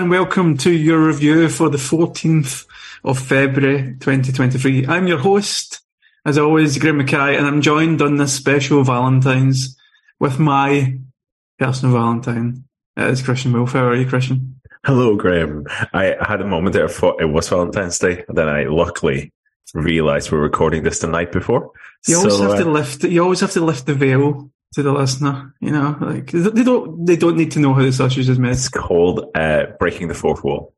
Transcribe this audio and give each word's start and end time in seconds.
and 0.00 0.08
welcome 0.08 0.56
to 0.56 0.70
your 0.70 0.98
review 1.08 1.46
for 1.50 1.68
the 1.68 1.76
14th 1.76 2.64
of 3.04 3.18
February 3.18 3.96
2023. 4.00 4.86
I'm 4.86 5.06
your 5.06 5.18
host, 5.18 5.82
as 6.24 6.38
always, 6.38 6.78
Graeme 6.78 7.00
McKay, 7.00 7.36
and 7.36 7.46
I'm 7.46 7.60
joined 7.60 8.00
on 8.00 8.16
this 8.16 8.32
special 8.32 8.82
Valentine's 8.82 9.76
with 10.18 10.38
my 10.38 10.96
personal 11.58 11.94
Valentine. 11.94 12.64
It 12.96 13.08
is 13.08 13.20
Christian 13.20 13.52
Wulff. 13.52 13.72
How 13.72 13.88
are 13.88 13.94
you, 13.94 14.06
Christian? 14.06 14.58
Hello, 14.86 15.16
Graeme. 15.16 15.66
I 15.92 16.16
had 16.22 16.40
a 16.40 16.46
moment 16.46 16.72
there, 16.72 16.86
I 16.86 16.88
thought 16.88 17.20
it 17.20 17.26
was 17.26 17.50
Valentine's 17.50 17.98
Day, 17.98 18.24
and 18.26 18.38
then 18.38 18.48
I 18.48 18.64
luckily 18.64 19.34
realised 19.74 20.32
we're 20.32 20.38
recording 20.38 20.82
this 20.82 21.00
the 21.00 21.08
night 21.08 21.30
before. 21.30 21.72
You 22.08 22.16
always 22.16 22.38
So, 22.38 22.48
have 22.48 22.58
to 22.58 22.70
uh, 22.70 22.72
lift. 22.72 23.04
You 23.04 23.22
always 23.22 23.40
have 23.40 23.52
to 23.52 23.60
lift 23.60 23.84
the 23.84 23.92
veil 23.92 24.49
to 24.74 24.82
the 24.82 24.92
listener. 24.92 25.54
You 25.60 25.70
know, 25.72 25.96
like 26.00 26.30
they 26.30 26.62
don't. 26.62 27.04
They 27.04 27.16
don't 27.16 27.36
need 27.36 27.50
to 27.52 27.58
know 27.60 27.74
how 27.74 27.82
the 27.82 27.92
sausage 27.92 28.28
is 28.28 28.38
made. 28.38 28.52
It's 28.52 28.68
called 28.68 29.26
uh, 29.34 29.66
breaking 29.78 30.08
the 30.08 30.14
fourth 30.14 30.42
wall, 30.44 30.74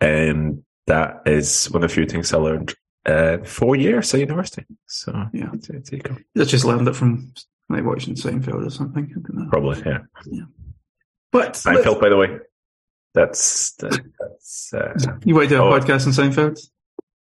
and 0.00 0.62
that 0.86 1.22
is 1.26 1.66
one 1.70 1.82
of 1.82 1.88
the 1.90 1.94
few 1.94 2.06
things 2.06 2.32
I 2.32 2.38
learned 2.38 2.74
uh, 3.06 3.38
four 3.44 3.76
years 3.76 4.12
at 4.14 4.20
university. 4.20 4.64
So 4.86 5.12
Yeah. 5.32 5.50
there 5.68 5.80
you 5.92 5.98
go. 5.98 6.16
I 6.38 6.44
just 6.44 6.64
learned 6.64 6.86
it 6.88 6.96
from 6.96 7.32
like 7.68 7.84
watching 7.84 8.14
Seinfeld 8.14 8.66
or 8.66 8.70
something. 8.70 9.04
I 9.10 9.14
don't 9.20 9.34
know. 9.34 9.48
Probably, 9.50 9.82
yeah. 9.86 10.44
But 11.32 11.54
Seinfeld, 11.54 12.00
by 12.00 12.08
the 12.10 12.16
way. 12.16 12.38
That's 13.14 13.72
that, 13.76 14.00
that's. 14.18 14.74
Uh, 14.74 14.92
you 15.24 15.34
want 15.34 15.48
to 15.48 15.54
do 15.56 15.62
a 15.62 15.64
Oh. 15.66 15.78
podcast 15.78 16.06
on 16.06 16.12
Seinfeld? 16.12 16.58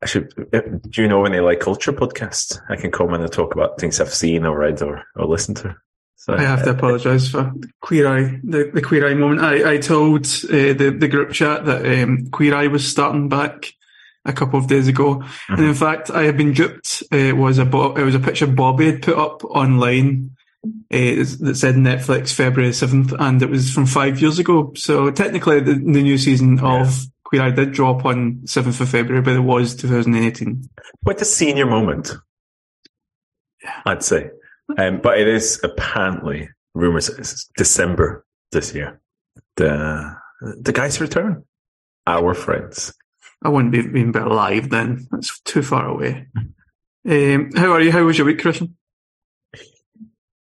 I 0.03 0.07
should. 0.07 0.33
uh, 0.55 0.61
Do 0.89 1.03
you 1.03 1.07
know 1.09 1.25
any 1.27 1.39
like 1.41 1.61
culture 1.61 1.93
podcasts? 1.93 2.59
I 2.71 2.77
can 2.77 2.91
come 2.91 3.13
in 3.15 3.21
and 3.21 3.31
talk 3.31 3.55
about 3.55 3.79
things 3.79 4.01
I've 4.01 4.13
seen 4.13 4.45
or 4.47 4.59
read 4.59 4.81
or, 4.83 5.05
or 5.17 5.27
listened 5.27 5.59
to. 5.59 5.77
So 6.23 6.35
I 6.35 6.43
have 6.43 6.63
to 6.63 6.71
uh, 6.71 6.75
apologise 6.75 7.29
for 7.29 7.53
Queer 7.81 8.07
Eye, 8.07 8.41
the, 8.45 8.71
the 8.73 8.81
Queer 8.81 9.09
Eye 9.09 9.15
moment. 9.15 9.41
I, 9.41 9.73
I 9.73 9.79
told 9.79 10.25
uh, 10.25 10.73
the 10.73 10.97
the 10.97 11.09
group 11.09 11.33
chat 11.33 11.65
that 11.65 11.85
um, 11.85 12.29
Queer 12.31 12.55
Eye 12.55 12.69
was 12.69 12.89
starting 12.89 13.29
back 13.29 13.73
a 14.25 14.33
couple 14.33 14.61
of 14.61 14.69
days 14.69 14.87
ago, 14.87 15.25
and 15.49 15.65
in 15.65 15.75
fact, 15.75 16.11
I 16.11 16.23
had 16.23 16.37
been 16.37 16.53
duped. 16.53 17.03
Uh, 17.13 17.17
it 17.17 17.37
was 17.37 17.59
a 17.59 17.65
Bo- 17.65 17.97
it 17.97 18.05
was 18.05 18.15
a 18.15 18.21
picture 18.21 18.47
Bobby 18.47 18.87
had 18.87 19.03
put 19.03 19.19
up 19.19 19.45
online 19.47 20.37
uh, 20.65 21.27
that 21.41 21.57
said 21.59 21.75
Netflix 21.75 22.33
February 22.33 22.73
seventh, 22.73 23.13
and 23.19 23.43
it 23.43 23.51
was 23.51 23.73
from 23.73 23.87
five 23.87 24.21
years 24.21 24.39
ago. 24.39 24.73
So 24.77 25.11
technically, 25.11 25.59
the, 25.59 25.73
the 25.75 26.03
new 26.05 26.19
season 26.19 26.61
of 26.61 27.05
Queer 27.25 27.43
Eye 27.43 27.51
did 27.51 27.73
drop 27.73 28.05
on 28.05 28.43
seventh 28.47 28.81
of 28.81 28.89
February, 28.89 29.23
but 29.23 29.35
it 29.35 29.41
was 29.41 29.75
2018. 29.75 30.69
quite 31.03 31.21
a 31.21 31.25
senior 31.25 31.67
moment, 31.67 32.13
I'd 33.85 34.05
say. 34.05 34.31
Um, 34.79 35.01
but 35.03 35.19
it 35.19 35.29
is 35.29 35.61
apparently 35.63 36.49
rumors 36.75 37.09
it's 37.09 37.49
December 37.57 38.25
this 38.53 38.75
year. 38.75 39.01
The 39.57 40.17
the 40.61 40.73
guys 40.73 41.01
return, 41.01 41.45
our 42.07 42.35
friends. 42.35 42.95
I 43.45 43.49
wouldn't 43.49 43.73
be 43.73 43.79
even 43.79 44.13
be 44.13 44.19
alive 44.19 44.71
then. 44.71 45.07
That's 45.11 45.41
too 45.41 45.63
far 45.63 45.87
away. 45.89 46.27
Um, 47.09 47.51
how 47.57 47.73
are 47.73 47.81
you? 47.81 47.93
How 47.93 48.05
was 48.05 48.17
your 48.17 48.27
week, 48.27 48.41
Christian? 48.41 48.77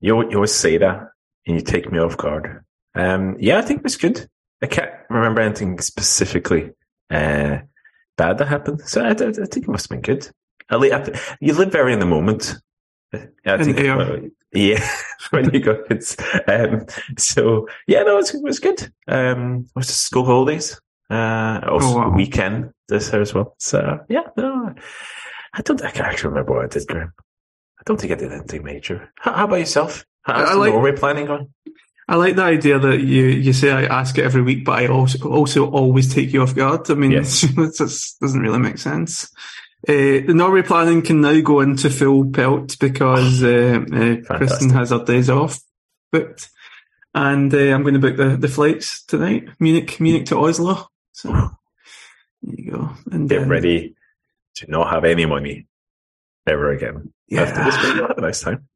You 0.00 0.20
you 0.30 0.36
always 0.36 0.52
say 0.54 0.76
that, 0.78 1.08
and 1.46 1.56
you 1.56 1.62
take 1.62 1.90
me 1.90 1.98
off 1.98 2.16
guard. 2.16 2.64
Um, 2.94 3.36
yeah, 3.40 3.58
I 3.58 3.62
think 3.62 3.78
it 3.78 3.84
was 3.84 3.96
good. 3.96 4.28
I 4.62 4.66
can't 4.66 4.90
remember 5.10 5.40
anything 5.40 5.78
specifically 5.80 6.70
uh, 7.10 7.58
bad 8.16 8.38
that 8.38 8.48
happened, 8.48 8.82
so 8.82 9.02
I, 9.02 9.08
I- 9.08 9.10
I 9.10 9.46
think 9.46 9.56
it 9.64 9.68
must 9.68 9.90
have 9.90 10.00
been 10.00 10.14
good. 10.14 10.28
At 10.70 10.80
least, 10.80 10.94
I 10.94 11.36
you 11.40 11.54
live 11.54 11.72
very 11.72 11.92
in 11.92 11.98
the 12.00 12.06
moment. 12.06 12.54
Yeah, 13.44 13.54
I 13.54 13.64
think 13.64 13.76
well, 13.78 14.20
yeah, 14.52 14.88
when 15.30 15.52
you 15.52 15.60
go, 15.60 15.82
it's 15.90 16.16
um, 16.48 16.86
so 17.18 17.68
yeah, 17.86 18.02
no, 18.02 18.14
it 18.14 18.16
was, 18.16 18.34
it 18.34 18.42
was 18.42 18.58
good. 18.60 18.92
Um, 19.08 19.64
it 19.66 19.76
was 19.76 19.86
the 19.88 19.92
school 19.94 20.24
holidays, 20.24 20.80
uh, 21.10 21.60
also 21.68 21.86
Oh, 21.86 21.96
wow. 21.98 22.10
weekend 22.16 22.72
this 22.88 23.12
year 23.12 23.22
as 23.22 23.34
well. 23.34 23.54
So 23.58 24.00
yeah, 24.08 24.22
no, 24.36 24.74
I 25.54 25.60
don't. 25.62 25.82
I 25.82 25.90
can 25.90 26.04
actually 26.04 26.30
remember 26.30 26.52
what 26.54 26.64
I 26.64 26.68
did, 26.68 26.86
Graeme. 26.86 27.12
I 27.78 27.82
don't 27.86 28.00
think 28.00 28.12
I 28.12 28.16
did 28.16 28.32
anything 28.32 28.62
major. 28.64 29.10
How, 29.18 29.32
how 29.34 29.44
about 29.44 29.56
yourself? 29.60 30.04
How's 30.22 30.50
I 30.50 30.54
like- 30.54 30.72
Norway 30.72 30.92
planning 30.92 31.28
on? 31.28 31.50
I 32.06 32.16
like 32.16 32.36
the 32.36 32.42
idea 32.42 32.78
that 32.78 33.00
you, 33.00 33.24
you 33.24 33.54
say 33.54 33.72
I 33.72 33.84
ask 33.84 34.18
it 34.18 34.24
every 34.26 34.42
week, 34.42 34.62
but 34.66 34.78
I 34.78 34.88
also 34.88 35.26
also 35.26 35.70
always 35.70 36.12
take 36.12 36.34
you 36.34 36.42
off 36.42 36.54
guard. 36.54 36.90
I 36.90 36.94
mean, 36.94 37.12
Yes. 37.12 37.40
that 37.56 37.74
just 37.78 38.20
doesn't 38.20 38.40
really 38.42 38.58
make 38.58 38.76
sense. 38.76 39.32
Uh, 39.86 40.24
the 40.26 40.32
Norway 40.34 40.62
planning 40.62 41.02
can 41.02 41.20
now 41.20 41.38
go 41.40 41.60
into 41.60 41.90
full 41.90 42.30
pelt 42.30 42.78
because 42.78 43.42
uh, 43.42 43.84
uh, 43.92 44.36
Kristen 44.38 44.70
has 44.70 44.90
her 44.90 45.04
days 45.04 45.28
off 45.28 45.60
booked, 46.10 46.48
and 47.14 47.52
uh, 47.52 47.58
I'm 47.58 47.82
going 47.82 47.94
to 47.94 48.00
book 48.00 48.16
the, 48.16 48.36
the 48.36 48.48
flights 48.48 49.04
tonight. 49.04 49.48
Munich, 49.60 50.00
Munich 50.00 50.26
to 50.26 50.38
Oslo. 50.38 50.88
So 51.12 51.28
there 52.42 52.54
you 52.56 52.70
go. 52.70 52.90
And 53.10 53.28
Get 53.28 53.42
um, 53.42 53.48
ready 53.50 53.94
to 54.56 54.70
not 54.70 54.90
have 54.90 55.04
any 55.04 55.26
money 55.26 55.66
ever 56.46 56.70
again. 56.70 57.12
After 57.36 57.64
this, 57.64 57.74
Yeah, 57.76 57.94
you'll 57.94 58.08
have 58.08 58.18
a 58.18 58.22
nice 58.22 58.40
time. 58.40 58.68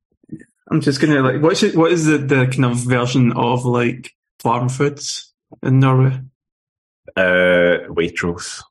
I'm 0.71 0.83
just 0.83 1.01
gonna 1.01 1.23
like 1.23 1.41
what's 1.41 1.63
it, 1.63 1.75
what 1.75 1.93
is 1.93 2.05
the, 2.05 2.19
the 2.19 2.47
kind 2.47 2.67
of 2.67 2.77
version 2.77 3.33
of 3.33 3.65
like 3.65 4.13
farm 4.41 4.69
foods 4.69 5.33
in 5.63 5.81
Norway? 5.81 6.21
Uh, 7.17 7.89
Waitrose. 7.89 8.63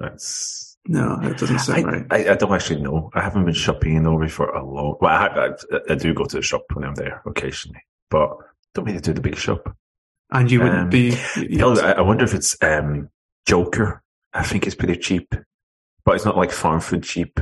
That's. 0.00 0.67
No, 0.88 1.18
that 1.20 1.36
doesn't 1.38 1.58
sound 1.58 1.86
I, 1.86 1.90
right. 1.90 2.06
I, 2.10 2.32
I 2.32 2.34
don't 2.36 2.52
actually 2.52 2.80
know. 2.80 3.10
I 3.14 3.20
haven't 3.20 3.44
been 3.44 3.54
shopping 3.54 3.96
in 3.96 4.04
Norway 4.04 4.28
for 4.28 4.48
a 4.48 4.64
long. 4.64 4.96
Well, 5.00 5.10
I, 5.12 5.48
I, 5.48 5.80
I 5.90 5.94
do 5.94 6.14
go 6.14 6.24
to 6.24 6.36
the 6.36 6.42
shop 6.42 6.62
when 6.72 6.84
I'm 6.84 6.94
there 6.94 7.20
occasionally, 7.26 7.82
but 8.10 8.34
don't 8.74 8.86
really 8.86 9.00
do 9.00 9.12
the 9.12 9.20
big 9.20 9.36
shop. 9.36 9.76
And 10.30 10.50
you 10.50 10.60
wouldn't 10.60 10.78
Um, 10.78 10.88
be. 10.90 11.16
You 11.36 11.58
know, 11.58 11.76
I, 11.78 11.92
I 11.92 12.00
wonder 12.00 12.24
if 12.24 12.32
it's 12.34 12.56
um, 12.62 13.10
Joker. 13.46 14.02
I 14.32 14.42
think 14.42 14.66
it's 14.66 14.74
pretty 14.76 14.96
cheap, 14.96 15.34
but 16.04 16.14
it's 16.16 16.24
not 16.24 16.36
like 16.36 16.52
farm 16.52 16.80
food 16.80 17.02
cheap. 17.02 17.38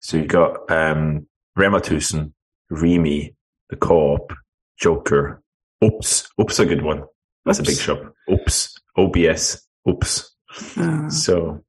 So 0.00 0.16
you 0.16 0.26
got 0.26 0.70
um, 0.70 1.26
Rema 1.56 1.76
1000, 1.78 2.32
Remy, 2.70 3.34
the 3.70 3.76
Co-op, 3.76 4.32
Joker, 4.78 5.42
Oops. 5.82 6.28
Oops, 6.40 6.58
a 6.58 6.64
good 6.66 6.82
one. 6.82 7.04
That's 7.44 7.58
a 7.58 7.62
big 7.62 7.76
shop. 7.76 8.00
Oops, 8.30 8.74
OBS, 8.96 9.66
Oops. 9.88 10.34
Uh, 10.78 11.10
So 11.10 11.62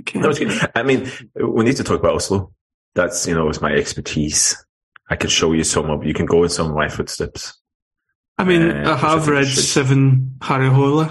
okay. 0.00 0.20
that 0.20 0.28
was 0.28 0.38
good. 0.38 0.70
I 0.74 0.82
mean, 0.82 1.10
we 1.34 1.64
need 1.64 1.76
to 1.76 1.84
talk 1.84 2.00
about 2.00 2.14
Oslo. 2.16 2.52
That's 2.94 3.26
you 3.26 3.34
know, 3.34 3.48
it's 3.48 3.60
my 3.60 3.72
expertise. 3.72 4.56
I 5.10 5.16
can 5.16 5.30
show 5.30 5.52
you 5.52 5.64
some 5.64 5.90
of. 5.90 6.04
You 6.04 6.14
can 6.14 6.26
go 6.26 6.42
in 6.42 6.48
some 6.48 6.68
of 6.68 6.74
my 6.74 6.88
footsteps. 6.88 7.60
I 8.38 8.44
mean, 8.44 8.62
uh, 8.62 8.74
I 8.74 8.94
which 8.94 9.02
I 9.04 9.10
have 9.10 9.28
read 9.28 9.46
seven 9.46 10.36
Harry 10.42 10.68
Hole 10.68 11.08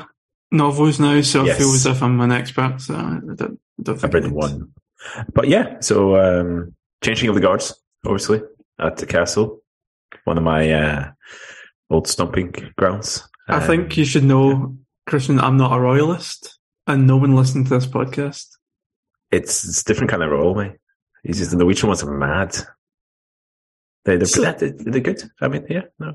novels 0.51 0.99
now, 0.99 1.21
so 1.21 1.43
I 1.43 1.53
feel 1.53 1.73
as 1.73 1.85
if 1.85 2.01
I'm 2.01 2.19
an 2.21 2.31
expert. 2.31 2.81
So 2.81 2.95
I 2.95 3.19
don't, 3.35 3.59
don't 3.81 3.99
think 3.99 4.03
I've 4.03 4.13
read 4.13 4.31
one. 4.31 4.71
But 5.33 5.47
yeah, 5.47 5.79
so 5.79 6.17
um, 6.17 6.75
changing 7.03 7.29
of 7.29 7.35
the 7.35 7.41
guards, 7.41 7.73
obviously, 8.05 8.41
at 8.79 8.97
the 8.97 9.05
castle, 9.05 9.61
one 10.23 10.37
of 10.37 10.43
my 10.43 10.71
uh, 10.71 11.11
old 11.89 12.07
stomping 12.07 12.51
grounds. 12.77 13.27
I 13.47 13.57
Um, 13.57 13.63
think 13.63 13.97
you 13.97 14.05
should 14.05 14.23
know, 14.23 14.77
Christian, 15.05 15.39
I'm 15.39 15.57
not 15.57 15.77
a 15.77 15.79
royalist, 15.79 16.57
and 16.87 17.05
no 17.07 17.17
one 17.17 17.35
listening 17.35 17.65
to 17.65 17.71
this 17.71 17.85
podcast. 17.87 18.47
It's 19.33 19.65
it's 19.65 19.81
a 19.81 19.85
different 19.85 20.11
kind 20.11 20.23
of 20.23 20.31
role, 20.31 20.55
mate. 20.55 20.73
It's 21.23 21.37
just 21.37 21.51
the 21.51 21.57
Norwegian 21.57 21.87
ones 21.87 22.03
are 22.03 22.11
mad. 22.17 22.55
They, 24.05 24.17
they're, 24.17 24.25
So- 24.25 24.41
they're, 24.51 24.99
good. 24.99 25.23
I 25.41 25.47
mean, 25.47 25.65
yeah, 25.69 25.83
no, 25.99 26.13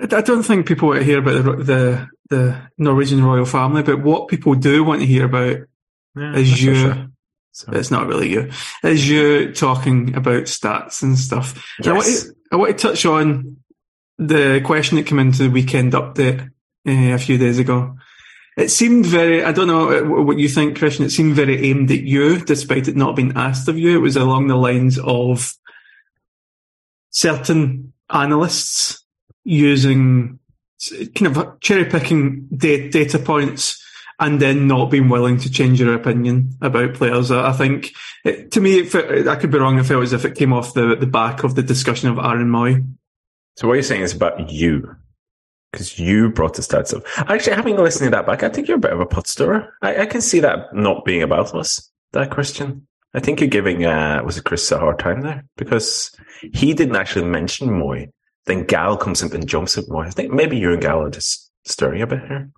I 0.00 0.20
don't 0.20 0.42
think 0.42 0.66
people 0.66 0.88
want 0.88 1.00
to 1.00 1.04
hear 1.04 1.18
about 1.18 1.44
the, 1.44 1.64
the 1.64 2.08
the 2.28 2.62
Norwegian 2.78 3.24
royal 3.24 3.44
family, 3.44 3.82
but 3.82 4.02
what 4.02 4.28
people 4.28 4.54
do 4.54 4.84
want 4.84 5.00
to 5.00 5.06
hear 5.06 5.26
about 5.26 5.58
yeah, 6.16 6.34
is 6.36 6.62
you. 6.62 6.74
sure. 6.74 7.08
So, 7.54 7.70
It's 7.72 7.90
not 7.90 8.06
really 8.06 8.30
you. 8.30 8.50
Is 8.82 9.06
you 9.06 9.52
talking 9.52 10.14
about 10.14 10.44
stats 10.44 11.02
and 11.02 11.18
stuff. 11.18 11.62
And 11.78 11.88
I, 11.88 11.92
want 11.92 12.06
to, 12.06 12.34
I 12.50 12.56
want 12.56 12.78
to 12.78 12.88
touch 12.88 13.04
on 13.04 13.58
the 14.18 14.62
question 14.64 14.96
that 14.96 15.06
came 15.06 15.18
into 15.18 15.42
the 15.42 15.50
weekend 15.50 15.92
update 15.92 16.40
uh, 16.88 17.14
a 17.14 17.18
few 17.18 17.36
days 17.36 17.58
ago. 17.58 17.96
It 18.56 18.70
seemed 18.70 19.06
very, 19.06 19.42
I 19.42 19.52
don't 19.52 19.66
know 19.66 19.90
uh, 19.90 20.22
what 20.22 20.38
you 20.38 20.48
think, 20.48 20.78
Christian, 20.78 21.04
it 21.04 21.10
seemed 21.10 21.34
very 21.34 21.70
aimed 21.70 21.90
at 21.90 22.02
you, 22.02 22.38
despite 22.38 22.88
it 22.88 22.96
not 22.96 23.16
being 23.16 23.32
asked 23.34 23.68
of 23.68 23.78
you. 23.78 23.96
It 23.96 24.02
was 24.02 24.16
along 24.16 24.48
the 24.48 24.56
lines 24.56 24.98
of 24.98 25.54
certain 27.10 27.92
analysts 28.10 29.02
using 29.44 30.38
kind 31.14 31.36
of 31.36 31.60
cherry 31.60 31.86
picking 31.86 32.48
data 32.48 33.18
points 33.18 33.82
and 34.20 34.40
then 34.40 34.66
not 34.66 34.90
being 34.90 35.08
willing 35.08 35.38
to 35.38 35.50
change 35.50 35.80
your 35.80 35.94
opinion 35.94 36.56
about 36.60 36.94
players. 36.94 37.30
I 37.30 37.52
think, 37.52 37.92
it, 38.24 38.52
to 38.52 38.60
me, 38.60 38.80
it 38.80 39.26
I 39.26 39.36
could 39.36 39.50
be 39.50 39.58
wrong. 39.58 39.78
It 39.78 39.84
felt 39.84 40.02
as 40.02 40.12
if 40.12 40.24
it 40.24 40.36
came 40.36 40.52
off 40.52 40.74
the, 40.74 40.94
the 40.94 41.06
back 41.06 41.42
of 41.42 41.54
the 41.54 41.62
discussion 41.62 42.08
of 42.10 42.18
Aaron 42.18 42.50
Mooy. 42.50 42.86
So 43.56 43.66
what 43.66 43.74
you're 43.74 43.82
saying 43.82 44.02
is 44.02 44.14
about 44.14 44.50
you, 44.50 44.94
because 45.72 45.98
you 45.98 46.28
brought 46.30 46.54
the 46.54 46.62
stats 46.62 46.94
up. 46.94 47.02
Actually, 47.30 47.56
having 47.56 47.76
listened 47.76 48.06
to 48.06 48.16
that 48.16 48.26
back, 48.26 48.42
I 48.42 48.48
think 48.50 48.68
you're 48.68 48.76
a 48.76 48.80
bit 48.80 48.92
of 48.92 49.00
a 49.00 49.06
pot 49.06 49.26
stirrer. 49.26 49.72
I, 49.82 50.02
I 50.02 50.06
can 50.06 50.20
see 50.20 50.40
that 50.40 50.74
not 50.74 51.04
being 51.04 51.22
about 51.22 51.54
us, 51.54 51.90
that 52.12 52.30
Christian. 52.30 52.86
I 53.14 53.20
think 53.20 53.40
you're 53.40 53.48
giving, 53.48 53.84
uh, 53.84 54.22
was 54.24 54.36
it 54.38 54.44
Chris 54.44 54.70
a 54.72 54.78
hard 54.78 54.98
time 54.98 55.20
there? 55.22 55.44
Because 55.56 56.14
he 56.52 56.72
didn't 56.74 56.96
actually 56.96 57.26
mention 57.26 57.68
Mooy. 57.68 58.10
Then 58.46 58.64
Gal 58.64 58.96
comes 58.96 59.22
in 59.22 59.32
and 59.34 59.46
jumps 59.48 59.76
at 59.78 59.84
Mooy. 59.84 60.06
I 60.06 60.10
think 60.10 60.32
maybe 60.32 60.56
you 60.56 60.72
and 60.72 60.80
Gal 60.82 61.02
are 61.02 61.10
just 61.10 61.50
stirring 61.64 62.02
a 62.02 62.06
bit 62.06 62.20
here. 62.26 62.50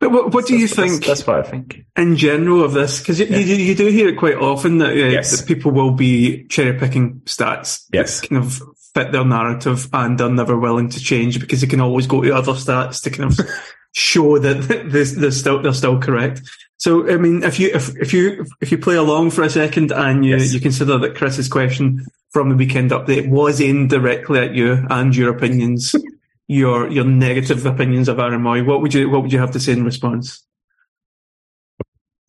But 0.00 0.10
what, 0.10 0.34
what 0.34 0.46
do 0.46 0.56
you 0.56 0.66
That's- 0.66 0.74
think 0.90 1.04
That's, 1.06 1.20
that's 1.20 1.26
what 1.28 1.46
I 1.46 1.48
think. 1.48 1.84
in 1.96 2.16
general 2.16 2.64
of 2.64 2.72
this? 2.72 2.98
Because 2.98 3.20
you, 3.20 3.26
Yeah. 3.26 3.38
you, 3.38 3.54
you 3.54 3.74
do 3.76 3.86
hear 3.86 4.08
it 4.08 4.18
quite 4.18 4.34
often 4.36 4.78
that, 4.78 4.90
uh, 4.90 4.94
Yes. 4.94 5.30
that 5.38 5.46
people 5.46 5.70
will 5.70 5.92
be 5.92 6.44
cherry 6.48 6.76
picking 6.76 7.20
stats 7.24 7.84
Yes. 7.92 8.20
kind 8.20 8.42
of 8.42 8.60
fit 8.94 9.12
their 9.12 9.24
narrative 9.24 9.88
and 9.92 10.18
they're 10.18 10.28
never 10.28 10.58
willing 10.58 10.88
to 10.90 11.00
change 11.00 11.40
because 11.40 11.60
they 11.60 11.66
can 11.66 11.80
always 11.80 12.06
go 12.06 12.22
to 12.22 12.34
other 12.34 12.52
stats 12.52 13.02
to 13.02 13.10
kind 13.10 13.30
of 13.32 13.46
show 13.94 14.38
that 14.38 14.62
they're, 14.62 15.04
they're 15.04 15.30
still 15.30 15.62
they're 15.62 15.72
still 15.72 15.98
correct. 16.00 16.42
So 16.76 17.08
I 17.10 17.16
mean, 17.16 17.42
if 17.44 17.60
you 17.60 17.70
if, 17.72 17.96
if 17.96 18.12
you 18.12 18.44
if 18.60 18.72
you 18.72 18.78
play 18.78 18.96
along 18.96 19.30
for 19.30 19.42
a 19.42 19.50
second 19.50 19.92
and 19.92 20.24
you, 20.24 20.36
Yes. 20.36 20.52
you 20.52 20.60
consider 20.60 20.98
that 20.98 21.14
Chris's 21.14 21.48
question 21.48 22.04
from 22.32 22.48
the 22.48 22.56
weekend 22.56 22.90
update 22.90 23.28
was 23.28 23.60
aimed 23.60 23.90
directly 23.90 24.40
at 24.40 24.54
you 24.54 24.84
and 24.90 25.14
your 25.14 25.30
opinions, 25.34 25.94
your 26.48 26.88
your 26.90 27.04
negative 27.04 27.64
opinions 27.66 28.08
of 28.08 28.18
Aaron 28.18 28.42
Mooy, 28.42 28.66
what 28.66 28.82
would 28.82 28.94
you 28.94 29.08
what 29.08 29.22
would 29.22 29.32
you 29.32 29.38
have 29.38 29.52
to 29.52 29.60
say 29.60 29.72
in 29.72 29.84
response? 29.84 30.44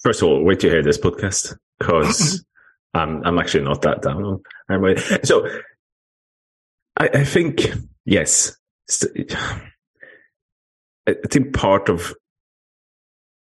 First 0.02 0.22
of 0.22 0.28
all, 0.28 0.44
wait 0.44 0.60
to 0.62 0.70
hear 0.70 0.84
this 0.84 0.98
podcast 0.98 1.58
because 1.80 2.44
I'm 2.94 3.24
I'm 3.26 3.40
actually 3.40 3.64
not 3.64 3.82
that 3.84 4.02
down 4.02 4.24
on 4.24 4.44
Aaron 4.70 4.96
Mooy. 4.96 5.26
So 5.26 5.48
I, 6.98 7.10
I 7.14 7.24
think 7.24 7.68
yes, 8.06 8.56
I 11.08 11.16
think 11.30 11.54
part 11.54 11.90
of 11.90 12.14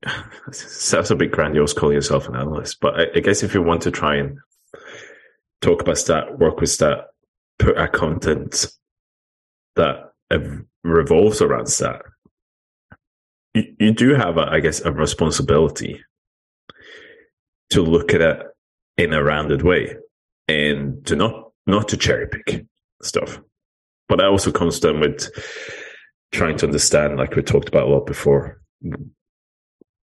sounds 0.52 1.11
a 1.11 1.17
bit 1.17 1.32
grandiose 1.32 1.73
calling 1.73 1.94
yourself 1.94 2.29
an 2.29 2.37
analyst, 2.37 2.79
but 2.81 2.99
I, 2.99 3.06
I 3.17 3.20
guess 3.20 3.43
if 3.43 3.55
you 3.55 3.62
want 3.62 3.82
to 3.82 3.91
try 3.91 4.17
and 4.17 4.38
talk 5.61 5.82
about 5.82 5.99
stat, 5.99 6.38
work 6.38 6.61
with 6.61 6.70
stat, 6.70 7.06
put 7.58 7.76
out 7.76 7.93
content 7.93 8.67
that 9.76 10.12
revolves 10.82 11.41
around 11.41 11.67
stat, 11.67 12.02
you, 13.55 13.64
you 13.79 13.93
do 13.93 14.14
have, 14.14 14.37
a, 14.37 14.43
I 14.43 14.61
guess, 14.61 14.81
a 14.81 14.93
responsibility 14.93 16.02
to 17.70 17.82
look 17.82 18.14
at 18.14 18.20
it 18.20 18.43
in 18.96 19.12
a 19.12 19.23
rounded 19.23 19.62
way 19.62 19.96
and 20.49 21.05
to 21.06 21.17
not 21.17 21.50
not 21.67 21.88
to 21.88 21.96
cherry 21.96 22.29
pick 22.29 22.67
stuff. 23.02 23.41
But 24.08 24.17
that 24.17 24.26
also 24.26 24.50
down 24.50 25.00
with 25.00 25.31
trying 26.32 26.56
to 26.58 26.67
understand, 26.67 27.17
like 27.17 27.35
we 27.35 27.43
talked 27.43 27.69
about 27.69 27.88
a 27.88 27.91
lot 27.91 28.06
before, 28.06 28.61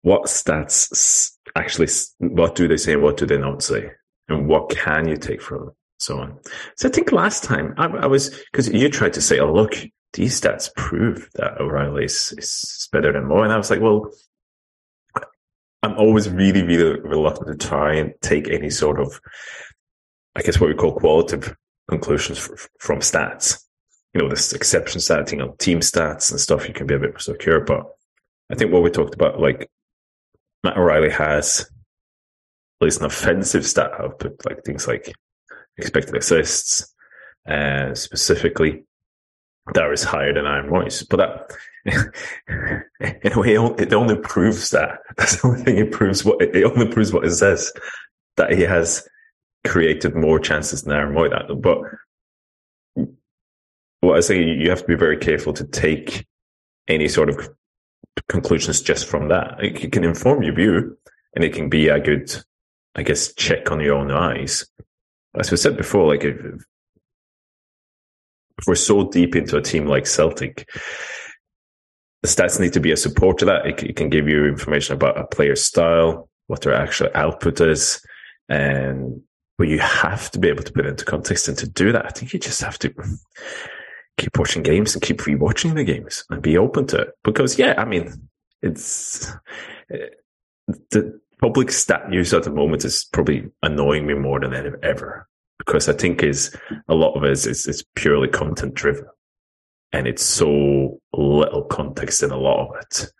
what 0.01 0.23
stats 0.23 1.31
actually, 1.55 1.87
what 2.19 2.55
do 2.55 2.67
they 2.67 2.77
say 2.77 2.93
and 2.93 3.01
what 3.01 3.17
do 3.17 3.25
they 3.25 3.37
not 3.37 3.63
say? 3.63 3.89
And 4.29 4.47
what 4.47 4.69
can 4.69 5.07
you 5.07 5.17
take 5.17 5.41
from 5.41 5.69
it? 5.69 5.73
So 5.99 6.19
on. 6.19 6.37
So 6.75 6.87
I 6.87 6.91
think 6.91 7.11
last 7.11 7.43
time 7.43 7.73
I, 7.77 7.87
I 7.87 8.05
was, 8.05 8.29
because 8.51 8.69
you 8.69 8.89
tried 8.89 9.13
to 9.13 9.21
say, 9.21 9.39
oh, 9.39 9.51
look, 9.51 9.73
these 10.13 10.39
stats 10.39 10.69
prove 10.75 11.29
that 11.35 11.59
O'Riley 11.59 12.05
is, 12.05 12.33
is 12.37 12.87
better 12.91 13.11
than 13.11 13.23
Mooy. 13.23 13.43
And 13.43 13.53
I 13.53 13.57
was 13.57 13.71
like, 13.71 13.81
well, 13.81 14.11
I'm 15.83 15.95
always 15.97 16.29
really, 16.29 16.63
really 16.63 16.99
reluctant 16.99 17.59
to 17.59 17.67
try 17.67 17.95
and 17.95 18.13
take 18.21 18.47
any 18.49 18.69
sort 18.69 18.99
of, 18.99 19.19
I 20.35 20.41
guess, 20.41 20.59
what 20.59 20.67
we 20.67 20.75
call 20.75 20.93
qualitative 20.93 21.55
conclusions 21.89 22.39
f- 22.39 22.67
from 22.79 22.99
stats. 22.99 23.63
You 24.13 24.21
know, 24.21 24.29
this 24.29 24.53
exception 24.53 24.99
setting 24.99 25.41
on 25.41 25.57
team 25.57 25.79
stats 25.79 26.31
and 26.31 26.39
stuff, 26.39 26.67
you 26.67 26.73
can 26.73 26.87
be 26.87 26.95
a 26.95 26.99
bit 26.99 27.11
more 27.11 27.19
secure. 27.19 27.59
But 27.61 27.85
I 28.51 28.55
think 28.55 28.71
what 28.71 28.83
we 28.83 28.89
talked 28.89 29.15
about, 29.15 29.39
like 29.39 29.69
Matt 30.63 30.77
O'Riley 30.77 31.11
has 31.11 31.61
at 31.61 32.85
least 32.85 32.99
an 32.99 33.05
offensive 33.05 33.65
stat 33.65 33.91
output, 33.99 34.45
like 34.45 34.63
things 34.63 34.87
like 34.87 35.13
expected 35.77 36.15
assists, 36.15 36.93
uh, 37.47 37.93
specifically, 37.93 38.83
that 39.73 39.91
is 39.91 40.03
higher 40.03 40.33
than 40.33 40.47
Iron 40.47 40.67
Royce. 40.67 41.03
But 41.03 41.17
that, 41.17 42.83
in 43.23 43.33
a 43.33 43.39
way, 43.39 43.55
it 43.55 43.93
only 43.93 44.15
proves 44.15 44.69
that. 44.71 44.99
That's 45.17 45.41
the 45.41 45.47
only 45.47 45.63
thing 45.63 45.77
it 45.77 45.91
proves. 45.91 46.23
What 46.23 46.41
it 46.41 46.63
only 46.63 46.87
proves 46.87 47.13
what 47.13 47.25
it 47.25 47.31
says 47.31 47.71
that 48.37 48.53
he 48.53 48.61
has 48.61 49.07
created 49.65 50.15
more 50.15 50.39
chances 50.39 50.83
than 50.83 50.93
Aaron 50.93 51.13
Mooy. 51.13 51.29
That, 51.29 51.61
but 51.61 51.79
what 54.01 54.17
I 54.17 54.21
say, 54.21 54.43
you 54.43 54.69
have 54.69 54.81
to 54.81 54.87
be 54.87 54.95
very 54.95 55.17
careful 55.17 55.53
to 55.53 55.63
take 55.65 56.25
any 56.87 57.07
sort 57.07 57.29
of 57.29 57.49
conclusions 58.29 58.81
just 58.81 59.07
from 59.07 59.29
that. 59.29 59.55
It, 59.59 59.91
can 59.91 60.03
inform 60.03 60.43
your 60.43 60.55
view, 60.55 60.97
and 61.35 61.43
it 61.43 61.53
can 61.53 61.69
be 61.69 61.89
a 61.89 61.99
good, 61.99 62.35
I 62.95 63.03
guess, 63.03 63.33
check 63.33 63.71
on 63.71 63.79
your 63.79 63.95
own 63.95 64.11
eyes. 64.11 64.65
As 65.37 65.51
we 65.51 65.57
said 65.57 65.77
before, 65.77 66.07
like 66.07 66.23
if, 66.23 66.35
if 66.35 66.63
we're 68.65 68.75
so 68.75 69.09
deep 69.09 69.35
into 69.35 69.57
a 69.57 69.61
team 69.61 69.85
like 69.85 70.07
Celtic, 70.07 70.67
the 72.23 72.27
stats 72.27 72.59
need 72.59 72.73
to 72.73 72.79
be 72.79 72.91
a 72.91 72.97
support 72.97 73.37
to 73.39 73.45
that. 73.45 73.65
It, 73.65 73.83
it 73.83 73.95
can 73.95 74.09
give 74.09 74.27
you 74.27 74.45
information 74.45 74.95
about 74.95 75.19
a 75.19 75.27
player's 75.27 75.63
style, 75.63 76.29
what 76.47 76.61
their 76.61 76.73
actual 76.73 77.09
output 77.13 77.61
is, 77.61 78.03
and 78.49 79.21
but 79.57 79.67
you 79.67 79.79
have 79.79 80.29
to 80.31 80.39
be 80.39 80.49
able 80.49 80.63
to 80.63 80.71
put 80.71 80.85
it 80.85 80.89
into 80.89 81.05
context. 81.05 81.47
And 81.47 81.57
to 81.57 81.67
do 81.67 81.91
that, 81.91 82.05
I 82.05 82.09
think 82.09 82.33
you 82.33 82.39
just 82.39 82.61
have 82.61 82.77
to 82.79 82.93
keep 84.17 84.37
watching 84.37 84.63
games 84.63 84.93
and 84.93 85.01
keep 85.01 85.19
rewatching 85.21 85.75
the 85.75 85.83
games 85.83 86.23
and 86.29 86.41
be 86.41 86.57
open 86.57 86.87
to 86.87 87.01
it. 87.01 87.09
Because 87.23 87.57
yeah, 87.57 87.73
I 87.77 87.85
mean, 87.85 88.29
it's 88.61 89.31
the 90.91 91.19
public 91.39 91.71
stat 91.71 92.09
news 92.09 92.33
at 92.33 92.43
the 92.43 92.51
moment 92.51 92.85
is 92.85 93.05
probably 93.05 93.49
annoying 93.63 94.05
me 94.05 94.13
more 94.13 94.39
than 94.39 94.53
ever- 94.83 95.27
because 95.59 95.89
I 95.89 95.93
think 95.93 96.23
is 96.23 96.55
a 96.87 96.95
lot 96.95 97.15
of 97.15 97.23
it 97.23 97.31
is, 97.31 97.47
is, 97.47 97.67
is 97.67 97.83
purely 97.95 98.27
content 98.27 98.75
driven 98.75 99.05
and 99.91 100.07
it's 100.07 100.23
so 100.23 100.99
little 101.13 101.63
context 101.63 102.23
in 102.23 102.31
a 102.31 102.37
lot 102.37 102.67
of 102.67 102.75
it. 102.81 103.11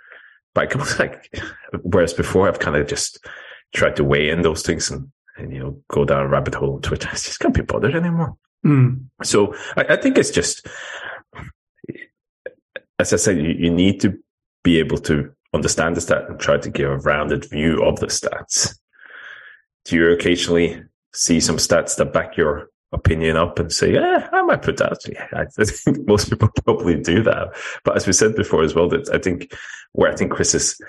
But 0.53 0.63
I 0.63 0.65
can 0.67 0.81
like, 0.99 1.41
whereas 1.81 2.13
before 2.13 2.47
I've 2.47 2.59
kind 2.59 2.75
of 2.75 2.87
just 2.87 3.25
tried 3.73 3.95
to 3.97 4.03
weigh 4.03 4.29
in 4.29 4.41
those 4.41 4.63
things 4.63 4.89
and, 4.91 5.11
and 5.37 5.51
you 5.51 5.59
know, 5.59 5.81
go 5.89 6.05
down 6.05 6.25
a 6.25 6.27
rabbit 6.27 6.55
hole 6.55 6.75
on 6.75 6.81
Twitter. 6.81 7.07
I 7.11 7.13
just 7.13 7.39
can't 7.39 7.53
be 7.53 7.61
bothered 7.61 7.95
anymore. 7.95 8.37
Mm. 8.65 9.05
So 9.23 9.55
I, 9.75 9.85
I 9.89 9.95
think 9.95 10.17
it's 10.17 10.31
just, 10.31 10.67
as 12.99 13.13
I 13.13 13.17
said, 13.17 13.37
you, 13.37 13.49
you 13.49 13.71
need 13.71 13.99
to 14.01 14.17
be 14.63 14.79
able 14.79 14.97
to 14.99 15.31
understand 15.53 15.95
the 15.95 16.01
stat 16.01 16.29
and 16.29 16.39
try 16.39 16.57
to 16.57 16.69
give 16.69 16.89
a 16.89 16.97
rounded 16.97 17.49
view 17.49 17.83
of 17.83 17.99
the 17.99 18.07
stats. 18.07 18.77
Do 19.85 19.95
you 19.95 20.11
occasionally 20.11 20.83
see 21.13 21.39
some 21.39 21.57
stats 21.57 21.95
that 21.97 22.13
back 22.13 22.35
your 22.35 22.69
opinion 22.91 23.37
up 23.37 23.59
and 23.59 23.71
say, 23.71 23.93
yeah, 23.93 24.29
I 24.31 24.41
might 24.43 24.61
put 24.61 24.77
that. 24.77 24.99
Yeah, 25.07 25.27
I 25.33 25.41
I 25.41 25.65
think 25.65 25.99
most 26.07 26.29
people 26.29 26.49
probably 26.63 26.99
do 27.01 27.23
that. 27.23 27.49
But 27.83 27.95
as 27.95 28.07
we 28.07 28.13
said 28.13 28.35
before 28.35 28.63
as 28.63 28.75
well, 28.75 28.89
that 28.89 29.09
I 29.13 29.17
think 29.17 29.53
where 29.93 30.11
I 30.11 30.15
think 30.15 30.31
Chris 30.31 30.53
is 30.53 30.79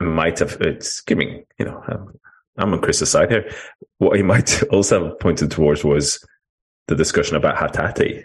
might 0.00 0.38
have, 0.38 0.56
it's 0.60 1.00
giving, 1.02 1.44
you 1.58 1.66
know, 1.66 1.82
um, 1.88 2.18
I'm 2.58 2.72
on 2.72 2.80
Chris's 2.80 3.10
side 3.10 3.30
here. 3.30 3.50
What 3.98 4.16
he 4.16 4.22
might 4.24 4.62
also 4.64 5.08
have 5.08 5.20
pointed 5.20 5.50
towards 5.50 5.84
was 5.84 6.24
the 6.88 6.94
discussion 6.96 7.36
about 7.36 7.56
Hatate 7.56 8.24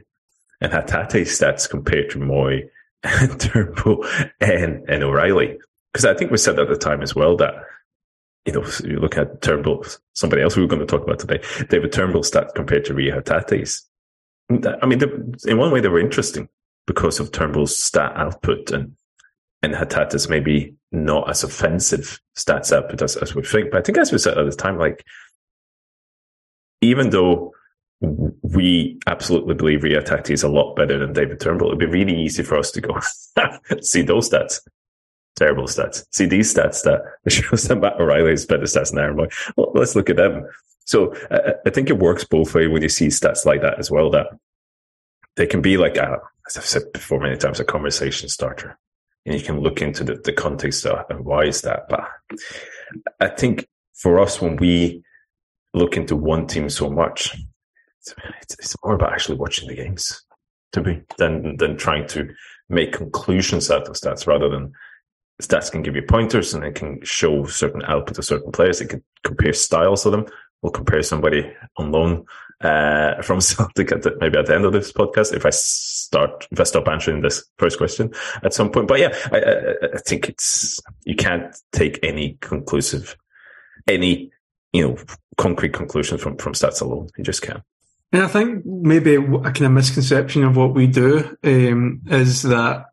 and 0.61 0.71
Hatate's 0.71 1.39
stats 1.39 1.69
compared 1.69 2.09
to 2.11 2.19
Mooy 2.19 2.67
and 3.03 3.39
Turnbull 3.39 4.05
and, 4.39 4.83
and 4.89 5.03
O'Riley. 5.03 5.57
Because 5.93 6.05
I 6.05 6.13
think 6.13 6.31
we 6.31 6.37
said 6.37 6.59
at 6.59 6.67
the 6.67 6.75
time 6.75 7.01
as 7.01 7.15
well 7.15 7.37
that, 7.37 7.53
you 8.45 8.53
know, 8.53 8.65
you 8.83 8.99
look 8.99 9.17
at 9.17 9.41
Turnbull, 9.41 9.85
somebody 10.13 10.41
else 10.41 10.55
we 10.55 10.61
were 10.61 10.67
going 10.67 10.81
to 10.81 10.85
talk 10.85 11.03
about 11.03 11.19
today, 11.19 11.41
David 11.69 11.93
Turnbull's 11.93 12.29
stats 12.29 12.53
compared 12.53 12.85
to 12.85 12.93
Reo 12.93 13.19
Hatate's. 13.19 13.87
I 14.49 14.85
mean, 14.85 15.01
in 15.45 15.57
one 15.57 15.71
way, 15.71 15.79
they 15.79 15.87
were 15.87 15.99
interesting 15.99 16.49
because 16.85 17.19
of 17.19 17.31
Turnbull's 17.31 17.75
stat 17.75 18.13
output 18.15 18.71
and, 18.71 18.95
and 19.63 19.73
Hatate's 19.73 20.29
maybe 20.29 20.75
not 20.95 21.29
as 21.29 21.43
offensive 21.43 22.19
stats 22.35 22.75
output 22.75 23.01
as, 23.01 23.15
as 23.17 23.35
we 23.35 23.43
think. 23.43 23.71
But 23.71 23.79
I 23.79 23.81
think 23.81 23.97
as 23.97 24.11
we 24.11 24.17
said 24.17 24.37
at 24.37 24.49
the 24.49 24.55
time, 24.55 24.77
like, 24.77 25.05
even 26.81 27.09
though 27.09 27.53
we 28.01 28.99
absolutely 29.07 29.55
believe 29.55 29.83
Reo 29.83 30.01
Hatate 30.01 30.31
is 30.31 30.43
a 30.43 30.49
lot 30.49 30.75
better 30.75 30.97
than 30.97 31.13
David 31.13 31.39
Turnbull. 31.39 31.67
It'd 31.67 31.79
be 31.79 31.85
really 31.85 32.19
easy 32.19 32.43
for 32.43 32.57
us 32.57 32.71
to 32.71 32.81
go 32.81 32.99
see 33.81 34.01
those 34.01 34.29
stats. 34.29 34.61
Terrible 35.35 35.63
stats. 35.63 36.05
See 36.11 36.25
these 36.25 36.53
stats 36.53 36.83
that 36.83 37.01
shows 37.31 37.63
that 37.63 37.77
Matt 37.77 37.99
O'Riley 37.99 38.33
is 38.33 38.45
better 38.45 38.63
stats 38.63 38.91
than 38.91 38.99
Aaron 38.99 39.17
Mooy. 39.17 39.53
Well, 39.55 39.71
let's 39.73 39.95
look 39.95 40.09
at 40.09 40.17
them. 40.17 40.47
So 40.85 41.15
I, 41.31 41.53
I 41.65 41.69
think 41.69 41.89
it 41.89 41.99
works 41.99 42.23
both 42.23 42.53
ways 42.53 42.69
when 42.69 42.81
you 42.81 42.89
see 42.89 43.07
stats 43.07 43.45
like 43.45 43.61
that 43.61 43.79
as 43.79 43.89
well, 43.89 44.09
that 44.11 44.27
they 45.35 45.47
can 45.47 45.61
be 45.61 45.77
like, 45.77 45.97
as 45.97 46.57
I've 46.57 46.65
said 46.65 46.83
before 46.93 47.19
many 47.19 47.37
times, 47.37 47.59
a 47.59 47.65
conversation 47.65 48.29
starter. 48.29 48.77
And 49.25 49.33
you 49.33 49.41
can 49.41 49.59
look 49.59 49.81
into 49.81 50.03
the, 50.03 50.15
the 50.23 50.33
context 50.33 50.85
of 50.85 51.05
and 51.09 51.25
why 51.25 51.45
is 51.45 51.61
that. 51.61 51.87
But 51.89 52.07
I 53.19 53.27
think 53.29 53.67
for 53.93 54.19
us, 54.19 54.41
when 54.41 54.55
we 54.57 55.03
look 55.73 55.97
into 55.97 56.15
one 56.15 56.47
team 56.47 56.69
so 56.69 56.89
much, 56.89 57.35
it's, 58.41 58.55
it's 58.59 58.75
more 58.83 58.95
about 58.95 59.13
actually 59.13 59.37
watching 59.37 59.67
the 59.67 59.75
games 59.75 60.23
to 60.73 60.83
me 60.83 61.01
than 61.17 61.57
than 61.57 61.77
trying 61.77 62.07
to 62.07 62.29
make 62.69 62.93
conclusions 62.93 63.71
out 63.71 63.87
of 63.87 63.95
stats 63.95 64.27
rather 64.27 64.49
than 64.49 64.71
stats 65.41 65.71
can 65.71 65.81
give 65.81 65.95
you 65.95 66.01
pointers 66.01 66.53
and 66.53 66.63
it 66.63 66.75
can 66.75 66.99
show 67.03 67.45
certain 67.45 67.81
output 67.85 68.17
of 68.17 68.25
certain 68.25 68.51
players. 68.51 68.81
It 68.81 68.89
can 68.89 69.03
compare 69.23 69.53
styles 69.53 70.05
of 70.05 70.11
them. 70.11 70.25
We'll 70.61 70.71
compare 70.71 71.03
somebody 71.03 71.51
on 71.77 71.91
loan 71.91 72.25
uh, 72.61 73.21
from 73.21 73.41
Celtic 73.41 73.91
at 73.91 74.03
the, 74.03 74.15
maybe 74.19 74.37
at 74.37 74.45
the 74.45 74.55
end 74.55 74.65
of 74.65 74.73
this 74.73 74.91
podcast 74.91 75.33
if 75.33 75.45
I 75.45 75.49
start 75.49 76.47
if 76.51 76.59
I 76.59 76.63
stop 76.63 76.87
answering 76.87 77.21
this 77.21 77.43
first 77.57 77.77
question 77.77 78.13
at 78.43 78.53
some 78.53 78.71
point. 78.71 78.87
But 78.87 78.99
yeah, 78.99 79.15
I, 79.31 79.39
I, 79.39 79.73
I 79.95 79.97
think 79.99 80.29
it's 80.29 80.79
you 81.03 81.15
can't 81.15 81.55
take 81.71 81.99
any 82.03 82.37
conclusive, 82.41 83.15
any 83.87 84.31
you 84.73 84.87
know 84.87 84.97
concrete 85.37 85.73
conclusion 85.73 86.17
from 86.17 86.37
from 86.37 86.53
stats 86.53 86.81
alone. 86.81 87.09
You 87.17 87.23
just 87.23 87.41
can't. 87.41 87.63
And 88.11 88.23
I 88.23 88.27
think 88.27 88.65
maybe 88.65 89.15
a 89.15 89.19
kind 89.19 89.61
of 89.61 89.71
misconception 89.71 90.43
of 90.43 90.55
what 90.55 90.73
we 90.73 90.87
do 90.87 91.35
um, 91.43 92.01
is 92.07 92.43
that 92.43 92.85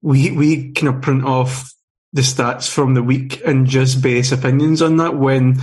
we 0.00 0.30
we 0.30 0.72
kind 0.72 0.94
of 0.94 1.02
print 1.02 1.24
off 1.24 1.70
the 2.12 2.22
stats 2.22 2.70
from 2.70 2.94
the 2.94 3.02
week 3.02 3.42
and 3.44 3.66
just 3.66 4.00
base 4.00 4.32
opinions 4.32 4.80
on 4.80 4.96
that 4.98 5.16
when 5.16 5.60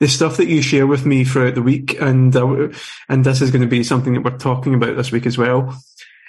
the 0.00 0.08
stuff 0.08 0.36
that 0.36 0.48
you 0.48 0.60
share 0.60 0.86
with 0.86 1.06
me 1.06 1.24
throughout 1.24 1.54
the 1.54 1.62
week 1.62 2.00
and 2.00 2.34
uh, 2.34 2.68
and 3.08 3.24
this 3.24 3.40
is 3.40 3.50
going 3.50 3.62
to 3.62 3.68
be 3.68 3.84
something 3.84 4.14
that 4.14 4.24
we're 4.24 4.38
talking 4.38 4.74
about 4.74 4.96
this 4.96 5.12
week 5.12 5.26
as 5.26 5.38
well 5.38 5.76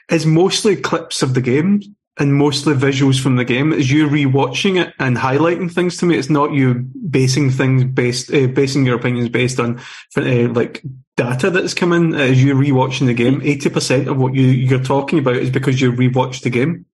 is 0.10 0.26
mostly 0.26 0.76
clips 0.76 1.22
of 1.22 1.34
the 1.34 1.42
game 1.42 1.82
and 2.18 2.36
mostly 2.36 2.74
visuals 2.74 3.22
from 3.22 3.36
the 3.36 3.46
game. 3.46 3.74
Is 3.74 3.92
you 3.92 4.08
rewatching 4.08 4.82
it 4.82 4.94
and 5.00 5.18
highlighting 5.18 5.72
things 5.72 5.98
to 5.98 6.06
me. 6.06 6.18
It's 6.18 6.30
not 6.30 6.54
you 6.54 6.76
basing 7.10 7.52
things 7.52 7.84
based, 7.84 8.34
uh, 8.34 8.48
basing 8.48 8.86
your 8.86 8.96
opinions 8.96 9.30
based 9.30 9.60
on 9.60 9.80
uh, 10.16 10.48
like 10.54 10.82
data 11.18 11.50
that's 11.50 11.74
come 11.74 11.92
in. 11.92 12.16
As 12.16 12.42
you 12.42 12.56
rewatching 12.56 13.08
the 13.08 13.14
game, 13.14 13.42
eighty 13.44 13.70
percent 13.70 14.08
of 14.08 14.18
what 14.18 14.34
you 14.34 14.46
you're 14.46 14.84
talking 14.84 15.20
about 15.20 15.38
is 15.38 15.50
because 15.50 15.82
you 15.82 15.92
rewatched 15.92 16.44
the 16.44 16.50
game. 16.50 16.86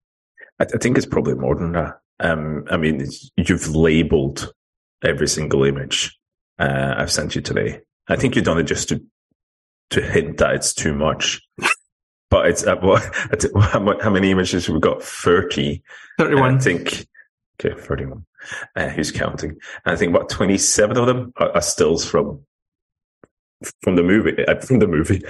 I, 0.59 0.63
I 0.63 0.77
think 0.77 0.97
it's 0.97 1.05
probably 1.05 1.35
more 1.35 1.55
than 1.55 1.73
that. 1.73 1.99
Um, 2.19 2.65
I 2.69 2.77
mean, 2.77 3.07
you've 3.35 3.75
labeled 3.75 4.53
every 5.03 5.27
single 5.27 5.63
image 5.63 6.17
uh, 6.61 6.95
I've 6.97 7.11
sent 7.11 7.35
you 7.35 7.41
today. 7.41 7.81
I 8.07 8.15
think 8.15 8.35
you've 8.35 8.45
done 8.45 8.59
it 8.59 8.63
just 8.63 8.89
to 8.89 9.01
to 9.91 10.01
hint 10.01 10.37
that 10.37 10.55
it's 10.55 10.73
too 10.73 10.93
much. 10.93 11.41
But 12.29 12.45
it's 12.45 12.65
uh, 12.65 12.77
what, 12.77 14.01
how 14.01 14.09
many 14.09 14.31
images 14.31 14.69
we've 14.69 14.79
got? 14.79 15.03
30. 15.03 15.83
31. 16.17 16.55
I 16.55 16.59
think, 16.59 17.05
okay, 17.59 17.77
31. 17.77 18.25
Uh, 18.73 18.87
who's 18.87 19.11
counting? 19.11 19.49
And 19.83 19.93
I 19.93 19.95
think 19.97 20.15
about 20.15 20.29
27 20.29 20.95
of 20.95 21.07
them 21.07 21.33
are, 21.35 21.51
are 21.51 21.61
stills 21.61 22.09
from, 22.09 22.39
from 23.81 23.97
the 23.97 24.03
movie, 24.03 24.45
uh, 24.45 24.61
from 24.61 24.79
the 24.79 24.87
movie. 24.87 25.21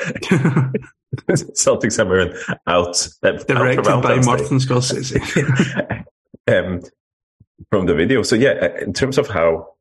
Celtic 1.56 1.92
St 1.92 2.08
out. 2.68 3.08
Uh, 3.24 3.32
Directed 3.32 3.88
out 3.88 4.04
by 4.04 4.22
Martin 4.22 4.60
Scorsese. 4.60 6.06
um, 6.48 6.82
from 7.72 7.88
the 7.88 7.96
video. 7.96 8.22
So 8.22 8.36
yeah, 8.36 8.52
uh, 8.62 8.78
in 8.80 8.94
terms 8.94 9.18
of 9.18 9.28
how 9.28 9.74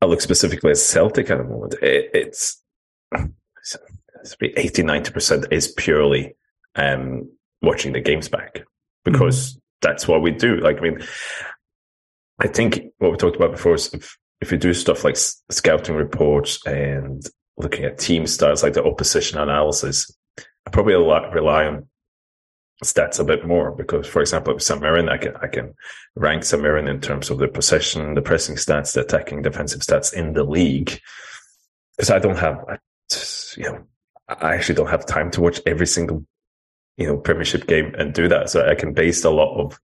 I 0.00 0.06
look 0.06 0.20
specifically 0.20 0.70
at 0.70 0.78
Celtic 0.78 1.30
at 1.30 1.38
the 1.38 1.44
moment, 1.44 1.74
it, 1.82 2.10
it's, 2.12 2.62
80, 4.42 4.82
90% 4.82 5.52
is 5.52 5.68
purely 5.68 6.36
um, 6.74 7.30
watching 7.62 7.92
the 7.92 8.00
games 8.00 8.28
back 8.28 8.62
because 9.04 9.52
mm-hmm. 9.52 9.58
that's 9.82 10.08
what 10.08 10.22
we 10.22 10.30
do. 10.32 10.56
Like, 10.56 10.78
I 10.78 10.80
mean, 10.80 10.98
I 12.40 12.48
think 12.48 12.80
what 12.98 13.12
we 13.12 13.16
talked 13.16 13.36
about 13.36 13.52
before 13.52 13.74
is 13.74 13.92
if, 13.94 14.16
if 14.40 14.52
you 14.52 14.58
do 14.58 14.74
stuff 14.74 15.04
like 15.04 15.16
scouting 15.16 15.94
reports 15.94 16.64
and 16.66 17.24
looking 17.56 17.84
at 17.84 17.98
team 17.98 18.26
styles, 18.26 18.62
like 18.62 18.74
the 18.74 18.84
opposition 18.84 19.38
analysis, 19.38 20.14
I 20.38 20.70
probably 20.70 20.94
rely 20.94 21.66
on 21.66 21.88
stats 22.84 23.18
a 23.18 23.24
bit 23.24 23.46
more 23.46 23.70
because, 23.72 24.06
for 24.06 24.20
example, 24.20 24.54
with 24.54 24.62
St 24.62 24.80
Mirren, 24.80 25.08
I 25.08 25.16
can 25.16 25.34
I 25.36 25.46
can 25.46 25.74
rank 26.14 26.44
St 26.44 26.62
Mirren 26.62 26.88
in 26.88 27.00
terms 27.00 27.30
of 27.30 27.38
the 27.38 27.48
possession, 27.48 28.14
the 28.14 28.22
pressing 28.22 28.56
stats, 28.56 28.92
the 28.92 29.00
attacking, 29.00 29.42
defensive 29.42 29.80
stats 29.80 30.12
in 30.12 30.34
the 30.34 30.44
league 30.44 31.00
because 31.96 32.10
I 32.10 32.18
don't 32.18 32.38
have, 32.38 32.62
you 33.56 33.64
know, 33.64 33.84
I 34.28 34.54
actually 34.54 34.74
don't 34.74 34.90
have 34.90 35.06
time 35.06 35.30
to 35.32 35.40
watch 35.40 35.60
every 35.66 35.86
single, 35.86 36.24
you 36.96 37.06
know, 37.06 37.16
Premiership 37.16 37.66
game 37.66 37.94
and 37.96 38.12
do 38.12 38.28
that. 38.28 38.50
So 38.50 38.68
I 38.68 38.74
can 38.74 38.92
base 38.92 39.24
a 39.24 39.30
lot 39.30 39.58
of 39.58 39.80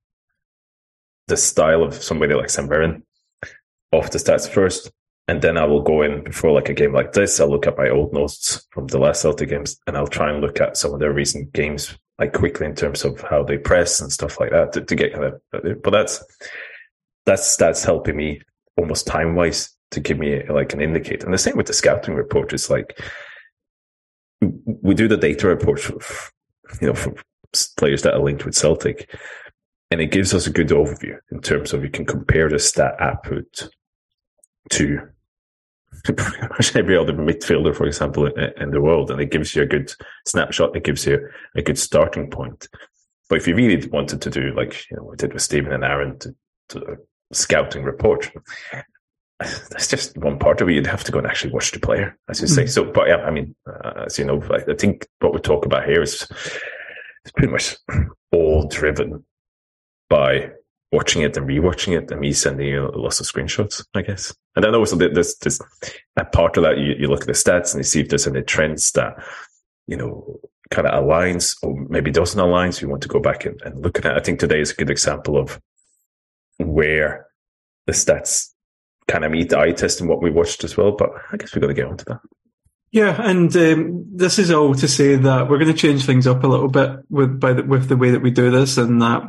the 1.29 1.37
style 1.37 1.83
of 1.83 1.95
somebody 1.95 2.35
like 2.35 2.51
St 2.51 2.69
Mirren 2.69 3.05
off 3.93 4.11
the 4.11 4.19
stats 4.19 4.49
first. 4.49 4.91
And 5.29 5.41
then 5.41 5.57
I 5.57 5.65
will 5.65 5.83
go 5.83 6.03
in 6.03 6.25
before 6.25 6.51
like 6.51 6.69
a 6.69 6.75
game 6.75 6.93
like 6.93 7.13
this. 7.13 7.41
I'll 7.41 7.49
look 7.49 7.67
at 7.67 7.79
my 7.79 7.89
old 7.89 8.13
notes 8.13 8.67
from 8.73 8.89
the 8.89 8.99
last 8.99 9.23
Celtic 9.23 9.49
games 9.49 9.79
and 9.87 9.97
I'll 9.97 10.09
try 10.09 10.31
and 10.31 10.41
look 10.41 10.61
at 10.61 10.77
some 10.77 10.93
of 10.93 11.01
their 11.01 11.13
recent 11.13 11.53
games 11.53 11.97
like 12.19 12.33
quickly 12.33 12.67
in 12.67 12.75
terms 12.75 13.05
of 13.05 13.21
how 13.23 13.43
they 13.43 13.59
press 13.59 14.01
and 14.01 14.13
stuff 14.13 14.39
like 14.39 14.51
that 14.51 14.73
to, 14.73 14.81
to 14.83 14.95
get 14.95 15.13
kind 15.13 15.25
of, 15.25 15.83
but 15.83 15.91
that's, 15.91 16.23
that's, 17.27 17.57
that's 17.57 17.85
helping 17.85 18.17
me 18.17 18.41
almost 18.77 19.07
time 19.07 19.35
wise 19.35 19.71
to 19.91 20.01
give 20.01 20.19
me 20.19 20.43
like 20.49 20.73
an 20.73 20.81
indicator. 20.81 21.25
And 21.25 21.35
the 21.35 21.39
same 21.39 21.57
with 21.57 21.67
the 21.67 21.73
scouting 21.73 22.15
report. 22.15 22.53
It's 22.53 22.71
like, 22.71 22.99
we 24.65 24.95
do 24.95 25.07
the 25.07 25.17
data 25.17 25.47
reports, 25.47 25.91
you 26.81 26.89
know, 26.89 26.95
for 26.95 27.15
players 27.77 28.03
that 28.03 28.15
are 28.15 28.21
linked 28.21 28.45
with 28.45 28.55
Celtic, 28.55 29.15
and 29.91 30.01
it 30.01 30.11
gives 30.11 30.35
us 30.35 30.47
a 30.47 30.51
good 30.51 30.69
overview 30.69 31.19
in 31.31 31.41
terms 31.41 31.73
of 31.73 31.85
you 31.85 31.91
can 31.91 32.07
compare 32.07 32.49
the 32.49 32.59
stat 32.59 32.95
output 32.99 33.69
to 34.71 35.01
pretty 36.05 36.49
much 36.49 36.75
every 36.77 36.97
other 36.97 37.13
midfielder, 37.13 37.75
for 37.75 37.87
example, 37.87 38.27
in, 38.27 38.53
in, 38.61 38.71
the 38.71 38.81
world, 38.81 39.11
and 39.11 39.21
it 39.21 39.31
gives 39.31 39.55
you 39.55 39.63
a 39.63 39.67
good 39.67 39.93
snapshot. 40.27 40.77
It 40.77 40.85
gives 40.85 41.07
you 41.07 41.29
a 41.57 41.63
good 41.63 41.79
starting 41.79 42.31
point. 42.31 42.69
But 43.29 43.39
if 43.39 43.47
you 43.47 43.55
really 43.55 43.87
wanted 43.89 44.21
to 44.23 44.31
do 44.31 44.53
like 44.55 44.91
you 44.91 44.97
know 44.97 45.05
we 45.05 45.17
did 45.17 45.33
with 45.33 45.43
Stephen 45.43 45.73
and 45.73 45.85
Aaron 45.85 46.19
to, 46.21 46.35
to 46.71 46.97
scouting 47.33 47.85
report, 47.85 48.31
that's 49.39 49.89
just 49.89 50.17
one 50.19 50.39
part 50.39 50.61
of 50.61 50.69
it. 50.69 50.75
You'd 50.75 50.87
have 50.87 51.05
to 51.05 51.13
go 51.13 51.19
and 51.19 51.27
actually 51.27 51.53
watch 51.53 51.73
the 51.73 51.81
player, 51.81 52.19
as 52.29 52.41
you 52.41 52.47
say. 52.47 52.63
Hmm. 52.63 52.69
So, 52.69 52.85
but 52.85 53.09
yeah, 53.09 53.17
I 53.17 53.31
mean, 53.31 53.55
uh, 53.67 54.05
as 54.07 54.19
you 54.19 54.25
know, 54.25 54.43
I, 54.51 54.71
I 54.71 54.75
think 54.75 55.07
what 55.21 55.33
we 55.33 55.41
talk 55.41 55.65
about 55.65 55.87
here 55.87 56.03
is 56.03 56.27
it's 57.25 57.33
pretty 57.35 57.53
much 57.53 57.77
all 58.33 58.69
driven 58.69 59.25
by 60.09 60.51
watching 60.93 61.23
it 61.23 61.37
and 61.37 61.49
rewatching 61.49 61.97
it 61.97 62.11
and 62.11 62.21
me 62.21 62.33
sending 62.33 62.69
you 62.69 62.91
lots 62.95 63.19
of 63.19 63.27
screenshots, 63.27 63.85
I 63.95 64.03
guess. 64.03 64.35
And 64.55 64.65
then 64.65 64.75
also 64.75 64.95
there's, 64.95 65.37
there's 65.37 65.59
a 66.17 66.25
part 66.25 66.57
of 66.59 66.65
that 66.65 66.79
you, 66.79 66.95
you 66.99 67.09
look 67.09 67.23
at 67.23 67.27
the 67.27 67.33
stats 67.33 67.73
and 67.73 67.81
you 67.81 67.85
see 67.85 68.01
if 68.01 68.11
there's 68.11 68.27
any 68.27 68.43
trends 68.43 68.93
that, 68.93 69.15
you 69.87 69.97
know, 69.97 70.39
kind 70.71 70.87
of 70.87 71.03
aligns 71.03 71.57
or 71.63 71.75
maybe 71.89 72.11
doesn't 72.11 72.39
align. 72.39 72.73
So 72.73 72.83
you 72.83 72.89
want 72.89 73.03
to 73.03 73.09
go 73.09 73.21
back 73.21 73.47
and, 73.47 73.61
and 73.63 73.83
look 73.83 73.99
at 73.99 74.05
it. 74.05 74.13
I 74.13 74.21
think 74.21 74.39
today 74.39 74.61
is 74.61 74.73
a 74.73 74.77
good 74.77 74.91
example 74.91 75.39
of 75.39 75.59
where 76.59 77.27
the 77.87 77.93
stats 77.93 78.51
kind 79.09 79.25
of 79.25 79.33
meet 79.33 79.49
the 79.49 79.59
eye 79.59 79.73
test 79.73 80.01
and 80.01 80.09
what 80.09 80.23
we 80.23 80.31
watched 80.31 80.63
as 80.63 80.77
well. 80.77 80.93
But 80.93 81.11
I 81.33 81.39
guess 81.39 81.55
we've 81.55 81.63
got 81.63 81.69
to 81.69 81.75
get 81.75 81.87
onto 81.87 82.05
that. 82.05 82.21
Yeah, 82.91 83.17
and 83.23 83.57
um, 83.57 84.05
this 84.15 84.39
is 84.39 84.51
all 84.51 84.75
to 84.75 84.87
say 84.87 85.17
that 85.17 85.49
we're 85.49 85.59
going 85.59 85.73
to 85.73 85.79
change 85.79 86.05
things 86.05 86.27
up 86.27 86.45
a 86.45 86.47
little 86.47 86.69
bit 86.69 86.91
with 87.09 87.41
by 87.41 87.55
the, 87.55 87.63
with 87.63 87.89
the 87.89 87.97
way 87.97 88.11
that 88.11 88.21
we 88.21 88.31
do 88.31 88.51
this, 88.51 88.77
and 88.77 89.01
that 89.01 89.23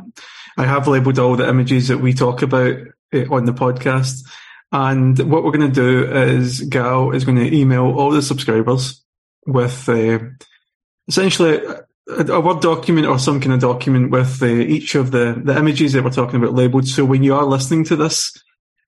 I 0.56 0.64
have 0.64 0.88
labelled 0.88 1.18
all 1.18 1.36
the 1.36 1.48
images 1.48 1.88
that 1.88 1.98
we 1.98 2.12
talk 2.12 2.42
about 2.42 2.76
uh, 3.12 3.24
on 3.30 3.44
the 3.44 3.52
podcast. 3.52 4.26
And 4.72 5.18
what 5.30 5.44
we're 5.44 5.52
going 5.52 5.72
to 5.72 5.74
do 5.74 6.04
is 6.12 6.60
Gal 6.62 7.12
is 7.12 7.24
going 7.24 7.38
to 7.38 7.56
email 7.56 7.92
all 7.96 8.10
the 8.10 8.22
subscribers 8.22 9.02
with 9.46 9.88
uh, 9.88 10.18
essentially 11.06 11.60
a, 12.08 12.24
a, 12.26 12.40
Word 12.40 12.60
document 12.60 13.06
or 13.06 13.18
some 13.18 13.40
kind 13.40 13.52
of 13.52 13.60
document 13.60 14.10
with 14.10 14.42
uh, 14.42 14.46
each 14.46 14.94
of 14.94 15.10
the, 15.10 15.40
the 15.44 15.56
images 15.56 15.92
that 15.92 16.02
we're 16.02 16.10
talking 16.10 16.42
about 16.42 16.54
labelled. 16.54 16.88
So 16.88 17.04
when 17.04 17.22
you 17.22 17.34
are 17.34 17.44
listening 17.44 17.84
to 17.84 17.96
this, 17.96 18.32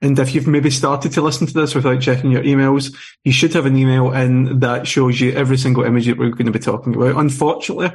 and 0.03 0.19
if 0.19 0.35
you've 0.35 0.47
maybe 0.47 0.71
started 0.71 1.13
to 1.13 1.23
listen 1.23 1.47
to 1.47 1.55
this 1.55 1.75
without 1.75 2.03
checking 2.03 2.31
your 2.31 2.43
emails, 2.43 2.95
you 3.25 3.33
should 3.33 3.55
have 3.55 3.65
an 3.65 3.77
email 3.77 4.13
in 4.13 4.61
that 4.61 4.87
shows 4.87 5.21
you 5.21 5.33
every 5.33 5.57
single 5.57 5.85
image 5.85 6.07
that 6.07 6.19
we're 6.19 6.31
going 6.31 6.47
to 6.47 6.53
be 6.53 6.59
talking 6.59 6.95
about. 6.95 7.17
Unfortunately, 7.17 7.91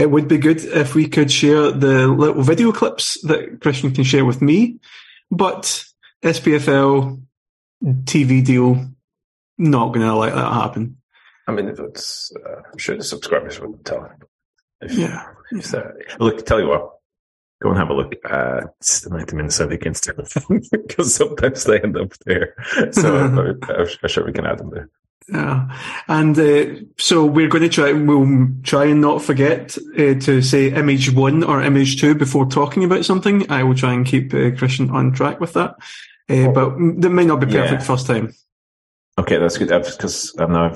it 0.00 0.10
would 0.10 0.28
be 0.28 0.38
good 0.38 0.64
if 0.64 0.94
we 0.94 1.06
could 1.06 1.30
share 1.30 1.70
the 1.70 2.08
little 2.08 2.42
video 2.42 2.72
clips 2.72 3.20
that 3.22 3.60
Christian 3.60 3.92
can 3.92 4.04
share 4.04 4.24
with 4.24 4.40
me, 4.40 4.78
but 5.30 5.84
SPFL 6.22 7.22
TV 7.82 8.44
deal 8.44 8.86
not 9.58 9.92
going 9.92 10.06
to 10.06 10.16
let 10.16 10.34
that 10.34 10.52
happen. 10.52 10.96
I 11.46 11.52
mean, 11.52 11.68
if 11.68 11.78
it's, 11.78 12.32
uh, 12.36 12.62
I'm 12.72 12.78
sure 12.78 12.96
the 12.96 13.04
subscribers 13.04 13.60
would 13.60 13.84
tell. 13.84 14.10
If, 14.80 14.92
yeah. 14.92 15.26
If 15.52 15.74
look, 16.18 16.46
tell 16.46 16.60
you 16.60 16.68
what, 16.68 16.92
go 17.62 17.70
and 17.70 17.78
have 17.78 17.90
a 17.90 17.94
look 17.94 18.14
at 18.24 18.80
the 18.80 19.10
90 19.10 19.36
minutes 19.36 19.60
of 19.60 19.70
against 19.70 20.08
because 20.72 21.14
sometimes 21.14 21.64
they 21.64 21.80
end 21.80 21.98
up 21.98 22.12
there. 22.24 22.54
So 22.92 23.16
I'm, 23.16 23.38
I'm 23.68 24.08
sure 24.08 24.24
we 24.24 24.32
can 24.32 24.46
add 24.46 24.58
them 24.58 24.70
there. 24.70 24.88
Yeah, 25.28 25.68
and 26.08 26.36
uh, 26.38 26.80
so 26.98 27.24
we're 27.24 27.48
going 27.48 27.62
to 27.62 27.68
try. 27.68 27.92
We'll 27.92 28.48
try 28.62 28.86
and 28.86 29.00
not 29.00 29.22
forget 29.22 29.78
uh, 29.94 30.14
to 30.20 30.42
say 30.42 30.72
image 30.72 31.12
one 31.12 31.44
or 31.44 31.62
image 31.62 32.00
two 32.00 32.14
before 32.14 32.46
talking 32.46 32.82
about 32.84 33.04
something. 33.04 33.48
I 33.50 33.62
will 33.62 33.76
try 33.76 33.92
and 33.92 34.04
keep 34.04 34.34
uh, 34.34 34.50
Christian 34.56 34.90
on 34.90 35.12
track 35.12 35.38
with 35.38 35.52
that, 35.52 35.76
uh, 36.28 36.34
oh. 36.48 36.52
but 36.52 37.00
that 37.02 37.10
may 37.10 37.24
not 37.24 37.40
be 37.40 37.46
perfect 37.46 37.82
yeah. 37.82 37.86
first 37.86 38.06
time. 38.06 38.34
Okay, 39.18 39.38
that's 39.38 39.58
good. 39.58 39.68
Because 39.68 40.34
now, 40.36 40.74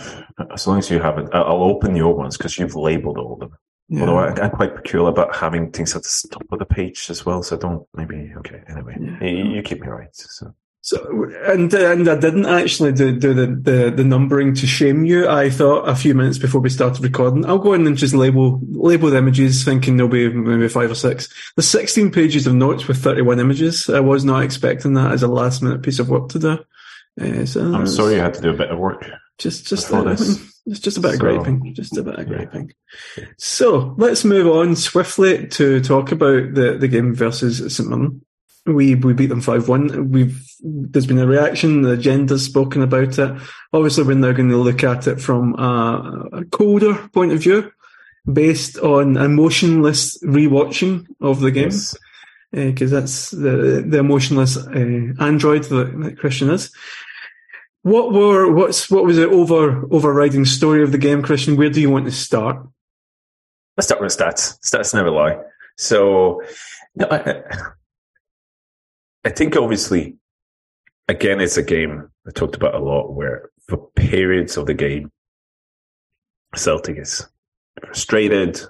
as 0.52 0.66
long 0.66 0.78
as 0.78 0.90
you 0.90 1.00
have 1.00 1.18
it, 1.18 1.30
I'll 1.32 1.64
open 1.64 1.96
your 1.96 2.14
ones 2.14 2.36
because 2.36 2.58
you've 2.58 2.76
labeled 2.76 3.18
all 3.18 3.34
of 3.34 3.40
them. 3.40 3.56
Yeah. 3.88 4.00
Although 4.00 4.18
I, 4.18 4.44
am 4.44 4.50
quite 4.50 4.74
peculiar 4.74 5.08
about 5.08 5.34
having 5.34 5.70
things 5.70 5.94
at 5.94 6.02
the 6.02 6.28
top 6.30 6.44
of 6.52 6.58
the 6.58 6.64
page 6.64 7.10
as 7.10 7.26
well, 7.26 7.42
so 7.42 7.56
don't 7.56 7.86
maybe 7.94 8.32
okay. 8.38 8.62
Anyway, 8.68 8.96
yeah. 9.00 9.28
you, 9.28 9.44
you, 9.56 9.62
keep 9.62 9.80
me 9.80 9.88
right. 9.88 10.14
So 10.14 10.54
So, 10.84 11.30
and 11.46 11.72
and 11.72 12.06
I 12.06 12.16
didn't 12.16 12.44
actually 12.44 12.92
do, 12.92 13.18
do 13.18 13.32
the, 13.32 13.46
the, 13.46 13.90
the 13.90 14.04
numbering 14.04 14.52
to 14.56 14.66
shame 14.66 15.06
you. 15.06 15.26
I 15.26 15.48
thought 15.48 15.88
a 15.88 15.96
few 15.96 16.12
minutes 16.14 16.36
before 16.36 16.60
we 16.60 16.68
started 16.68 17.02
recording, 17.02 17.46
I'll 17.46 17.56
go 17.56 17.72
in 17.72 17.86
and 17.86 17.96
just 17.96 18.12
label 18.12 18.60
label 18.70 19.08
the 19.08 19.16
images, 19.16 19.64
thinking 19.64 19.96
there'll 19.96 20.12
be 20.12 20.28
maybe 20.28 20.68
five 20.68 20.90
or 20.90 20.94
six. 20.94 21.32
The 21.56 21.62
16 21.62 22.10
pages 22.10 22.46
of 22.46 22.54
notes 22.54 22.86
with 22.86 23.02
31 23.02 23.40
images. 23.40 23.88
I 23.88 24.00
was 24.00 24.26
not 24.26 24.42
expecting 24.42 24.92
that 24.92 25.12
as 25.12 25.22
a 25.22 25.26
last 25.26 25.62
minute 25.62 25.82
piece 25.82 26.00
of 26.00 26.10
work 26.10 26.28
to 26.28 26.38
do. 26.38 26.58
Uh, 27.18 27.46
so 27.46 27.62
I'm 27.62 27.86
sorry 27.86 28.16
you 28.16 28.20
had 28.20 28.34
to 28.34 28.42
do 28.42 28.50
a 28.50 28.56
bit 28.56 28.70
of 28.70 28.78
work. 28.78 29.06
Just 29.38 29.66
just 29.66 29.90
uh, 29.90 30.04
it's 30.66 30.80
just 30.80 30.98
a 30.98 31.00
bit 31.00 31.12
so, 31.12 31.14
of 31.14 31.20
griping. 31.20 31.72
Just 31.72 31.96
a 31.96 32.02
bit 32.02 32.18
of 32.18 32.26
griping. 32.26 32.74
Yeah. 33.16 33.24
So 33.38 33.94
let's 33.96 34.22
move 34.22 34.48
on 34.48 34.76
swiftly 34.76 35.46
to 35.46 35.80
talk 35.80 36.12
about 36.12 36.52
the, 36.52 36.76
the 36.78 36.88
game 36.88 37.14
versus 37.14 37.74
St 37.74 37.88
Mirren 37.88 38.20
we 38.66 38.94
we 38.94 39.12
beat 39.12 39.26
them 39.26 39.40
five 39.40 39.68
one. 39.68 40.11
We've 40.11 40.42
there's 40.61 41.06
been 41.06 41.18
a 41.18 41.26
reaction. 41.26 41.83
The 41.83 41.92
agenda's 41.92 42.44
spoken 42.44 42.83
about 42.83 43.18
it. 43.18 43.40
Obviously, 43.73 44.04
we're 44.04 44.14
now 44.14 44.33
going 44.33 44.49
to 44.49 44.56
look 44.56 44.83
at 44.83 45.06
it 45.06 45.21
from 45.21 45.54
a, 45.59 46.28
a 46.33 46.44
colder 46.47 46.94
point 47.12 47.33
of 47.33 47.40
view, 47.40 47.71
based 48.30 48.78
on 48.78 49.16
emotionless 49.16 50.23
rewatching 50.23 51.06
of 51.21 51.40
the 51.40 51.50
game, 51.50 51.73
because 52.52 52.90
yes. 52.90 52.92
uh, 52.92 53.00
that's 53.00 53.30
the 53.30 53.85
the 53.87 53.99
emotionless 53.99 54.56
uh, 54.56 55.12
android 55.21 55.64
that, 55.64 56.00
that 56.02 56.18
Christian 56.18 56.50
is. 56.50 56.71
What 57.83 58.12
were 58.12 58.50
what's 58.50 58.90
what 58.90 59.04
was 59.04 59.16
the 59.16 59.28
over 59.28 59.85
overriding 59.92 60.47
story 60.47 60.83
of 60.83 60.90
the 60.90 60.99
game, 60.99 61.23
Christian? 61.23 61.56
Where 61.56 61.71
do 61.71 61.83
you 61.83 61.90
want 61.90 62.06
to 62.06 62.12
start? 62.12 62.66
Let's 63.76 63.88
start 63.88 64.00
with 64.00 64.16
stats. 64.16 64.59
Stats 64.61 64.94
never 64.94 65.11
lie. 65.11 65.37
So. 65.76 66.42
No, 66.94 67.09
I, 67.11 67.42
I 69.25 69.31
think 69.31 69.57
obviously, 69.57 70.16
again, 71.09 71.40
it's 71.40 71.57
a 71.57 71.62
game 71.62 72.11
I 72.26 72.31
talked 72.31 72.57
about 72.57 72.75
a 72.75 72.78
lot 72.78 73.14
where 73.14 73.50
for 73.69 73.78
periods 73.97 74.57
of 74.57 74.66
the 74.66 74.75
game, 74.75 75.11
Celtic 76.54 76.99
is 76.99 77.26
frustrated. 77.81 78.61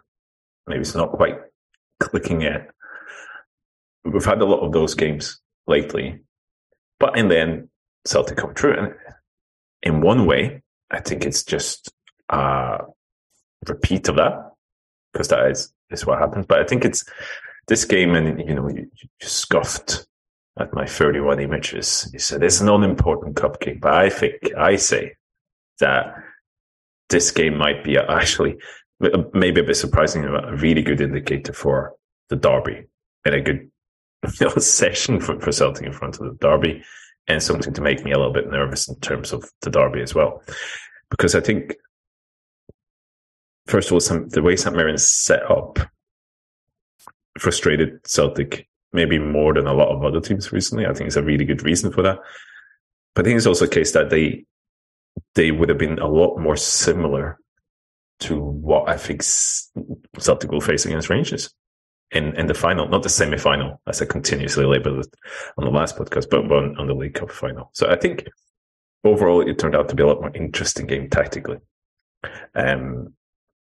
Maybe 0.66 0.80
it's 0.80 0.94
not 0.94 1.12
quite 1.12 1.38
clicking 2.00 2.40
yet. 2.40 2.70
We've 4.04 4.24
had 4.24 4.42
a 4.42 4.46
lot 4.46 4.60
of 4.60 4.72
those 4.72 4.94
games 4.94 5.40
lately, 5.66 6.20
but 7.00 7.18
in 7.18 7.28
the 7.28 7.38
end, 7.38 7.68
Celtic 8.04 8.36
come 8.36 8.54
true. 8.54 8.76
And 8.78 8.94
in 9.82 10.02
one 10.02 10.26
way, 10.26 10.62
I 10.90 11.00
think 11.00 11.24
it's 11.24 11.42
just 11.42 11.92
a 12.28 12.78
repeat 13.66 14.08
of 14.08 14.16
that 14.16 14.52
because 15.12 15.28
that 15.28 15.50
is, 15.50 15.72
is 15.90 16.06
what 16.06 16.18
happens. 16.18 16.46
But 16.46 16.60
I 16.60 16.64
think 16.64 16.84
it's 16.84 17.04
this 17.66 17.84
game, 17.84 18.14
and 18.14 18.38
you 18.46 18.54
know, 18.54 18.68
you, 18.68 18.90
you 18.94 19.08
scoffed 19.20 20.06
at 20.58 20.72
my 20.72 20.86
31 20.86 21.40
images. 21.40 22.08
He 22.12 22.18
said, 22.18 22.42
it's 22.42 22.60
an 22.60 22.68
unimportant 22.68 23.36
cup 23.36 23.60
game, 23.60 23.78
but 23.80 23.92
I 23.92 24.08
think, 24.08 24.54
I 24.56 24.76
say 24.76 25.16
that 25.80 26.14
this 27.08 27.30
game 27.30 27.58
might 27.58 27.82
be 27.82 27.98
actually 27.98 28.56
maybe 29.32 29.60
a 29.60 29.64
bit 29.64 29.76
surprising, 29.76 30.24
a 30.24 30.56
really 30.56 30.82
good 30.82 31.00
indicator 31.00 31.52
for 31.52 31.94
the 32.28 32.36
derby 32.36 32.84
and 33.24 33.34
a 33.34 33.40
good 33.40 33.70
you 34.40 34.46
know, 34.46 34.54
session 34.56 35.20
for, 35.20 35.38
for 35.40 35.52
Celtic 35.52 35.86
in 35.86 35.92
front 35.92 36.18
of 36.20 36.26
the 36.26 36.36
derby 36.40 36.82
and 37.26 37.42
something 37.42 37.72
to 37.72 37.80
make 37.80 38.04
me 38.04 38.12
a 38.12 38.18
little 38.18 38.32
bit 38.32 38.50
nervous 38.50 38.88
in 38.88 38.98
terms 39.00 39.32
of 39.32 39.50
the 39.62 39.70
derby 39.70 40.02
as 40.02 40.14
well. 40.14 40.42
Because 41.10 41.34
I 41.34 41.40
think, 41.40 41.74
first 43.66 43.88
of 43.88 43.94
all, 43.94 44.00
some, 44.00 44.28
the 44.28 44.42
way 44.42 44.56
St. 44.56 44.74
Mirren's 44.74 45.08
set 45.08 45.48
up 45.50 45.78
frustrated 47.38 48.06
Celtic 48.06 48.68
maybe 48.94 49.18
more 49.18 49.52
than 49.52 49.66
a 49.66 49.74
lot 49.74 49.88
of 49.88 50.04
other 50.04 50.20
teams 50.20 50.52
recently. 50.52 50.86
I 50.86 50.94
think 50.94 51.08
it's 51.08 51.16
a 51.16 51.22
really 51.22 51.44
good 51.44 51.62
reason 51.62 51.92
for 51.92 52.02
that. 52.02 52.18
But 53.14 53.24
I 53.24 53.28
think 53.28 53.36
it's 53.36 53.46
also 53.46 53.66
a 53.66 53.68
case 53.68 53.92
that 53.92 54.10
they 54.10 54.46
they 55.34 55.50
would 55.50 55.68
have 55.68 55.78
been 55.78 55.98
a 55.98 56.08
lot 56.08 56.38
more 56.38 56.56
similar 56.56 57.38
to 58.20 58.40
what 58.40 58.88
I 58.88 58.96
think 58.96 59.22
Celtic 59.22 60.50
will 60.50 60.60
face 60.60 60.86
against 60.86 61.10
Rangers 61.10 61.52
in, 62.10 62.34
in 62.36 62.46
the 62.46 62.54
final, 62.54 62.88
not 62.88 63.02
the 63.02 63.08
semi 63.08 63.36
final, 63.36 63.80
as 63.86 64.00
I 64.00 64.06
continuously 64.06 64.64
labeled 64.64 65.04
it 65.04 65.14
on 65.58 65.64
the 65.64 65.70
last 65.70 65.96
podcast, 65.96 66.30
but 66.30 66.50
on, 66.50 66.76
on 66.78 66.86
the 66.86 66.94
League 66.94 67.14
Cup 67.14 67.30
final. 67.30 67.70
So 67.74 67.90
I 67.90 67.96
think 67.96 68.26
overall 69.02 69.40
it 69.46 69.58
turned 69.58 69.74
out 69.74 69.88
to 69.88 69.94
be 69.94 70.02
a 70.02 70.06
lot 70.06 70.20
more 70.20 70.34
interesting 70.34 70.86
game 70.86 71.10
tactically 71.10 71.58
um, 72.54 73.12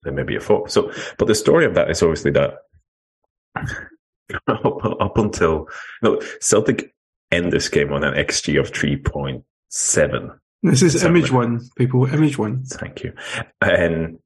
than 0.04 0.16
maybe 0.16 0.36
a 0.36 0.40
thought. 0.40 0.72
So, 0.72 0.92
but 1.18 1.28
the 1.28 1.36
story 1.36 1.66
of 1.66 1.76
that 1.76 1.90
is 1.90 2.02
obviously 2.02 2.32
that 2.32 2.56
up, 5.10 5.18
until 5.18 5.68
no 6.02 6.22
Celtic 6.40 6.94
end 7.32 7.52
this 7.52 7.70
game 7.70 7.94
on 7.94 8.04
an 8.04 8.14
XG 8.14 8.60
of 8.60 8.70
three 8.70 8.98
point 8.98 9.44
seven. 9.70 10.32
This 10.64 10.82
is 10.82 11.04
image 11.04 11.32
one, 11.32 11.62
people. 11.78 12.06
Image 12.06 12.38
one. 12.38 12.64
Thank 12.66 13.04
you. 13.04 13.14
And 13.62 14.20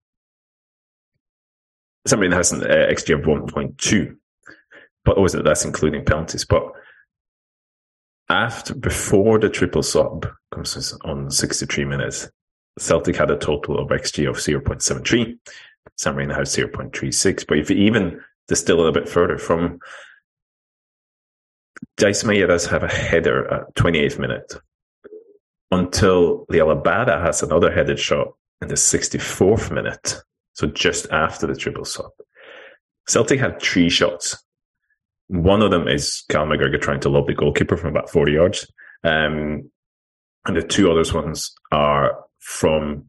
somebody 2.07 2.33
has 2.33 2.51
an 2.51 2.63
uh, 2.63 2.87
XG 2.91 3.19
of 3.19 3.27
one 3.27 3.47
point 3.47 3.77
two, 3.77 4.17
but 5.05 5.19
was 5.19 5.35
it 5.35 5.43
that's 5.43 5.65
including 5.65 6.05
penalties? 6.05 6.45
But 6.45 6.63
after 8.29 8.73
before 8.73 9.37
the 9.37 9.49
triple 9.49 9.83
sub 9.83 10.27
comes 10.51 10.97
on 11.03 11.29
sixty 11.29 11.65
three 11.65 11.85
minutes, 11.85 12.29
Celtic 12.79 13.15
had 13.15 13.29
a 13.29 13.37
total 13.37 13.77
of 13.77 13.89
XG 13.89 14.27
of 14.27 14.41
zero 14.41 14.61
point 14.61 14.81
seven 14.81 15.03
three. 15.03 15.37
St 15.97 16.15
Mirren 16.15 16.31
has 16.31 16.51
zero 16.51 16.67
point 16.67 16.95
three 16.95 17.11
six. 17.11 17.43
But 17.43 17.59
if 17.59 17.69
you 17.69 17.77
even 17.77 18.19
distill 18.47 18.85
it 18.85 18.89
a 18.89 18.91
bit 18.91 19.07
further 19.07 19.37
from 19.37 19.77
Jason 21.97 22.29
Mayeras 22.29 22.67
have 22.67 22.83
a 22.83 22.87
header 22.87 23.51
at 23.53 23.75
28th 23.75 24.19
minute 24.19 24.53
until 25.71 26.45
the 26.49 26.59
Alabada 26.59 27.21
has 27.21 27.41
another 27.41 27.71
headed 27.71 27.99
shot 27.99 28.27
in 28.61 28.67
the 28.67 28.75
64th 28.75 29.71
minute. 29.71 30.21
So 30.53 30.67
just 30.67 31.09
after 31.11 31.47
the 31.47 31.55
triple 31.55 31.85
sub. 31.85 32.11
Celtic 33.07 33.39
had 33.39 33.61
three 33.61 33.89
shots. 33.89 34.37
One 35.27 35.61
of 35.61 35.71
them 35.71 35.87
is 35.87 36.23
Cal 36.29 36.45
McGregor 36.45 36.79
trying 36.79 36.99
to 37.01 37.09
lob 37.09 37.27
the 37.27 37.33
goalkeeper 37.33 37.75
from 37.75 37.89
about 37.89 38.09
40 38.09 38.31
yards. 38.31 38.71
Um, 39.03 39.69
and 40.45 40.55
the 40.55 40.61
two 40.61 40.91
others 40.91 41.13
ones 41.13 41.53
are 41.71 42.17
from 42.39 43.05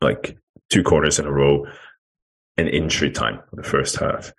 like 0.00 0.36
two 0.70 0.82
corners 0.82 1.18
in 1.18 1.26
a 1.26 1.32
row 1.32 1.66
in 2.56 2.68
injury 2.68 3.10
time 3.10 3.40
for 3.50 3.56
the 3.56 3.62
first 3.62 3.96
half. 3.96 4.32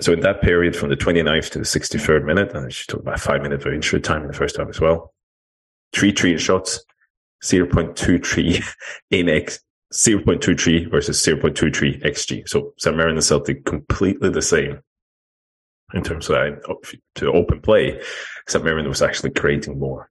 So 0.00 0.12
in 0.12 0.20
that 0.20 0.42
period 0.42 0.76
from 0.76 0.90
the 0.90 0.96
29th 0.96 1.50
to 1.50 1.58
the 1.58 1.64
63rd 1.64 2.24
minute, 2.24 2.54
and 2.54 2.72
she 2.72 2.84
took 2.86 3.00
about 3.00 3.20
five 3.20 3.42
minutes 3.42 3.64
of 3.64 3.72
injury 3.72 4.00
time 4.00 4.22
in 4.22 4.28
the 4.28 4.34
first 4.34 4.56
half 4.56 4.68
as 4.68 4.80
well, 4.80 5.12
three 5.92 6.12
three 6.12 6.38
shots, 6.38 6.84
0.23 7.42 8.64
in 9.10 9.28
X, 9.28 9.60
0.23 9.92 10.90
versus 10.90 11.20
0.23 11.20 12.02
XG. 12.02 12.48
So 12.48 12.74
St. 12.78 12.96
Mirren 12.96 13.16
and 13.16 13.24
Celtic 13.24 13.64
completely 13.64 14.30
the 14.30 14.42
same 14.42 14.80
in 15.94 16.02
terms 16.02 16.28
of 16.28 16.36
uh, 16.36 16.74
to 17.16 17.32
open 17.32 17.60
play. 17.60 18.00
St. 18.46 18.64
Mirren 18.64 18.88
was 18.88 19.02
actually 19.02 19.30
creating 19.30 19.78
more. 19.78 20.10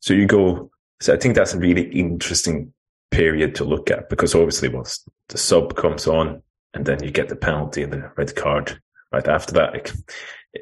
So 0.00 0.14
you 0.14 0.26
go, 0.26 0.70
so 1.00 1.14
I 1.14 1.16
think 1.16 1.34
that's 1.34 1.54
a 1.54 1.58
really 1.58 1.84
interesting 1.90 2.72
period 3.10 3.54
to 3.56 3.64
look 3.64 3.90
at 3.90 4.08
because 4.08 4.34
obviously 4.34 4.68
once 4.68 5.04
the 5.28 5.38
sub 5.38 5.76
comes 5.76 6.06
on 6.06 6.42
and 6.74 6.84
then 6.84 7.02
you 7.02 7.10
get 7.10 7.28
the 7.28 7.36
penalty 7.36 7.82
and 7.82 7.92
the 7.92 8.10
red 8.16 8.34
card 8.34 8.80
right 9.14 9.28
after 9.28 9.52
that, 9.54 9.74
it, 9.74 9.92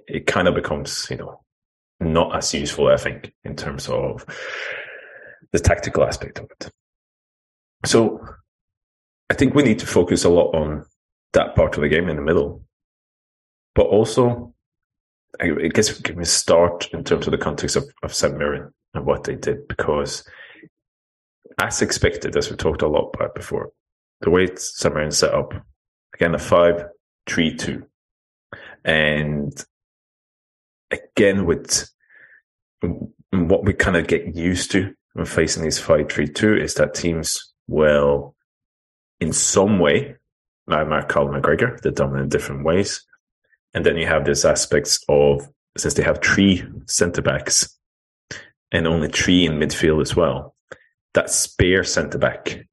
it 0.06 0.26
kind 0.26 0.46
of 0.46 0.54
becomes, 0.54 1.06
you 1.10 1.16
know, 1.16 1.40
not 2.00 2.36
as 2.36 2.52
useful, 2.52 2.88
I 2.88 2.96
think, 2.96 3.32
in 3.44 3.56
terms 3.56 3.88
of 3.88 4.24
the 5.52 5.58
tactical 5.58 6.04
aspect 6.04 6.38
of 6.38 6.50
it. 6.50 6.70
So 7.84 8.20
I 9.30 9.34
think 9.34 9.54
we 9.54 9.62
need 9.62 9.78
to 9.80 9.86
focus 9.86 10.24
a 10.24 10.28
lot 10.28 10.54
on 10.54 10.84
that 11.32 11.54
part 11.56 11.76
of 11.76 11.82
the 11.82 11.88
game 11.88 12.08
in 12.08 12.16
the 12.16 12.22
middle, 12.22 12.64
but 13.74 13.86
also, 13.86 14.54
I 15.40 15.48
guess 15.72 15.96
we 15.96 16.02
can 16.02 16.24
start 16.24 16.88
in 16.92 17.04
terms 17.04 17.26
of 17.26 17.30
the 17.30 17.38
context 17.38 17.76
of, 17.76 17.84
of 18.02 18.14
St. 18.14 18.36
Mirren 18.36 18.72
and 18.94 19.06
what 19.06 19.24
they 19.24 19.34
did, 19.34 19.66
because 19.68 20.28
as 21.58 21.80
expected, 21.80 22.36
as 22.36 22.50
we 22.50 22.56
talked 22.56 22.82
a 22.82 22.88
lot 22.88 23.10
about 23.14 23.34
before, 23.34 23.70
the 24.20 24.30
way 24.30 24.48
St. 24.54 24.94
Mirren 24.94 25.10
set 25.10 25.34
up, 25.34 25.54
again, 26.14 26.34
a 26.34 26.38
5 26.38 26.84
3 27.26 27.56
2. 27.56 27.86
And 28.84 29.52
again, 30.90 31.46
with 31.46 31.88
what 33.30 33.64
we 33.64 33.72
kind 33.72 33.96
of 33.96 34.06
get 34.06 34.34
used 34.34 34.70
to 34.72 34.94
when 35.14 35.26
facing 35.26 35.62
these 35.62 35.78
5 35.78 36.10
3 36.10 36.28
2 36.28 36.56
is 36.56 36.74
that 36.74 36.94
teams 36.94 37.52
will, 37.68 38.34
in 39.20 39.32
some 39.32 39.78
way, 39.78 40.16
like 40.66 40.88
might 40.88 41.08
call 41.08 41.28
McGregor, 41.28 41.80
they're 41.80 41.92
dominant 41.92 42.24
in 42.24 42.28
different 42.28 42.64
ways. 42.64 43.04
And 43.74 43.86
then 43.86 43.96
you 43.96 44.06
have 44.06 44.24
these 44.24 44.44
aspects 44.44 45.02
of, 45.08 45.48
since 45.76 45.94
they 45.94 46.02
have 46.02 46.20
three 46.22 46.64
centre 46.86 47.22
backs 47.22 47.78
and 48.70 48.86
only 48.86 49.08
three 49.08 49.46
in 49.46 49.52
midfield 49.52 50.02
as 50.02 50.14
well, 50.14 50.54
that 51.14 51.30
spare 51.30 51.84
centre 51.84 52.18
back 52.18 52.66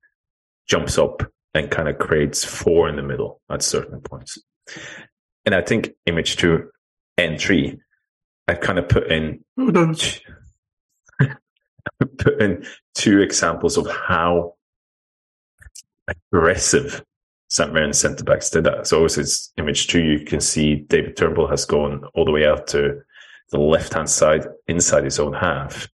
jumps 0.68 0.98
up 0.98 1.24
and 1.54 1.72
kind 1.72 1.90
of 1.90 1.98
creates 1.98 2.44
four 2.44 2.88
in 2.90 2.96
the 2.96 3.02
middle 3.02 3.42
at 3.50 3.62
certain 3.62 4.02
points. 4.02 4.38
And 5.50 5.56
I 5.56 5.62
think 5.62 5.90
image 6.06 6.36
two 6.36 6.70
and 7.18 7.42
three, 7.42 7.80
I've 8.48 8.62
kind 8.62 8.78
of 8.78 8.88
put 8.88 9.12
in. 9.12 9.44
Put 12.20 12.40
in 12.40 12.64
two 12.94 13.20
examples 13.22 13.76
of 13.76 13.90
how 13.90 14.54
aggressive 16.08 17.04
St. 17.48 17.74
Mirren 17.74 17.94
centre 17.94 18.24
backs 18.24 18.52
did 18.52 18.66
that. 18.66 18.86
So, 18.86 19.06
it's 19.06 19.52
image 19.58 19.88
two, 19.88 20.04
you 20.04 20.24
can 20.24 20.40
see 20.40 20.76
David 20.76 21.18
Turnbull 21.18 21.48
has 21.48 21.66
gone 21.66 22.04
all 22.14 22.26
the 22.26 22.32
way 22.32 22.46
out 22.46 22.68
to 22.68 23.02
the 23.50 23.58
left 23.58 23.94
hand 23.96 24.08
side 24.08 24.46
inside 24.68 25.04
his 25.04 25.20
own 25.20 25.34
half. 25.34 25.90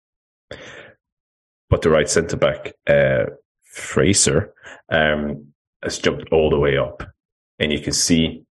But 1.69 1.81
the 1.81 1.91
right 1.91 2.09
centre 2.09 2.35
back, 2.35 2.73
uh, 2.87 3.27
Fraser, 3.63 4.53
um, 4.89 5.53
has 5.81 5.97
jumped 5.97 6.27
all 6.33 6.49
the 6.49 6.59
way 6.59 6.77
up. 6.77 7.03
And 7.57 7.71
you 7.71 7.79
can 7.79 7.93
see 7.93 8.44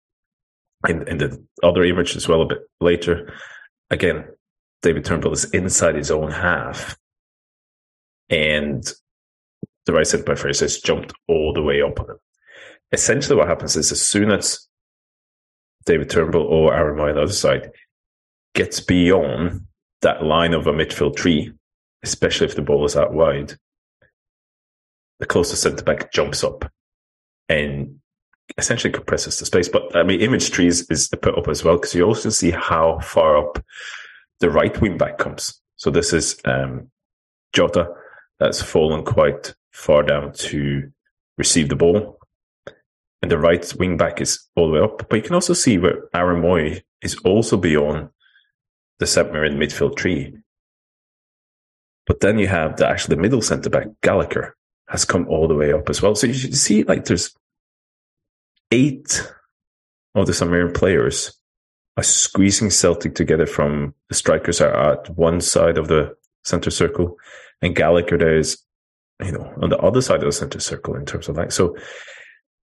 in, 0.88 1.06
in 1.08 1.18
the 1.18 1.42
other 1.62 1.84
image 1.84 2.16
as 2.16 2.28
well 2.28 2.42
a 2.42 2.46
bit 2.46 2.58
later, 2.80 3.32
again, 3.90 4.24
David 4.82 5.04
Turnbull 5.04 5.32
is 5.32 5.50
inside 5.50 5.94
his 5.94 6.10
own 6.10 6.30
half. 6.30 6.96
And 8.28 8.84
the 9.86 9.92
right 9.92 10.06
centre 10.06 10.24
back 10.24 10.38
Fraser 10.38 10.64
has 10.64 10.80
jumped 10.80 11.12
all 11.28 11.52
the 11.52 11.62
way 11.62 11.82
up 11.82 12.00
on 12.00 12.10
him. 12.10 12.16
Essentially, 12.92 13.36
what 13.36 13.48
happens 13.48 13.76
is 13.76 13.92
as 13.92 14.00
soon 14.00 14.30
as 14.30 14.66
David 15.86 16.10
Turnbull 16.10 16.42
or 16.42 16.74
Aaron 16.74 16.96
Mooy 16.96 17.10
on 17.10 17.16
the 17.16 17.22
other 17.22 17.32
side 17.32 17.70
gets 18.54 18.80
beyond 18.80 19.66
that 20.02 20.22
line 20.22 20.54
of 20.54 20.66
a 20.66 20.72
midfield 20.72 21.16
tree, 21.16 21.52
especially 22.02 22.46
if 22.46 22.56
the 22.56 22.62
ball 22.62 22.84
is 22.84 22.96
out 22.96 23.12
wide, 23.12 23.54
the 25.18 25.26
closest 25.26 25.62
centre 25.62 25.84
back 25.84 26.12
jumps 26.12 26.44
up 26.44 26.70
and 27.48 28.00
essentially 28.58 28.92
compresses 28.92 29.38
the 29.38 29.46
space. 29.46 29.68
But 29.68 29.94
I 29.96 30.02
mean, 30.02 30.20
image 30.20 30.50
trees 30.50 30.88
is 30.90 31.08
put 31.08 31.36
up 31.36 31.48
as 31.48 31.64
well 31.64 31.76
because 31.76 31.94
you 31.94 32.04
also 32.04 32.30
see 32.30 32.50
how 32.50 32.98
far 33.00 33.36
up 33.36 33.64
the 34.40 34.50
right 34.50 34.78
wing 34.80 34.98
back 34.98 35.18
comes. 35.18 35.60
So 35.76 35.90
this 35.90 36.12
is 36.12 36.40
um, 36.44 36.90
Jota 37.52 37.88
that's 38.38 38.62
fallen 38.62 39.04
quite 39.04 39.54
far 39.72 40.02
down 40.02 40.32
to 40.32 40.90
receive 41.38 41.68
the 41.68 41.76
ball. 41.76 42.18
And 43.22 43.30
the 43.30 43.38
right 43.38 43.74
wing 43.78 43.96
back 43.96 44.20
is 44.20 44.46
all 44.54 44.68
the 44.68 44.74
way 44.74 44.80
up. 44.80 45.08
But 45.08 45.16
you 45.16 45.22
can 45.22 45.34
also 45.34 45.54
see 45.54 45.78
where 45.78 46.08
Aaron 46.14 46.42
Mooy 46.42 46.82
is 47.00 47.16
also 47.24 47.56
beyond 47.56 48.10
the 48.98 49.06
St 49.06 49.32
Mirren 49.32 49.58
midfield 49.58 49.96
tree. 49.96 50.36
But 52.06 52.20
then 52.20 52.38
you 52.38 52.48
have 52.48 52.76
the 52.76 52.86
actually 52.86 53.16
the 53.16 53.22
middle 53.22 53.40
centre 53.40 53.70
back, 53.70 53.86
Gallagher, 54.02 54.54
has 54.88 55.06
come 55.06 55.26
all 55.28 55.48
the 55.48 55.54
way 55.54 55.72
up 55.72 55.88
as 55.88 56.02
well. 56.02 56.14
So 56.14 56.26
you 56.26 56.34
see 56.34 56.82
like 56.84 57.06
there's 57.06 57.34
eight 58.74 59.32
of 60.14 60.26
the 60.26 60.34
St 60.34 60.50
Mirren 60.50 60.72
players 60.72 61.38
are 61.96 62.02
squeezing 62.02 62.70
Celtic 62.70 63.14
together 63.14 63.46
from 63.46 63.94
the 64.08 64.14
strikers 64.14 64.60
are 64.60 64.92
at 64.92 65.16
one 65.16 65.40
side 65.40 65.78
of 65.78 65.88
the 65.88 66.14
center 66.44 66.70
circle 66.70 67.16
and 67.62 67.76
Gallagher 67.76 68.18
there 68.18 68.36
is, 68.36 68.58
you 69.22 69.32
know, 69.32 69.52
on 69.62 69.70
the 69.70 69.78
other 69.78 70.02
side 70.02 70.22
of 70.22 70.26
the 70.26 70.32
center 70.32 70.60
circle 70.60 70.96
in 70.96 71.06
terms 71.06 71.28
of 71.28 71.36
that. 71.36 71.52
so 71.52 71.76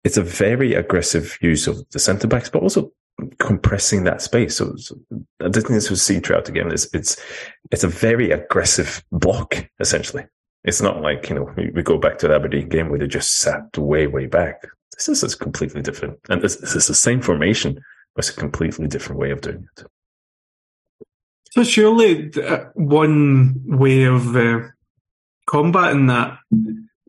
it's 0.05 0.19
a 0.19 0.23
very 0.23 0.75
aggressive 0.75 1.39
use 1.41 1.67
of 1.67 1.89
the 1.91 1.99
centre 1.99 2.29
backs, 2.29 2.51
but 2.51 2.63
also 2.63 2.93
compressing 3.39 4.05
that 4.05 4.21
space. 4.21 4.57
So, 4.57 4.77
so 4.77 4.97
I 5.41 5.49
think 5.49 5.69
this 5.69 5.89
we 5.89 5.97
see 5.97 6.21
throughout 6.21 6.45
the 6.45 6.53
game 6.53 6.71
is 6.71 6.91
it's 6.93 7.17
it's 7.71 7.85
a 7.85 7.89
very 7.89 8.31
aggressive 8.31 9.03
block 9.11 9.67
essentially. 9.81 10.27
It's 10.63 10.83
not 10.83 11.01
like 11.01 11.31
you 11.31 11.37
know 11.37 11.51
we, 11.57 11.71
we 11.71 11.83
go 11.83 11.97
back 11.97 12.19
to 12.19 12.29
the 12.29 12.35
Aberdeen 12.35 12.69
game 12.69 12.91
where 12.91 12.99
they 12.99 13.07
just 13.07 13.39
sat 13.39 13.77
way 13.79 14.07
way 14.07 14.27
back. 14.27 14.63
This 14.97 15.09
is 15.09 15.35
a 15.35 15.37
completely 15.37 15.83
different, 15.83 16.19
and 16.29 16.41
this, 16.41 16.57
this 16.57 16.77
is 16.77 16.87
the 16.87 16.95
same 16.95 17.21
formation, 17.21 17.75
but 18.15 18.25
it's 18.25 18.37
a 18.37 18.41
completely 18.41 18.87
different 18.87 19.21
way 19.21 19.31
of 19.31 19.41
doing 19.41 19.67
it. 19.77 19.87
So 21.51 21.63
surely 21.63 22.33
uh, 22.35 22.65
one 22.75 23.63
way 23.65 24.05
of 24.05 24.35
uh, 24.35 24.61
combating 25.47 26.07
that 26.09 26.39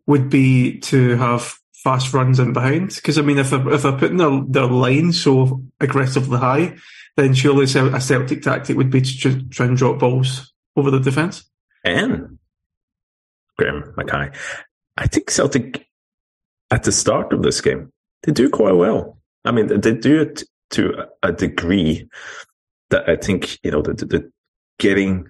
would 0.08 0.30
be 0.30 0.80
to 0.82 1.15
have 1.17 1.58
fast 1.74 2.13
runs 2.13 2.39
in 2.39 2.54
behind. 2.54 2.93
Because 2.95 3.17
I 3.17 3.21
mean, 3.21 3.39
if 3.39 3.50
they're, 3.50 3.74
if 3.74 3.84
they're 3.84 3.98
putting 3.98 4.17
their, 4.17 4.41
their 4.48 4.67
line 4.67 5.13
so 5.13 5.63
aggressively 5.80 6.38
high, 6.38 6.76
then 7.15 7.34
surely 7.34 7.63
a 7.63 8.02
Celtic 8.02 8.41
tactic 8.41 8.78
would 8.78 8.91
be 8.91 9.02
to 9.02 9.41
try 9.50 9.65
and 9.65 9.78
drop 9.78 10.00
balls 10.00 10.54
over 10.76 10.91
the 10.91 11.00
defence. 11.00 11.50
And 11.84 12.38
Graeme 13.58 13.93
McKay, 13.98 14.36
I 14.98 15.08
think 15.08 15.30
Celtic 15.30 15.88
at 16.75 16.83
the 16.83 16.91
start 16.91 17.33
of 17.33 17.41
this 17.41 17.61
game 17.61 17.91
they 18.25 18.31
do 18.31 18.49
quite 18.49 18.73
well. 18.73 19.17
I 19.45 19.51
mean, 19.51 19.67
they 19.67 19.93
do 19.93 20.21
it 20.21 20.43
to 20.71 21.05
a 21.21 21.31
degree 21.31 22.09
that 22.89 23.07
I 23.07 23.15
think 23.15 23.59
you 23.63 23.71
know 23.71 23.81
the, 23.81 23.93
the, 23.93 24.31
getting 24.79 25.29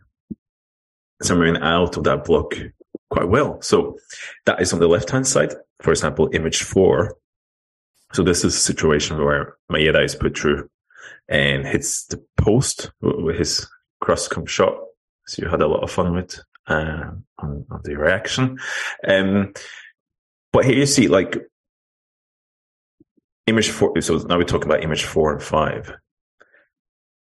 someone 1.22 1.62
out 1.62 1.98
of 1.98 2.04
that 2.06 2.24
block 2.24 2.56
quite 3.10 3.28
well. 3.28 3.62
So 3.62 3.98
that 4.46 4.62
is 4.62 4.74
on 4.74 4.80
the 4.80 4.88
left 4.88 5.10
hand 5.10 5.28
side. 5.28 5.54
For 5.82 5.92
example, 5.92 6.30
image 6.34 6.64
four. 6.64 7.18
So 8.14 8.24
this 8.24 8.46
is 8.46 8.56
a 8.56 8.60
situation 8.60 9.24
where 9.24 9.58
Maeda 9.70 10.04
is 10.04 10.16
put 10.16 10.38
through 10.38 10.70
and 11.28 11.68
hits 11.68 12.06
the 12.06 12.24
post 12.38 12.92
with 13.02 13.38
his 13.38 13.68
cross 14.00 14.28
come 14.28 14.46
shot. 14.46 14.78
So 15.28 15.42
you 15.42 15.50
had 15.50 15.62
a 15.62 15.68
lot 15.68 15.84
of 15.84 15.92
fun 15.92 16.14
with 16.14 16.40
uh, 16.68 17.12
on, 17.40 17.66
on, 17.70 17.82
the 17.84 17.96
reaction. 17.96 18.58
Um, 19.08 19.54
but 20.56 20.64
here 20.64 20.78
you 20.78 20.86
see 20.86 21.10
like 21.10 21.38
image 23.46 23.72
four. 23.72 24.00
So 24.00 24.20
now 24.20 24.38
we're 24.38 24.46
talking 24.46 24.70
about 24.70 24.84
image 24.84 25.04
four 25.04 25.34
and 25.34 25.44
five. 25.44 25.94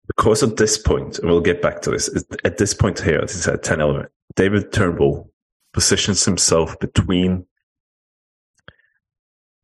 Because 0.07 0.41
at 0.41 0.57
this 0.57 0.79
point, 0.79 1.19
and 1.19 1.29
we'll 1.29 1.39
get 1.39 1.61
back 1.61 1.83
to 1.83 1.91
this, 1.91 2.09
at 2.43 2.57
this 2.57 2.73
point 2.73 2.99
here, 2.99 3.21
this 3.21 3.35
is 3.35 3.47
at 3.47 3.61
10 3.61 3.81
element, 3.81 4.09
David 4.35 4.73
Turnbull 4.73 5.31
positions 5.73 6.25
himself 6.25 6.79
between 6.79 7.45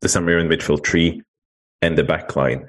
the 0.00 0.08
St 0.08 0.24
Mirren 0.24 0.48
midfield 0.48 0.84
tree 0.84 1.24
and 1.82 1.98
the 1.98 2.04
back 2.04 2.36
line 2.36 2.68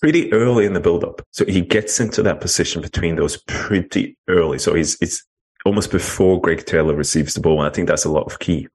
pretty 0.00 0.32
early 0.32 0.64
in 0.64 0.72
the 0.72 0.80
build 0.80 1.04
up. 1.04 1.20
So 1.32 1.44
he 1.44 1.60
gets 1.60 2.00
into 2.00 2.22
that 2.22 2.40
position 2.40 2.80
between 2.80 3.16
those 3.16 3.36
pretty 3.46 4.16
early. 4.28 4.58
So 4.58 4.72
he's 4.72 4.96
it's 5.02 5.22
almost 5.66 5.90
before 5.90 6.40
Greg 6.40 6.64
Taylor 6.64 6.94
receives 6.94 7.34
the 7.34 7.42
ball. 7.42 7.58
And 7.60 7.68
I 7.68 7.70
think 7.70 7.86
that's 7.86 8.06
a 8.06 8.10
lot 8.10 8.32
of 8.32 8.38
key 8.38 8.68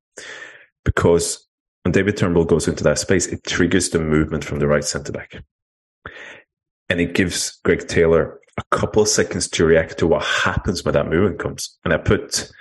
because 0.86 1.46
when 1.88 1.93
David 1.93 2.17
Turnbull 2.17 2.43
goes 2.43 2.67
into 2.67 2.84
that 2.84 3.00
space, 3.00 3.28
it 3.28 3.45
triggers 3.45 3.91
the 3.91 4.00
movement 4.00 4.43
from 4.43 4.60
the 4.60 4.67
right 4.67 4.84
centre 4.84 5.13
back. 5.13 5.41
And 6.89 7.00
it 7.00 7.15
gives 7.15 7.62
Greg 7.63 7.88
Taylor 7.88 8.41
a 8.58 8.76
couple 8.76 9.02
of 9.02 9.08
seconds 9.08 9.47
to 9.52 9.63
react 9.63 9.97
to 10.00 10.08
what 10.08 10.21
happens 10.26 10.84
when 10.84 10.95
that 10.95 11.08
movement 11.08 11.39
comes. 11.39 11.78
And 11.86 11.93
I 11.93 11.97
put 11.97 12.52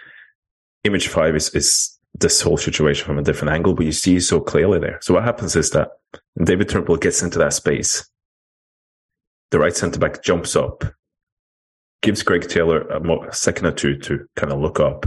image 0.84 1.08
five 1.08 1.34
is, 1.34 1.48
is 1.56 1.98
this 2.14 2.40
whole 2.40 2.56
situation 2.56 3.04
from 3.04 3.18
a 3.18 3.22
different 3.22 3.52
angle, 3.52 3.74
but 3.74 3.86
you 3.86 3.90
see 3.90 4.20
so 4.20 4.38
clearly 4.38 4.78
there. 4.78 5.00
So 5.02 5.14
what 5.14 5.24
happens 5.24 5.56
is 5.56 5.70
that 5.70 5.88
David 6.40 6.68
Turnbull 6.68 6.96
gets 6.96 7.20
into 7.20 7.40
that 7.40 7.52
space. 7.52 8.08
The 9.50 9.58
right 9.58 9.74
centre 9.74 9.98
back 9.98 10.22
jumps 10.22 10.54
up, 10.54 10.84
gives 12.00 12.22
Greg 12.22 12.48
Taylor 12.48 12.82
a, 12.82 13.28
a, 13.28 13.34
second 13.34 13.66
or 13.66 13.72
two 13.72 13.98
to 14.02 14.24
kind 14.36 14.52
of 14.52 14.60
look 14.60 14.78
up. 14.78 15.04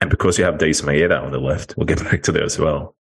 And 0.00 0.10
because 0.10 0.38
you 0.38 0.44
have 0.44 0.56
Daizen 0.56 0.86
Maeda 0.86 1.22
on 1.22 1.30
the 1.30 1.38
left, 1.38 1.76
we'll 1.76 1.86
get 1.86 2.02
back 2.10 2.24
to 2.24 2.32
there 2.32 2.42
as 2.42 2.58
well. 2.58 2.96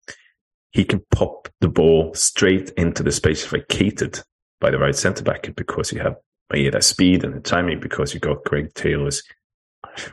He 0.73 0.83
can 0.83 1.03
pop 1.11 1.47
the 1.61 1.69
ball 1.69 2.13
straight 2.13 2.71
into 2.71 3.03
the 3.03 3.11
space 3.11 3.45
vacated 3.45 4.19
by 4.59 4.71
the 4.71 4.79
right 4.79 4.95
centre 4.95 5.23
back 5.23 5.53
because 5.55 5.91
you 5.91 6.01
have 6.01 6.17
Maeda 6.51 6.83
speed 6.83 7.23
and 7.23 7.33
the 7.33 7.39
timing 7.39 7.79
because 7.79 8.13
you 8.13 8.19
got 8.19 8.43
Greg 8.43 8.73
Taylor's 8.73 9.23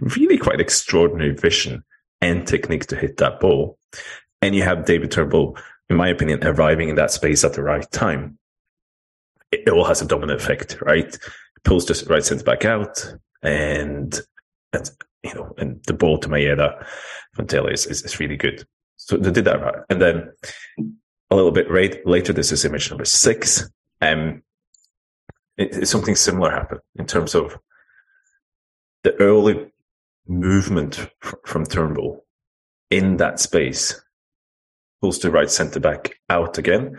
really 0.01 0.39
quite 0.39 0.61
extraordinary 0.61 1.35
vision 1.35 1.85
and 2.21 2.47
technique 2.47 2.87
to 2.87 2.97
hit 2.97 3.17
that 3.19 3.41
ball. 3.41 3.79
And 4.43 4.55
you 4.55 4.63
have 4.63 4.85
David 4.85 5.11
Turnbull, 5.11 5.57
in 5.89 5.97
my 5.97 6.09
opinion, 6.09 6.45
arriving 6.45 6.89
in 6.89 6.97
that 6.97 7.11
space 7.11 7.45
at 7.45 7.55
the 7.55 7.63
right 7.63 7.91
time. 7.91 8.39
It, 9.53 9.69
all 9.69 9.85
has 9.85 10.01
a 10.03 10.07
dominant 10.07 10.41
effect, 10.41 10.81
right? 10.83 11.17
Pulls 11.65 11.87
the 11.87 12.07
right 12.09 12.25
centre 12.25 12.45
back 12.45 12.65
out 12.65 13.15
and, 13.43 14.19
and, 14.73 14.91
you 15.23 15.35
know, 15.35 15.55
and 15.59 15.83
the 15.87 15.93
ball 15.93 16.19
to 16.19 16.29
Maeda 16.29 16.87
from 17.35 17.47
Taylor 17.47 17.73
is, 17.73 17.87
is, 17.87 18.03
is 18.03 18.21
really 18.21 18.37
good. 18.37 18.65
So 19.11 19.17
they 19.17 19.33
did 19.33 19.47
that 19.47 19.61
right. 19.61 19.75
And 19.91 20.01
then 20.01 20.31
a 21.31 21.35
little 21.35 21.51
bit 21.51 21.69
right, 21.69 21.99
later, 22.07 22.33
this 22.33 22.53
is 22.53 22.65
image 22.65 22.91
number 22.91 23.05
six. 23.05 23.69
Um, 24.01 24.45
it, 25.57 25.89
something 25.89 26.15
similar 26.15 26.53
happened 26.53 26.81
in 26.95 27.07
terms 27.07 27.35
of 27.35 27.59
the 29.03 29.21
early 29.21 29.73
movement 30.29 31.11
from 31.45 31.67
Turnbull 31.67 32.25
in 32.89 33.17
that 33.17 33.41
space 33.41 34.01
pulls 35.01 35.19
the 35.19 35.33
right 35.33 35.51
centre 35.51 35.81
back 35.81 36.15
out 36.29 36.57
again. 36.57 36.97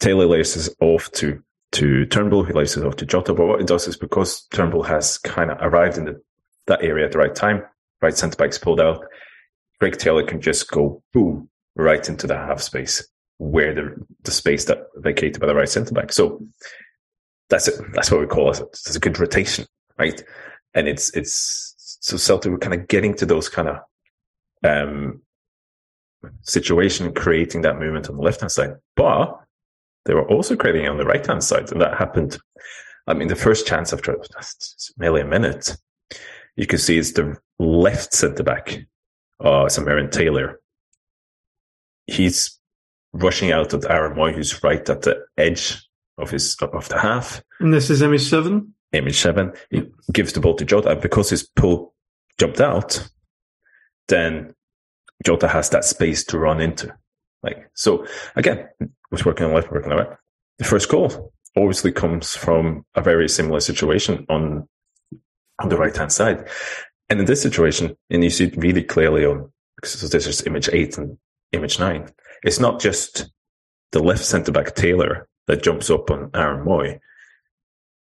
Taylor 0.00 0.26
laces 0.26 0.74
off 0.80 1.08
to 1.12 1.40
to 1.70 2.04
Turnbull, 2.06 2.42
he 2.42 2.52
laces 2.52 2.82
off 2.82 2.96
to 2.96 3.06
Jota. 3.06 3.32
But 3.32 3.46
what 3.46 3.60
it 3.60 3.68
does 3.68 3.86
is 3.86 3.96
because 3.96 4.44
Turnbull 4.46 4.82
has 4.82 5.18
kind 5.18 5.52
of 5.52 5.58
arrived 5.60 5.98
in 5.98 6.06
the, 6.06 6.20
that 6.66 6.82
area 6.82 7.04
at 7.06 7.12
the 7.12 7.18
right 7.18 7.34
time, 7.34 7.62
right 8.02 8.16
centre 8.16 8.36
back's 8.36 8.58
pulled 8.58 8.80
out, 8.80 9.04
Greg 9.80 9.96
Taylor 9.96 10.24
can 10.24 10.40
just 10.40 10.70
go 10.70 11.02
boom 11.12 11.48
right 11.76 12.08
into 12.08 12.26
the 12.26 12.36
half 12.36 12.60
space 12.60 13.06
where 13.38 13.74
the 13.74 13.94
the 14.24 14.30
space 14.30 14.64
that 14.64 14.78
vacated 14.96 15.40
by 15.40 15.46
the 15.46 15.54
right 15.54 15.68
centre 15.68 15.94
back. 15.94 16.12
So 16.12 16.40
that's 17.48 17.68
it. 17.68 17.80
That's 17.92 18.10
what 18.10 18.20
we 18.20 18.26
call 18.26 18.50
it. 18.50 18.60
It's 18.60 18.96
a 18.96 19.00
good 19.00 19.18
rotation, 19.18 19.66
right? 19.98 20.22
and 20.74 20.88
it's 20.88 21.14
it's 21.16 21.74
so 22.00 22.16
Celtic 22.16 22.52
were 22.52 22.58
kind 22.58 22.74
of 22.74 22.88
getting 22.88 23.14
to 23.14 23.26
those 23.26 23.48
kind 23.48 23.68
of 23.68 23.78
um, 24.64 25.20
situation, 26.42 27.12
creating 27.12 27.62
that 27.62 27.78
movement 27.78 28.08
on 28.08 28.16
the 28.16 28.22
left 28.22 28.40
hand 28.40 28.52
side, 28.52 28.74
but 28.96 29.40
they 30.04 30.14
were 30.14 30.28
also 30.28 30.56
creating 30.56 30.84
it 30.84 30.88
on 30.88 30.98
the 30.98 31.04
right 31.04 31.26
hand 31.26 31.42
side, 31.42 31.70
and 31.72 31.80
that 31.80 31.98
happened. 31.98 32.38
I 33.06 33.14
mean, 33.14 33.28
the 33.28 33.36
first 33.36 33.66
chance 33.66 33.92
after 33.92 34.16
nearly 34.98 35.22
a 35.22 35.26
minute, 35.26 35.76
you 36.56 36.66
can 36.66 36.78
see 36.78 36.98
it's 36.98 37.12
the 37.12 37.36
left 37.58 38.12
centre 38.12 38.42
back, 38.42 38.78
uh, 39.40 39.68
Aaron 39.78 40.10
Taylor. 40.10 40.60
He's 42.06 42.58
rushing 43.12 43.52
out 43.52 43.74
at 43.74 43.90
Aaron 43.90 44.16
Mooy, 44.16 44.34
who's 44.34 44.62
right 44.62 44.88
at 44.88 45.02
the 45.02 45.24
edge 45.36 45.82
of 46.16 46.30
his 46.30 46.56
of 46.60 46.88
the 46.88 46.98
half. 46.98 47.42
And 47.60 47.72
this 47.72 47.90
is 47.90 48.02
image 48.02 48.22
seven. 48.22 48.74
Image 48.92 49.18
seven. 49.18 49.52
He 49.70 49.84
gives 50.12 50.32
the 50.32 50.40
ball 50.40 50.54
to 50.56 50.64
Jota 50.64 50.96
because 50.96 51.30
his 51.30 51.48
pull 51.56 51.94
jumped 52.38 52.60
out. 52.60 53.08
Then 54.08 54.54
Jota 55.24 55.48
has 55.48 55.70
that 55.70 55.84
space 55.84 56.24
to 56.24 56.38
run 56.38 56.60
into. 56.60 56.94
Like 57.42 57.70
so, 57.74 58.06
again, 58.34 58.68
was 59.10 59.24
working 59.24 59.46
on 59.46 59.54
left, 59.54 59.70
working 59.70 59.92
on 59.92 59.98
right. 59.98 60.16
The 60.58 60.64
first 60.64 60.88
goal 60.88 61.32
obviously 61.56 61.92
comes 61.92 62.34
from 62.34 62.84
a 62.94 63.02
very 63.02 63.28
similar 63.28 63.60
situation 63.60 64.26
on 64.28 64.68
on 65.60 65.68
the 65.68 65.76
right 65.76 65.96
hand 65.96 66.12
side, 66.12 66.48
and 67.10 67.20
in 67.20 67.26
this 67.26 67.42
situation, 67.42 67.96
and 68.10 68.22
you 68.22 68.30
see 68.30 68.44
it 68.44 68.56
really 68.56 68.82
clearly 68.82 69.24
on 69.24 69.50
so 69.84 70.06
this 70.08 70.26
is 70.26 70.46
image 70.46 70.68
eight 70.72 70.98
and 70.98 71.16
image 71.52 71.78
nine. 71.78 72.08
It's 72.42 72.60
not 72.60 72.80
just 72.80 73.30
the 73.92 74.02
left 74.02 74.24
centre 74.24 74.52
back 74.52 74.74
Taylor 74.74 75.28
that 75.46 75.62
jumps 75.62 75.90
up 75.90 76.10
on 76.10 76.30
Aaron 76.34 76.64
Mooy. 76.66 76.98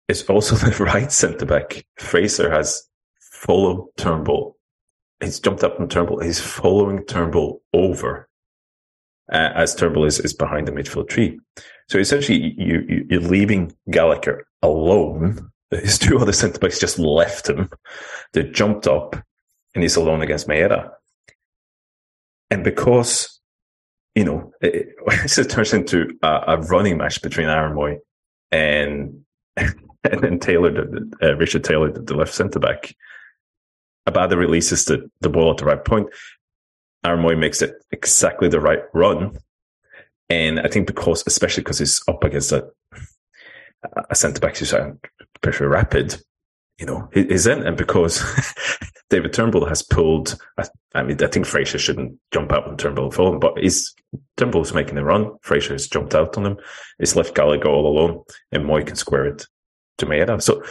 It's 0.08 0.22
also 0.24 0.54
the 0.56 0.84
right 0.84 1.12
centre 1.12 1.46
back 1.46 1.84
Fraser 1.98 2.50
has 2.50 2.88
followed 3.20 3.88
Turnbull. 3.96 4.56
He's 5.20 5.40
jumped 5.40 5.64
up 5.64 5.80
on 5.80 5.88
Turnbull. 5.88 6.20
He's 6.20 6.40
following 6.40 7.04
Turnbull 7.04 7.62
over 7.72 8.28
uh, 9.32 9.50
as 9.54 9.74
Turnbull 9.74 10.04
is, 10.04 10.20
is 10.20 10.34
behind 10.34 10.68
the 10.68 10.72
midfield 10.72 11.08
tree. 11.08 11.38
So 11.88 11.98
essentially, 11.98 12.54
you, 12.56 12.84
you, 12.88 13.06
you're 13.10 13.20
leaving 13.20 13.74
Gallagher 13.90 14.46
alone. 14.62 15.50
His 15.70 15.98
two 15.98 16.18
other 16.18 16.32
centre 16.32 16.58
backs 16.58 16.78
just 16.78 16.98
left 16.98 17.48
him. 17.48 17.68
They 18.32 18.44
jumped 18.44 18.86
up 18.86 19.16
and 19.74 19.82
he's 19.82 19.96
alone 19.96 20.22
against 20.22 20.46
Maeda. 20.46 20.90
And 22.50 22.62
because 22.62 23.36
you 24.16 24.24
know, 24.24 24.50
it, 24.60 24.94
it 25.06 25.44
turns 25.50 25.72
into 25.72 26.08
a, 26.22 26.42
a, 26.48 26.56
running 26.62 26.96
match 26.96 27.22
between 27.22 27.48
Aaron 27.48 27.76
Mooy 27.76 27.98
and 28.50 29.20
and 29.56 30.22
then 30.22 30.38
Taylor, 30.40 30.70
the, 30.70 31.12
uh, 31.22 31.36
Richard 31.36 31.62
Taylor, 31.62 31.92
the, 31.92 32.00
the 32.00 32.14
left 32.14 32.34
centre 32.34 32.58
back. 32.58 32.96
Abada 34.08 34.36
releases 34.36 34.84
the, 34.86 35.08
the 35.20 35.28
ball 35.28 35.50
at 35.50 35.58
the 35.58 35.64
right 35.64 35.84
point. 35.84 36.08
Aaron 37.04 37.22
Mooy 37.22 37.38
makes 37.38 37.60
it 37.60 37.74
exactly 37.90 38.48
the 38.48 38.60
right 38.60 38.82
run. 38.94 39.36
And 40.28 40.60
I 40.60 40.68
think 40.68 40.86
because, 40.86 41.22
especially 41.26 41.62
because 41.62 41.78
he's 41.78 42.00
up 42.08 42.24
against 42.24 42.52
a, 42.52 42.68
a 44.10 44.14
centre 44.14 44.40
back 44.40 44.56
who's 44.56 44.74
pretty 45.40 45.64
rapid, 45.64 46.16
you 46.78 46.86
know, 46.86 47.08
is 47.12 47.46
in. 47.46 47.66
And 47.66 47.76
because 47.76 48.22
David 49.10 49.32
Turnbull 49.32 49.66
has 49.66 49.82
pulled, 49.82 50.38
I 50.94 51.02
mean, 51.02 51.22
I 51.22 51.26
think 51.26 51.46
Fraser 51.46 51.78
shouldn't 51.78 52.18
jump 52.32 52.52
out 52.52 52.66
on 52.66 52.76
Turnbull 52.76 53.10
for 53.10 53.34
him, 53.34 53.40
but 53.40 53.58
he's, 53.58 53.94
Turnbull's 54.36 54.74
making 54.74 54.94
the 54.94 55.04
run. 55.04 55.36
Fraser 55.42 55.74
has 55.74 55.88
jumped 55.88 56.14
out 56.14 56.36
on 56.36 56.46
him. 56.46 56.58
He's 56.98 57.16
left 57.16 57.34
Gallagher 57.34 57.68
all 57.68 57.86
alone 57.86 58.22
and 58.52 58.64
Mooy 58.64 58.86
can 58.86 58.96
square 58.96 59.26
it 59.26 59.46
to 59.98 60.06
Maeda. 60.06 60.42
So 60.42 60.62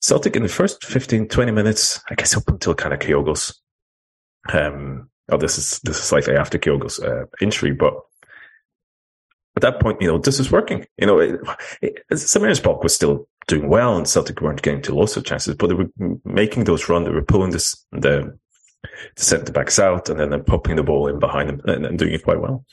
Celtic 0.00 0.36
in 0.36 0.42
the 0.42 0.48
first 0.48 0.84
15, 0.84 1.28
20 1.28 1.52
minutes, 1.52 2.00
I 2.10 2.14
guess 2.14 2.36
up 2.36 2.48
until 2.48 2.74
kind 2.74 2.94
of 2.94 3.00
Kyogo's, 3.00 3.60
um, 4.52 5.08
oh, 5.30 5.36
this 5.36 5.58
is, 5.58 5.80
this 5.84 5.98
is 5.98 6.02
slightly 6.02 6.36
after 6.36 6.58
Kyogo's, 6.58 6.98
uh, 6.98 7.26
injury, 7.40 7.72
but 7.72 7.94
at 9.56 9.62
that 9.62 9.80
point, 9.80 10.00
you 10.00 10.08
know, 10.08 10.18
this 10.18 10.40
is 10.40 10.50
working. 10.50 10.86
You 10.98 11.06
know, 11.06 11.18
it, 11.18 12.02
Samira's 12.12 12.62
was 12.64 12.94
still 12.94 13.28
doing 13.48 13.68
well 13.68 13.96
and 13.96 14.08
Celtic 14.08 14.40
weren't 14.40 14.62
getting 14.62 14.82
to 14.82 14.94
lots 14.94 15.16
of 15.16 15.24
chances, 15.24 15.54
but 15.54 15.66
they 15.66 15.74
were 15.74 15.90
making 16.24 16.64
those 16.64 16.88
runs. 16.88 17.06
They 17.06 17.12
were 17.12 17.22
pulling 17.22 17.50
this, 17.50 17.74
the, 17.92 18.36
the 19.16 19.22
centre 19.22 19.52
backs 19.52 19.78
out 19.78 20.08
and 20.08 20.18
then, 20.18 20.30
then 20.30 20.44
popping 20.44 20.76
the 20.76 20.82
ball 20.82 21.08
in 21.08 21.18
behind 21.18 21.48
them 21.50 21.60
and, 21.66 21.84
and 21.84 21.98
doing 21.98 22.14
it 22.14 22.24
quite 22.24 22.40
well. 22.40 22.64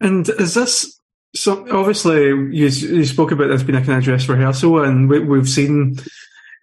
And 0.00 0.28
is 0.28 0.54
this 0.54 1.00
so? 1.34 1.64
Obviously, 1.70 2.26
you, 2.26 2.66
you 2.66 3.04
spoke 3.04 3.30
about 3.30 3.48
this 3.48 3.62
being 3.62 3.80
a 3.80 3.84
kind 3.84 3.98
of 3.98 4.04
dress 4.04 4.28
rehearsal, 4.28 4.82
and 4.82 5.08
we, 5.08 5.38
have 5.38 5.48
seen 5.48 5.96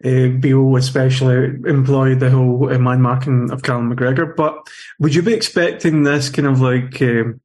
uh, 0.04 0.76
especially 0.76 1.58
employ 1.65 2.15
the 2.15 2.30
whole 2.30 2.69
uh, 2.69 2.78
man 2.78 3.02
marking 3.02 3.50
of 3.50 3.63
Callum 3.63 3.95
McGregor. 3.95 4.36
But 4.36 4.58
would 5.00 5.15
you 5.15 5.22
be 5.22 5.34
expecting 5.34 6.04
this 6.04 6.30
kind 6.30 6.50
of 6.50 6.60
like 6.60 7.02
um, 7.02 7.39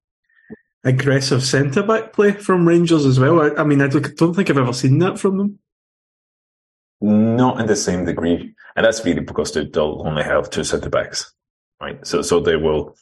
aggressive 0.85 1.43
centre 1.43 1.83
back 1.83 2.13
play 2.13 2.33
from 2.33 2.69
Rangers 2.69 3.07
as 3.07 3.19
well? 3.19 3.41
I, 3.41 3.61
I 3.61 3.65
mean, 3.65 3.81
I 3.81 3.89
don't, 3.89 4.35
think 4.35 4.51
I've 4.51 4.59
ever 4.59 4.73
seen 4.73 4.99
that 4.99 5.19
from 5.19 5.39
them. 5.39 5.59
Not 7.01 7.61
in 7.61 7.67
the 7.67 7.77
same 7.77 8.05
degree, 8.05 8.55
and 8.77 8.87
that's 8.87 9.05
really 9.05 9.21
because 9.21 9.53
they'll 9.53 10.03
only 10.07 10.23
have 10.23 10.51
two 10.51 10.65
centre 10.65 10.91
backs, 10.91 11.35
right? 11.81 12.05
So, 12.07 12.23
so 12.23 12.41
they 12.41 12.57
will 12.57 12.97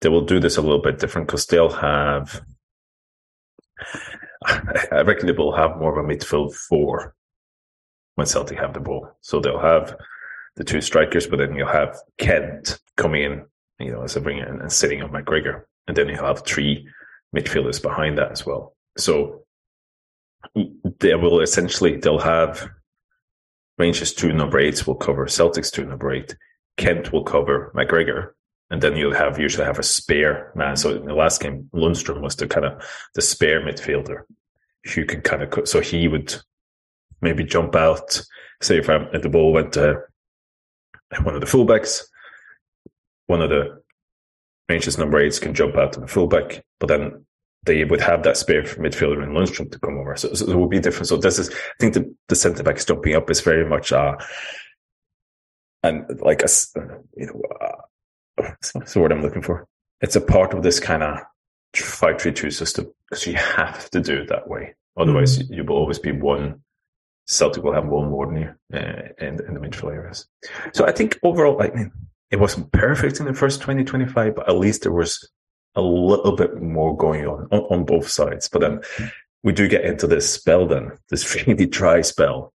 they 0.00 0.08
will 0.08 0.24
do 0.24 0.38
this 0.38 0.56
a 0.56 0.62
little 0.62 0.80
bit 0.80 0.98
different 0.98 1.26
because 1.26 1.46
they'll 1.46 1.70
have. 1.70 2.40
I 4.44 5.02
reckon 5.02 5.26
they 5.26 5.32
will 5.32 5.56
have 5.56 5.78
more 5.78 5.98
of 5.98 6.04
a 6.04 6.08
midfield 6.08 6.54
four 6.54 7.14
when 8.14 8.26
Celtic 8.26 8.58
have 8.58 8.74
the 8.74 8.80
ball. 8.80 9.08
So 9.20 9.40
they'll 9.40 9.60
have 9.60 9.96
the 10.56 10.64
two 10.64 10.80
strikers, 10.80 11.26
but 11.26 11.38
then 11.38 11.54
you'll 11.54 11.68
have 11.68 11.96
Kent 12.18 12.80
coming 12.96 13.22
in, 13.22 13.44
you 13.78 13.92
know, 13.92 14.02
as 14.02 14.16
a 14.16 14.20
winger 14.20 14.44
and, 14.44 14.60
and 14.60 14.72
sitting 14.72 15.02
on 15.02 15.10
McGregor, 15.10 15.62
and 15.86 15.96
then 15.96 16.08
you'll 16.08 16.26
have 16.26 16.44
three 16.44 16.88
midfielders 17.36 17.82
behind 17.82 18.18
that 18.18 18.32
as 18.32 18.46
well. 18.46 18.74
So 18.96 19.44
they 21.00 21.14
will 21.14 21.40
essentially 21.40 21.96
they'll 21.96 22.18
have 22.18 22.68
Rangers 23.78 24.12
two 24.12 24.32
number 24.32 24.58
eights 24.58 24.86
will 24.86 24.96
cover 24.96 25.26
Celtics 25.26 25.70
two 25.70 25.84
number 25.84 26.12
eight. 26.12 26.36
Kent 26.76 27.12
will 27.12 27.24
cover 27.24 27.72
McGregor, 27.74 28.30
and 28.70 28.82
then 28.82 28.96
you'll 28.96 29.14
have 29.14 29.38
usually 29.38 29.64
have 29.64 29.78
a 29.78 29.84
spare 29.84 30.52
man. 30.54 30.76
So 30.76 30.96
in 30.96 31.06
the 31.06 31.14
last 31.14 31.40
game, 31.40 31.68
Lundstram 31.72 32.20
was 32.20 32.36
the 32.36 32.46
kind 32.46 32.66
of 32.66 32.84
the 33.14 33.22
spare 33.22 33.60
midfielder 33.60 34.22
who 34.94 35.04
can 35.04 35.20
kind 35.20 35.42
of 35.42 35.68
so 35.68 35.80
he 35.80 36.08
would 36.08 36.34
maybe 37.20 37.44
jump 37.44 37.76
out. 37.76 38.20
Say 38.60 38.78
if, 38.78 38.90
i 38.90 38.96
if 39.12 39.22
the 39.22 39.28
ball 39.28 39.52
went 39.52 39.72
to 39.74 40.00
one 41.22 41.34
of 41.34 41.40
the 41.40 41.46
fullbacks, 41.46 42.02
one 43.26 43.42
of 43.42 43.50
the 43.50 43.77
Rangers 44.68 44.98
number 44.98 45.18
eights 45.18 45.38
can 45.38 45.54
jump 45.54 45.76
out 45.76 45.92
to 45.94 46.00
the 46.00 46.06
fullback, 46.06 46.62
but 46.78 46.88
then 46.88 47.24
they 47.64 47.84
would 47.84 48.00
have 48.00 48.22
that 48.22 48.36
spare 48.36 48.62
midfielder 48.62 49.22
in 49.22 49.30
Lundstram 49.30 49.70
to 49.72 49.78
come 49.78 49.98
over. 49.98 50.16
So, 50.16 50.32
so, 50.34 50.50
it 50.50 50.56
will 50.56 50.68
be 50.68 50.80
different. 50.80 51.08
So 51.08 51.16
this 51.16 51.38
is, 51.38 51.50
I 51.50 51.74
think 51.80 51.94
the, 51.94 52.14
the 52.28 52.36
centre 52.36 52.62
backs 52.62 52.84
jumping 52.84 53.14
up 53.14 53.30
is 53.30 53.40
very 53.40 53.68
much 53.68 53.92
uh 53.92 54.16
and 55.82 56.04
like 56.20 56.42
a, 56.42 56.48
you 57.16 57.26
know, 57.26 57.42
uh, 57.60 58.52
that's 58.62 58.92
the 58.92 59.00
word 59.00 59.12
I'm 59.12 59.22
looking 59.22 59.42
for. 59.42 59.66
It's 60.00 60.16
a 60.16 60.20
part 60.20 60.54
of 60.54 60.62
this 60.62 60.80
kind 60.80 61.02
of 61.02 61.20
five 61.76 62.20
three 62.20 62.32
two 62.32 62.50
system 62.50 62.92
because 63.08 63.26
you 63.26 63.34
have 63.34 63.88
to 63.90 64.00
do 64.00 64.22
it 64.22 64.28
that 64.28 64.48
way. 64.48 64.74
Otherwise, 64.96 65.38
mm-hmm. 65.38 65.54
you 65.54 65.64
will 65.64 65.76
always 65.76 65.98
be 65.98 66.12
one. 66.12 66.60
Celtic 67.26 67.62
will 67.62 67.74
have 67.74 67.86
one 67.86 68.10
more 68.10 68.26
than 68.26 68.36
you 68.36 68.54
uh, 68.72 69.08
in, 69.18 69.38
in 69.46 69.54
the 69.54 69.60
midfield 69.60 69.92
areas. 69.92 70.26
So 70.72 70.86
I 70.86 70.92
think 70.92 71.18
overall, 71.22 71.62
I 71.62 71.68
mean, 71.68 71.92
it 72.30 72.40
wasn't 72.40 72.72
perfect 72.72 73.20
in 73.20 73.26
the 73.26 73.34
first 73.34 73.60
20, 73.62 73.84
25, 73.84 74.34
but 74.34 74.48
at 74.48 74.58
least 74.58 74.82
there 74.82 74.92
was 74.92 75.28
a 75.74 75.80
little 75.80 76.36
bit 76.36 76.60
more 76.60 76.96
going 76.96 77.26
on, 77.26 77.48
on, 77.50 77.60
on 77.70 77.84
both 77.84 78.08
sides. 78.08 78.48
But 78.48 78.60
then 78.60 78.80
we 79.42 79.52
do 79.52 79.68
get 79.68 79.84
into 79.84 80.06
this 80.06 80.32
spell 80.32 80.66
then, 80.66 80.92
this 81.10 81.34
really 81.46 81.66
dry 81.66 82.00
spell 82.02 82.52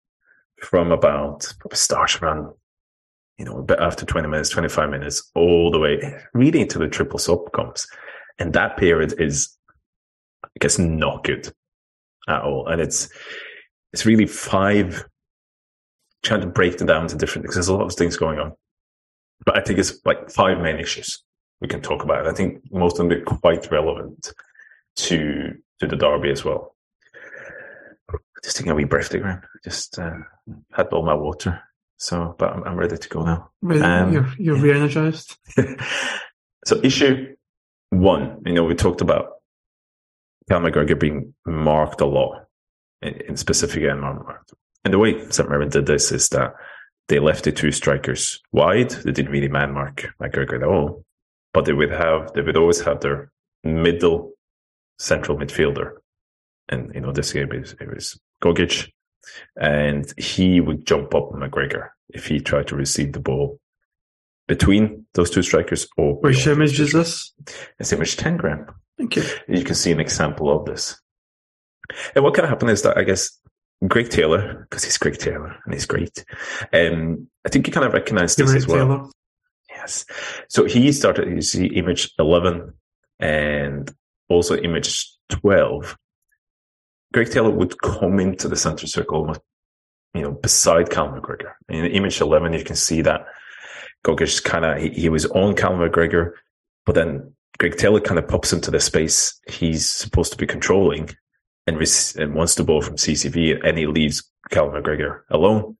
from 0.63 0.91
about 0.91 1.53
start 1.73 2.21
around, 2.23 2.53
you 3.37 3.45
know, 3.45 3.59
a 3.59 3.63
bit 3.63 3.79
after 3.79 4.07
20 4.07 4.29
minutes, 4.29 4.51
25 4.51 4.91
minutes, 4.91 5.31
all 5.35 5.71
the 5.71 5.79
way 5.79 6.17
really 6.33 6.61
into 6.61 6.79
the 6.79 6.89
triple 6.89 7.19
sub 7.19 7.53
comes. 7.53 7.87
And 8.39 8.53
that 8.55 8.77
period 8.77 9.15
is, 9.21 9.57
I 10.45 10.49
guess, 10.61 10.79
not 10.79 11.25
good 11.25 11.53
at 12.29 12.43
all. 12.43 12.69
And 12.69 12.81
it's, 12.81 13.09
it's 13.93 14.07
really 14.07 14.27
five, 14.27 15.05
trying 16.23 16.41
to 16.41 16.47
break 16.47 16.79
them 16.79 16.87
down 16.87 17.03
into 17.03 17.17
different, 17.17 17.43
because 17.43 17.57
there's 17.57 17.69
a 17.69 17.77
lot 17.77 17.87
of 17.87 17.95
things 17.95 18.17
going 18.17 18.39
on. 18.39 18.53
But 19.45 19.57
I 19.57 19.61
think 19.61 19.79
it's 19.79 20.01
like 20.05 20.31
five 20.31 20.61
main 20.61 20.79
issues 20.79 21.23
we 21.61 21.69
can 21.69 21.81
talk 21.81 22.03
about. 22.03 22.21
And 22.21 22.29
I 22.29 22.33
think 22.33 22.63
most 22.71 22.99
of 22.99 23.09
them 23.09 23.19
are 23.19 23.25
quite 23.25 23.71
relevant 23.71 24.33
to 24.97 25.55
to 25.81 25.87
the 25.87 25.97
derby 25.97 26.31
as 26.31 26.45
well. 26.45 26.75
Just 28.43 28.57
taking 28.57 28.73
a 28.73 28.75
wee 28.75 28.85
breath 28.85 29.11
Graeme. 29.11 29.43
Just 29.65 29.99
uh, 29.99 30.19
had 30.73 30.89
all 30.89 31.05
my 31.05 31.15
water, 31.15 31.61
so 31.97 32.35
but 32.39 32.53
I'm, 32.53 32.65
I'm 32.65 32.77
ready 32.77 32.97
to 32.97 33.09
go 33.09 33.25
now. 33.25 33.51
Ready, 33.63 33.83
um, 33.83 34.13
you're 34.13 34.29
you're 34.39 34.57
yeah. 34.57 34.63
re-energized. 34.63 35.37
so 36.65 36.81
issue 36.83 37.35
one, 37.91 38.43
you 38.45 38.53
know, 38.53 38.65
we 38.65 38.75
talked 38.75 39.01
about 39.01 39.33
Cal 40.49 40.61
McGregor 40.61 40.99
being 40.99 41.35
marked 41.47 42.01
a 42.01 42.07
lot 42.07 42.47
in, 43.03 43.15
in 43.29 43.37
specific 43.37 43.83
and. 43.85 44.05
And 44.85 44.95
the 44.95 44.99
way 44.99 45.29
St. 45.31 45.51
Mirren 45.51 45.69
did 45.69 45.87
this 45.87 46.13
is 46.13 46.29
that 46.29 46.55
they 47.09 47.19
left 47.19 47.45
the 47.45 47.53
two 47.53 47.73
strikers 47.73 48.41
wide. 48.53 48.91
They 48.91 49.13
didn't 49.13 49.33
really 49.33 49.49
man 49.49 49.73
mark 49.73 50.07
McGregor 50.21 50.57
at 50.57 50.63
all, 50.63 51.05
but 51.53 51.65
they 51.65 51.73
would 51.73 51.91
have 51.91 52.33
they 52.35 52.43
would 52.43 52.57
always 52.57 52.81
have 52.81 53.01
their 53.01 53.31
middle 53.65 54.33
central 54.99 55.39
midfielder, 55.39 55.93
and 56.69 56.93
you 56.95 57.01
know 57.01 57.13
this 57.13 57.33
game 57.33 57.53
is 57.53 57.75
it 57.81 57.93
was 57.93 58.19
Gogic, 58.43 58.91
and 59.61 60.13
he 60.19 60.61
would 60.61 60.87
jump 60.87 61.15
up 61.15 61.31
McGregor 61.33 61.89
if 62.11 62.27
he 62.27 62.41
tried 62.41 62.69
to 62.69 62.77
receive 62.77 63.13
the 63.13 63.21
ball 63.21 63.59
between 64.47 65.07
those 65.15 65.31
two 65.31 65.43
strikers 65.43 65.87
or 65.97 66.15
Which 66.21 66.47
image 66.47 66.81
is 66.81 66.93
this? 66.93 67.33
It's 67.79 67.93
image 67.93 68.17
10 68.17 68.39
gram. 68.39 68.67
Thank 68.97 69.17
you. 69.17 69.25
You 69.47 69.63
can 69.63 69.75
see 69.75 69.93
an 69.93 70.01
example 70.01 70.51
of 70.51 70.65
this. 70.65 70.99
And 72.15 72.25
what 72.25 72.35
kind 72.35 72.45
of 72.45 72.51
happened 72.51 72.71
is 72.71 72.83
that 72.83 72.97
I 72.97 73.05
guess 73.05 73.31
Greg 73.87 74.09
Taylor, 74.09 74.67
because 74.69 74.85
he's 74.85 74.99
Greg 74.99 75.19
Taylor 75.19 75.57
and 75.65 75.73
he's 75.73 75.87
great. 75.87 76.25
Um, 76.73 77.29
I 77.47 77.49
think 77.49 77.67
you 77.67 77.73
kind 77.73 77.87
of 77.87 77.93
recognize 77.93 78.35
this 78.35 78.53
as 78.53 78.67
well. 78.67 78.87
Taylor. 78.87 79.11
Yes. 79.71 80.05
So 80.49 80.65
he 80.65 80.91
started, 80.93 81.29
you 81.29 81.43
see 81.43 81.67
image 81.67 82.13
11 82.19 82.73
and 83.21 83.93
also 84.29 84.57
image 84.57 85.07
12. 85.29 85.97
Greg 87.13 87.31
Taylor 87.31 87.51
would 87.51 87.81
come 87.81 88.19
into 88.19 88.49
the 88.49 88.57
center 88.57 88.87
circle 88.87 89.19
almost, 89.19 89.41
you 90.15 90.23
know, 90.23 90.33
beside 90.33 90.91
Cal 90.91 91.09
McGregor. 91.09 91.53
In 91.69 91.87
image 91.87 92.21
11, 92.21 92.53
you 92.55 92.65
can 92.65 92.77
see 92.77 93.01
that 93.03 93.27
Gogic 94.05 94.43
kind 94.45 94.65
of, 94.65 94.79
he, 94.79 94.91
he, 94.91 95.09
was 95.09 95.27
on 95.27 95.55
Cal 95.55 95.73
McGregor, 95.73 96.33
but 96.85 96.95
then 96.95 97.33
Greg 97.59 97.77
Taylor 97.77 98.01
kind 98.01 98.19
of 98.19 98.29
pops 98.29 98.53
into 98.53 98.71
the 98.71 98.81
space 98.81 99.41
he's 99.49 99.89
supposed 99.89 100.33
to 100.33 100.39
be 100.39 100.47
controlling 100.47 101.11
and, 101.69 101.79
and 102.17 102.35
wants 102.35 102.55
the 102.55 102.65
ball 102.65 102.83
from 102.83 102.97
CCV 102.97 103.61
and 103.65 103.79
he 103.79 103.87
leaves 103.87 104.29
Cal 104.51 104.69
McGregor 104.71 105.21
alone. 105.31 105.77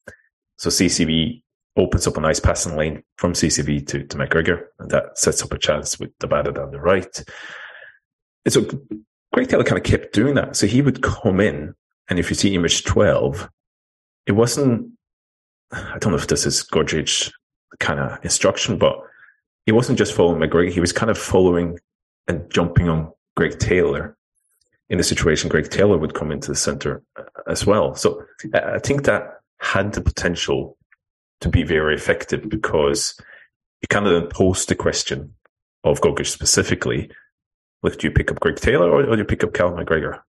So 0.59 0.71
CCV 0.71 1.43
opens 1.77 2.07
up 2.07 2.17
a 2.17 2.21
nice 2.21 2.41
passing 2.41 2.77
lane 2.77 3.03
from 3.17 3.33
CCV 3.33 3.87
to, 3.87 4.05
to 4.05 4.17
McGregor, 4.17 4.65
and 4.79 4.91
that 4.91 5.17
sets 5.17 5.43
up 5.43 5.53
a 5.53 5.59
chance 5.59 5.99
with 5.99 6.11
the 6.19 6.27
batter 6.27 6.51
down 6.51 6.73
the 6.73 6.81
right. 6.81 7.25
And 8.45 8.53
so 8.53 8.63
Greg 9.33 9.49
Taylor 9.49 9.65
kind 9.65 9.79
of 9.79 9.85
kept 9.85 10.13
doing 10.13 10.35
that. 10.35 10.57
So 10.57 10.67
he 10.67 10.83
would 10.83 11.03
come 11.03 11.41
in, 11.41 11.75
and 12.09 12.19
if 12.19 12.31
you 12.31 12.35
see 12.35 12.55
image 12.55 12.85
12, 12.85 13.49
it 14.27 14.33
wasn't, 14.33 14.91
I 15.73 15.99
don't 16.01 16.13
know 16.13 16.19
if 16.19 16.27
this 16.27 16.45
is 16.45 16.65
Gogic 16.65 17.31
kind 17.79 18.01
of 18.01 18.19
instruction, 18.25 18.79
but 18.79 18.99
he 19.65 19.73
wasn't 19.73 19.99
just 19.99 20.15
following 20.15 20.41
McGregor. 20.41 20.73
He 20.73 20.81
was 20.81 20.93
kind 20.93 21.11
of 21.11 21.19
following 21.19 21.79
and 22.27 22.51
jumping 22.51 22.89
on 22.89 23.13
Greg 23.37 23.59
Taylor. 23.59 24.17
In 24.91 24.99
the 24.99 25.05
situation, 25.05 25.51
Greg 25.51 25.69
Taylor 25.71 25.99
would 25.99 26.15
come 26.15 26.33
into 26.33 26.49
the 26.49 26.57
center 26.57 27.03
uh, 27.17 27.25
as 27.47 27.67
well. 27.67 27.95
So 27.95 28.23
I 28.55 28.79
think 28.79 29.05
that 29.05 29.41
had 29.61 29.93
the 29.93 30.01
potential 30.01 30.77
to 31.41 31.49
be 31.49 31.63
very 31.63 31.95
effective 31.95 32.49
because 32.49 33.21
you 33.83 33.89
kind 33.89 34.07
of 34.07 34.13
then 34.13 34.31
pose 34.31 34.67
the 34.67 34.75
question 34.75 35.35
of 35.85 36.01
Gogic 36.01 36.27
specifically. 36.27 37.11
Like, 37.83 37.99
do 37.99 38.09
you 38.09 38.13
pick 38.13 38.31
up 38.31 38.41
Greg 38.41 38.57
Taylor 38.57 38.91
or, 38.91 39.03
or 39.05 39.13
do 39.13 39.19
you 39.19 39.25
pick 39.25 39.45
up 39.45 39.55
Cal 39.55 39.71
McGregor? 39.71 40.21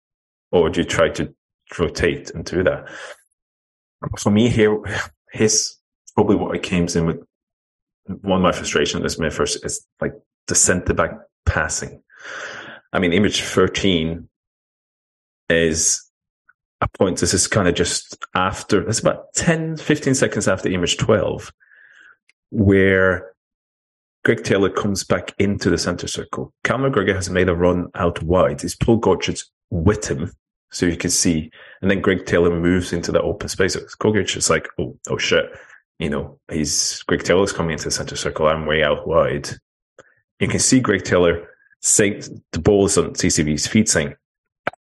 Or 0.52 0.69
do 0.69 0.82
you 0.82 0.86
try 0.86 1.10
to 1.10 1.34
rotate 1.78 2.32
and 2.32 2.45
do 2.45 2.63
that? 2.63 2.88
For 4.17 4.30
me 4.30 4.50
here, 4.50 4.78
his 5.32 5.76
probably 6.15 6.36
what 6.36 6.56
I 6.56 6.60
came 6.60 6.88
in 6.93 7.06
with 7.06 7.24
one 8.22 8.38
of 8.38 8.43
my 8.43 8.52
frustrations 8.52 9.06
is 9.06 9.19
my 9.19 9.30
first 9.30 9.63
is 9.65 9.86
like 10.02 10.13
the 10.48 10.56
centre 10.56 10.93
back 10.93 11.12
passing. 11.45 12.02
I 12.91 13.00
mean, 13.00 13.13
image 13.13 13.41
13 13.41 14.28
is 15.50 16.04
a 16.82 16.88
point. 16.88 17.20
This 17.20 17.34
is 17.34 17.48
kind 17.48 17.68
of 17.68 17.76
just 17.76 18.18
after, 18.36 18.88
it's 18.88 19.00
about 19.00 19.34
10, 19.36 19.78
15 19.78 20.16
seconds 20.16 20.48
after 20.48 20.70
image 20.70 20.98
12, 20.98 21.52
where 22.52 23.34
Greg 24.26 24.44
Taylor 24.44 24.70
comes 24.70 25.04
back 25.04 25.34
into 25.40 25.70
the 25.70 25.78
center 25.78 26.08
circle. 26.08 26.54
Cal 26.64 26.78
McGregor 26.78 27.16
has 27.16 27.30
made 27.30 27.50
a 27.50 27.56
run 27.56 27.90
out 27.96 28.22
wide. 28.22 28.62
He's 28.62 28.76
pulled 28.76 29.02
Gogic 29.02 29.44
with 29.70 30.10
him. 30.10 30.32
So 30.72 30.86
you 30.86 30.98
can 30.98 31.10
see, 31.10 31.50
and 31.82 31.90
then 31.90 32.00
Greg 32.00 32.28
Taylor 32.28 32.56
moves 32.56 32.94
into 32.94 33.12
the 33.12 33.22
open 33.22 33.50
space. 33.50 33.76
Gogic 33.76 34.38
is 34.38 34.52
like, 34.52 34.68
oh, 34.78 34.96
oh 35.10 35.18
shit 35.18 35.52
you 36.00 36.10
know, 36.10 36.40
he's 36.50 37.04
Greg 37.04 37.24
Taylor's 37.24 37.52
coming 37.52 37.74
into 37.74 37.86
the 37.86 37.92
center 37.92 38.16
circle. 38.16 38.48
I'm 38.48 38.66
way 38.66 38.84
out 38.84 39.08
wide. 39.08 39.50
You 40.40 40.48
can 40.48 40.60
see 40.60 40.80
Greg 40.80 41.04
Taylor 41.04 41.46
saying 41.82 42.24
the 42.54 42.60
ball 42.60 42.86
is 42.86 42.98
on 42.98 43.12
CCV's 43.12 43.68
feet 43.68 43.90
saying, 43.90 44.16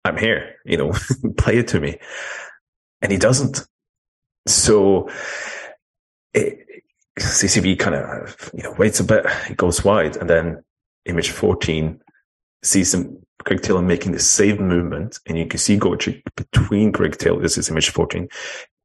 I'm 0.06 0.18
here, 0.18 0.56
you 0.66 0.78
know, 0.78 0.94
play 1.38 1.58
it 1.58 1.68
to 1.70 1.80
me. 1.80 1.98
And 3.02 3.12
he 3.12 3.18
doesn't. 3.18 3.66
So 4.48 5.10
it, 6.34 6.60
CCV 7.20 7.80
kind 7.80 7.96
of, 7.96 8.52
you 8.54 8.64
know, 8.64 8.74
waits 8.74 9.00
a 9.00 9.04
bit, 9.04 9.26
it 9.50 9.58
goes 9.58 9.84
wide, 9.84 10.16
and 10.18 10.30
then 10.30 10.64
image 11.06 11.32
14 11.32 12.00
sees 12.64 12.94
him, 12.94 13.18
Greg 13.44 13.62
Taylor 13.62 13.82
making 13.82 14.12
the 14.12 14.20
same 14.20 14.68
movement, 14.68 15.20
and 15.26 15.38
you 15.38 15.46
can 15.48 15.60
see 15.60 15.78
Gogic 15.78 16.22
between 16.36 16.92
Greg 16.92 17.18
Taylor, 17.18 17.42
this 17.42 17.58
is 17.58 17.70
image 17.70 17.90
14, 17.90 18.28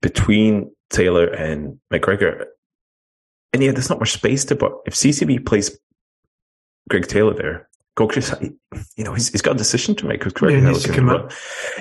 between 0.00 0.70
Taylor 0.90 1.26
and 1.26 1.78
McGregor. 1.92 2.46
And 3.52 3.62
yeah, 3.62 3.72
there's 3.72 3.90
not 3.90 4.00
much 4.00 4.12
space 4.12 4.44
to, 4.46 4.54
but 4.54 4.72
if 4.86 4.94
CCV 4.94 5.44
plays 5.44 5.78
Greg 6.88 7.06
Taylor 7.08 7.34
there, 7.34 7.68
You 8.96 9.04
know, 9.04 9.14
he's, 9.14 9.30
he's 9.30 9.42
got 9.42 9.54
a 9.54 9.58
decision 9.58 9.94
to 9.96 10.06
make. 10.06 10.20
Greg 10.20 10.54
yeah, 10.54 10.72
Taylor 10.72 10.94
can, 10.94 11.06
run. 11.06 11.30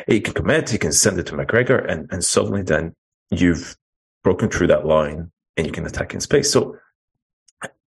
he 0.07 0.19
can 0.19 0.33
commit, 0.33 0.69
he 0.69 0.77
can 0.77 0.91
send 0.91 1.19
it 1.19 1.27
to 1.27 1.33
McGregor, 1.33 1.89
and, 1.89 2.11
and 2.11 2.23
suddenly 2.23 2.61
then 2.61 2.93
you've 3.31 3.77
broken 4.23 4.49
through 4.49 4.67
that 4.67 4.85
line 4.85 5.31
and 5.57 5.65
you 5.65 5.71
can 5.71 5.85
attack 5.85 6.13
in 6.13 6.19
space. 6.19 6.51
So 6.51 6.77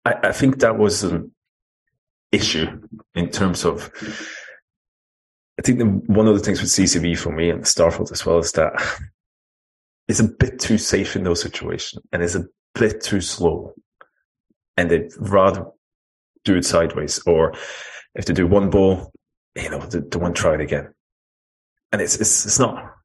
I, 0.06 0.14
I 0.24 0.32
think 0.32 0.60
that 0.60 0.78
was 0.78 1.04
an 1.04 1.32
issue 2.32 2.68
in 3.16 3.30
terms 3.30 3.66
of. 3.66 3.92
I 5.60 5.64
think 5.64 5.80
the, 5.80 5.86
one 5.86 6.28
of 6.28 6.34
the 6.34 6.44
things 6.44 6.60
with 6.62 6.70
CCV 6.72 7.18
for 7.18 7.32
me 7.32 7.50
and 7.50 7.64
Starfelt 7.64 8.12
as 8.12 8.26
well 8.26 8.40
is 8.40 8.54
that 8.54 8.74
it's 10.08 10.20
a 10.20 10.28
bit 10.28 10.60
too 10.60 10.78
safe 10.78 11.16
in 11.16 11.24
those 11.24 11.42
situations 11.42 12.04
and 12.12 12.24
it's 12.24 12.36
a 12.36 12.46
bit 12.74 13.02
too 13.02 13.22
slow. 13.22 13.74
And 14.78 14.90
they'd 14.90 15.12
rather 15.20 15.66
do 16.46 16.56
it 16.56 16.66
sideways 16.66 17.20
or 17.28 17.54
if 18.16 18.26
they 18.26 18.34
do 18.34 18.48
one 18.48 18.70
ball, 18.70 19.12
you 19.56 19.70
know, 19.70 19.80
the, 19.80 20.02
the 20.02 20.20
one 20.20 20.34
try 20.34 20.56
it 20.56 20.62
again. 20.62 20.94
And 21.92 22.02
it's, 22.02 22.16
it's, 22.16 22.46
it's 22.46 22.60
not, 22.60 22.96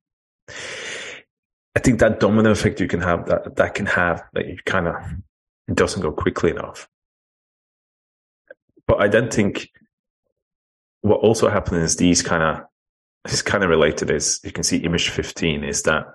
I 1.75 1.81
think 1.81 1.99
that 2.01 2.21
domino 2.21 2.51
effect 2.51 2.81
you 2.81 2.89
can 2.89 3.01
have 3.01 3.27
that, 3.27 3.57
that 3.57 3.75
can 3.75 3.87
have 3.87 4.23
that 4.33 4.47
you 4.47 4.57
kind 4.65 4.89
of, 4.89 4.95
it 5.69 5.75
doesn't 5.75 6.03
go 6.03 6.13
quickly 6.13 6.51
enough. 6.51 6.89
But 8.87 9.01
I 9.01 9.09
don't 9.09 9.33
think 9.33 9.69
what 11.01 11.21
also 11.21 11.49
happens 11.49 11.83
is 11.83 11.97
these 11.97 12.23
kind 12.23 12.43
of, 12.43 12.65
is 13.33 13.43
kind 13.43 13.65
of 13.65 13.71
related 13.71 14.11
is 14.11 14.41
you 14.45 14.53
can 14.53 14.63
see 14.63 14.77
image 14.79 15.09
15 15.09 15.65
is 15.65 15.83
that 15.83 16.07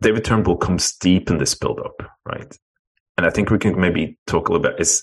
David 0.00 0.24
Turnbull 0.24 0.56
comes 0.56 0.96
deep 0.96 1.28
in 1.28 1.38
this 1.38 1.54
build 1.54 1.80
up, 1.80 2.00
right? 2.24 2.56
And 3.16 3.26
I 3.26 3.30
think 3.30 3.50
we 3.50 3.58
can 3.58 3.80
maybe 3.80 4.16
talk 4.28 4.48
a 4.48 4.52
little 4.52 4.62
bit. 4.62 4.80
Is 4.80 5.02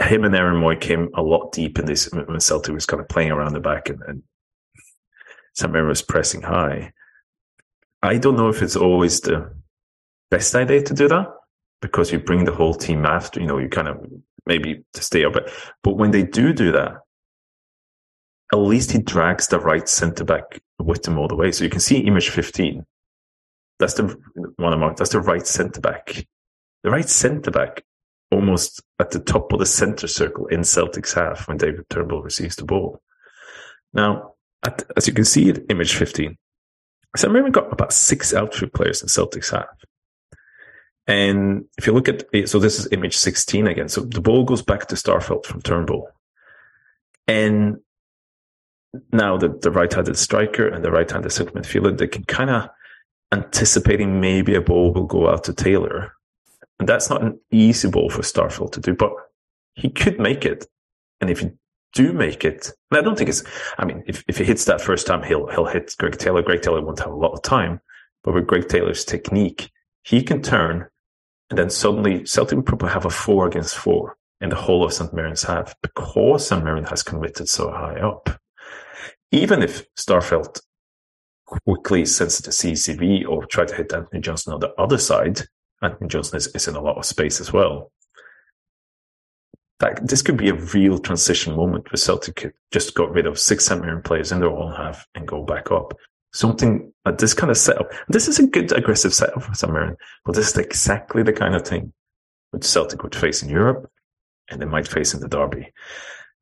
him 0.00 0.24
and 0.24 0.34
Aaron 0.34 0.60
Mooy 0.60 0.80
came 0.80 1.08
a 1.14 1.22
lot 1.22 1.52
deep 1.52 1.78
in 1.78 1.86
this 1.86 2.10
when 2.12 2.40
Celtic 2.40 2.74
was 2.74 2.86
kind 2.86 3.00
of 3.00 3.08
playing 3.08 3.30
around 3.30 3.52
the 3.52 3.60
back 3.60 3.88
and, 3.88 4.00
and 4.06 4.22
was 5.86 6.02
pressing 6.02 6.42
high. 6.42 6.92
I 8.02 8.18
don't 8.18 8.36
know 8.36 8.48
if 8.48 8.62
it's 8.62 8.76
always 8.76 9.20
the 9.20 9.52
best 10.30 10.54
idea 10.54 10.82
to 10.82 10.94
do 10.94 11.08
that 11.08 11.26
because 11.82 12.12
you 12.12 12.20
bring 12.20 12.44
the 12.44 12.54
whole 12.54 12.74
team 12.74 13.04
after, 13.04 13.40
you 13.40 13.46
know, 13.46 13.58
you 13.58 13.68
kind 13.68 13.88
of 13.88 13.98
maybe 14.46 14.84
to 14.94 15.02
stay 15.02 15.24
up. 15.24 15.32
But, 15.32 15.52
but 15.82 15.96
when 15.96 16.12
they 16.12 16.22
do 16.22 16.52
do 16.52 16.70
that, 16.72 16.92
at 18.52 18.56
least 18.56 18.92
he 18.92 18.98
drags 18.98 19.48
the 19.48 19.58
right 19.58 19.88
centre 19.88 20.24
back 20.24 20.60
with 20.78 21.06
him 21.06 21.18
all 21.18 21.28
the 21.28 21.34
way. 21.34 21.50
So 21.50 21.64
you 21.64 21.70
can 21.70 21.80
see 21.80 21.98
image 21.98 22.30
15 22.30 22.86
that's 23.78 23.94
the 23.94 24.16
one 24.56 24.72
among 24.72 24.96
that's 24.96 25.10
the 25.10 25.20
right 25.20 25.46
centre 25.46 25.80
back. 25.80 26.26
The 26.82 26.90
right 26.90 27.08
centre 27.08 27.50
back 27.50 27.84
almost 28.30 28.82
at 28.98 29.10
the 29.10 29.20
top 29.20 29.52
of 29.52 29.58
the 29.58 29.66
centre 29.66 30.08
circle 30.08 30.46
in 30.46 30.64
Celtic's 30.64 31.12
half 31.12 31.48
when 31.48 31.56
David 31.56 31.88
Turnbull 31.88 32.22
receives 32.22 32.56
the 32.56 32.64
ball. 32.64 33.00
Now, 33.92 34.34
at, 34.62 34.84
as 34.96 35.06
you 35.06 35.14
can 35.14 35.24
see 35.24 35.48
in 35.48 35.64
image 35.70 35.94
15, 35.94 36.36
St 37.16 37.32
Mirren 37.32 37.52
got 37.52 37.72
about 37.72 37.92
six 37.92 38.34
outfield 38.34 38.72
players 38.72 39.02
in 39.02 39.08
Celtic's 39.08 39.50
half. 39.50 39.66
And 41.06 41.64
if 41.78 41.86
you 41.86 41.94
look 41.94 42.08
at 42.08 42.24
it, 42.34 42.50
so 42.50 42.58
this 42.58 42.78
is 42.78 42.92
image 42.92 43.16
16 43.16 43.66
again. 43.66 43.88
So 43.88 44.02
the 44.02 44.20
ball 44.20 44.44
goes 44.44 44.60
back 44.60 44.86
to 44.88 44.94
Starfelt 44.94 45.46
from 45.46 45.62
Turnbull. 45.62 46.08
And 47.26 47.78
now 49.12 49.38
the, 49.38 49.48
the 49.48 49.70
right-handed 49.70 50.18
striker 50.18 50.68
and 50.68 50.84
the 50.84 50.90
right-handed 50.90 51.30
centre 51.30 51.52
midfielder, 51.52 51.96
they 51.96 52.08
can 52.08 52.24
kind 52.24 52.50
of 52.50 52.68
anticipating 53.32 54.20
maybe 54.20 54.54
a 54.54 54.60
ball 54.60 54.92
will 54.92 55.04
go 55.04 55.30
out 55.30 55.44
to 55.44 55.54
Taylor. 55.54 56.12
And 56.78 56.88
that's 56.88 57.10
not 57.10 57.22
an 57.22 57.40
easy 57.50 57.88
ball 57.88 58.10
for 58.10 58.22
Starfelt 58.22 58.72
to 58.72 58.80
do, 58.80 58.94
but 58.94 59.12
he 59.74 59.90
could 59.90 60.18
make 60.18 60.44
it. 60.44 60.66
And 61.20 61.30
if 61.30 61.42
you 61.42 61.56
do 61.92 62.12
make 62.12 62.44
it, 62.44 62.70
and 62.90 62.98
I 62.98 63.02
don't 63.02 63.16
think 63.16 63.30
it's, 63.30 63.42
I 63.78 63.84
mean, 63.84 64.04
if, 64.06 64.24
if 64.28 64.38
he 64.38 64.44
hits 64.44 64.64
that 64.66 64.80
first 64.80 65.06
time, 65.06 65.22
he'll, 65.22 65.48
he'll 65.48 65.66
hit 65.66 65.94
Greg 65.98 66.18
Taylor. 66.18 66.42
Greg 66.42 66.62
Taylor 66.62 66.82
won't 66.82 67.00
have 67.00 67.10
a 67.10 67.16
lot 67.16 67.32
of 67.32 67.42
time, 67.42 67.80
but 68.22 68.34
with 68.34 68.46
Greg 68.46 68.68
Taylor's 68.68 69.04
technique, 69.04 69.70
he 70.04 70.22
can 70.22 70.42
turn 70.42 70.88
and 71.50 71.58
then 71.58 71.70
suddenly 71.70 72.26
Celtic 72.26 72.56
would 72.56 72.66
probably 72.66 72.90
have 72.90 73.06
a 73.06 73.10
four 73.10 73.46
against 73.46 73.76
four 73.76 74.16
in 74.40 74.50
the 74.50 74.56
whole 74.56 74.84
of 74.84 74.92
St. 74.92 75.12
Mirren's 75.12 75.42
half 75.42 75.74
because 75.82 76.46
St. 76.46 76.62
Mirren 76.62 76.84
has 76.84 77.02
committed 77.02 77.48
so 77.48 77.70
high 77.70 77.98
up. 78.00 78.28
Even 79.32 79.62
if 79.62 79.84
Starfelt 79.94 80.60
quickly 81.46 82.04
sends 82.04 82.38
it 82.38 82.42
to 82.44 82.50
CCV 82.50 83.26
or 83.26 83.46
try 83.46 83.64
to 83.64 83.74
hit 83.74 83.92
Anthony 83.92 84.20
Johnson 84.20 84.52
on 84.52 84.60
the 84.60 84.72
other 84.78 84.98
side, 84.98 85.42
Anthony 85.82 86.08
Johnson 86.08 86.36
is, 86.36 86.48
is 86.48 86.68
in 86.68 86.76
a 86.76 86.80
lot 86.80 86.96
of 86.96 87.04
space 87.04 87.40
as 87.40 87.52
well. 87.52 87.92
That, 89.80 90.06
this 90.08 90.22
could 90.22 90.36
be 90.36 90.48
a 90.48 90.54
real 90.54 90.98
transition 90.98 91.54
moment 91.54 91.90
where 91.90 91.96
Celtic 91.96 92.52
just 92.72 92.94
got 92.94 93.12
rid 93.12 93.26
of 93.26 93.38
six. 93.38 93.70
Mirren 93.70 94.02
players 94.02 94.32
in 94.32 94.40
their 94.40 94.50
own 94.50 94.74
half 94.74 95.06
and 95.14 95.26
go 95.26 95.44
back 95.44 95.70
up 95.70 95.94
something 96.32 96.92
uh, 97.04 97.12
this 97.12 97.34
kind 97.34 97.50
of 97.50 97.56
setup. 97.56 97.90
This 98.08 98.28
is 98.28 98.38
a 98.38 98.46
good 98.46 98.72
aggressive 98.72 99.14
setup 99.14 99.42
for 99.42 99.54
St. 99.54 99.96
But 100.24 100.34
this 100.34 100.48
is 100.48 100.56
exactly 100.56 101.22
the 101.22 101.32
kind 101.32 101.54
of 101.54 101.66
thing 101.66 101.92
which 102.50 102.64
Celtic 102.64 103.02
would 103.02 103.14
face 103.14 103.42
in 103.42 103.48
Europe 103.48 103.90
and 104.50 104.60
they 104.60 104.66
might 104.66 104.88
face 104.88 105.14
in 105.14 105.20
the 105.20 105.28
derby. 105.28 105.72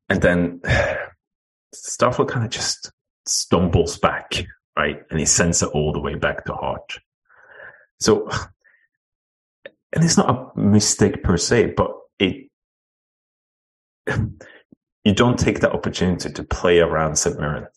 And 0.09 0.21
then 0.21 0.61
Starfelt 1.75 2.29
kind 2.29 2.45
of 2.45 2.51
just 2.51 2.91
stumbles 3.25 3.97
back, 3.97 4.33
right? 4.77 5.01
And 5.09 5.19
he 5.19 5.25
sends 5.25 5.61
it 5.61 5.69
all 5.69 5.91
the 5.91 5.99
way 5.99 6.15
back 6.15 6.45
to 6.45 6.53
Hart. 6.53 6.99
So, 7.99 8.29
and 9.93 10.03
it's 10.03 10.17
not 10.17 10.29
a 10.29 10.59
mistake 10.59 11.23
per 11.23 11.37
se, 11.37 11.73
but 11.77 11.91
it, 12.19 12.49
you 14.07 15.13
don't 15.13 15.39
take 15.39 15.61
that 15.61 15.73
opportunity 15.73 16.31
to 16.31 16.43
play 16.43 16.79
around 16.79 17.15
St. 17.17 17.39
Mirren 17.39 17.67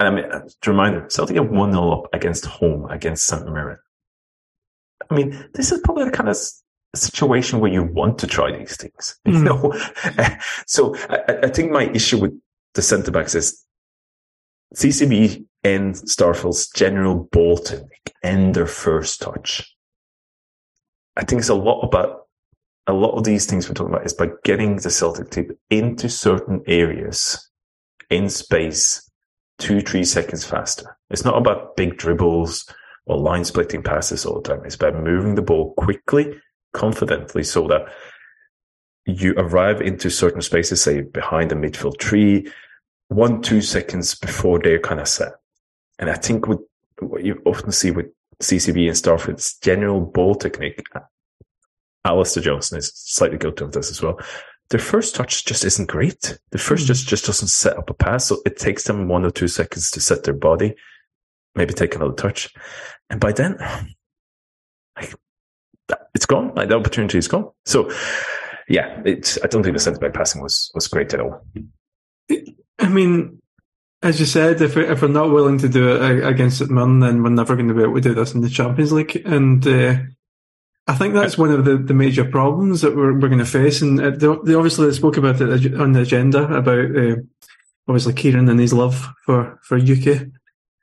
and 0.00 0.08
I 0.08 0.10
mean, 0.10 0.30
uh, 0.30 0.48
to 0.62 0.70
reminder, 0.70 1.06
Celtic 1.08 1.36
have 1.36 1.50
1 1.50 1.72
0 1.72 1.90
up 1.90 2.08
against 2.12 2.46
home 2.46 2.88
against 2.90 3.26
St. 3.26 3.44
Mirren. 3.44 3.78
I 5.10 5.14
mean, 5.14 5.48
this 5.54 5.72
is 5.72 5.80
probably 5.82 6.04
the 6.04 6.10
kind 6.10 6.28
of 6.28 6.36
situation 6.94 7.60
where 7.60 7.72
you 7.72 7.82
want 7.82 8.18
to 8.18 8.26
try 8.26 8.56
these 8.56 8.76
things. 8.76 9.18
Mm. 9.26 9.32
You 9.32 9.38
hmm. 9.38 9.44
know? 9.44 10.36
so 10.66 10.94
I, 11.08 11.38
I, 11.44 11.48
think 11.48 11.70
my 11.70 11.84
issue 11.84 12.18
with 12.18 12.38
the 12.74 12.82
centre 12.82 13.10
backs 13.10 13.34
is 13.34 13.64
CCV 14.74 15.44
and 15.64 15.94
Starfelt's 15.94 16.68
general 16.70 17.28
ball 17.32 17.56
technique 17.56 18.12
and 18.22 18.54
their 18.54 18.66
first 18.66 19.20
touch. 19.20 19.74
I 21.18 21.24
think 21.24 21.40
it's 21.40 21.48
a 21.48 21.54
lot 21.54 21.80
about 21.82 22.26
a 22.86 22.92
lot 22.92 23.18
of 23.18 23.24
these 23.24 23.44
things 23.44 23.68
we're 23.68 23.74
talking 23.74 23.92
about 23.92 24.06
is 24.06 24.14
by 24.14 24.30
getting 24.44 24.76
the 24.76 24.90
Celtic 24.90 25.30
team 25.30 25.50
into 25.68 26.08
certain 26.08 26.62
areas 26.66 27.50
in 28.08 28.30
space 28.30 29.10
two, 29.58 29.80
three 29.80 30.04
seconds 30.04 30.44
faster. 30.44 30.96
It's 31.10 31.24
not 31.24 31.36
about 31.36 31.76
big 31.76 31.98
dribbles 31.98 32.72
or 33.06 33.18
line 33.18 33.44
splitting 33.44 33.82
passes 33.82 34.24
all 34.24 34.40
the 34.40 34.48
time. 34.48 34.64
It's 34.64 34.76
about 34.76 35.02
moving 35.02 35.34
the 35.34 35.42
ball 35.42 35.74
quickly, 35.74 36.40
confidently, 36.72 37.42
so 37.42 37.66
that 37.66 37.88
you 39.04 39.34
arrive 39.36 39.80
into 39.80 40.10
certain 40.10 40.40
spaces, 40.40 40.82
say 40.82 41.00
behind 41.00 41.50
the 41.50 41.56
midfield 41.56 41.98
tree, 41.98 42.50
one, 43.08 43.42
two 43.42 43.60
seconds 43.60 44.14
before 44.14 44.60
they're 44.60 44.78
kind 44.78 45.00
of 45.00 45.08
set. 45.08 45.32
And 45.98 46.08
I 46.08 46.14
think 46.14 46.46
with 46.46 46.60
what 47.00 47.24
you 47.24 47.42
often 47.44 47.72
see 47.72 47.90
with 47.90 48.06
CCV 48.42 48.86
and 48.86 48.96
Starfelt's 48.96 49.58
general 49.58 50.00
ball 50.00 50.34
technique, 50.34 50.86
Alistair 52.04 52.42
Johnston 52.42 52.78
is 52.78 52.92
slightly 52.94 53.38
guilty 53.38 53.64
of 53.64 53.72
this 53.72 53.90
as 53.90 54.02
well 54.02 54.18
their 54.70 54.80
first 54.80 55.14
touch 55.14 55.44
just 55.44 55.64
isn't 55.64 55.88
great. 55.88 56.38
The 56.50 56.58
first 56.58 56.84
mm. 56.84 56.88
just, 56.88 57.08
just 57.08 57.26
doesn't 57.26 57.48
set 57.48 57.76
up 57.76 57.88
a 57.88 57.94
pass. 57.94 58.26
So 58.26 58.38
it 58.44 58.58
takes 58.58 58.84
them 58.84 59.08
one 59.08 59.24
or 59.24 59.30
two 59.30 59.48
seconds 59.48 59.90
to 59.92 60.00
set 60.00 60.24
their 60.24 60.34
body, 60.34 60.74
maybe 61.54 61.72
take 61.72 61.94
another 61.94 62.14
touch. 62.14 62.52
And 63.08 63.20
by 63.20 63.32
then, 63.32 63.56
like, 64.96 65.14
it's 66.14 66.26
gone. 66.26 66.54
Like 66.54 66.68
the 66.68 66.76
opportunity 66.76 67.16
is 67.16 67.28
gone. 67.28 67.50
So 67.64 67.90
yeah, 68.68 69.00
it's, 69.06 69.38
I 69.42 69.46
don't 69.46 69.62
think 69.62 69.74
the 69.74 69.80
centre 69.80 70.00
back 70.00 70.12
passing 70.12 70.42
was, 70.42 70.70
was 70.74 70.86
great 70.88 71.14
at 71.14 71.20
all. 71.20 71.40
I 72.78 72.88
mean, 72.88 73.40
as 74.02 74.20
you 74.20 74.26
said, 74.26 74.60
if, 74.60 74.76
we, 74.76 74.86
if 74.86 75.02
we're 75.02 75.08
not 75.08 75.30
willing 75.30 75.58
to 75.58 75.68
do 75.68 75.88
it 75.90 76.26
against 76.26 76.58
St. 76.58 76.70
then 76.70 77.22
we're 77.22 77.30
never 77.30 77.56
going 77.56 77.68
to 77.68 77.74
be 77.74 77.82
able 77.82 77.94
to 77.94 78.00
do 78.00 78.14
this 78.14 78.34
in 78.34 78.40
the 78.40 78.48
Champions 78.48 78.92
League. 78.92 79.22
And, 79.24 79.66
uh, 79.66 79.96
I 80.88 80.94
think 80.94 81.12
that's 81.12 81.36
one 81.36 81.50
of 81.50 81.66
the, 81.66 81.76
the 81.76 81.92
major 81.92 82.24
problems 82.24 82.80
that 82.80 82.96
we're, 82.96 83.12
we're 83.12 83.28
going 83.28 83.38
to 83.38 83.44
face. 83.44 83.82
And 83.82 84.00
uh, 84.00 84.10
they, 84.10 84.26
they 84.44 84.54
obviously 84.54 84.90
spoke 84.92 85.18
about 85.18 85.40
it 85.40 85.74
on 85.74 85.92
the 85.92 86.00
agenda 86.00 86.44
about 86.44 86.96
uh, 86.96 87.16
obviously 87.86 88.14
Kieran 88.14 88.48
and 88.48 88.58
his 88.58 88.72
love 88.72 89.06
for, 89.26 89.60
for 89.62 89.76
UK. 89.76 90.28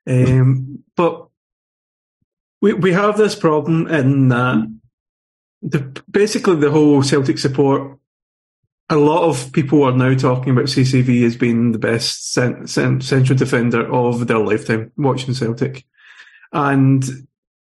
Um, 0.07 0.83
but 0.95 1.27
we, 2.61 2.73
we 2.73 2.93
have 2.93 3.17
this 3.17 3.33
problem 3.33 3.87
in 3.87 4.27
that 4.29 4.67
the, 5.63 6.03
basically 6.09 6.57
the 6.57 6.69
whole 6.69 7.01
Celtic 7.01 7.39
support, 7.39 7.97
a 8.89 8.95
lot 8.95 9.23
of 9.23 9.51
people 9.51 9.83
are 9.83 9.95
now 9.95 10.13
talking 10.13 10.51
about 10.51 10.65
CCV 10.65 11.25
as 11.25 11.35
being 11.35 11.71
the 11.71 11.79
best 11.79 12.33
cent, 12.33 12.69
cent, 12.69 13.03
central 13.03 13.37
defender 13.37 13.91
of 13.91 14.27
their 14.27 14.39
lifetime 14.39 14.91
watching 14.95 15.33
Celtic. 15.33 15.85
And 16.51 17.03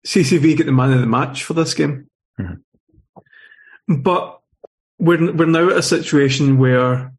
CCV 0.07 0.57
get 0.57 0.67
the 0.67 0.73
man 0.73 0.93
of 0.93 1.01
the 1.01 1.07
match 1.07 1.45
for 1.45 1.55
this 1.55 1.73
game. 1.73 2.09
Mm-hmm. 2.39 4.03
But 4.03 4.41
we're 4.99 5.33
we're 5.33 5.47
now 5.47 5.71
at 5.71 5.79
a 5.79 5.83
situation 5.83 6.59
where 6.59 7.13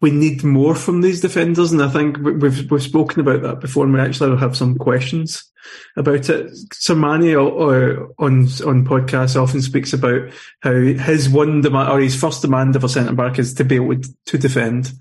we 0.00 0.10
need 0.10 0.42
more 0.42 0.74
from 0.74 1.02
these 1.02 1.20
defenders, 1.20 1.72
and 1.72 1.82
I 1.82 1.88
think 1.88 2.18
we've 2.18 2.70
we've 2.70 2.82
spoken 2.82 3.20
about 3.20 3.42
that 3.42 3.60
before, 3.60 3.84
and 3.84 3.92
we 3.92 4.00
actually 4.00 4.36
have 4.38 4.56
some 4.56 4.78
questions 4.78 5.44
about 5.96 6.30
it. 6.30 6.46
Uh, 6.88 6.94
on 8.18 8.44
on 8.66 8.86
podcasts 8.86 9.40
often 9.40 9.60
speaks 9.60 9.92
about 9.92 10.30
how 10.60 10.72
his 10.72 11.28
one 11.28 11.60
demand 11.60 11.90
or 11.90 12.00
his 12.00 12.18
first 12.18 12.40
demand 12.40 12.76
of 12.76 12.84
a 12.84 12.88
centre 12.88 13.12
back 13.12 13.38
is 13.38 13.52
to 13.54 13.64
be 13.64 13.76
able 13.76 13.96
to 14.26 14.38
defend. 14.38 14.92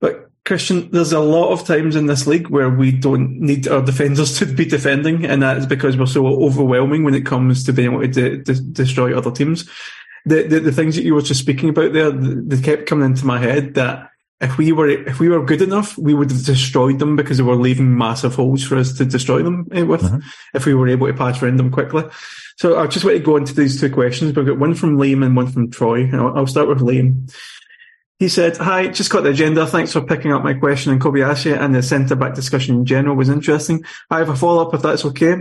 But 0.00 0.30
Christian, 0.44 0.90
there's 0.90 1.12
a 1.12 1.20
lot 1.20 1.52
of 1.52 1.64
times 1.64 1.94
in 1.94 2.06
this 2.06 2.26
league 2.26 2.48
where 2.48 2.70
we 2.70 2.90
don't 2.90 3.40
need 3.40 3.68
our 3.68 3.82
defenders 3.82 4.38
to 4.40 4.46
be 4.46 4.64
defending, 4.64 5.24
and 5.24 5.42
that 5.42 5.58
is 5.58 5.66
because 5.66 5.96
we're 5.96 6.06
so 6.06 6.26
overwhelming 6.26 7.04
when 7.04 7.14
it 7.14 7.26
comes 7.26 7.62
to 7.64 7.72
being 7.72 7.92
able 7.92 8.12
to 8.12 8.42
de- 8.42 8.60
destroy 8.72 9.16
other 9.16 9.30
teams. 9.30 9.68
The, 10.26 10.42
the, 10.42 10.60
the 10.60 10.72
things 10.72 10.96
that 10.96 11.04
you 11.04 11.14
were 11.14 11.22
just 11.22 11.40
speaking 11.40 11.70
about 11.70 11.92
there, 11.92 12.10
they 12.10 12.60
kept 12.60 12.86
coming 12.86 13.06
into 13.06 13.24
my 13.24 13.38
head 13.38 13.74
that 13.74 14.10
if 14.40 14.56
we 14.56 14.72
were 14.72 14.88
if 14.88 15.20
we 15.20 15.28
were 15.28 15.44
good 15.44 15.60
enough, 15.62 15.96
we 15.98 16.14
would 16.14 16.30
have 16.30 16.44
destroyed 16.44 16.98
them 16.98 17.14
because 17.14 17.36
they 17.36 17.42
were 17.42 17.56
leaving 17.56 17.96
massive 17.96 18.34
holes 18.34 18.62
for 18.62 18.76
us 18.76 18.94
to 18.94 19.04
destroy 19.04 19.42
them 19.42 19.68
eh, 19.72 19.82
with. 19.82 20.02
Mm-hmm. 20.02 20.26
If 20.54 20.66
we 20.66 20.74
were 20.74 20.88
able 20.88 21.06
to 21.06 21.12
pass 21.12 21.42
around 21.42 21.58
them 21.58 21.70
quickly, 21.70 22.04
so 22.56 22.78
I 22.78 22.86
just 22.86 23.04
want 23.04 23.16
to 23.16 23.22
go 23.22 23.36
into 23.36 23.54
these 23.54 23.80
two 23.80 23.90
questions. 23.90 24.34
We've 24.34 24.46
got 24.46 24.58
one 24.58 24.74
from 24.74 24.96
Liam 24.96 25.24
and 25.24 25.36
one 25.36 25.50
from 25.50 25.70
Troy. 25.70 26.10
I'll, 26.12 26.38
I'll 26.38 26.46
start 26.46 26.68
with 26.68 26.80
Liam. 26.80 27.30
He 28.18 28.28
said, 28.28 28.58
Hi, 28.58 28.88
just 28.88 29.10
got 29.10 29.22
the 29.22 29.30
agenda. 29.30 29.66
Thanks 29.66 29.92
for 29.92 30.02
picking 30.02 30.32
up 30.32 30.44
my 30.44 30.52
question 30.52 30.92
on 30.92 31.00
Kobayashi 31.00 31.58
and 31.58 31.74
the 31.74 31.82
centre 31.82 32.16
back 32.16 32.34
discussion 32.34 32.76
in 32.76 32.84
general 32.84 33.16
was 33.16 33.30
interesting. 33.30 33.82
I 34.10 34.18
have 34.18 34.28
a 34.28 34.36
follow 34.36 34.66
up 34.66 34.74
if 34.74 34.82
that's 34.82 35.06
okay. 35.06 35.36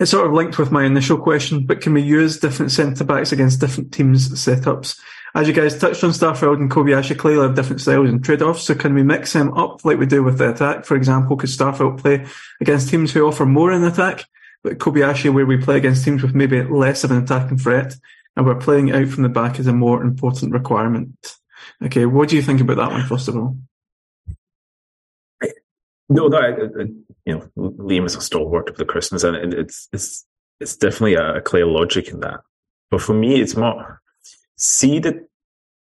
It's 0.00 0.10
sort 0.10 0.26
of 0.26 0.32
linked 0.32 0.58
with 0.58 0.72
my 0.72 0.84
initial 0.84 1.18
question, 1.18 1.66
but 1.66 1.82
can 1.82 1.92
we 1.92 2.00
use 2.00 2.40
different 2.40 2.72
centre 2.72 3.04
backs 3.04 3.32
against 3.32 3.60
different 3.60 3.92
teams' 3.92 4.30
setups? 4.30 4.98
As 5.34 5.46
you 5.46 5.52
guys 5.52 5.78
touched 5.78 6.02
on, 6.02 6.10
Starfelt 6.10 6.56
and 6.56 6.70
Kobayashi 6.70 7.18
clearly 7.18 7.46
have 7.46 7.54
different 7.54 7.82
styles 7.82 8.08
and 8.08 8.24
trade 8.24 8.40
offs, 8.40 8.62
so 8.62 8.74
can 8.74 8.94
we 8.94 9.02
mix 9.02 9.34
them 9.34 9.52
up 9.52 9.84
like 9.84 9.98
we 9.98 10.06
do 10.06 10.22
with 10.22 10.38
the 10.38 10.50
attack? 10.50 10.86
For 10.86 10.96
example, 10.96 11.36
could 11.36 11.50
Starfelt 11.50 11.98
play 11.98 12.24
against 12.62 12.88
teams 12.88 13.12
who 13.12 13.26
offer 13.26 13.44
more 13.44 13.72
in 13.72 13.84
attack, 13.84 14.24
but 14.64 14.78
Kobayashi 14.78 15.32
where 15.32 15.44
we 15.44 15.58
play 15.58 15.76
against 15.76 16.02
teams 16.02 16.22
with 16.22 16.34
maybe 16.34 16.62
less 16.62 17.04
of 17.04 17.10
an 17.10 17.22
attacking 17.22 17.58
threat, 17.58 17.94
and 18.36 18.46
we're 18.46 18.54
playing 18.54 18.92
out 18.92 19.08
from 19.08 19.22
the 19.22 19.28
back 19.28 19.60
is 19.60 19.66
a 19.66 19.72
more 19.74 20.02
important 20.02 20.54
requirement? 20.54 21.36
Okay, 21.84 22.06
what 22.06 22.30
do 22.30 22.36
you 22.36 22.42
think 22.42 22.62
about 22.62 22.78
that 22.78 22.90
one, 22.90 23.06
first 23.06 23.28
of 23.28 23.36
all? 23.36 23.58
No, 26.08 26.26
no, 26.28 26.38
you 27.30 27.38
know, 27.38 27.72
Liam 27.78 28.06
is 28.06 28.16
a 28.16 28.20
stalwart 28.20 28.68
of 28.68 28.76
the 28.76 28.84
Christmas, 28.84 29.22
and 29.22 29.36
it's 29.36 29.88
it's 29.92 30.26
it's 30.58 30.76
definitely 30.76 31.14
a, 31.14 31.40
clear 31.40 31.66
logic 31.66 32.08
in 32.08 32.20
that. 32.20 32.40
But 32.90 33.00
for 33.00 33.14
me, 33.14 33.40
it's 33.40 33.56
more 33.56 34.00
see 34.56 34.98
the 34.98 35.26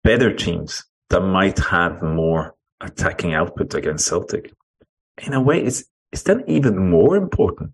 better 0.05 0.33
teams 0.35 0.85
that 1.11 1.21
might 1.21 1.59
have 1.59 2.03
more 2.03 2.55
attacking 2.81 3.35
output 3.35 3.75
against 3.75 4.07
Celtic. 4.07 4.53
In 5.27 5.33
a 5.33 5.41
way, 5.41 5.63
it's 5.63 5.85
it's 6.13 6.23
then 6.23 6.45
even 6.47 6.91
more 6.91 7.17
important 7.17 7.73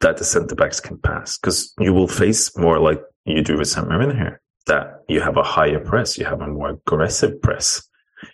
that 0.00 0.16
the 0.16 0.24
centre 0.24 0.54
backs 0.54 0.80
can 0.80 0.98
pass 0.98 1.38
because 1.38 1.72
you 1.78 1.92
will 1.92 2.08
face 2.08 2.56
more 2.56 2.78
like 2.78 3.00
you 3.24 3.42
do 3.42 3.56
with 3.56 3.68
St. 3.68 3.88
Mirren 3.88 4.16
here 4.16 4.40
that 4.66 5.02
you 5.08 5.20
have 5.20 5.36
a 5.36 5.42
higher 5.42 5.80
press, 5.80 6.16
you 6.18 6.24
have 6.24 6.40
a 6.40 6.46
more 6.46 6.70
aggressive 6.70 7.40
press, 7.42 7.82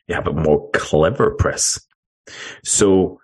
you 0.06 0.14
have 0.14 0.26
a 0.26 0.32
more 0.32 0.70
clever 0.72 1.30
press. 1.30 1.80
So, 2.64 3.18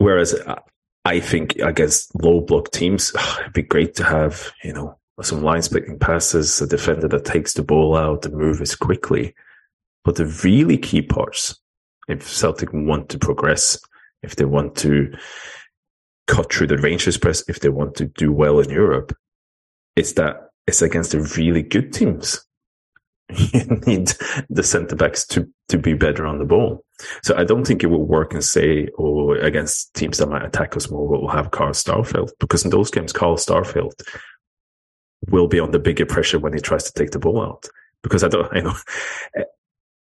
whereas 0.00 0.34
uh, 0.34 0.56
I 1.04 1.20
think 1.20 1.56
against 1.56 2.12
low 2.22 2.40
block 2.40 2.70
teams, 2.72 3.12
it'd 3.40 3.52
be 3.52 3.62
great 3.62 3.94
to 3.96 4.04
have, 4.04 4.52
you 4.64 4.72
know, 4.72 4.98
some 5.22 5.42
line 5.42 5.62
splitting 5.62 5.98
passes, 5.98 6.60
a 6.62 6.66
defender 6.66 7.06
that 7.06 7.26
takes 7.26 7.52
the 7.52 7.62
ball 7.62 7.94
out 7.94 8.24
and 8.24 8.34
moves 8.34 8.74
quickly. 8.74 9.34
But 10.02 10.16
the 10.16 10.26
really 10.42 10.78
key 10.78 11.02
parts, 11.02 11.60
if 12.08 12.26
Celtic 12.26 12.72
want 12.72 13.10
to 13.10 13.18
progress, 13.18 13.78
if 14.22 14.36
they 14.36 14.46
want 14.46 14.76
to 14.76 15.12
cut 16.30 16.52
through 16.52 16.68
the 16.68 16.78
Rangers 16.78 17.18
press 17.18 17.42
if 17.48 17.58
they 17.58 17.68
want 17.68 17.96
to 17.96 18.06
do 18.06 18.32
well 18.32 18.60
in 18.60 18.70
Europe. 18.70 19.12
It's 19.96 20.12
that 20.12 20.50
it's 20.66 20.80
against 20.80 21.10
the 21.10 21.20
really 21.36 21.62
good 21.62 21.92
teams. 21.92 22.40
You 23.52 23.64
need 23.86 24.12
the 24.48 24.64
centre 24.64 24.96
backs 24.96 25.24
to, 25.28 25.48
to 25.68 25.78
be 25.78 25.94
better 25.94 26.26
on 26.26 26.38
the 26.38 26.44
ball. 26.44 26.84
So 27.22 27.36
I 27.36 27.44
don't 27.44 27.66
think 27.66 27.82
it 27.82 27.88
will 27.88 28.06
work 28.06 28.32
and 28.32 28.44
say, 28.44 28.88
oh, 28.98 29.32
against 29.32 29.94
teams 29.94 30.18
that 30.18 30.28
might 30.28 30.44
attack 30.44 30.76
us 30.76 30.90
more, 30.90 31.06
we'll 31.06 31.28
have 31.28 31.50
Carl 31.50 31.72
Starfelt. 31.72 32.32
because 32.38 32.64
in 32.64 32.70
those 32.70 32.90
games, 32.90 33.12
Carl 33.12 33.36
Starfelt 33.36 34.02
will 35.28 35.48
be 35.48 35.60
under 35.60 35.78
bigger 35.78 36.06
pressure 36.06 36.38
when 36.38 36.52
he 36.52 36.60
tries 36.60 36.84
to 36.84 36.92
take 36.92 37.10
the 37.10 37.18
ball 37.18 37.42
out. 37.42 37.66
Because 38.02 38.24
I 38.24 38.28
don't, 38.28 38.48
I 38.56 38.60
know, 38.60 38.74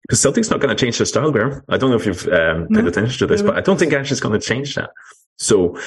because 0.04 0.22
Celtic's 0.22 0.50
not 0.50 0.60
going 0.60 0.76
to 0.76 0.86
change 0.86 0.98
their 0.98 1.06
style, 1.06 1.32
Graeme. 1.32 1.62
I 1.70 1.78
don't 1.78 1.90
know 1.90 1.96
if 1.96 2.06
you've 2.06 2.28
um, 2.28 2.68
paid 2.68 2.84
no, 2.84 2.88
attention 2.88 3.20
to 3.20 3.28
this, 3.28 3.42
but 3.42 3.56
I 3.56 3.62
don't 3.62 3.78
think 3.78 3.94
Ash 3.94 4.12
is 4.12 4.20
going 4.20 4.40
to 4.40 4.46
change 4.46 4.76
that. 4.76 4.90
So 5.38 5.78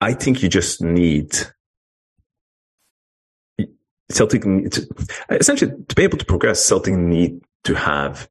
I 0.00 0.14
think 0.14 0.42
you 0.42 0.48
just 0.48 0.82
need 0.82 1.36
Celtic 4.10 4.42
to, 4.42 4.88
essentially 5.30 5.72
to 5.88 5.94
be 5.94 6.02
able 6.02 6.18
to 6.18 6.24
progress. 6.24 6.64
Celtic 6.64 6.94
need 6.94 7.42
to 7.64 7.74
have 7.74 8.28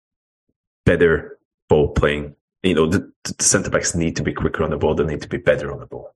better 0.88 1.38
ball 1.70 1.90
playing. 1.90 2.36
You 2.64 2.74
know, 2.74 2.88
the, 2.88 3.12
the 3.24 3.44
centre 3.44 3.70
backs 3.70 3.94
need 3.94 4.16
to 4.16 4.24
be 4.24 4.34
quicker 4.34 4.64
on 4.64 4.72
the 4.72 4.78
ball. 4.78 4.96
They 4.96 5.06
need 5.06 5.22
to 5.22 5.30
be 5.30 5.38
better 5.38 5.72
on 5.72 5.80
the 5.80 5.86
ball. 5.86 6.16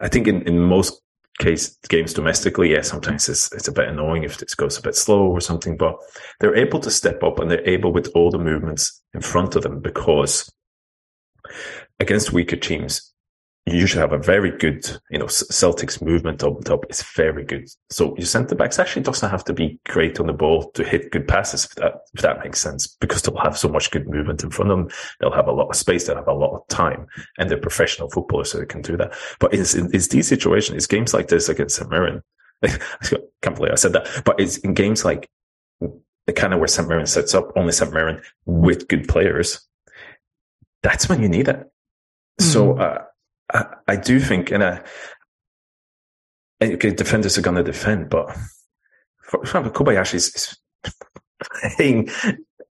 I 0.00 0.08
think 0.08 0.28
in, 0.28 0.42
in 0.42 0.58
most 0.58 1.00
case 1.38 1.78
games 1.88 2.12
domestically, 2.12 2.72
yeah, 2.72 2.82
sometimes 2.82 3.28
it's 3.28 3.50
it's 3.52 3.68
a 3.68 3.72
bit 3.72 3.88
annoying 3.88 4.24
if 4.24 4.42
it 4.42 4.52
goes 4.56 4.76
a 4.76 4.82
bit 4.82 4.96
slow 4.96 5.26
or 5.28 5.40
something, 5.40 5.76
but 5.76 5.96
they're 6.40 6.56
able 6.56 6.80
to 6.80 6.90
step 6.90 7.22
up 7.22 7.38
and 7.38 7.50
they're 7.50 7.68
able 7.68 7.92
with 7.92 8.10
all 8.14 8.30
the 8.30 8.38
movements 8.38 9.00
in 9.14 9.22
front 9.22 9.56
of 9.56 9.62
them 9.62 9.80
because 9.80 10.52
against 12.00 12.32
weaker 12.32 12.56
teams, 12.56 13.11
you 13.66 13.76
usually 13.76 14.00
have 14.00 14.12
a 14.12 14.18
very 14.18 14.50
good, 14.50 14.84
you 15.10 15.18
know, 15.18 15.26
Celtics 15.26 16.02
movement 16.02 16.42
up 16.42 16.64
top 16.64 16.84
is 16.90 17.02
very 17.14 17.44
good. 17.44 17.68
So 17.90 18.16
your 18.16 18.26
centre 18.26 18.56
backs 18.56 18.80
actually 18.80 19.02
doesn't 19.02 19.30
have 19.30 19.44
to 19.44 19.52
be 19.52 19.78
great 19.88 20.18
on 20.18 20.26
the 20.26 20.32
ball 20.32 20.70
to 20.72 20.82
hit 20.82 21.12
good 21.12 21.28
passes, 21.28 21.66
if 21.66 21.74
that, 21.76 21.94
if 22.14 22.22
that 22.22 22.40
makes 22.42 22.60
sense, 22.60 22.88
because 22.88 23.22
they'll 23.22 23.36
have 23.36 23.56
so 23.56 23.68
much 23.68 23.92
good 23.92 24.08
movement 24.08 24.42
in 24.42 24.50
front 24.50 24.72
of 24.72 24.78
them. 24.78 24.90
They'll 25.20 25.30
have 25.30 25.46
a 25.46 25.52
lot 25.52 25.68
of 25.68 25.76
space. 25.76 26.06
They'll 26.06 26.16
have 26.16 26.26
a 26.26 26.32
lot 26.32 26.56
of 26.56 26.66
time 26.68 27.06
and 27.38 27.48
they're 27.48 27.56
professional 27.56 28.10
footballers, 28.10 28.50
so 28.50 28.58
they 28.58 28.66
can 28.66 28.82
do 28.82 28.96
that. 28.96 29.14
But 29.38 29.54
it's, 29.54 29.74
it's 29.74 30.08
these 30.08 30.26
situations, 30.26 30.76
it's 30.76 30.86
games 30.88 31.14
like 31.14 31.28
this 31.28 31.48
against 31.48 31.76
St. 31.76 31.88
Mirren. 31.88 32.20
I 32.64 32.78
can't 33.42 33.54
believe 33.54 33.72
I 33.72 33.76
said 33.76 33.92
that, 33.92 34.22
but 34.24 34.40
it's 34.40 34.56
in 34.58 34.74
games 34.74 35.04
like 35.04 35.30
the 36.26 36.32
kind 36.32 36.52
of 36.52 36.58
where 36.58 36.68
St. 36.68 36.88
Mirren 36.88 37.06
sets 37.06 37.34
up, 37.34 37.52
only 37.56 37.72
St. 37.72 37.92
Mirren 37.92 38.22
with 38.44 38.88
good 38.88 39.08
players. 39.08 39.60
That's 40.82 41.08
when 41.08 41.22
you 41.22 41.28
need 41.28 41.46
it. 41.48 41.58
Mm-hmm. 41.58 42.44
So, 42.44 42.78
uh, 42.78 43.04
I, 43.52 43.66
I 43.88 43.96
do 43.96 44.20
think, 44.20 44.50
and 44.50 44.64
I, 44.64 44.82
okay, 46.62 46.90
defenders 46.90 47.36
are 47.36 47.42
going 47.42 47.56
to 47.56 47.62
defend, 47.62 48.10
but 48.10 48.36
for 49.22 49.42
example, 49.42 49.72
Kobayashi 49.72 50.14
is 50.14 50.58
playing, 51.76 52.08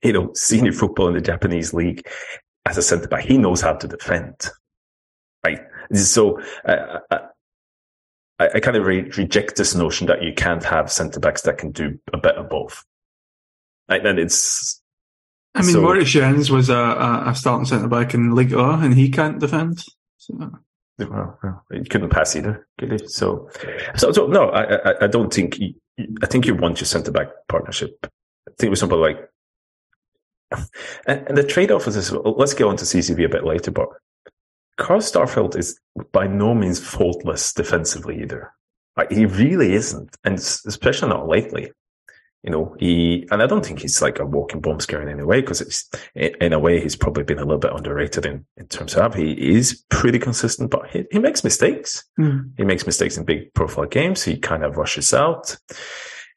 you 0.04 0.14
know, 0.14 0.32
senior 0.34 0.72
football 0.72 1.08
in 1.08 1.14
the 1.14 1.22
Japanese 1.22 1.74
league 1.74 2.08
as 2.66 2.78
a 2.78 2.82
centre 2.82 3.08
back. 3.08 3.26
He 3.26 3.38
knows 3.38 3.62
how 3.62 3.74
to 3.74 3.88
defend, 3.88 4.50
right? 5.44 5.60
So 5.94 6.40
uh, 6.66 7.00
I, 8.40 8.50
I, 8.56 8.60
kind 8.60 8.78
of 8.78 8.86
re- 8.86 9.12
reject 9.18 9.58
this 9.58 9.76
notion 9.76 10.08
that 10.08 10.24
you 10.24 10.34
can't 10.34 10.64
have 10.64 10.92
centre 10.92 11.20
backs 11.20 11.42
that 11.42 11.58
can 11.58 11.72
do 11.72 12.00
a 12.14 12.18
bit 12.18 12.36
of 12.36 12.50
both. 12.50 12.84
Right? 13.90 14.06
And 14.06 14.20
it's. 14.20 14.82
I 15.54 15.64
mean, 15.64 15.74
so, 15.74 15.82
Moritz 15.82 16.12
Jenz 16.12 16.50
was 16.50 16.70
a, 16.70 17.24
a 17.26 17.36
starting 17.36 17.66
centre 17.66 17.90
back 17.90 18.14
in 18.14 18.34
Ligue 18.34 18.54
1 18.54 18.84
and 18.84 18.94
he 18.94 19.10
can't 19.10 19.40
defend. 19.40 19.84
So 20.18 20.52
he 21.72 21.84
couldn't 21.86 22.10
pass 22.10 22.36
either? 22.36 22.68
So, 23.06 23.50
so, 23.96 24.12
so 24.12 24.28
no, 24.28 24.50
I, 24.50 24.76
I, 24.76 24.94
I 25.02 25.08
don't 25.08 25.34
think. 25.34 25.60
I 26.24 26.26
think 26.26 26.48
you 26.48 26.56
want 26.56 26.80
your 26.80 26.88
centre 26.88 27.12
back 27.12 27.28
partnership. 27.48 27.98
I 28.04 28.52
think 28.58 28.68
it 28.68 28.70
was 28.70 28.80
something 28.80 29.00
like, 29.00 29.30
and, 31.08 31.28
and 31.28 31.38
the 31.38 31.44
trade 31.44 31.72
off 31.72 31.88
is 31.88 31.96
this. 31.96 32.12
Let's 32.12 32.54
get 32.54 32.66
on 32.66 32.78
to 32.78 32.86
CCV 32.86 33.26
a 33.26 33.30
bit 33.30 33.46
later, 33.46 33.72
but 33.72 33.90
Carl 34.78 35.02
Starfelt 35.02 35.56
is 35.56 35.80
by 36.12 36.28
no 36.28 36.54
means 36.56 36.80
faultless 36.80 37.54
defensively 37.54 38.22
either. 38.22 38.52
Like, 38.98 39.12
he 39.12 39.26
really 39.26 39.74
isn't, 39.74 40.18
and 40.24 40.36
especially 40.36 41.10
not 41.10 41.28
lately. 41.28 41.72
You 42.44 42.50
know, 42.50 42.76
he, 42.80 43.28
and 43.30 43.44
I 43.44 43.46
don't 43.46 43.64
think 43.64 43.80
he's 43.80 44.02
like 44.02 44.18
a 44.18 44.26
walking 44.26 44.62
bomb 44.62 44.80
scare 44.80 45.02
in 45.02 45.10
any 45.10 45.24
way 45.24 45.42
because 45.42 45.62
it's, 45.62 45.88
in 46.16 46.54
a 46.54 46.60
way, 46.60 46.82
he's 46.82 46.96
probably 46.96 47.24
been 47.24 47.38
a 47.38 47.44
little 47.44 47.60
bit 47.60 47.74
underrated 47.74 48.26
in, 48.26 48.46
in 48.58 48.68
terms 48.68 48.96
of 48.96 49.14
he 49.14 49.34
is 49.34 49.86
pretty 49.90 50.18
consistent, 50.18 50.72
but 50.72 50.90
he, 50.90 51.06
he 51.12 51.20
makes 51.20 51.44
mistakes. 51.44 52.04
Mm. 52.20 52.52
He 52.58 52.64
makes 52.64 52.88
mistakes 52.88 53.16
in 53.18 53.26
big 53.26 53.54
profile 53.54 53.86
games. 53.86 54.24
He 54.24 54.38
kind 54.38 54.64
of 54.64 54.76
rushes 54.76 55.14
out. 55.14 55.56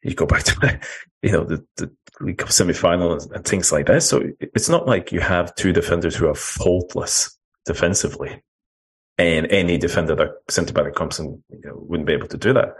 You 0.03 0.13
go 0.13 0.27
back 0.27 0.43
to, 0.43 0.79
you 1.23 1.31
know, 1.31 1.43
the, 1.43 1.65
the 1.77 1.91
League 2.19 2.37
Cup 2.37 2.51
semi-final 2.51 3.13
and, 3.13 3.31
and 3.31 3.45
things 3.45 3.71
like 3.71 3.87
that. 3.87 4.03
So 4.03 4.29
it's 4.39 4.69
not 4.69 4.85
like 4.85 5.11
you 5.11 5.21
have 5.21 5.55
two 5.55 5.73
defenders 5.73 6.15
who 6.15 6.27
are 6.27 6.35
faultless 6.35 7.35
defensively 7.65 8.43
and 9.17 9.47
any 9.51 9.79
defender 9.79 10.15
that 10.15 10.33
centre 10.49 10.73
back 10.73 10.93
comes 10.93 11.19
in 11.19 11.41
you 11.49 11.61
know, 11.63 11.73
wouldn't 11.77 12.05
be 12.05 12.13
able 12.13 12.27
to 12.27 12.37
do 12.37 12.53
that 12.53 12.75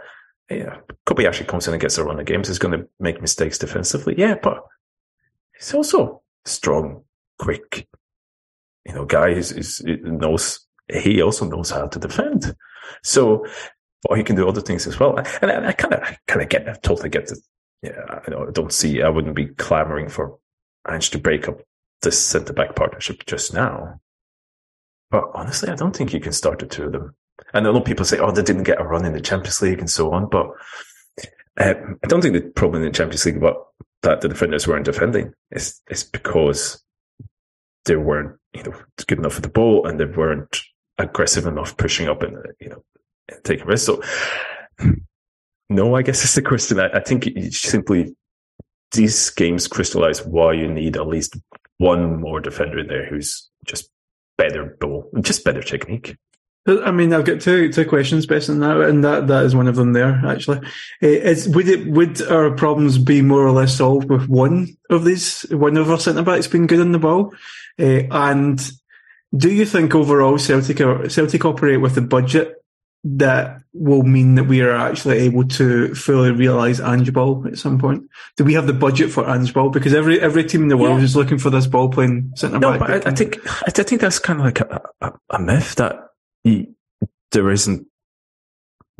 yeah, 0.50 0.78
Kobayashi 1.06 1.46
comes 1.46 1.66
in 1.66 1.74
and 1.74 1.80
gets 1.80 1.98
a 1.98 2.04
run 2.04 2.20
of 2.20 2.26
games. 2.26 2.48
He's 2.48 2.58
going 2.58 2.78
to 2.78 2.88
make 3.00 3.20
mistakes 3.20 3.58
defensively. 3.58 4.14
Yeah, 4.16 4.36
but 4.40 4.62
he's 5.56 5.74
also 5.74 6.22
strong, 6.44 7.02
quick, 7.38 7.88
you 8.84 8.94
know, 8.94 9.04
guy 9.04 9.34
who 9.34 9.96
knows, 10.02 10.66
he 10.92 11.20
also 11.20 11.46
knows 11.46 11.70
how 11.70 11.86
to 11.88 11.98
defend. 11.98 12.54
So, 13.02 13.44
or 14.08 14.16
he 14.16 14.22
can 14.22 14.36
do 14.36 14.48
other 14.48 14.60
things 14.60 14.86
as 14.86 15.00
well. 15.00 15.18
And 15.42 15.50
I 15.50 15.72
kind 15.72 15.94
of, 15.94 16.16
kind 16.28 16.42
of 16.42 16.48
get, 16.48 16.68
I 16.68 16.74
totally 16.74 17.08
get 17.08 17.32
it. 17.32 17.38
Yeah, 17.82 18.00
I 18.08 18.30
know, 18.30 18.46
I 18.46 18.52
don't 18.52 18.72
see, 18.72 19.02
I 19.02 19.08
wouldn't 19.08 19.34
be 19.34 19.46
clamoring 19.46 20.08
for 20.08 20.38
Ange 20.88 21.10
to 21.10 21.18
break 21.18 21.48
up 21.48 21.60
this 22.02 22.24
centre 22.24 22.52
back 22.52 22.76
partnership 22.76 23.26
just 23.26 23.52
now. 23.52 24.00
But 25.10 25.24
honestly, 25.34 25.68
I 25.70 25.74
don't 25.74 25.96
think 25.96 26.12
you 26.12 26.20
can 26.20 26.32
start 26.32 26.60
the 26.60 26.66
two 26.66 26.84
of 26.84 26.92
them 26.92 27.16
and 27.52 27.66
I 27.66 27.72
know 27.72 27.80
people 27.80 28.04
say, 28.04 28.18
oh, 28.18 28.30
they 28.30 28.42
didn't 28.42 28.64
get 28.64 28.80
a 28.80 28.84
run 28.84 29.04
in 29.04 29.12
the 29.12 29.20
Champions 29.20 29.62
League 29.62 29.78
and 29.78 29.90
so 29.90 30.12
on, 30.12 30.28
but 30.28 30.46
um, 31.58 31.98
I 32.02 32.06
don't 32.06 32.20
think 32.20 32.34
the 32.34 32.42
problem 32.42 32.82
in 32.82 32.88
the 32.88 32.96
Champions 32.96 33.24
League 33.24 33.36
about 33.36 33.68
that 34.02 34.20
the 34.20 34.28
defenders 34.28 34.68
weren't 34.68 34.84
defending 34.84 35.32
is 35.50 35.80
is 35.90 36.04
because 36.04 36.82
they 37.86 37.96
weren't 37.96 38.36
you 38.52 38.62
know 38.62 38.74
good 39.06 39.18
enough 39.18 39.34
for 39.34 39.40
the 39.40 39.48
ball 39.48 39.86
and 39.86 39.98
they 39.98 40.04
weren't 40.04 40.60
aggressive 40.98 41.46
enough 41.46 41.76
pushing 41.76 42.08
up 42.08 42.22
and 42.22 42.36
you 42.60 42.68
know 42.68 42.84
taking 43.44 43.66
risks. 43.66 43.86
So 43.86 44.02
no, 45.68 45.96
I 45.96 46.02
guess 46.02 46.22
it's 46.22 46.34
the 46.34 46.42
question. 46.42 46.78
I, 46.78 46.88
I 46.88 47.00
think 47.00 47.26
simply 47.50 48.14
these 48.92 49.30
games 49.30 49.66
crystallize 49.66 50.24
why 50.24 50.52
you 50.52 50.68
need 50.68 50.96
at 50.96 51.08
least 51.08 51.36
one 51.78 52.20
more 52.20 52.40
defender 52.40 52.78
in 52.78 52.86
there 52.86 53.06
who's 53.06 53.50
just 53.64 53.90
better 54.38 54.76
ball, 54.80 55.10
just 55.20 55.44
better 55.44 55.62
technique. 55.62 56.16
I 56.66 56.90
mean, 56.90 57.12
I've 57.12 57.24
got 57.24 57.40
two 57.40 57.72
two 57.72 57.84
questions 57.84 58.26
based 58.26 58.50
on 58.50 58.58
that, 58.60 58.80
and 58.80 59.04
that, 59.04 59.28
that 59.28 59.44
is 59.44 59.54
one 59.54 59.68
of 59.68 59.76
them 59.76 59.92
there. 59.92 60.20
Actually, 60.26 60.66
eh, 61.00 61.06
is 61.06 61.48
would 61.48 61.68
it 61.68 61.86
would 61.86 62.20
our 62.22 62.50
problems 62.50 62.98
be 62.98 63.22
more 63.22 63.46
or 63.46 63.52
less 63.52 63.76
solved 63.76 64.10
with 64.10 64.28
one 64.28 64.76
of 64.90 65.04
these, 65.04 65.42
one 65.50 65.76
of 65.76 65.90
our 65.90 65.98
centre 66.00 66.22
backs 66.22 66.48
being 66.48 66.66
good 66.66 66.80
on 66.80 66.92
the 66.92 66.98
ball? 66.98 67.32
Uh, 67.78 68.02
and 68.10 68.70
do 69.36 69.50
you 69.50 69.64
think 69.64 69.94
overall 69.94 70.38
Celtic 70.38 70.78
Celtic 71.10 71.44
operate 71.44 71.80
with 71.80 71.96
a 71.98 72.02
budget 72.02 72.54
that 73.04 73.60
will 73.72 74.02
mean 74.02 74.34
that 74.34 74.44
we 74.44 74.60
are 74.62 74.74
actually 74.74 75.18
able 75.18 75.46
to 75.46 75.94
fully 75.94 76.32
realise 76.32 76.80
Ange 76.80 77.12
ball 77.12 77.46
at 77.46 77.58
some 77.58 77.78
point? 77.78 78.08
Do 78.36 78.44
we 78.44 78.54
have 78.54 78.66
the 78.66 78.72
budget 78.72 79.12
for 79.12 79.28
Ange 79.28 79.54
ball? 79.54 79.70
Because 79.70 79.94
every 79.94 80.20
every 80.20 80.42
team 80.42 80.62
in 80.62 80.68
the 80.68 80.76
world 80.76 80.98
yeah. 80.98 81.04
is 81.04 81.14
looking 81.14 81.38
for 81.38 81.50
this 81.50 81.68
ball 81.68 81.90
playing 81.90 82.32
centre 82.34 82.58
back. 82.58 82.80
no. 82.80 82.86
But 82.86 83.06
I, 83.06 83.10
I, 83.10 83.14
think 83.14 83.38
I 83.66 83.70
think 83.70 84.00
that's 84.00 84.18
kind 84.18 84.40
of 84.40 84.46
like 84.46 84.60
a, 84.60 84.82
a, 85.00 85.12
a 85.30 85.38
myth 85.38 85.76
that 85.76 86.05
there 87.32 87.50
isn't 87.50 87.86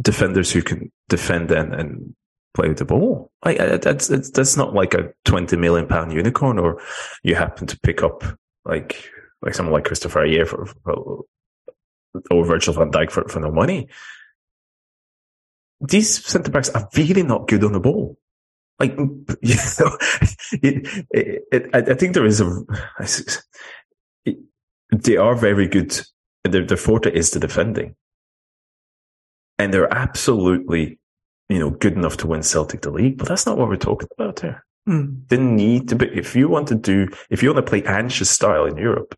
defenders 0.01 0.53
who 0.53 0.63
can 0.63 0.91
defend 1.09 1.51
and, 1.51 1.75
and 1.75 2.15
play 2.55 2.69
with 2.69 2.79
the 2.79 2.85
ball. 2.85 3.31
Like 3.45 3.59
that's 3.59 4.09
that's 4.09 4.57
not 4.57 4.75
like 4.75 4.95
a 4.95 5.13
twenty 5.25 5.57
million 5.57 5.87
pound 5.87 6.13
unicorn, 6.13 6.59
or 6.59 6.83
you 7.23 7.35
happen 7.35 7.67
to 7.69 7.81
pick 7.81 8.03
up 8.03 8.25
like 8.65 9.11
like 9.43 9.55
someone 9.55 9.73
like 9.73 9.85
Kristoffer 9.85 10.27
Ajer 10.27 10.47
for, 10.47 10.67
for, 10.83 11.25
or 12.31 12.45
Virgil 12.45 12.75
van 12.75 12.91
Dijk 12.91 13.11
for, 13.11 13.29
for 13.29 13.41
no 13.41 13.51
money. 13.51 13.89
These 15.81 16.25
centre 16.25 16.51
backs 16.51 16.71
are 16.71 16.89
really 16.97 17.23
not 17.23 17.49
good 17.49 17.63
on 17.63 17.73
the 17.73 17.81
ball. 17.81 18.17
Like 18.81 18.93
you 19.43 19.55
know, 19.79 19.99
it, 20.63 21.05
it, 21.11 21.43
it, 21.53 21.71
I 21.75 21.95
think 21.95 22.15
there 22.15 22.27
is 22.27 22.41
a. 22.41 22.65
they 24.93 25.17
are 25.17 25.35
very 25.35 25.69
good. 25.69 26.01
Their, 26.51 26.65
their 26.65 26.77
forte 26.77 27.13
is 27.13 27.31
the 27.31 27.41
defending 27.41 27.95
and 29.59 29.73
they're 29.73 29.93
absolutely, 29.93 30.99
you 31.49 31.59
know, 31.59 31.71
good 31.71 31.95
enough 31.95 32.17
to 32.19 32.27
win 32.27 32.43
Celtic 32.43 32.83
the 32.83 32.91
league. 32.91 33.19
But 33.19 33.29
that's 33.29 33.47
not 33.47 33.59
what 33.59 33.69
we're 33.69 33.77
talking 33.77 34.09
about 34.17 34.41
here. 34.41 34.65
Mm. 34.89 35.29
They 35.29 35.39
need 35.39 35.89
to 35.89 35.97
be. 35.97 36.07
If 36.07 36.37
you 36.37 36.49
want 36.49 36.69
to 36.69 36.75
do, 36.75 37.09
if 37.31 37.43
you 37.43 37.53
want 37.53 37.65
to 37.65 37.71
play 37.71 37.83
Ange's 37.85 38.31
style 38.31 38.67
in 38.67 38.77
Europe, 38.77 39.15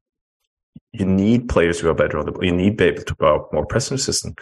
you 0.92 1.04
need 1.04 1.48
players 1.48 1.78
who 1.78 1.90
are 1.90 1.94
better 1.94 2.18
on 2.18 2.26
the 2.26 2.32
ball. 2.32 2.44
You 2.44 2.52
need 2.52 2.78
to 2.78 2.84
be 2.84 2.84
able 2.84 3.02
to 3.02 3.26
out 3.26 3.52
more 3.52 3.66
pressing 3.66 3.98
system. 3.98 4.34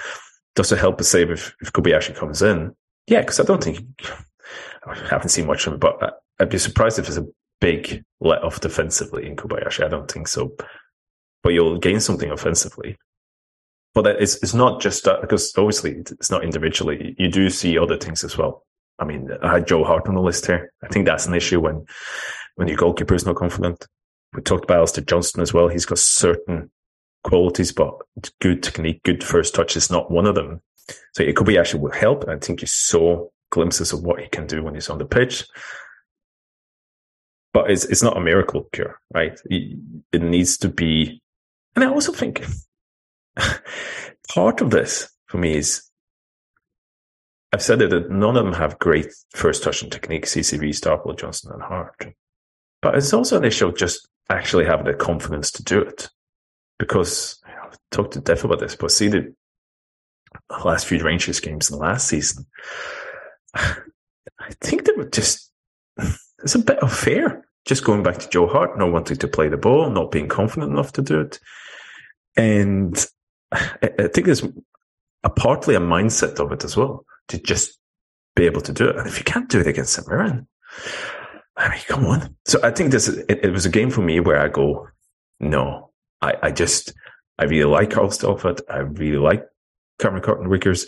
Does 0.55 0.72
it 0.72 0.78
help 0.78 1.01
us 1.01 1.09
save 1.09 1.30
if, 1.30 1.55
if 1.61 1.72
Kobayashi 1.72 2.14
comes 2.14 2.43
in? 2.43 2.74
Yeah, 3.07 3.20
because 3.20 3.41
I 3.41 3.45
don't 3.45 3.62
think 3.62 3.84
I 4.87 4.95
haven't 5.09 5.30
seen 5.30 5.47
much 5.47 5.66
of 5.66 5.74
him, 5.74 5.78
but 5.80 6.20
I'd 6.39 6.49
be 6.49 6.59
surprised 6.59 6.99
if 6.99 7.07
there's 7.07 7.18
a 7.18 7.26
big 7.61 8.05
let 8.20 8.43
off 8.43 8.61
defensively 8.61 9.26
in 9.26 9.37
Kobayashi. 9.37 9.84
I 9.84 9.89
don't 9.89 10.11
think 10.11 10.28
so. 10.28 10.55
But 11.47 11.55
you'll 11.55 11.78
gain 11.78 12.01
something 12.01 12.28
offensively. 12.28 12.97
But 13.94 14.20
it's, 14.20 14.42
it's 14.42 14.53
not 14.53 14.80
just 14.80 15.05
that, 15.05 15.20
because 15.20 15.57
obviously 15.57 15.92
it's 15.92 16.28
not 16.28 16.42
individually. 16.42 17.14
You 17.20 17.30
do 17.30 17.51
see 17.51 17.78
other 17.78 17.97
things 17.97 18.24
as 18.24 18.36
well. 18.36 18.64
I 18.99 19.05
mean, 19.05 19.30
I 19.44 19.53
had 19.53 19.68
Joe 19.68 19.84
Hart 19.84 20.09
on 20.09 20.16
the 20.16 20.20
list 20.20 20.47
here. 20.47 20.72
I 20.82 20.88
think 20.88 21.07
that's 21.07 21.26
an 21.26 21.34
issue 21.34 21.61
when, 21.61 21.86
when 22.57 22.66
your 22.66 22.76
goalkeeper 22.76 23.14
is 23.14 23.24
not 23.24 23.36
confident. 23.36 23.86
We 24.34 24.42
talked 24.42 24.64
about 24.64 24.78
Alistair 24.78 25.05
Johnston 25.05 25.40
as 25.40 25.55
well. 25.55 25.68
He's 25.68 25.86
got 25.86 26.01
certain 26.01 26.68
qualities, 27.22 27.70
but 27.70 27.94
good 28.40 28.64
technique, 28.64 29.05
good 29.05 29.22
first 29.22 29.55
touch 29.55 29.76
is 29.76 29.88
not 29.88 30.11
one 30.11 30.26
of 30.26 30.34
them. 30.34 30.61
So 31.14 31.22
it 31.22 31.36
could 31.36 31.47
be 31.47 31.59
actually 31.59 31.78
will 31.78 31.92
help. 31.92 32.28
I 32.28 32.38
think 32.38 32.61
you 32.61 32.66
saw 32.66 33.28
glimpses 33.53 33.92
of 33.92 34.03
what 34.03 34.18
he 34.20 34.26
can 34.26 34.49
do 34.49 34.64
when 34.64 34.74
he's 34.74 34.90
on 34.90 34.99
the 34.99 35.07
pitch. 35.07 35.44
But 37.55 37.70
it's, 37.70 37.84
it's 37.84 38.03
not 38.03 38.16
a 38.16 38.20
miracle 38.20 38.68
cure, 38.72 38.99
right? 39.14 39.38
It 39.44 40.22
needs 40.22 40.59
to 40.59 40.68
be. 40.68 41.22
And 41.77 41.85
I 41.85 41.89
also 41.89 42.12
think 42.12 42.45
part 44.35 44.61
of 44.61 44.70
this 44.70 45.09
for 45.27 45.39
me 45.39 45.57
is 45.57 45.87
I've 47.53 47.62
said 47.62 47.81
it 47.81 47.91
that 47.91 48.11
none 48.11 48.37
of 48.37 48.45
them 48.45 48.55
have 48.55 48.79
great 48.79 49.07
first 49.35 49.62
touch 49.62 49.83
and 49.83 49.93
technique, 49.93 50.27
CCV, 50.27 50.70
Starfelt, 50.70 51.18
Johnston, 51.18 51.53
and 51.53 51.62
Hart. 51.62 52.09
But 52.83 52.97
it's 52.97 53.12
also 53.12 53.37
an 53.37 53.45
issue 53.45 53.68
of 53.68 53.77
just 53.77 54.09
actually 54.29 54.64
having 54.64 54.87
the 54.87 54.95
confidence 54.95 55.51
to 55.53 55.62
do 55.62 55.81
it. 55.81 56.09
Because 56.79 57.41
I've 57.47 57.79
talked 57.91 58.12
to 58.12 58.20
Def 58.20 58.45
about 58.45 58.61
this, 58.61 58.77
but 58.77 58.91
see 58.91 59.09
the 59.09 59.35
last 60.64 60.87
few 60.87 61.03
Rangers 61.03 61.41
games 61.41 61.70
in 61.70 61.79
the 61.79 61.83
last 61.83 62.09
season, 62.09 62.45
I 63.55 64.53
think 64.61 64.85
they 64.85 64.93
were 64.93 65.09
just, 65.09 65.51
it's 66.43 66.55
a 66.55 66.59
bit 66.59 66.83
unfair. 66.83 67.43
Just 67.64 67.85
going 67.85 68.03
back 68.03 68.18
to 68.18 68.29
Joe 68.29 68.47
Hart, 68.47 68.79
not 68.79 68.93
wanting 68.93 69.16
to 69.16 69.29
play 69.29 69.49
the 69.49 69.57
ball, 69.57 69.89
not 69.91 70.12
being 70.12 70.29
confident 70.29 70.70
enough 70.70 70.93
to 70.93 71.03
do 71.03 71.20
it. 71.20 71.41
And 72.37 73.07
I, 73.53 74.09
think 74.12 74.26
there's 74.26 74.45
a 75.24 75.30
partly 75.30 75.74
a 75.74 75.80
mindset 75.80 76.39
of 76.39 76.53
it 76.53 76.64
as 76.64 76.76
well 76.76 77.05
to 77.28 77.39
just 77.39 77.78
be 78.34 78.45
able 78.45 78.61
to 78.62 78.72
do 78.72 78.89
it. 78.89 78.97
And 78.97 79.07
if 79.07 79.18
you 79.18 79.24
can't 79.24 79.49
do 79.49 79.61
it 79.61 79.66
against 79.66 79.95
St. 79.95 80.07
Mirren, 80.09 80.47
I 81.57 81.70
mean, 81.70 81.80
come 81.87 82.07
on. 82.07 82.37
So 82.45 82.61
I 82.62 82.70
think 82.70 82.91
this, 82.91 83.09
it, 83.09 83.51
was 83.51 83.64
a 83.64 83.70
game 83.70 83.91
for 83.91 84.03
me 84.03 84.20
where 84.20 84.39
I 84.39 84.49
go, 84.49 84.89
no, 85.41 85.91
I, 86.20 86.34
I 86.43 86.51
just, 86.51 86.93
I 87.39 87.45
really 87.45 87.70
like 87.70 87.91
Carl 87.91 88.09
Starfelt. 88.09 88.61
I 88.68 88.78
really 88.78 89.18
like 89.18 89.47
Cameron 89.99 90.22
Carter 90.22 90.49
Vickers. 90.49 90.87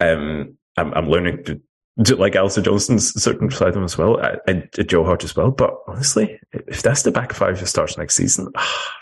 Um, 0.00 0.56
I'm, 0.76 0.92
I'm 0.94 1.08
learning 1.08 1.44
to, 1.44 1.60
to 2.04 2.16
like 2.16 2.34
Alistair 2.34 2.64
Johnston's 2.64 3.22
certain 3.22 3.50
side 3.50 3.68
of 3.68 3.76
him 3.76 3.84
as 3.84 3.98
well, 3.98 4.18
uh, 4.20 4.36
and 4.46 4.68
uh, 4.78 4.82
Joe 4.82 5.04
Hart 5.04 5.22
as 5.22 5.36
well. 5.36 5.50
But 5.50 5.74
honestly, 5.86 6.40
if 6.52 6.82
that's 6.82 7.02
the 7.02 7.12
back 7.12 7.32
five 7.32 7.60
that 7.60 7.66
starts 7.66 7.98
next 7.98 8.16
season, 8.16 8.48
ah, 8.56 8.96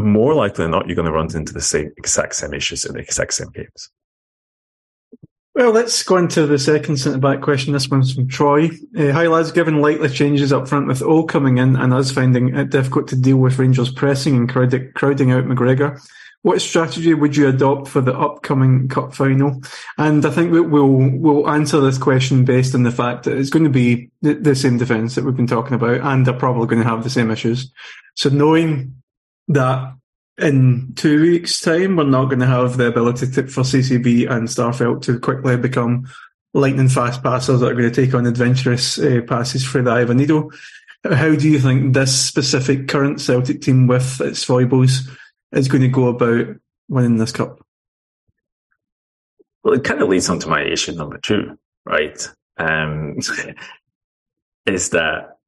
more 0.00 0.34
likely 0.34 0.64
than 0.64 0.72
not, 0.72 0.86
you're 0.86 0.96
going 0.96 1.06
to 1.06 1.12
run 1.12 1.34
into 1.34 1.52
the 1.52 1.60
same 1.60 1.92
exact 1.96 2.34
same 2.34 2.54
issues 2.54 2.84
in 2.84 2.94
the 2.94 3.00
exact 3.00 3.34
same 3.34 3.50
games. 3.50 3.90
Well, 5.54 5.72
let's 5.72 6.02
go 6.04 6.16
into 6.16 6.46
the 6.46 6.58
second 6.58 6.98
centre 6.98 7.18
back 7.18 7.40
question. 7.42 7.72
This 7.72 7.88
one's 7.88 8.14
from 8.14 8.28
Troy. 8.28 8.70
Uh, 8.96 9.10
hi, 9.10 9.26
lads. 9.26 9.50
Given 9.50 9.80
likely 9.80 10.08
changes 10.08 10.52
up 10.52 10.68
front 10.68 10.86
with 10.86 11.02
O 11.02 11.24
coming 11.24 11.58
in 11.58 11.74
and 11.76 11.92
us 11.92 12.12
finding 12.12 12.56
it 12.56 12.70
difficult 12.70 13.08
to 13.08 13.16
deal 13.16 13.36
with 13.36 13.58
Rangers 13.58 13.92
pressing 13.92 14.36
and 14.36 14.48
crowd- 14.48 14.94
crowding 14.94 15.32
out 15.32 15.44
McGregor, 15.44 16.00
what 16.42 16.62
strategy 16.62 17.12
would 17.12 17.36
you 17.36 17.48
adopt 17.48 17.88
for 17.88 18.00
the 18.00 18.16
upcoming 18.16 18.88
cup 18.88 19.12
final? 19.12 19.60
And 19.98 20.24
I 20.24 20.30
think 20.30 20.52
we'll 20.52 20.70
we'll 21.18 21.50
answer 21.50 21.80
this 21.80 21.98
question 21.98 22.44
based 22.44 22.74
on 22.74 22.84
the 22.84 22.92
fact 22.92 23.24
that 23.24 23.36
it's 23.36 23.50
going 23.50 23.64
to 23.64 23.70
be 23.70 24.08
the, 24.22 24.34
the 24.34 24.54
same 24.54 24.78
defence 24.78 25.16
that 25.16 25.24
we've 25.24 25.36
been 25.36 25.46
talking 25.46 25.74
about, 25.74 26.00
and 26.00 26.24
they're 26.24 26.32
probably 26.32 26.68
going 26.68 26.82
to 26.82 26.88
have 26.88 27.04
the 27.04 27.10
same 27.10 27.30
issues. 27.30 27.70
So 28.14 28.30
knowing 28.30 28.99
that 29.50 29.94
in 30.38 30.92
two 30.96 31.20
weeks' 31.20 31.60
time, 31.60 31.96
we're 31.96 32.04
not 32.04 32.26
going 32.26 32.40
to 32.40 32.46
have 32.46 32.76
the 32.76 32.86
ability 32.86 33.30
to, 33.32 33.46
for 33.46 33.62
CCV 33.62 34.30
and 34.30 34.48
Starfelt 34.48 35.02
to 35.02 35.18
quickly 35.18 35.56
become 35.56 36.08
lightning 36.54 36.88
fast 36.88 37.22
passers 37.22 37.60
that 37.60 37.70
are 37.70 37.74
going 37.74 37.90
to 37.90 38.04
take 38.04 38.14
on 38.14 38.26
adventurous 38.26 38.98
uh, 38.98 39.20
passes 39.26 39.64
for 39.64 39.82
the 39.82 39.90
Ivanido. 39.90 40.50
How 41.04 41.34
do 41.34 41.48
you 41.48 41.58
think 41.58 41.94
this 41.94 42.18
specific 42.18 42.88
current 42.88 43.20
Celtic 43.20 43.62
team 43.62 43.86
with 43.86 44.20
its 44.20 44.44
foibles 44.44 45.08
is 45.52 45.68
going 45.68 45.82
to 45.82 45.88
go 45.88 46.08
about 46.08 46.56
winning 46.88 47.16
this 47.16 47.32
cup? 47.32 47.60
Well, 49.62 49.74
it 49.74 49.84
kind 49.84 50.02
of 50.02 50.08
leads 50.08 50.28
on 50.28 50.38
to 50.40 50.48
my 50.48 50.62
issue 50.62 50.92
number 50.92 51.18
two, 51.18 51.58
right? 51.84 52.26
Um, 52.56 53.18
is 54.66 54.90
that 54.90 55.38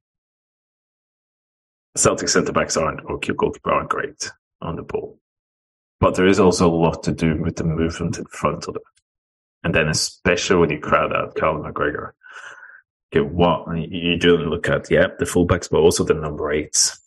Celtic 1.95 2.29
centre 2.29 2.51
backs 2.51 2.77
aren't, 2.77 3.01
or 3.05 3.19
goalkeeper 3.19 3.71
aren't 3.71 3.89
great 3.89 4.31
on 4.61 4.75
the 4.75 4.83
ball. 4.83 5.19
But 5.99 6.15
there 6.15 6.27
is 6.27 6.39
also 6.39 6.69
a 6.69 6.75
lot 6.75 7.03
to 7.03 7.11
do 7.11 7.41
with 7.41 7.55
the 7.55 7.63
movement 7.63 8.17
in 8.17 8.25
front 8.25 8.67
of 8.67 8.73
them. 8.73 8.83
And 9.63 9.73
then 9.73 9.87
especially 9.87 10.57
when 10.57 10.69
you 10.69 10.79
crowd 10.79 11.13
out 11.13 11.35
Callum 11.35 11.63
McGregor, 11.63 12.11
okay, 13.13 13.21
what 13.21 13.65
you 13.77 14.17
do 14.17 14.37
look 14.37 14.67
at, 14.67 14.91
yeah, 14.91 15.07
the 15.17 15.25
fullbacks, 15.25 15.69
but 15.69 15.79
also 15.79 16.03
the 16.03 16.13
number 16.13 16.51
eights, 16.51 16.99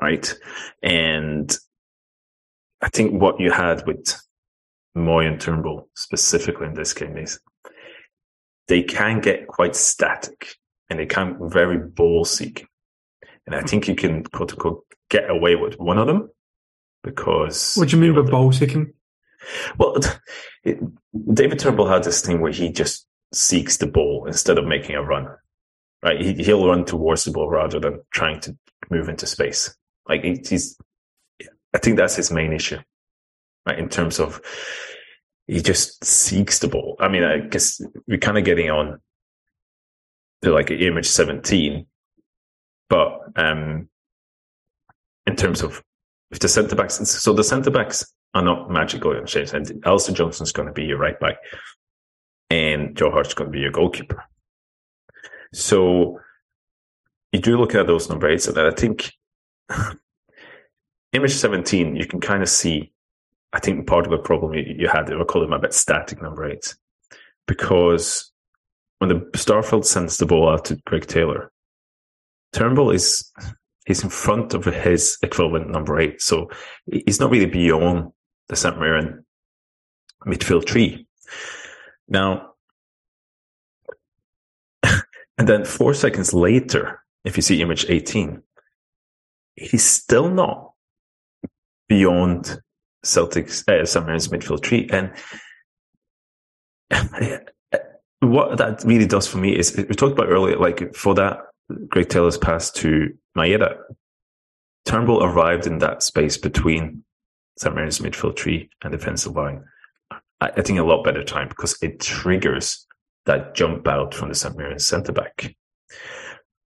right? 0.00 0.34
And 0.82 1.56
I 2.82 2.88
think 2.88 3.20
what 3.20 3.40
you 3.40 3.50
had 3.50 3.86
with 3.86 4.14
Mooy 4.96 5.26
and 5.26 5.40
Turnbull 5.40 5.88
specifically 5.94 6.66
in 6.66 6.74
this 6.74 6.92
game 6.92 7.16
is 7.16 7.40
they 8.66 8.82
can 8.82 9.20
get 9.20 9.46
quite 9.48 9.74
static 9.74 10.56
and 10.90 10.98
they 10.98 11.06
can 11.06 11.38
very 11.48 11.78
ball 11.78 12.24
seeking. 12.24 12.67
And 13.48 13.56
I 13.56 13.62
think 13.62 13.88
you 13.88 13.94
can 13.94 14.24
quote 14.24 14.52
unquote 14.52 14.84
get 15.08 15.30
away 15.30 15.56
with 15.56 15.78
one 15.78 15.96
of 15.96 16.06
them 16.06 16.28
because. 17.02 17.74
What 17.76 17.88
do 17.88 17.96
you 17.96 18.02
mean 18.02 18.14
by 18.14 18.30
ball 18.30 18.52
seeking? 18.52 18.92
Well, 19.78 19.96
it, 20.64 20.78
David 21.32 21.58
Turnbull 21.58 21.88
had 21.88 22.04
this 22.04 22.20
thing 22.20 22.40
where 22.40 22.52
he 22.52 22.70
just 22.70 23.06
seeks 23.32 23.78
the 23.78 23.86
ball 23.86 24.26
instead 24.26 24.58
of 24.58 24.66
making 24.66 24.96
a 24.96 25.02
run. 25.02 25.28
Right, 26.02 26.20
he, 26.20 26.34
he'll 26.34 26.68
run 26.68 26.84
towards 26.84 27.24
the 27.24 27.32
ball 27.32 27.48
rather 27.48 27.80
than 27.80 28.02
trying 28.12 28.40
to 28.40 28.56
move 28.90 29.08
into 29.08 29.26
space. 29.26 29.74
Like 30.06 30.22
he's, 30.22 30.76
I 31.74 31.78
think 31.78 31.96
that's 31.96 32.16
his 32.16 32.30
main 32.30 32.52
issue, 32.52 32.78
right? 33.66 33.78
In 33.78 33.88
terms 33.88 34.20
of 34.20 34.40
he 35.46 35.62
just 35.62 36.04
seeks 36.04 36.58
the 36.58 36.68
ball. 36.68 36.96
I 37.00 37.08
mean, 37.08 37.24
I 37.24 37.38
guess 37.38 37.80
we're 38.06 38.18
kind 38.18 38.36
of 38.36 38.44
getting 38.44 38.70
on 38.70 39.00
to 40.42 40.52
like 40.52 40.70
image 40.70 41.08
17, 41.08 41.86
but 42.88 43.20
um, 43.36 43.88
in 45.26 45.36
terms 45.36 45.62
of 45.62 45.82
if 46.30 46.40
the 46.40 46.48
centre 46.48 46.76
backs, 46.76 46.96
so 46.96 47.32
the 47.32 47.44
centre 47.44 47.70
backs 47.70 48.04
are 48.34 48.42
not 48.42 48.70
magically 48.70 49.16
change. 49.26 49.52
And 49.52 49.82
Alistair 49.84 50.14
Johnston's 50.14 50.52
going 50.52 50.68
to 50.68 50.74
be 50.74 50.84
your 50.84 50.98
right 50.98 51.18
back, 51.18 51.36
and 52.50 52.96
Joe 52.96 53.10
Hart's 53.10 53.34
going 53.34 53.50
to 53.50 53.52
be 53.52 53.60
your 53.60 53.70
goalkeeper. 53.70 54.24
So 55.52 56.20
you 57.32 57.40
do 57.40 57.58
look 57.58 57.74
at 57.74 57.86
those 57.86 58.08
number 58.08 58.28
eights, 58.28 58.46
and 58.46 58.58
I 58.58 58.70
think 58.70 59.12
image 61.12 61.34
17, 61.34 61.96
you 61.96 62.06
can 62.06 62.20
kind 62.20 62.42
of 62.42 62.48
see, 62.48 62.92
I 63.52 63.60
think 63.60 63.86
part 63.86 64.04
of 64.04 64.10
the 64.10 64.18
problem 64.18 64.54
you, 64.54 64.88
had, 64.88 65.12
I 65.12 65.24
call 65.24 65.42
them 65.42 65.52
a 65.52 65.58
bit 65.58 65.72
static 65.72 66.20
number 66.20 66.46
eights, 66.46 66.76
because 67.46 68.30
when 68.98 69.08
the 69.08 69.20
Starfelt 69.36 69.84
sends 69.84 70.18
the 70.18 70.26
ball 70.26 70.48
out 70.50 70.66
to 70.66 70.76
Greg 70.86 71.06
Taylor, 71.06 71.50
Turnbull 72.52 72.90
is 72.90 73.30
he's 73.88 74.04
in 74.04 74.10
front 74.10 74.54
of 74.54 74.64
his 74.64 75.16
equivalent 75.22 75.70
number 75.70 75.98
eight. 75.98 76.20
So 76.20 76.50
he's 76.86 77.20
not 77.20 77.30
really 77.30 77.46
beyond 77.46 78.12
the 78.48 78.56
St. 78.56 78.78
Mirren 78.78 79.24
midfield 80.26 80.66
tree. 80.66 81.06
Now, 82.06 82.52
and 84.82 85.48
then 85.48 85.64
four 85.64 85.94
seconds 85.94 86.34
later, 86.34 87.02
if 87.24 87.36
you 87.36 87.42
see 87.42 87.62
image 87.62 87.86
18, 87.88 88.42
he's 89.56 89.84
still 89.84 90.30
not 90.30 90.72
beyond 91.88 92.60
Celtics, 93.04 93.66
uh, 93.68 93.86
St. 93.86 94.06
Mirren's 94.06 94.28
midfield 94.28 94.62
tree. 94.62 94.88
And 94.90 95.12
what 98.20 98.58
that 98.58 98.82
really 98.84 99.06
does 99.06 99.26
for 99.26 99.38
me 99.38 99.56
is, 99.56 99.76
we 99.76 99.94
talked 99.94 100.12
about 100.12 100.28
earlier, 100.28 100.58
like 100.58 100.94
for 100.94 101.14
that 101.14 101.38
Greg 101.88 102.08
Taylor's 102.08 102.38
pass 102.38 102.70
to 102.72 103.14
Maeda, 103.36 103.78
Turnbull 104.86 105.22
arrived 105.22 105.66
in 105.66 105.78
that 105.78 106.02
space 106.02 106.36
between 106.36 107.04
St. 107.58 107.74
Mirren's 107.74 107.98
midfield 107.98 108.36
tree 108.36 108.70
and 108.82 108.92
defensive 108.92 109.36
line. 109.36 109.64
I, 110.40 110.62
think 110.62 110.78
a 110.78 110.84
lot 110.84 111.04
better 111.04 111.24
time 111.24 111.48
because 111.48 111.76
it 111.82 112.00
triggers 112.00 112.86
that 113.26 113.54
jump 113.54 113.88
out 113.88 114.14
from 114.14 114.28
the 114.28 114.34
St. 114.34 114.56
Mirren's 114.56 114.86
centre 114.86 115.12
back. 115.12 115.54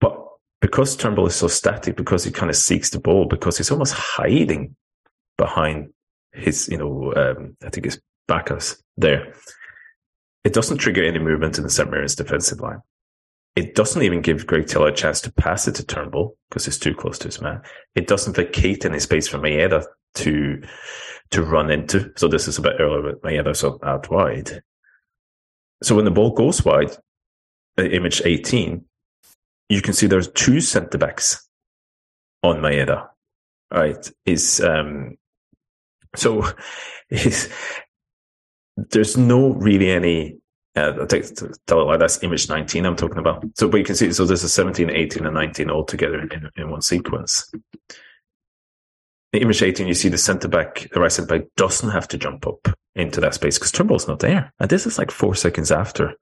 But 0.01 0.18
because 0.61 0.96
Turnbull 0.96 1.26
is 1.26 1.36
so 1.36 1.46
static, 1.46 1.96
because 1.96 2.24
he 2.24 2.32
kind 2.32 2.51
of 2.51 2.57
seeks 2.57 2.90
the 2.90 2.98
ball, 2.98 3.26
because 3.26 3.57
he's 3.57 3.70
almost 3.70 3.94
hiding 3.94 4.76
behind 5.38 5.90
his, 6.32 6.68
you 6.68 6.78
know, 6.78 7.14
um, 7.14 7.57
I 7.64 7.70
think 7.70 7.86
his 7.86 8.01
backers 8.26 8.82
there. 8.96 9.32
It 10.44 10.53
doesn't 10.53 10.78
trigger 10.78 11.05
any 11.05 11.18
movement 11.18 11.59
in 11.59 11.64
the 11.64 11.70
St. 11.70 11.90
Mirren's 11.90 12.16
defensive 12.16 12.61
line. 12.61 12.80
It 13.61 13.74
doesn't 13.74 14.00
even 14.00 14.22
give 14.22 14.46
Greg 14.46 14.68
Taylor 14.68 14.88
a 14.88 14.94
chance 14.94 15.20
to 15.20 15.30
pass 15.30 15.68
it 15.68 15.74
to 15.74 15.84
Turnbull 15.84 16.34
because 16.48 16.64
he's 16.64 16.78
too 16.78 16.94
close 16.94 17.18
to 17.18 17.28
his 17.28 17.42
man. 17.42 17.61
It 17.94 18.06
doesn't 18.06 18.34
vacate 18.34 18.86
any 18.86 18.98
space 18.98 19.28
for 19.28 19.36
Maeda 19.36 19.84
to 20.14 20.62
to 21.32 21.42
run 21.42 21.70
into. 21.70 22.11
So 22.16 22.26
this 22.26 22.48
is 22.48 22.56
a 22.56 22.62
bit 22.62 22.76
earlier 22.80 23.02
with 23.02 23.20
Maeda 23.20 23.54
so 23.54 23.78
out 23.84 24.11
wide. 24.11 24.62
So 25.82 25.94
when 25.94 26.06
the 26.06 26.11
ball 26.11 26.30
goes 26.30 26.64
wide, 26.64 26.96
uh, 27.78 27.82
image 27.82 28.22
18, 28.24 28.82
you 29.68 29.82
can 29.82 29.92
see 29.92 30.06
there's 30.06 30.32
two 30.32 30.62
centre 30.62 30.96
backs 30.96 31.46
on 32.42 32.62
Maeda. 32.62 33.08
Right. 33.70 34.11
Is 34.24 34.62
um 34.62 35.18
so 36.16 36.46
is 37.11 37.50
there's 38.78 39.18
no 39.18 39.50
really 39.50 39.90
any 39.90 40.38
uh, 40.80 41.00
I'll 41.00 41.06
take, 41.06 41.24
tell 41.66 41.80
it 41.80 41.84
like 41.84 41.98
that's 41.98 42.22
image 42.22 42.48
19 42.48 42.86
I'm 42.86 42.96
talking 42.96 43.18
about. 43.18 43.44
So, 43.54 43.68
but 43.68 43.78
you 43.78 43.84
can 43.84 43.94
see, 43.94 44.12
so 44.12 44.24
there's 44.24 44.44
a 44.44 44.48
17, 44.48 44.90
18, 44.90 45.26
and 45.26 45.34
19 45.34 45.70
all 45.70 45.84
together 45.84 46.20
in, 46.20 46.50
in 46.56 46.70
one 46.70 46.82
sequence. 46.82 47.50
In 49.32 49.42
image 49.42 49.62
18, 49.62 49.86
you 49.86 49.94
see 49.94 50.08
the 50.08 50.18
centre 50.18 50.48
back, 50.48 50.88
the 50.92 51.00
right 51.00 51.12
centre 51.12 51.38
back 51.38 51.48
doesn't 51.56 51.90
have 51.90 52.08
to 52.08 52.18
jump 52.18 52.46
up 52.46 52.68
into 52.96 53.20
that 53.20 53.34
space 53.34 53.58
because 53.58 53.70
Turnbull's 53.70 54.08
not 54.08 54.18
there. 54.18 54.52
And 54.58 54.68
this 54.68 54.86
is 54.86 54.98
like 54.98 55.10
four 55.10 55.34
seconds 55.34 55.70
after 55.70 56.14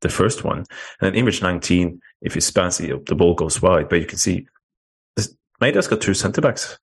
the 0.00 0.08
first 0.08 0.44
one. 0.44 0.64
And 1.00 1.08
in 1.08 1.14
image 1.14 1.42
19, 1.42 2.00
if 2.22 2.34
you 2.34 2.40
span 2.40 2.70
it, 2.80 3.06
the 3.06 3.14
ball 3.14 3.34
goes 3.34 3.62
wide, 3.62 3.88
but 3.88 4.00
you 4.00 4.06
can 4.06 4.18
see 4.18 4.46
Maeda's 5.60 5.88
got 5.88 6.00
two 6.00 6.14
centre 6.14 6.40
backs. 6.40 6.78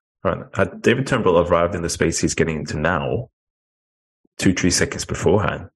Had 0.54 0.82
David 0.82 1.06
Turnbull 1.06 1.38
arrived 1.38 1.76
in 1.76 1.82
the 1.82 1.90
space 1.90 2.20
he's 2.20 2.34
getting 2.34 2.58
into 2.58 2.80
now, 2.80 3.30
two, 4.38 4.54
three 4.54 4.72
seconds 4.72 5.06
beforehand, 5.06 5.70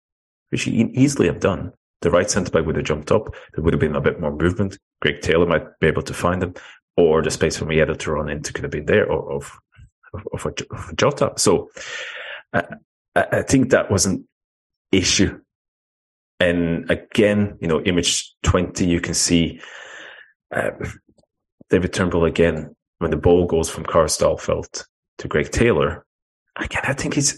which 0.50 0.64
he 0.64 0.72
easily 0.94 1.28
have 1.28 1.40
done. 1.40 1.72
The 2.02 2.12
right 2.12 2.30
centre 2.30 2.52
back 2.52 2.66
would 2.66 2.76
have 2.76 2.86
jumped 2.86 3.12
up. 3.12 3.34
There 3.54 3.64
would 3.64 3.74
have 3.74 3.80
been 3.80 3.96
a 3.96 4.02
bit 4.02 4.20
more 4.20 4.36
movement. 4.36 4.78
Greg 5.02 5.22
Taylor 5.22 5.46
might 5.46 5.80
be 5.80 5.88
able 5.88 6.04
to 6.04 6.14
find 6.14 6.44
him, 6.44 6.54
or 6.98 7.22
the 7.22 7.32
space 7.32 7.58
for 7.58 7.66
Maeda 7.66 7.98
to 7.98 8.12
run 8.12 8.30
into 8.30 8.54
could 8.54 8.64
have 8.64 8.72
been 8.72 8.86
there, 8.86 9.10
or 9.10 9.34
of 9.34 9.58
of, 10.14 10.46
of, 10.46 10.58
of 10.72 10.96
Jota. 10.96 11.34
So 11.38 11.70
I, 12.54 12.64
I 13.16 13.42
think 13.42 13.72
that 13.72 13.92
was 13.92 14.06
an 14.06 14.28
issue. 14.92 15.40
And 16.40 16.90
again, 16.92 17.58
you 17.62 17.68
know, 17.68 17.82
image 17.82 18.34
20, 18.44 18.86
you 18.86 19.00
can 19.00 19.14
see 19.14 19.62
uh, 20.54 20.72
David 21.70 21.94
Turnbull 21.94 22.26
again, 22.26 22.76
when 23.00 23.12
the 23.12 23.18
ball 23.18 23.46
goes 23.46 23.70
from 23.70 23.86
Carl 23.86 24.08
Starfelt 24.08 24.86
to 25.18 25.28
Greg 25.28 25.52
Taylor. 25.52 26.06
Again, 26.58 26.84
I 26.86 26.94
think 26.94 27.18
it's, 27.18 27.38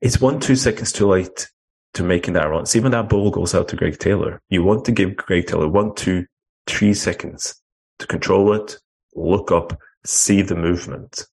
it's 0.00 0.20
one, 0.20 0.40
two 0.40 0.56
seconds 0.56 0.92
too 0.92 1.08
late 1.08 1.48
to 1.96 2.02
making 2.02 2.34
that 2.34 2.48
run. 2.48 2.66
See, 2.66 2.80
when 2.80 2.92
that 2.92 3.08
ball 3.08 3.30
goes 3.30 3.54
out 3.54 3.68
to 3.68 3.76
Greg 3.76 3.98
Taylor, 3.98 4.40
you 4.48 4.62
want 4.62 4.84
to 4.84 4.92
give 4.92 5.16
Greg 5.16 5.46
Taylor 5.46 5.68
one, 5.68 5.94
two, 5.94 6.26
three 6.66 6.94
seconds 6.94 7.60
to 7.98 8.06
control 8.06 8.52
it, 8.52 8.78
look 9.14 9.50
up, 9.50 9.78
see 10.04 10.42
the 10.42 10.54
movement. 10.54 11.26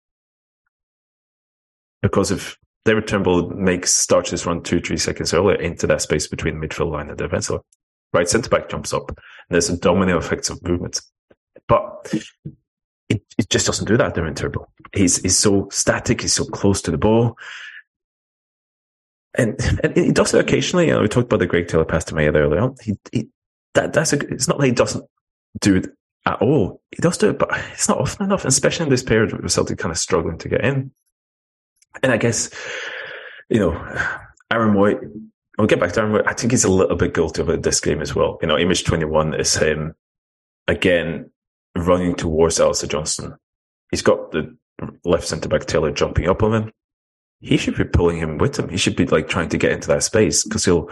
Because 2.03 2.31
if 2.31 2.57
David 2.85 3.07
Turnbull 3.07 3.51
makes 3.51 3.95
starts 3.95 4.31
his 4.31 4.47
run 4.47 4.63
two, 4.63 4.81
three 4.81 4.97
seconds 4.97 5.35
earlier 5.35 5.57
into 5.57 5.87
that 5.87 6.03
space 6.03 6.27
between 6.27 6.59
the 6.59 6.67
midfield 6.67 6.93
line 6.93 7.09
and 7.09 7.19
the 7.19 7.25
defense, 7.25 7.51
right 8.13 8.29
centre 8.29 8.49
back 8.49 8.69
jumps 8.69 8.93
up, 8.93 9.09
and 9.09 9.19
there's 9.51 9.71
a 9.71 9.79
domino 9.79 10.17
effect 10.17 10.51
of 10.51 10.63
movement. 10.63 11.01
But 11.69 12.15
it, 13.09 13.23
it 13.39 13.51
just 13.51 13.67
doesn't 13.67 13.87
do 13.87 13.97
that 13.97 14.17
in 14.17 14.35
Turnbull. 14.35 14.71
He's 14.95 15.21
he's 15.23 15.39
so 15.39 15.69
static, 15.71 16.23
he's 16.23 16.33
so 16.33 16.45
close 16.45 16.81
to 16.83 16.91
the 16.91 16.99
ball. 16.99 17.37
And, 19.35 19.61
and 19.83 19.97
he 19.97 20.13
does 20.13 20.35
it 20.35 20.41
occasionally. 20.41 20.89
You 20.89 20.95
know, 20.95 21.03
we 21.03 21.09
talked 21.09 21.27
about 21.27 21.39
the 21.39 21.47
Greg 21.47 21.69
Taylor 21.69 21.85
pass 21.85 22.05
to 22.05 22.17
earlier 22.17 22.61
on. 22.61 22.75
He, 22.83 22.99
he, 23.13 23.29
that, 23.75 23.93
that's 23.93 24.13
a, 24.13 24.19
it's 24.19 24.49
not 24.49 24.59
that 24.59 24.67
he 24.67 24.73
doesn't 24.73 25.05
do 25.61 25.77
it 25.77 25.87
at 26.27 26.43
all. 26.43 26.81
He 26.91 27.01
does 27.01 27.19
do 27.19 27.31
it, 27.31 27.39
but 27.39 27.51
it's 27.73 27.89
not 27.89 27.99
often 27.99 28.27
enough, 28.27 28.45
especially 28.45 28.85
in 28.85 28.91
this 28.91 29.03
period 29.03 29.33
with 29.33 29.53
Celtic 29.53 29.79
kind 29.79 29.93
of 29.93 29.99
struggling 29.99 30.39
to 30.39 30.49
get 30.49 30.65
in. 30.65 30.91
And 32.03 32.13
I 32.13 32.17
guess, 32.17 32.51
you 33.49 33.59
know, 33.59 33.73
Aaron 34.51 34.75
Mooy, 34.75 34.99
I'll 35.59 35.67
get 35.67 35.81
back 35.81 35.93
to 35.93 36.01
Aaron 36.01 36.13
Mooy. 36.13 36.27
I 36.27 36.35
think 36.35 36.53
he's 36.53 36.65
a 36.65 36.71
little 36.71 36.97
bit 36.97 37.15
guilty 37.15 37.43
of 37.43 37.63
this 37.63 37.81
game 37.81 38.01
as 38.01 38.15
well. 38.15 38.39
You 38.43 38.49
know, 38.49 38.59
image 38.59 38.85
21 38.85 39.35
is 39.35 39.57
him 39.57 39.95
again 40.69 41.31
running 41.77 42.15
towards 42.15 42.61
Alistair 42.61 42.89
Johnston. 42.89 43.37
He's 43.91 44.03
got 44.03 44.31
the 44.33 44.57
left 45.05 45.27
centre 45.27 45.49
back 45.49 45.67
Taylor 45.67 45.91
jumping 45.91 46.29
up 46.29 46.43
on 46.43 46.55
him. 46.55 46.73
He 47.41 47.57
should 47.57 47.77
be 47.77 47.85
pulling 47.85 48.19
him 48.19 48.39
with 48.39 48.59
him. 48.59 48.69
He 48.69 48.77
should 48.77 48.97
be 48.97 49.07
like 49.07 49.29
trying 49.29 49.49
to 49.49 49.59
get 49.59 49.73
into 49.73 49.89
that 49.89 50.03
space 50.03 50.45
because 50.45 50.65
he'll 50.65 50.91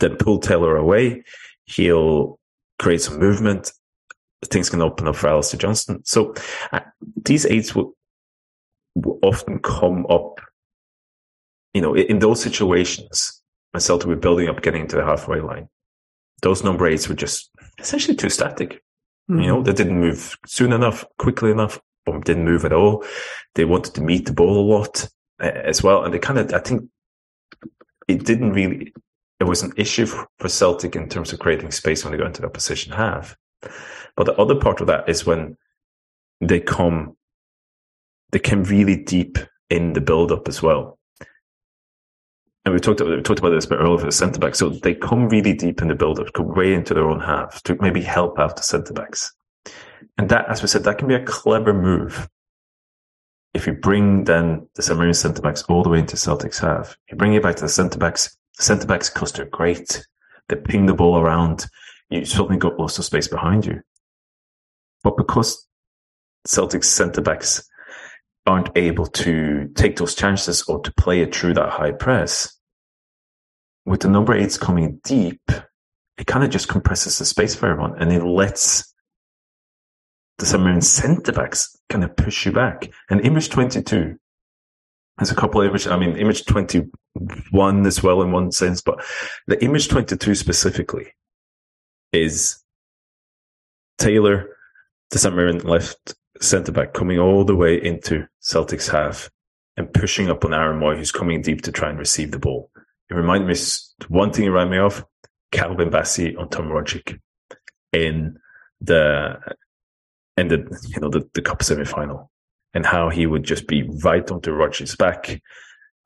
then 0.00 0.16
pull 0.16 0.38
Taylor 0.38 0.76
away. 0.76 1.22
He'll 1.66 2.38
create 2.78 3.00
some 3.00 3.20
movement. 3.20 3.72
Things 4.46 4.68
can 4.68 4.82
open 4.82 5.06
up 5.06 5.14
for 5.14 5.28
Alistair 5.28 5.58
Johnston. 5.58 6.04
So 6.04 6.34
uh, 6.72 6.80
these 7.24 7.46
eights 7.46 7.74
will 7.74 7.94
will 8.94 9.18
often 9.22 9.60
come 9.60 10.04
up, 10.10 10.40
you 11.72 11.80
know, 11.80 11.94
in 11.94 12.18
those 12.18 12.42
situations 12.42 13.40
when 13.70 13.80
Celtic 13.80 14.08
were 14.08 14.16
building 14.16 14.48
up 14.48 14.62
getting 14.62 14.86
to 14.88 14.96
the 14.96 15.04
halfway 15.04 15.40
line. 15.40 15.68
Those 16.42 16.64
number 16.64 16.86
eights 16.88 17.08
were 17.08 17.14
just 17.14 17.50
essentially 17.78 18.16
too 18.16 18.28
static. 18.28 18.82
Mm-hmm. 19.30 19.40
You 19.40 19.46
know, 19.46 19.54
mm-hmm. 19.56 19.64
they 19.64 19.72
didn't 19.72 20.00
move 20.00 20.36
soon 20.44 20.72
enough, 20.72 21.04
quickly 21.18 21.52
enough, 21.52 21.80
or 22.06 22.18
didn't 22.20 22.44
move 22.44 22.64
at 22.64 22.72
all. 22.72 23.04
They 23.54 23.64
wanted 23.64 23.94
to 23.94 24.02
meet 24.02 24.26
the 24.26 24.32
ball 24.32 24.58
a 24.58 24.66
lot 24.68 25.08
as 25.42 25.82
well. 25.82 26.04
And 26.04 26.14
they 26.14 26.18
kind 26.18 26.38
of, 26.38 26.52
I 26.52 26.58
think 26.58 26.88
it 28.08 28.24
didn't 28.24 28.52
really, 28.52 28.92
it 29.40 29.44
was 29.44 29.62
an 29.62 29.72
issue 29.76 30.06
for 30.06 30.48
Celtic 30.48 30.96
in 30.96 31.08
terms 31.08 31.32
of 31.32 31.38
creating 31.38 31.70
space 31.72 32.04
when 32.04 32.12
they 32.12 32.18
go 32.18 32.26
into 32.26 32.42
that 32.42 32.54
position 32.54 32.92
half. 32.92 33.36
But 34.16 34.24
the 34.24 34.36
other 34.36 34.54
part 34.54 34.80
of 34.80 34.86
that 34.86 35.08
is 35.08 35.26
when 35.26 35.56
they 36.40 36.60
come 36.60 37.16
they 38.32 38.38
came 38.38 38.64
really 38.64 38.96
deep 38.96 39.38
in 39.70 39.92
the 39.92 40.00
build 40.00 40.32
up 40.32 40.48
as 40.48 40.62
well. 40.62 40.98
And 42.64 42.74
we 42.74 42.80
talked 42.80 43.00
about, 43.00 43.16
we 43.16 43.22
talked 43.22 43.40
about 43.40 43.50
this 43.50 43.66
a 43.66 43.68
bit 43.68 43.78
earlier 43.78 43.98
for 43.98 44.06
the 44.06 44.12
centre 44.12 44.40
back. 44.40 44.54
So 44.54 44.70
they 44.70 44.94
come 44.94 45.28
really 45.28 45.52
deep 45.52 45.82
in 45.82 45.88
the 45.88 45.94
build 45.94 46.18
up, 46.18 46.32
go 46.32 46.42
way 46.42 46.74
into 46.74 46.94
their 46.94 47.08
own 47.08 47.20
half 47.20 47.62
to 47.64 47.76
maybe 47.80 48.00
help 48.00 48.38
out 48.38 48.56
the 48.56 48.62
centre 48.62 48.92
backs. 48.92 49.32
And 50.18 50.28
that, 50.28 50.48
as 50.48 50.62
we 50.62 50.68
said, 50.68 50.84
that 50.84 50.98
can 50.98 51.08
be 51.08 51.14
a 51.14 51.24
clever 51.24 51.74
move. 51.74 52.28
If 53.54 53.66
you 53.66 53.74
bring 53.74 54.24
then 54.24 54.66
the 54.74 54.82
St. 54.82 55.16
centre 55.16 55.42
backs 55.42 55.62
all 55.64 55.82
the 55.82 55.90
way 55.90 55.98
into 55.98 56.16
Celtic's 56.16 56.58
half, 56.58 56.96
you 57.10 57.16
bring 57.16 57.34
it 57.34 57.42
back 57.42 57.56
to 57.56 57.62
the 57.62 57.68
centre 57.68 57.98
backs. 57.98 58.36
The 58.56 58.64
centre 58.64 58.86
backs 58.86 59.10
cluster 59.10 59.44
great. 59.44 60.06
They 60.48 60.56
ping 60.56 60.86
the 60.86 60.94
ball 60.94 61.18
around. 61.18 61.66
You 62.08 62.24
suddenly 62.24 62.58
got 62.58 62.78
lots 62.78 62.98
of 62.98 63.04
space 63.04 63.28
behind 63.28 63.66
you. 63.66 63.80
But 65.02 65.16
because 65.16 65.66
Celtic's 66.46 66.88
centre 66.88 67.20
backs 67.20 67.68
aren't 68.46 68.70
able 68.76 69.06
to 69.06 69.70
take 69.74 69.96
those 69.96 70.14
chances 70.14 70.62
or 70.62 70.80
to 70.80 70.92
play 70.94 71.20
it 71.20 71.34
through 71.34 71.54
that 71.54 71.70
high 71.70 71.92
press, 71.92 72.58
with 73.84 74.00
the 74.00 74.08
number 74.08 74.34
eights 74.34 74.58
coming 74.58 75.00
deep, 75.04 75.42
it 76.18 76.26
kind 76.26 76.44
of 76.44 76.50
just 76.50 76.68
compresses 76.68 77.18
the 77.18 77.24
space 77.24 77.54
for 77.54 77.68
everyone 77.68 78.00
and 78.00 78.12
it 78.12 78.24
lets 78.24 78.92
the 80.38 80.46
St 80.46 80.62
Mirren 80.62 80.80
centre 80.80 81.32
backs 81.32 81.76
kind 81.92 82.04
of 82.04 82.16
push 82.16 82.46
you 82.46 82.52
back. 82.52 82.90
And 83.10 83.20
image 83.20 83.50
22, 83.50 84.16
there's 85.18 85.30
a 85.30 85.34
couple 85.34 85.60
of 85.60 85.68
images, 85.68 85.86
I 85.86 85.98
mean, 85.98 86.16
image 86.16 86.46
21 86.46 87.86
as 87.86 88.02
well 88.02 88.22
in 88.22 88.32
one 88.32 88.50
sense, 88.50 88.80
but 88.80 89.04
the 89.46 89.62
image 89.62 89.88
22 89.88 90.34
specifically 90.34 91.12
is 92.12 92.62
Taylor, 93.98 94.48
the 95.10 95.18
St 95.18 95.34
Mirren 95.34 95.58
left 95.58 96.14
centre 96.40 96.72
back 96.72 96.94
coming 96.94 97.18
all 97.18 97.44
the 97.44 97.54
way 97.54 97.76
into 97.76 98.26
Celtic's 98.40 98.88
half 98.88 99.30
and 99.76 99.92
pushing 99.92 100.30
up 100.30 100.44
on 100.44 100.54
Aaron 100.54 100.80
Mooy, 100.80 100.96
who's 100.96 101.12
coming 101.12 101.42
deep 101.42 101.62
to 101.62 101.72
try 101.72 101.90
and 101.90 101.98
receive 101.98 102.30
the 102.30 102.38
ball. 102.38 102.70
It 103.10 103.14
reminded 103.14 103.48
me, 103.48 103.54
one 104.08 104.32
thing 104.32 104.46
it 104.46 104.48
reminded 104.48 104.72
me 104.72 104.78
of, 104.78 105.04
Calvin 105.50 105.90
Bassey 105.90 106.38
on 106.38 106.48
Tom 106.48 106.68
Rogic 106.68 107.18
in 107.92 108.38
the, 108.80 109.38
in 110.42 110.48
the, 110.48 110.88
you 110.88 111.00
know, 111.00 111.08
the, 111.08 111.28
the 111.34 111.42
cup 111.42 111.62
semi 111.62 111.84
final 111.84 112.30
and 112.74 112.84
how 112.84 113.08
he 113.08 113.26
would 113.26 113.44
just 113.44 113.66
be 113.66 113.82
right 114.02 114.30
onto 114.30 114.50
Rogic's 114.50 114.96
back. 114.96 115.40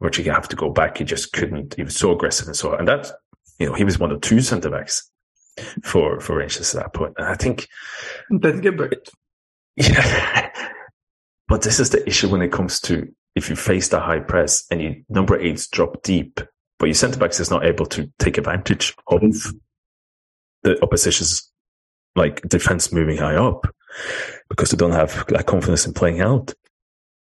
Rogic 0.03 0.33
have 0.33 0.49
to 0.49 0.57
go 0.57 0.71
back. 0.71 0.99
He 0.99 1.05
just 1.05 1.33
couldn't. 1.33 1.75
He 1.75 1.83
was 1.83 1.97
so 1.97 2.13
aggressive 2.13 2.47
and 2.47 2.57
so, 2.57 2.75
and 2.75 2.87
that, 2.87 3.11
you 3.59 3.67
know, 3.67 3.75
he 3.75 3.85
was 3.85 3.99
one 3.99 4.13
of 4.13 4.21
two 4.21 4.41
centre 4.41 4.71
backs 4.71 5.11
for, 5.83 6.21
for 6.21 6.37
Rangers 6.37 6.75
at 6.75 6.83
that 6.83 6.95
point. 6.95 7.15
And 7.17 7.27
I 7.27 7.35
think, 7.35 7.67
didn't 8.31 8.61
get 8.61 8.77
booked. 8.77 9.11
Yeah. 9.79 10.51
but 11.49 11.61
this 11.61 11.79
is 11.79 11.91
the 11.91 12.07
issue 12.09 12.31
when 12.31 12.41
it 12.41 12.51
comes 12.51 12.81
to 12.81 13.13
if 13.35 13.51
you 13.51 13.57
face 13.57 13.89
the 13.89 14.01
high 14.01 14.21
press 14.21 14.65
and 14.71 14.81
you 14.81 15.05
number 15.11 15.39
eights 15.39 15.69
drop 15.69 16.03
deep, 16.03 16.41
but 16.79 16.87
your 16.87 16.95
centre 16.95 17.19
backs 17.19 17.41
is 17.41 17.51
not 17.51 17.67
able 17.67 17.85
to 17.87 18.11
take 18.19 18.39
advantage 18.39 18.95
of 19.09 19.21
the 20.63 20.83
opposition's 20.83 21.53
like 22.15 22.41
defense 22.49 22.91
moving 22.91 23.19
high 23.19 23.37
up 23.37 23.67
because 24.49 24.71
they 24.71 24.77
don't 24.77 24.93
have 24.93 25.27
that 25.29 25.47
confidence 25.47 25.87
in 25.87 25.93
playing 25.93 26.21
out. 26.21 26.53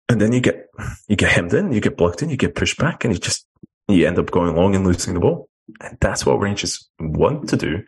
And 0.09 0.21
then 0.21 0.33
you 0.33 0.41
get 0.41 0.67
you 1.09 1.17
get 1.17 1.31
hemmed 1.31 1.55
in, 1.55 1.73
you 1.73 1.81
get 1.81 1.97
blocked 1.97 2.23
in, 2.23 2.31
you 2.31 2.37
get 2.37 2.55
pushed 2.55 2.79
back, 2.79 3.05
and 3.05 3.15
you 3.15 3.21
just 3.21 3.47
you 3.89 4.07
end 4.07 4.19
up 4.19 4.31
going 4.31 4.57
long 4.57 4.75
and 4.75 4.85
losing 4.85 5.15
the 5.15 5.21
ball. 5.21 5.49
And 5.81 5.97
that's 6.01 6.27
what 6.27 6.41
Rangers 6.41 6.89
want 6.99 7.49
to 7.51 7.57
do. 7.57 7.83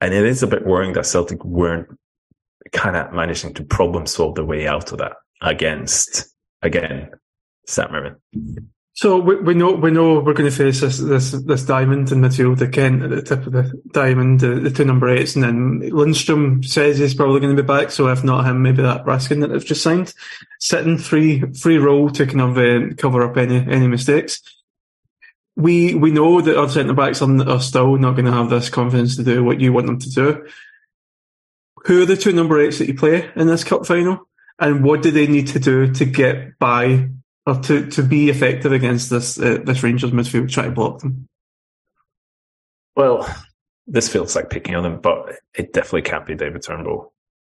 And 0.00 0.14
it 0.14 0.24
is 0.24 0.42
a 0.42 0.46
bit 0.46 0.66
worrying 0.66 0.94
that 0.94 1.06
Celtic 1.06 1.44
weren't 1.44 1.88
kind 2.72 2.96
of 2.96 3.12
managing 3.12 3.54
to 3.54 3.64
problem 3.64 4.06
solve 4.06 4.36
their 4.36 4.44
way 4.44 4.66
out 4.66 4.92
of 4.92 4.98
that 4.98 5.12
against 5.42 6.34
again 6.62 7.10
St 7.66 7.90
Mirren. 7.90 8.16
So 8.96 9.18
we, 9.18 9.34
we 9.34 9.54
know 9.54 9.72
we 9.72 9.90
know 9.90 10.20
we're 10.20 10.34
going 10.34 10.48
to 10.48 10.56
face 10.56 10.80
this 10.80 10.98
this 10.98 11.32
this 11.32 11.64
diamond 11.64 12.12
in 12.12 12.20
midfield, 12.20 12.58
the 12.58 12.68
Kent 12.68 13.02
at 13.02 13.10
the 13.10 13.22
tip 13.22 13.44
of 13.44 13.52
the 13.52 13.82
diamond, 13.92 14.38
the, 14.38 14.60
the 14.60 14.70
two 14.70 14.84
number 14.84 15.08
eights, 15.08 15.34
and 15.34 15.42
then 15.42 15.90
Lundstram 15.90 16.64
says 16.64 16.98
he's 16.98 17.14
probably 17.14 17.40
going 17.40 17.56
to 17.56 17.60
be 17.60 17.66
back. 17.66 17.90
So 17.90 18.06
if 18.06 18.22
not 18.22 18.46
him, 18.46 18.62
maybe 18.62 18.82
that 18.82 19.04
Raskin 19.04 19.40
that 19.40 19.48
they've 19.48 19.64
just 19.64 19.82
signed, 19.82 20.14
sitting 20.60 20.96
free 20.96 21.40
free 21.54 21.78
role 21.78 22.08
to 22.10 22.24
kind 22.24 22.40
of 22.40 22.56
uh, 22.56 22.94
cover 22.96 23.28
up 23.28 23.36
any 23.36 23.56
any 23.56 23.88
mistakes. 23.88 24.40
We 25.56 25.96
we 25.96 26.12
know 26.12 26.40
that 26.40 26.56
our 26.56 26.68
centre 26.68 26.94
backs 26.94 27.20
are, 27.20 27.48
are 27.48 27.60
still 27.60 27.96
not 27.96 28.12
going 28.12 28.26
to 28.26 28.32
have 28.32 28.48
this 28.48 28.68
confidence 28.68 29.16
to 29.16 29.24
do 29.24 29.42
what 29.42 29.60
you 29.60 29.72
want 29.72 29.88
them 29.88 29.98
to 29.98 30.10
do. 30.10 30.46
Who 31.86 32.02
are 32.02 32.06
the 32.06 32.16
two 32.16 32.32
number 32.32 32.60
eights 32.60 32.78
that 32.78 32.86
you 32.86 32.94
play 32.94 33.28
in 33.34 33.48
this 33.48 33.64
cup 33.64 33.86
final, 33.86 34.28
and 34.60 34.84
what 34.84 35.02
do 35.02 35.10
they 35.10 35.26
need 35.26 35.48
to 35.48 35.58
do 35.58 35.92
to 35.94 36.04
get 36.04 36.60
by 36.60 37.08
or 37.46 37.60
to, 37.60 37.86
to 37.90 38.02
be 38.02 38.30
effective 38.30 38.72
against 38.72 39.10
this 39.10 39.38
uh, 39.38 39.58
this 39.64 39.82
Rangers 39.82 40.10
midfield, 40.10 40.50
try 40.50 40.64
to 40.64 40.70
block 40.70 41.00
them? 41.00 41.26
Well, 42.96 43.28
this 43.86 44.08
feels 44.08 44.34
like 44.34 44.50
picking 44.50 44.74
on 44.74 44.84
him, 44.84 45.00
but 45.00 45.36
it 45.54 45.72
definitely 45.72 46.02
can't 46.02 46.26
be 46.26 46.34
David 46.34 46.62
Turnbull, 46.62 47.12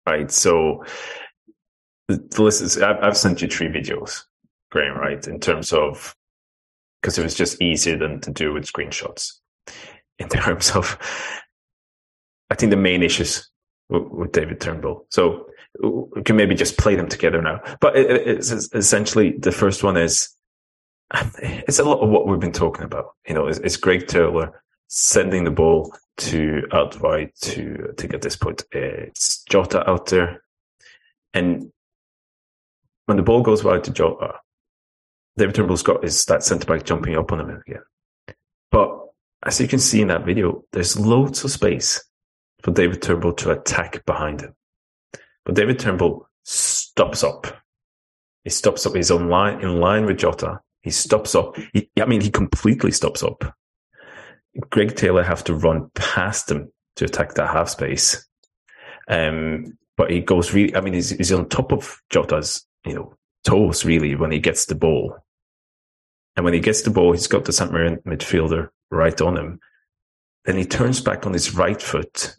right? 0.06 0.30
So 0.32 0.84
the 2.08 2.42
list 2.42 2.62
is 2.62 2.82
I've, 2.82 3.02
I've 3.02 3.18
sent 3.18 3.42
you 3.42 3.48
three 3.48 3.68
videos, 3.68 4.24
Graeme, 4.72 4.98
right? 4.98 5.26
In 5.28 5.40
terms 5.40 5.72
of 5.72 6.16
because 7.02 7.18
it 7.18 7.24
was 7.24 7.36
just 7.36 7.62
easier 7.62 7.98
than 7.98 8.20
to 8.22 8.32
do 8.32 8.54
with 8.54 8.66
screenshots. 8.66 9.34
In 10.20 10.28
terms 10.30 10.72
of, 10.72 10.98
I 12.50 12.56
think 12.56 12.72
the 12.72 12.78
main 12.78 13.04
issues 13.04 13.50
with, 13.90 14.04
with 14.04 14.32
David 14.32 14.60
Turnbull. 14.60 15.06
So 15.10 15.47
we 15.82 16.24
can 16.24 16.36
maybe 16.36 16.56
just 16.56 16.78
play 16.78 16.96
them 16.96 17.08
together 17.08 17.42
now. 17.42 17.62
But 17.80 17.96
it, 17.98 18.28
it's 18.28 18.52
essentially 18.52 19.32
the 19.38 19.52
first 19.52 19.84
one 19.84 19.98
is 19.98 20.30
it's 21.40 21.80
a 21.80 21.84
lot 21.84 22.00
of 22.00 22.10
what 22.10 22.28
we've 22.28 22.40
been 22.40 22.52
talking 22.52 22.84
about. 22.84 23.16
You 23.28 23.36
know, 23.36 23.48
it's, 23.48 23.60
it's 23.60 23.78
Greg 23.78 24.08
Taylor 24.08 24.62
sending 24.88 25.44
the 25.44 25.52
ball 25.52 25.94
to 26.18 26.64
out 26.72 26.94
to 26.94 27.94
to 27.96 28.08
get 28.08 28.22
this 28.22 28.36
point. 28.36 28.64
It's 28.72 29.44
Jota 29.44 29.88
out 29.90 30.08
there, 30.08 30.44
and 31.34 31.72
when 33.06 33.18
the 33.18 33.24
ball 33.24 33.42
goes 33.42 33.64
wide 33.64 33.84
to 33.86 33.92
Jota, 33.92 34.36
David 35.38 35.56
Turnbull's 35.56 35.84
got 35.84 36.04
is 36.04 36.26
that 36.26 36.44
centre 36.44 36.66
back 36.66 36.84
jumping 36.84 37.16
up 37.16 37.32
on 37.32 37.42
him 37.42 37.62
again. 37.68 37.84
But 38.72 39.00
as 39.46 39.62
you 39.62 39.68
can 39.68 39.80
see 39.80 40.02
in 40.02 40.10
that 40.10 40.26
video, 40.26 40.64
there's 40.74 41.00
loads 41.00 41.44
of 41.44 41.52
space 41.52 42.04
for 42.64 42.72
David 42.72 43.02
Turnbull 43.02 43.34
to 43.34 43.52
attack 43.52 44.06
behind 44.06 44.42
him. 44.42 44.56
But 45.48 45.56
David 45.56 45.80
Turnbull 45.80 46.28
stops 46.44 47.24
up. 47.24 47.48
He 48.44 48.50
stops 48.50 48.86
up. 48.86 48.94
He's 48.94 49.10
on 49.10 49.30
line, 49.30 49.62
in 49.62 49.80
line 49.80 50.06
with 50.06 50.18
Jota. 50.18 50.60
He 50.82 50.92
stops 50.92 51.36
up. 51.36 51.56
He, 51.72 51.90
I 52.02 52.06
mean, 52.06 52.20
he 52.20 52.30
completely 52.30 52.92
stops 52.92 53.24
up. 53.24 53.56
Greg 54.70 54.98
Taylor 54.98 55.24
have 55.24 55.46
to 55.46 55.56
run 55.56 55.90
past 55.96 56.52
him 56.52 56.70
to 56.98 57.06
attack 57.06 57.36
that 57.36 57.50
half 57.50 57.70
space. 57.70 58.28
Um, 59.08 59.78
but 59.96 60.12
he 60.12 60.20
goes 60.20 60.54
really, 60.54 60.76
I 60.76 60.82
mean, 60.82 60.94
he's, 60.94 61.12
he's 61.12 61.32
on 61.32 61.48
top 61.48 61.72
of 61.72 62.02
Jota's, 62.10 62.68
you 62.86 62.94
know, 62.94 63.14
toes 63.46 63.86
really 63.86 64.16
when 64.16 64.32
he 64.32 64.40
gets 64.40 64.66
the 64.66 64.76
ball. 64.76 65.16
And 66.36 66.44
when 66.44 66.54
he 66.54 66.60
gets 66.60 66.82
the 66.82 66.90
ball, 66.90 67.14
he's 67.14 67.28
got 67.28 67.46
the 67.46 67.54
St. 67.54 67.72
Mirren 67.72 68.00
midfielder 68.06 68.68
right 68.92 69.22
on 69.22 69.38
him. 69.38 69.62
Then 70.44 70.58
he 70.58 70.66
turns 70.66 71.00
back 71.00 71.26
on 71.26 71.32
his 71.32 71.56
right 71.56 71.82
foot 71.82 72.36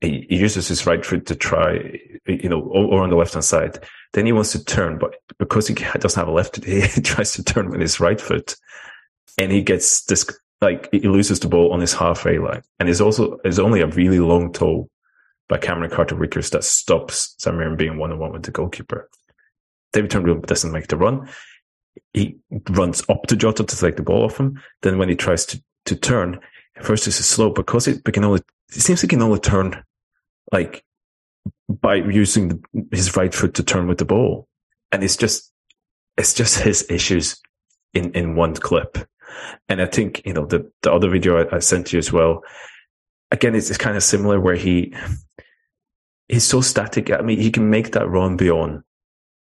he, 0.00 0.26
uses 0.28 0.68
his 0.68 0.86
right 0.86 1.04
foot 1.04 1.26
to 1.26 1.34
try, 1.34 2.00
you 2.26 2.48
know, 2.48 2.60
or, 2.60 3.02
on 3.02 3.10
the 3.10 3.16
left 3.16 3.34
hand 3.34 3.44
side. 3.44 3.78
Then 4.12 4.26
he 4.26 4.32
wants 4.32 4.52
to 4.52 4.64
turn, 4.64 4.98
but 4.98 5.16
because 5.38 5.68
he 5.68 5.74
doesn't 5.74 6.20
have 6.20 6.28
a 6.28 6.32
left, 6.32 6.64
he 6.64 6.80
tries 7.02 7.32
to 7.32 7.42
turn 7.42 7.70
with 7.70 7.80
his 7.80 8.00
right 8.00 8.20
foot, 8.20 8.54
and 9.36 9.52
he 9.52 9.62
gets 9.62 10.04
this 10.04 10.24
like 10.60 10.88
he 10.90 11.00
loses 11.00 11.40
the 11.40 11.48
ball 11.48 11.72
on 11.72 11.80
his 11.80 11.92
halfway 11.92 12.38
line, 12.38 12.62
and 12.78 12.88
it's 12.88 13.00
also 13.00 13.38
it's 13.44 13.58
only 13.58 13.80
a 13.80 13.86
really 13.86 14.20
long 14.20 14.52
toe 14.52 14.88
by 15.48 15.58
Cameron 15.58 15.90
Carter 15.90 16.14
Vickers 16.14 16.50
that 16.50 16.64
stops 16.64 17.34
St 17.38 17.56
Mirren 17.56 17.76
being 17.76 17.98
one 17.98 18.12
on 18.12 18.18
one 18.18 18.32
with 18.32 18.44
the 18.44 18.50
goalkeeper. 18.50 19.08
David 19.92 20.10
Turnbull 20.10 20.40
doesn't 20.40 20.72
make 20.72 20.88
the 20.88 20.96
run. 20.96 21.28
He 22.12 22.36
runs 22.70 23.02
up 23.08 23.26
to 23.26 23.36
Jota 23.36 23.64
to 23.64 23.76
take 23.76 23.96
the 23.96 24.02
ball 24.02 24.24
off 24.24 24.38
him. 24.38 24.60
Then 24.82 24.98
when 24.98 25.08
he 25.08 25.16
tries 25.16 25.46
to, 25.46 25.62
to 25.86 25.96
turn, 25.96 26.38
first 26.82 27.06
it's 27.06 27.16
slow 27.16 27.50
because 27.50 27.88
it 27.88 28.04
can 28.04 28.24
only 28.24 28.42
it 28.68 28.82
seems 28.82 29.00
he 29.00 29.08
can 29.08 29.22
only 29.22 29.40
turn 29.40 29.82
like 30.52 30.84
by 31.68 31.96
using 31.96 32.48
the, 32.48 32.86
his 32.92 33.16
right 33.16 33.34
foot 33.34 33.54
to 33.54 33.62
turn 33.62 33.86
with 33.86 33.98
the 33.98 34.04
ball. 34.04 34.48
And 34.92 35.04
it's 35.04 35.16
just, 35.16 35.52
it's 36.16 36.34
just 36.34 36.58
his 36.60 36.86
issues 36.90 37.40
in, 37.94 38.12
in 38.12 38.36
one 38.36 38.54
clip. 38.54 38.98
And 39.68 39.80
I 39.82 39.86
think, 39.86 40.22
you 40.24 40.32
know, 40.32 40.46
the, 40.46 40.70
the 40.82 40.92
other 40.92 41.10
video 41.10 41.44
I, 41.44 41.56
I 41.56 41.58
sent 41.58 41.92
you 41.92 41.98
as 41.98 42.12
well, 42.12 42.42
again, 43.30 43.54
it's, 43.54 43.68
it's 43.68 43.78
kind 43.78 43.96
of 43.96 44.02
similar 44.02 44.40
where 44.40 44.56
he, 44.56 44.94
he's 46.28 46.44
so 46.44 46.60
static. 46.60 47.10
I 47.10 47.20
mean, 47.20 47.38
he 47.38 47.50
can 47.50 47.68
make 47.70 47.92
that 47.92 48.08
run 48.08 48.36
beyond 48.36 48.82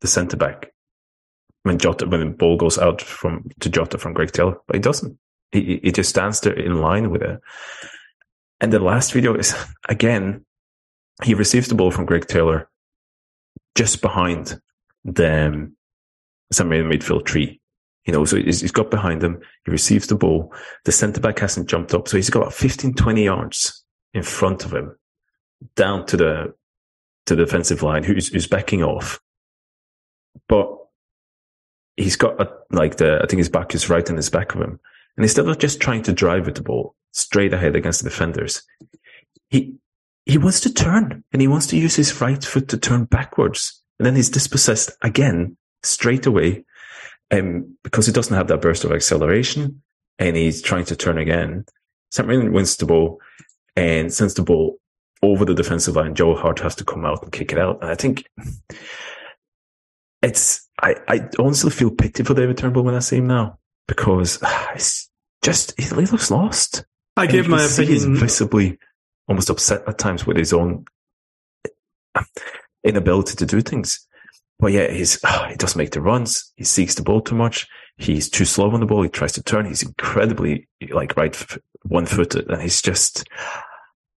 the 0.00 0.06
centre 0.06 0.36
back 0.36 0.72
when 1.62 1.78
Jota, 1.78 2.06
when 2.06 2.20
the 2.20 2.26
ball 2.26 2.56
goes 2.56 2.78
out 2.78 3.02
from 3.02 3.50
to 3.60 3.68
Jota 3.68 3.98
from 3.98 4.14
Greg 4.14 4.32
Taylor, 4.32 4.56
but 4.66 4.76
he 4.76 4.80
doesn't. 4.80 5.18
He, 5.52 5.80
he 5.82 5.92
just 5.92 6.10
stands 6.10 6.40
there 6.40 6.52
in 6.52 6.80
line 6.80 7.10
with 7.10 7.22
it. 7.22 7.40
And 8.60 8.72
the 8.72 8.78
last 8.78 9.12
video 9.12 9.34
is 9.34 9.54
again, 9.88 10.44
he 11.24 11.34
receives 11.34 11.68
the 11.68 11.74
ball 11.74 11.90
from 11.90 12.06
Greg 12.06 12.26
Taylor 12.26 12.68
just 13.74 14.00
behind 14.00 14.60
the 15.04 15.46
um, 15.46 15.76
St 16.52 16.68
Mirren 16.68 16.90
midfield 16.90 17.24
tree. 17.24 17.60
You 18.04 18.12
know, 18.12 18.24
so 18.24 18.36
he's, 18.36 18.60
he's 18.60 18.72
got 18.72 18.90
behind 18.90 19.22
him. 19.22 19.40
He 19.64 19.70
receives 19.70 20.06
the 20.06 20.14
ball. 20.14 20.52
The 20.84 20.92
centre 20.92 21.20
back 21.20 21.38
hasn't 21.40 21.68
jumped 21.68 21.92
up. 21.92 22.08
So 22.08 22.16
he's 22.16 22.30
got 22.30 22.40
about 22.40 22.54
15, 22.54 22.94
20 22.94 23.24
yards 23.24 23.84
in 24.14 24.22
front 24.22 24.64
of 24.64 24.72
him 24.72 24.96
down 25.76 26.06
to 26.06 26.16
the, 26.16 26.54
to 27.26 27.36
the 27.36 27.44
defensive 27.44 27.82
line 27.82 28.04
who's, 28.04 28.28
who's 28.28 28.46
backing 28.46 28.82
off. 28.82 29.20
But 30.48 30.74
he's 31.96 32.16
got 32.16 32.40
a, 32.40 32.50
like 32.70 32.96
the, 32.96 33.20
I 33.22 33.26
think 33.26 33.38
his 33.38 33.50
back 33.50 33.74
is 33.74 33.90
right 33.90 34.08
in 34.08 34.16
his 34.16 34.30
back 34.30 34.54
of 34.54 34.60
him. 34.62 34.80
And 35.16 35.24
instead 35.24 35.46
of 35.46 35.58
just 35.58 35.80
trying 35.80 36.02
to 36.04 36.12
drive 36.12 36.46
with 36.46 36.54
the 36.54 36.62
ball 36.62 36.94
straight 37.12 37.52
ahead 37.52 37.76
against 37.76 38.02
the 38.02 38.08
defenders, 38.08 38.62
he, 39.50 39.74
he 40.28 40.36
wants 40.36 40.60
to 40.60 40.72
turn 40.72 41.24
and 41.32 41.42
he 41.42 41.48
wants 41.48 41.66
to 41.68 41.78
use 41.78 41.96
his 41.96 42.20
right 42.20 42.44
foot 42.44 42.68
to 42.68 42.76
turn 42.76 43.04
backwards. 43.04 43.82
And 43.98 44.06
then 44.06 44.14
he's 44.14 44.28
dispossessed 44.28 44.92
again 45.02 45.56
straight 45.82 46.26
away 46.26 46.64
um, 47.30 47.76
because 47.82 48.06
he 48.06 48.12
doesn't 48.12 48.36
have 48.36 48.46
that 48.48 48.60
burst 48.60 48.84
of 48.84 48.92
acceleration 48.92 49.82
and 50.18 50.36
he's 50.36 50.60
trying 50.60 50.84
to 50.84 50.96
turn 50.96 51.16
again. 51.16 51.64
St. 52.10 52.28
Mirren 52.28 52.52
wins 52.52 52.76
the 52.76 52.84
ball 52.84 53.20
and 53.74 54.12
sends 54.12 54.34
the 54.34 54.42
ball 54.42 54.78
over 55.22 55.46
the 55.46 55.54
defensive 55.54 55.96
line. 55.96 56.14
Joe 56.14 56.34
Hart 56.34 56.60
has 56.60 56.74
to 56.76 56.84
come 56.84 57.06
out 57.06 57.22
and 57.22 57.32
kick 57.32 57.50
it 57.50 57.58
out. 57.58 57.78
And 57.80 57.90
I 57.90 57.94
think 57.94 58.26
it's, 60.20 60.68
I, 60.80 60.96
I 61.08 61.28
honestly 61.38 61.70
feel 61.70 61.90
pity 61.90 62.22
for 62.22 62.34
David 62.34 62.58
Turnbull 62.58 62.84
when 62.84 62.94
I 62.94 63.00
see 63.00 63.16
him 63.16 63.28
now 63.28 63.58
because 63.86 64.38
it's 64.74 65.08
just, 65.42 65.72
he 65.80 65.88
looks 65.88 66.30
lost. 66.30 66.84
I 67.16 67.26
give 67.26 67.48
my 67.48 67.64
opinion. 67.64 68.16
Visibly 68.16 68.78
almost 69.28 69.50
upset 69.50 69.86
at 69.86 69.98
times 69.98 70.26
with 70.26 70.36
his 70.36 70.52
own 70.52 70.84
inability 72.84 73.36
to 73.36 73.46
do 73.46 73.60
things. 73.60 74.06
But 74.58 74.72
yeah, 74.72 74.90
he's, 74.90 75.20
he 75.48 75.56
doesn't 75.56 75.78
make 75.78 75.92
the 75.92 76.00
runs. 76.00 76.52
He 76.56 76.64
seeks 76.64 76.94
the 76.94 77.02
ball 77.02 77.20
too 77.20 77.36
much. 77.36 77.66
He's 77.96 78.28
too 78.28 78.44
slow 78.44 78.70
on 78.70 78.80
the 78.80 78.86
ball. 78.86 79.02
He 79.02 79.08
tries 79.08 79.32
to 79.32 79.42
turn. 79.42 79.66
He's 79.66 79.82
incredibly 79.82 80.68
like 80.90 81.16
right 81.16 81.36
one 81.82 82.06
footed 82.06 82.48
and 82.50 82.62
he's 82.62 82.82
just, 82.82 83.28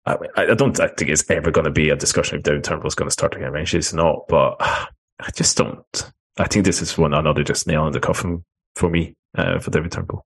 I, 0.06 0.16
I 0.36 0.54
don't 0.54 0.78
I 0.80 0.88
think 0.88 1.10
it's 1.10 1.28
ever 1.30 1.50
going 1.50 1.64
to 1.64 1.70
be 1.70 1.90
a 1.90 1.96
discussion 1.96 2.38
if 2.38 2.42
David 2.42 2.64
Turnbull 2.64 2.88
is 2.88 2.94
going 2.94 3.08
to 3.08 3.12
start 3.12 3.34
again. 3.36 3.52
Range. 3.52 3.74
It's 3.74 3.92
not, 3.92 4.26
but 4.28 4.56
I 4.60 5.30
just 5.34 5.56
don't. 5.56 6.12
I 6.38 6.46
think 6.46 6.64
this 6.64 6.80
is 6.80 6.96
one 6.96 7.14
another 7.14 7.42
just 7.42 7.66
nail 7.66 7.86
in 7.86 7.92
the 7.92 8.00
coffin 8.00 8.44
for 8.76 8.88
me, 8.88 9.14
uh, 9.36 9.58
for 9.58 9.70
David 9.70 9.90
Turnbull. 9.92 10.24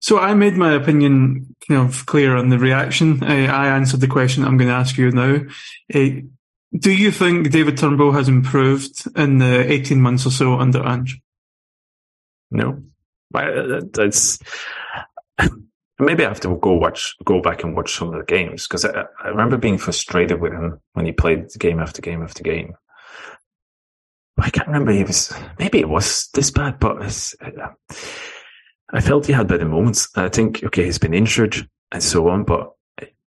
So 0.00 0.18
I 0.18 0.34
made 0.34 0.54
my 0.54 0.74
opinion 0.74 1.54
kind 1.66 1.80
of 1.80 2.06
clear 2.06 2.36
on 2.36 2.48
the 2.48 2.58
reaction. 2.58 3.22
I, 3.22 3.46
I 3.46 3.68
answered 3.68 4.00
the 4.00 4.06
question 4.06 4.44
I'm 4.44 4.56
going 4.56 4.68
to 4.68 4.74
ask 4.74 4.96
you 4.96 5.10
now. 5.10 5.40
Uh, 5.92 6.22
do 6.78 6.92
you 6.92 7.10
think 7.10 7.50
David 7.50 7.78
Turnbull 7.78 8.12
has 8.12 8.28
improved 8.28 9.04
in 9.16 9.38
the 9.38 9.70
18 9.72 10.00
months 10.00 10.26
or 10.26 10.30
so 10.30 10.54
under 10.54 10.86
Ange? 10.86 11.20
No. 12.50 12.82
That's 13.32 14.38
maybe 15.98 16.24
I 16.24 16.28
have 16.28 16.40
to 16.40 16.56
go 16.56 16.74
watch, 16.74 17.16
go 17.24 17.40
back 17.40 17.64
and 17.64 17.76
watch 17.76 17.94
some 17.94 18.08
of 18.08 18.14
the 18.14 18.24
games 18.24 18.66
because 18.66 18.84
I, 18.84 19.04
I 19.22 19.28
remember 19.28 19.56
being 19.56 19.78
frustrated 19.78 20.40
with 20.40 20.52
him 20.52 20.80
when 20.92 21.06
he 21.06 21.12
played 21.12 21.48
game 21.58 21.80
after 21.80 22.00
game 22.02 22.22
after 22.22 22.42
game. 22.42 22.74
I 24.38 24.50
can't 24.50 24.68
remember. 24.68 24.92
He 24.92 25.02
was 25.02 25.32
maybe 25.58 25.80
it 25.80 25.88
was 25.88 26.28
this 26.32 26.50
bad, 26.50 26.78
but 26.78 27.02
uh, 27.40 27.68
I 28.90 29.00
felt 29.00 29.26
he 29.26 29.32
had 29.32 29.48
better 29.48 29.66
moments. 29.66 30.08
I 30.16 30.28
think 30.28 30.62
okay, 30.64 30.84
he's 30.84 30.98
been 30.98 31.14
injured 31.14 31.68
and 31.92 32.02
so 32.02 32.28
on, 32.28 32.44
but 32.44 32.72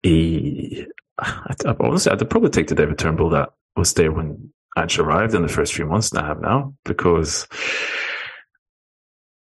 he. 0.04 0.88
I, 1.20 1.54
I 1.66 1.76
honestly, 1.80 2.12
I'd 2.12 2.30
probably 2.30 2.50
take 2.50 2.68
the 2.68 2.76
David 2.76 2.98
Turnbull 2.98 3.30
that 3.30 3.50
was 3.76 3.94
there 3.94 4.12
when 4.12 4.52
Ange 4.78 5.00
arrived 5.00 5.36
in 5.36 5.42
the 5.42 5.48
first 5.48 5.74
few 5.74 5.86
months 5.86 6.10
than 6.10 6.24
I 6.24 6.28
have 6.28 6.42
now 6.42 6.74
because 6.86 7.48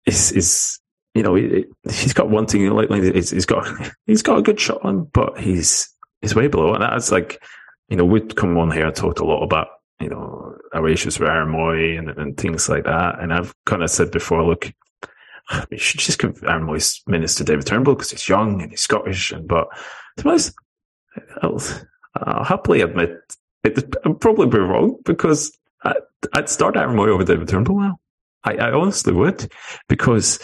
is 0.06 0.80
you 1.14 1.24
know 1.24 1.36
he, 1.36 1.66
has 1.86 2.14
got 2.14 2.30
one 2.30 2.46
thing 2.46 2.70
like, 2.72 2.90
like 2.90 3.04
he's, 3.04 3.30
he's 3.30 3.46
got 3.46 3.68
he's 4.06 4.22
got 4.22 4.40
a 4.40 4.42
good 4.42 4.60
shot 4.60 4.84
on, 4.84 5.06
but 5.14 5.40
he's 5.40 5.94
he's 6.22 6.36
way 6.36 6.48
below, 6.48 6.74
and 6.74 6.84
that's 6.84 7.12
like 7.12 7.42
you 7.90 7.98
know 7.98 8.06
we'd 8.06 8.36
come 8.36 8.58
on 8.58 8.72
here 8.72 8.88
and 8.88 8.96
talked 8.96 9.20
a 9.20 9.26
lot 9.26 9.44
about 9.44 9.68
you 10.00 10.10
know 10.10 10.56
our 10.74 10.88
issues 10.88 11.20
with 11.20 11.30
Aaron 11.30 11.54
and, 11.98 12.10
and 12.10 12.38
things 12.38 12.70
like 12.70 12.86
that, 12.86 13.20
and 13.20 13.34
I've 13.34 13.54
kind 13.66 13.84
of 13.84 13.90
said 13.90 14.12
before, 14.12 14.44
look. 14.44 14.72
You 15.72 15.78
should 15.78 16.00
just 16.00 16.20
give 16.20 16.44
Aaron 16.44 16.68
to 16.68 17.44
David 17.44 17.66
Turnbull 17.66 17.96
because 17.96 18.12
he's 18.12 18.30
young 18.30 18.62
and 18.62 18.72
he's 18.72 18.82
Scottish, 18.82 19.32
and 19.32 19.48
but 19.48 19.68
to 20.18 20.24
be 20.24 20.30
honest, 20.30 20.54
I'll, 21.42 21.62
I'll 22.16 22.44
happily 22.44 22.82
admit 22.82 23.18
it, 23.64 23.96
I'd 24.06 24.20
probably 24.20 24.48
be 24.48 24.60
wrong 24.60 24.98
because 25.06 25.58
I, 25.84 25.96
would 26.36 26.50
start 26.50 26.78
Aaron 26.78 26.96
Mooy 26.96 27.10
over 27.10 27.24
David 27.24 27.48
Turnbull 27.48 27.80
now. 27.80 28.00
I, 28.44 28.56
I 28.56 28.72
honestly 28.72 29.14
would 29.14 29.52
because 29.88 30.40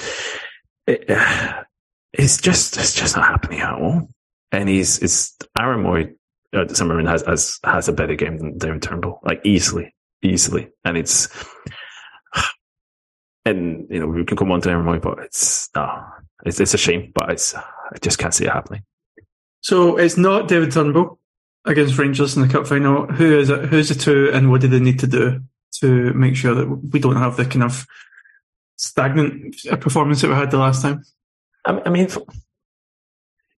it, 0.88 1.06
it's 2.14 2.42
just 2.42 2.78
it's 2.78 2.94
just 2.94 3.16
not 3.16 3.28
happening 3.28 3.60
at 3.60 3.74
all. 3.74 4.10
And 4.52 4.70
he's 4.70 5.00
it's 5.00 5.38
Aaron 5.58 5.84
Mooy 5.84 6.14
uh, 6.54 6.68
Summerman 6.74 7.08
has, 7.08 7.24
has 7.26 7.60
has 7.64 7.88
a 7.88 7.94
better 7.94 8.16
game 8.16 8.38
than 8.38 8.58
David 8.58 8.82
Turnbull, 8.82 9.20
like 9.24 9.42
easily, 9.46 9.94
easily. 10.22 10.70
And 10.84 10.98
it's 10.98 11.28
and 13.46 13.88
you 13.90 14.00
know 14.00 14.08
we 14.08 14.26
can 14.26 14.38
come 14.38 14.52
on 14.52 14.62
to 14.62 14.70
Aaron 14.70 15.00
but 15.00 15.20
it's 15.20 15.70
no, 15.76 16.04
it's 16.46 16.60
it's 16.60 16.74
a 16.74 16.78
shame, 16.78 17.12
but 17.14 17.30
it's 17.30 17.54
I 17.56 17.98
just 18.02 18.18
can't 18.18 18.34
see 18.34 18.46
it 18.46 18.52
happening. 18.52 18.84
So 19.62 19.98
it's 19.98 20.18
not 20.18 20.48
David 20.48 20.72
Turnbull 20.72 21.20
against 21.66 21.98
Rangers 21.98 22.36
in 22.36 22.44
the 22.44 22.48
cup 22.48 22.68
final. 22.68 23.08
Who 23.08 23.40
is 23.40 23.50
it? 23.50 23.66
Who's 23.66 23.90
the 23.90 23.96
two, 23.96 24.30
and 24.34 24.52
what 24.52 24.62
do 24.62 24.68
they 24.68 24.80
need 24.80 25.00
to 25.00 25.08
do 25.08 25.42
to 25.80 26.14
make 26.14 26.36
sure 26.36 26.56
that 26.56 26.68
we 26.68 27.00
don't 27.00 27.16
have 27.16 27.38
the 27.38 27.46
kind 27.46 27.64
of 27.64 27.86
stagnant 28.78 29.56
performance 29.80 30.22
that 30.22 30.30
we 30.30 30.36
had 30.36 30.52
the 30.52 30.58
last 30.58 30.82
time? 30.82 31.04
I 31.66 31.90
mean, 31.90 32.08
for, 32.08 32.24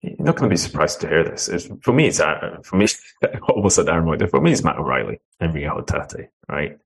you're 0.01 0.15
not 0.19 0.37
going 0.37 0.49
to 0.49 0.53
be 0.53 0.57
surprised 0.57 1.01
to 1.01 1.09
hear 1.09 1.25
this. 1.25 1.49
It's, 1.49 1.69
for 1.83 1.93
me, 1.93 2.07
it's 2.07 2.21
uh, 2.21 2.59
for 2.63 2.77
me 2.77 2.87
almost 3.49 3.79
at 3.79 3.89
Aaron. 3.89 4.29
For 4.29 4.41
me, 4.41 4.53
it's 4.53 4.63
Matt 4.63 4.79
O'Riley 4.79 5.21
and 5.41 5.53
Reo 5.53 5.81
Hatate, 5.81 6.29
right? 6.49 6.79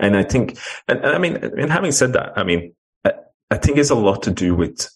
And 0.00 0.16
I 0.16 0.24
think, 0.24 0.58
and, 0.88 0.98
and 1.04 1.14
I 1.14 1.18
mean, 1.18 1.36
and 1.36 1.70
having 1.70 1.92
said 1.92 2.14
that, 2.14 2.32
I 2.36 2.42
mean, 2.42 2.74
I, 3.04 3.12
I 3.50 3.58
think 3.58 3.78
it's 3.78 3.90
a 3.90 3.94
lot 3.94 4.22
to 4.24 4.30
do 4.30 4.54
with 4.54 4.88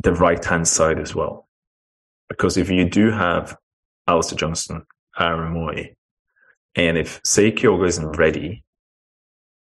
the 0.00 0.12
right 0.12 0.44
hand 0.44 0.68
side 0.68 1.00
as 1.00 1.14
well, 1.14 1.48
because 2.28 2.56
if 2.56 2.70
you 2.70 2.88
do 2.88 3.10
have 3.10 3.56
Alistair 4.06 4.36
Johnston, 4.36 4.84
Aaron 5.18 5.54
Mooy. 5.54 5.94
And 6.74 6.98
if 6.98 7.20
say 7.24 7.52
Kyogo 7.52 7.86
isn't 7.86 8.16
ready 8.16 8.64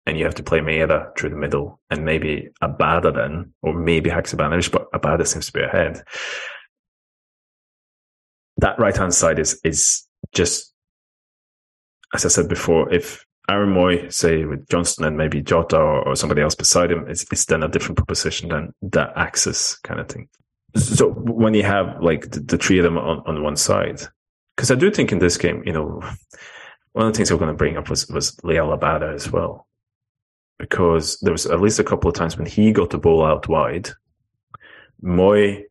and 0.05 0.17
you 0.17 0.25
have 0.25 0.35
to 0.35 0.43
play 0.43 0.59
Maeda 0.59 1.17
through 1.17 1.31
the 1.31 1.35
middle 1.35 1.79
and 1.89 2.05
maybe 2.05 2.49
Abada 2.61 3.13
then, 3.13 3.53
or 3.61 3.73
maybe 3.73 4.09
Haksabanovic, 4.09 4.71
but 4.71 4.91
Abada 4.91 5.25
seems 5.25 5.47
to 5.47 5.53
be 5.53 5.61
ahead. 5.61 6.03
That 8.57 8.79
right 8.79 8.95
hand 8.95 9.13
side 9.13 9.39
is, 9.39 9.59
is 9.63 10.03
just, 10.33 10.73
as 12.13 12.25
I 12.25 12.29
said 12.29 12.47
before, 12.47 12.93
if 12.93 13.25
Aaron 13.49 13.73
Mooy, 13.73 14.11
say 14.11 14.43
with 14.43 14.67
Johnston 14.67 15.05
and 15.05 15.17
maybe 15.17 15.41
Jota 15.41 15.77
or, 15.77 16.09
or 16.09 16.15
somebody 16.15 16.41
else 16.41 16.55
beside 16.55 16.91
him, 16.91 17.05
it's, 17.07 17.25
it's 17.31 17.45
then 17.45 17.63
a 17.63 17.67
different 17.67 17.97
proposition 17.97 18.49
than 18.49 18.73
that 18.81 19.13
axis 19.15 19.77
kind 19.79 19.99
of 19.99 20.09
thing. 20.09 20.27
So 20.75 21.09
when 21.11 21.53
you 21.53 21.63
have 21.63 22.01
like 22.01 22.29
the, 22.31 22.41
the 22.41 22.57
three 22.57 22.77
of 22.77 22.83
them 22.83 22.97
on, 22.97 23.23
on 23.25 23.43
one 23.43 23.55
side, 23.55 24.01
because 24.55 24.69
I 24.69 24.75
do 24.75 24.91
think 24.91 25.11
in 25.11 25.19
this 25.19 25.37
game, 25.37 25.63
you 25.65 25.71
know, 25.71 26.01
one 26.91 27.07
of 27.07 27.13
the 27.13 27.17
things 27.17 27.31
I'm 27.31 27.37
going 27.37 27.51
to 27.51 27.55
bring 27.55 27.77
up 27.77 27.89
was 27.89 28.07
was 28.09 28.35
Liel 28.37 28.77
Abada 28.77 29.13
as 29.13 29.31
well, 29.31 29.67
because 30.59 31.19
there 31.21 31.31
was 31.31 31.45
at 31.45 31.61
least 31.61 31.79
a 31.79 31.83
couple 31.83 32.09
of 32.09 32.15
times 32.15 32.37
when 32.37 32.47
he 32.47 32.71
got 32.71 32.89
the 32.89 32.97
ball 32.97 33.23
out 33.23 33.47
wide, 33.47 33.91
Mooy 35.01 35.63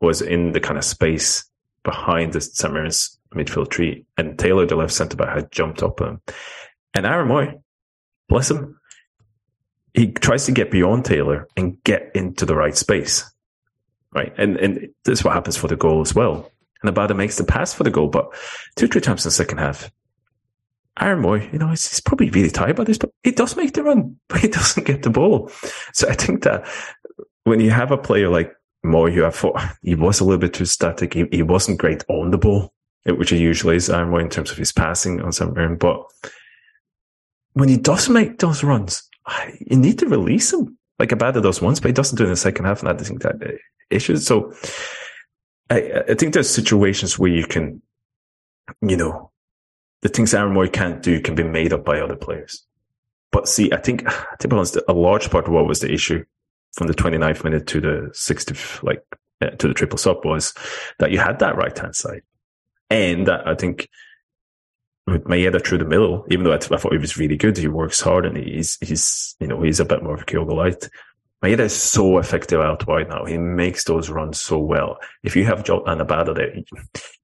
was 0.00 0.22
in 0.22 0.52
the 0.52 0.60
kind 0.60 0.78
of 0.78 0.84
space 0.84 1.44
behind 1.82 2.32
the 2.32 2.40
St. 2.40 2.72
Midfield 3.34 3.70
tree, 3.70 4.04
and 4.16 4.38
Taylor, 4.38 4.66
the 4.66 4.76
left 4.76 4.92
centre 4.92 5.16
back, 5.16 5.34
had 5.34 5.50
jumped 5.50 5.82
up 5.82 6.00
him, 6.00 6.20
and 6.96 7.06
Aaron 7.06 7.28
Mooy, 7.28 7.60
bless 8.28 8.50
him, 8.50 8.80
he 9.94 10.08
tries 10.10 10.46
to 10.46 10.52
get 10.52 10.70
beyond 10.70 11.04
Taylor 11.04 11.46
and 11.56 11.82
get 11.84 12.10
into 12.14 12.44
the 12.44 12.56
right 12.56 12.76
space, 12.76 13.30
right, 14.12 14.32
and 14.36 14.56
and 14.56 14.88
this 15.04 15.20
is 15.20 15.24
what 15.24 15.34
happens 15.34 15.56
for 15.56 15.68
the 15.68 15.76
goal 15.76 16.00
as 16.00 16.14
well 16.14 16.50
and 16.82 16.94
Abada 16.94 17.16
makes 17.16 17.36
the 17.36 17.44
pass 17.44 17.74
for 17.74 17.84
the 17.84 17.90
goal, 17.90 18.08
but 18.08 18.32
two, 18.76 18.86
three 18.86 19.00
times 19.00 19.24
in 19.24 19.28
the 19.28 19.32
second 19.32 19.58
half, 19.58 19.90
Aaron 21.00 21.22
Mooy, 21.22 21.52
you 21.52 21.58
know, 21.58 21.68
he's, 21.68 22.00
probably 22.00 22.30
really 22.30 22.50
tired 22.50 22.76
by 22.76 22.84
this, 22.84 22.98
but 22.98 23.10
he 23.22 23.30
does 23.30 23.56
make 23.56 23.74
the 23.74 23.82
run, 23.82 24.18
but 24.28 24.40
he 24.40 24.48
doesn't 24.48 24.86
get 24.86 25.02
the 25.02 25.10
ball. 25.10 25.50
So 25.92 26.08
I 26.08 26.14
think 26.14 26.42
that 26.44 26.66
when 27.44 27.60
you 27.60 27.70
have 27.70 27.90
a 27.90 27.98
player 27.98 28.28
like 28.28 28.52
Mooy, 28.84 29.12
who 29.12 29.24
I 29.24 29.30
thought 29.30 29.60
he 29.82 29.94
was 29.94 30.20
a 30.20 30.24
little 30.24 30.40
bit 30.40 30.54
too 30.54 30.64
static, 30.64 31.14
he, 31.14 31.26
he 31.30 31.42
wasn't 31.42 31.78
great 31.78 32.02
on 32.08 32.30
the 32.30 32.38
ball, 32.38 32.72
which 33.04 33.30
he 33.30 33.38
usually 33.38 33.76
is, 33.76 33.90
Aaron 33.90 34.10
Mooy, 34.10 34.22
in 34.22 34.30
terms 34.30 34.50
of 34.50 34.56
his 34.56 34.72
passing 34.72 35.20
on 35.20 35.32
some. 35.32 35.54
But 35.76 36.02
when 37.56 37.70
he 37.70 37.78
does 37.78 38.10
make 38.10 38.38
those 38.38 38.62
runs, 38.62 39.08
you 39.60 39.78
need 39.78 39.98
to 40.00 40.06
release 40.06 40.52
him. 40.52 40.76
Like 40.98 41.08
Abada 41.08 41.62
once, 41.62 41.80
but 41.80 41.88
he 41.88 41.92
doesn't 41.92 42.16
do 42.16 42.24
it 42.24 42.26
in 42.26 42.32
the 42.32 42.36
second 42.36 42.66
half, 42.66 42.80
and 42.80 42.88
I 42.88 43.02
think 43.02 43.22
that 43.22 43.42
uh, 43.42 43.52
issues. 43.90 44.26
So 44.26 44.52
I, 45.70 46.02
I 46.08 46.14
think 46.14 46.34
there's 46.34 46.50
situations 46.50 47.18
where 47.18 47.30
you 47.30 47.46
can, 47.46 47.80
you 48.82 48.96
know, 48.96 49.30
the 50.02 50.10
things 50.10 50.34
Aaron 50.34 50.54
Mooy 50.54 50.70
can't 50.70 51.02
do 51.02 51.20
can 51.20 51.34
be 51.34 51.44
made 51.44 51.72
up 51.72 51.84
by 51.84 51.98
other 51.98 52.16
players. 52.16 52.62
But 53.30 53.48
see, 53.48 53.72
I 53.72 53.78
think, 53.78 54.06
to 54.40 54.48
be 54.48 54.56
honest, 54.56 54.78
a 54.86 54.92
large 54.92 55.30
part 55.30 55.46
of 55.46 55.52
what 55.52 55.66
was 55.66 55.80
the 55.80 55.92
issue 55.92 56.24
from 56.72 56.88
the 56.88 56.94
29th 56.94 57.42
minute 57.42 57.66
to 57.68 57.80
the 57.80 58.10
60th, 58.12 58.82
like, 58.82 59.02
uh, 59.40 59.50
to 59.50 59.68
the 59.68 59.74
triple 59.74 59.98
sub 59.98 60.24
was 60.24 60.54
that 60.98 61.10
you 61.10 61.18
had 61.18 61.38
that 61.38 61.56
right 61.56 61.76
hand 61.76 61.96
side. 61.96 62.22
And 62.90 63.26
that 63.26 63.46
I 63.48 63.54
think 63.54 63.88
with 65.06 65.24
Maeda 65.24 65.64
through 65.64 65.78
the 65.78 65.84
middle, 65.84 66.26
even 66.30 66.44
though 66.44 66.52
I, 66.52 66.58
thought 66.58 66.92
he 66.92 66.98
was 66.98 67.16
really 67.16 67.36
good, 67.36 67.56
he 67.56 67.68
works 67.68 68.00
hard 68.00 68.26
and 68.26 68.36
he's, 68.36 68.76
he's, 68.80 69.36
you 69.38 69.46
know, 69.46 69.62
he's 69.62 69.80
a 69.80 69.84
bit 69.84 70.02
more 70.02 70.14
of 70.14 70.22
a 70.22 70.24
Kyogo 70.24 70.54
light. 70.54 70.88
Maeda 71.44 71.60
is 71.60 71.76
so 71.76 72.18
effective 72.18 72.60
out 72.60 72.86
wide 72.86 73.08
now. 73.08 73.24
He 73.24 73.38
makes 73.38 73.84
those 73.84 74.10
runs 74.10 74.40
so 74.40 74.58
well. 74.58 74.98
If 75.22 75.36
you 75.36 75.44
have 75.44 75.64
Jota 75.64 75.92
and 75.92 76.00
Abada 76.00 76.34
there, 76.34 76.56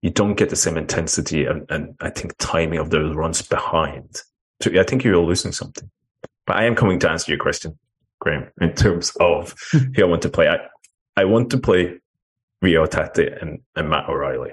you 0.00 0.10
don't 0.10 0.34
get 0.34 0.50
the 0.50 0.56
same 0.56 0.76
intensity 0.76 1.44
and, 1.44 1.68
and 1.70 1.96
I 2.00 2.10
think 2.10 2.36
timing 2.38 2.78
of 2.78 2.90
those 2.90 3.16
runs 3.16 3.42
behind. 3.42 4.22
So 4.60 4.70
I 4.78 4.84
think 4.84 5.02
you're 5.02 5.18
losing 5.18 5.52
something. 5.52 5.90
But 6.46 6.56
I 6.56 6.64
am 6.64 6.76
coming 6.76 6.98
to 7.00 7.10
answer 7.10 7.32
your 7.32 7.40
question, 7.40 7.78
Graeme, 8.20 8.48
in 8.60 8.74
terms 8.74 9.12
of 9.18 9.56
who 9.72 10.02
I 10.02 10.04
want 10.04 10.22
to 10.22 10.28
play. 10.28 10.48
I, 10.48 10.58
I 11.16 11.24
want 11.24 11.50
to 11.50 11.58
play 11.58 11.98
Reo 12.60 12.86
Hatate 12.86 13.42
and, 13.42 13.60
and 13.74 13.90
Matt 13.90 14.08
O'Riley. 14.08 14.52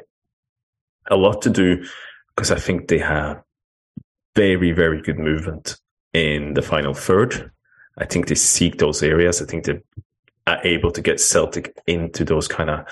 A 1.12 1.16
lot 1.16 1.44
to 1.44 1.50
do 1.50 1.86
because 2.40 2.52
I 2.52 2.60
think 2.60 2.88
they 2.88 3.00
have 3.00 3.44
very, 4.34 4.72
very 4.72 5.02
good 5.02 5.20
movement 5.20 5.76
in 6.14 6.54
the 6.54 6.62
final 6.62 6.94
third 6.94 7.52
I 7.98 8.06
think 8.06 8.28
they 8.28 8.36
seek 8.36 8.78
those 8.78 9.04
areas. 9.04 9.42
I 9.42 9.46
think 9.46 9.66
they 9.66 9.82
are 10.48 10.62
able 10.64 10.90
to 10.92 11.02
get 11.02 11.20
Celtic 11.20 11.78
into 11.86 12.24
those 12.24 12.48
kind 12.48 12.70
of 12.70 12.86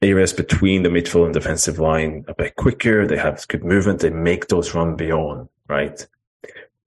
areas 0.00 0.32
between 0.32 0.82
the 0.82 0.88
midfield 0.88 1.26
and 1.26 1.34
defensive 1.34 1.78
line 1.78 2.24
a 2.26 2.34
bit 2.34 2.56
quicker. 2.56 3.06
They 3.06 3.18
have 3.18 3.46
good 3.48 3.64
movement. 3.64 4.00
They 4.00 4.08
make 4.08 4.48
those 4.48 4.74
run 4.74 4.96
beyond, 4.96 5.50
right? 5.68 6.06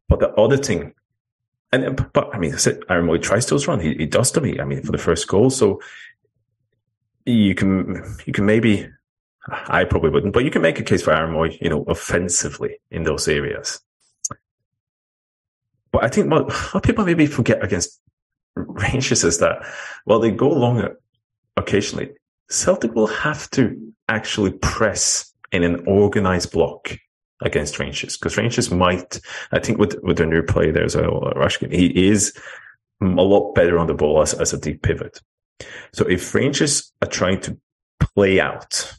But 0.08 0.20
the 0.20 0.32
other 0.34 0.58
thing, 0.58 0.96
and 1.72 2.12
but 2.12 2.34
I 2.34 2.40
mean, 2.40 2.56
I 2.56 2.58
said 2.58 2.80
Aaron 2.90 3.06
Mooy 3.06 3.22
tries 3.22 3.46
those 3.46 3.68
run. 3.68 3.80
He, 3.80 3.94
he 3.94 4.08
does 4.08 4.32
to 4.32 4.42
me. 4.42 4.60
I 4.60 4.66
mean, 4.66 4.82
for 4.82 4.92
the 4.92 4.98
first 4.98 5.28
goal, 5.28 5.52
so 5.52 5.80
you 7.28 7.54
can 7.54 8.04
you 8.26 8.34
can 8.34 8.48
maybe 8.48 8.90
I 9.52 9.84
probably 9.84 10.10
wouldn't, 10.10 10.34
but 10.34 10.44
you 10.44 10.52
can 10.52 10.62
make 10.62 10.80
a 10.80 10.84
case 10.84 11.02
for 11.02 11.14
Aaron 11.14 11.34
Mooy, 11.34 11.60
you 11.62 11.70
know, 11.70 11.84
offensively 11.84 12.80
in 12.92 13.04
those 13.04 13.28
areas. 13.28 13.82
But 15.92 16.04
I 16.04 16.08
think 16.08 16.32
what, 16.32 16.52
what 16.74 16.84
people 16.84 17.06
maybe 17.06 17.26
forget 17.26 17.64
against 17.64 18.00
Rangers 18.56 19.24
is 19.24 19.40
that 19.40 19.66
while 20.06 20.20
they 20.20 20.32
go 20.32 20.50
long 20.50 20.88
occasionally, 21.58 22.12
Celtic 22.50 22.94
will 22.94 23.08
have 23.08 23.50
to 23.52 23.94
actually 24.08 24.52
press 24.52 25.34
in 25.52 25.64
an 25.64 25.84
organized 25.88 26.52
block 26.52 26.98
against 27.42 27.80
Rangers 27.80 28.18
because 28.18 28.38
Rangers 28.38 28.70
might, 28.70 29.20
I 29.52 29.60
think 29.60 29.78
with, 29.78 29.98
with 30.04 30.18
their 30.18 30.28
new 30.28 30.44
play 30.44 30.72
there's 30.72 30.96
a 30.96 31.04
Raskin, 31.04 31.74
he 31.74 32.08
is 32.08 32.34
a 33.02 33.06
lot 33.06 33.54
better 33.54 33.80
on 33.80 33.88
the 33.88 33.94
ball 33.94 34.22
as, 34.22 34.34
as 34.34 34.54
a 34.54 34.60
deep 34.60 34.82
pivot. 34.82 35.22
So 35.94 36.06
if 36.06 36.36
Rangers 36.36 36.92
are 37.02 37.08
trying 37.08 37.40
to 37.42 37.58
play 38.00 38.40
out, 38.40 38.94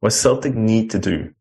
what 0.00 0.12
Celtic 0.12 0.54
need 0.54 0.90
to 0.90 0.98
do 0.98 1.32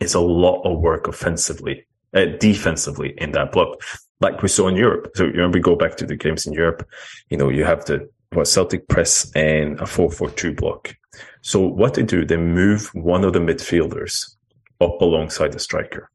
is 0.00 0.14
a 0.14 0.20
lot 0.20 0.62
of 0.62 0.78
work 0.78 1.08
offensively, 1.08 1.86
uh, 2.14 2.26
defensively 2.38 3.14
in 3.18 3.32
that 3.32 3.52
block, 3.52 3.80
like 4.20 4.42
we 4.42 4.48
saw 4.48 4.68
in 4.68 4.76
Europe. 4.76 5.12
So 5.14 5.26
when 5.28 5.52
we 5.52 5.60
go 5.60 5.76
back 5.76 5.96
to 5.96 6.06
the 6.06 6.16
games 6.16 6.46
in 6.46 6.52
Europe, 6.52 6.88
you 7.30 7.36
know, 7.36 7.48
you 7.48 7.64
have 7.64 7.84
the 7.84 8.08
what 8.32 8.46
Celtic 8.46 8.88
press 8.88 9.30
and 9.34 9.78
a 9.80 9.84
4-4-2 9.84 10.56
block. 10.56 10.94
So 11.40 11.60
what 11.60 11.94
they 11.94 12.02
do, 12.02 12.24
they 12.24 12.36
move 12.36 12.90
one 12.94 13.24
of 13.24 13.32
the 13.32 13.38
midfielders 13.38 14.34
up 14.80 15.00
alongside 15.00 15.52
the 15.52 15.58
striker. 15.58 16.10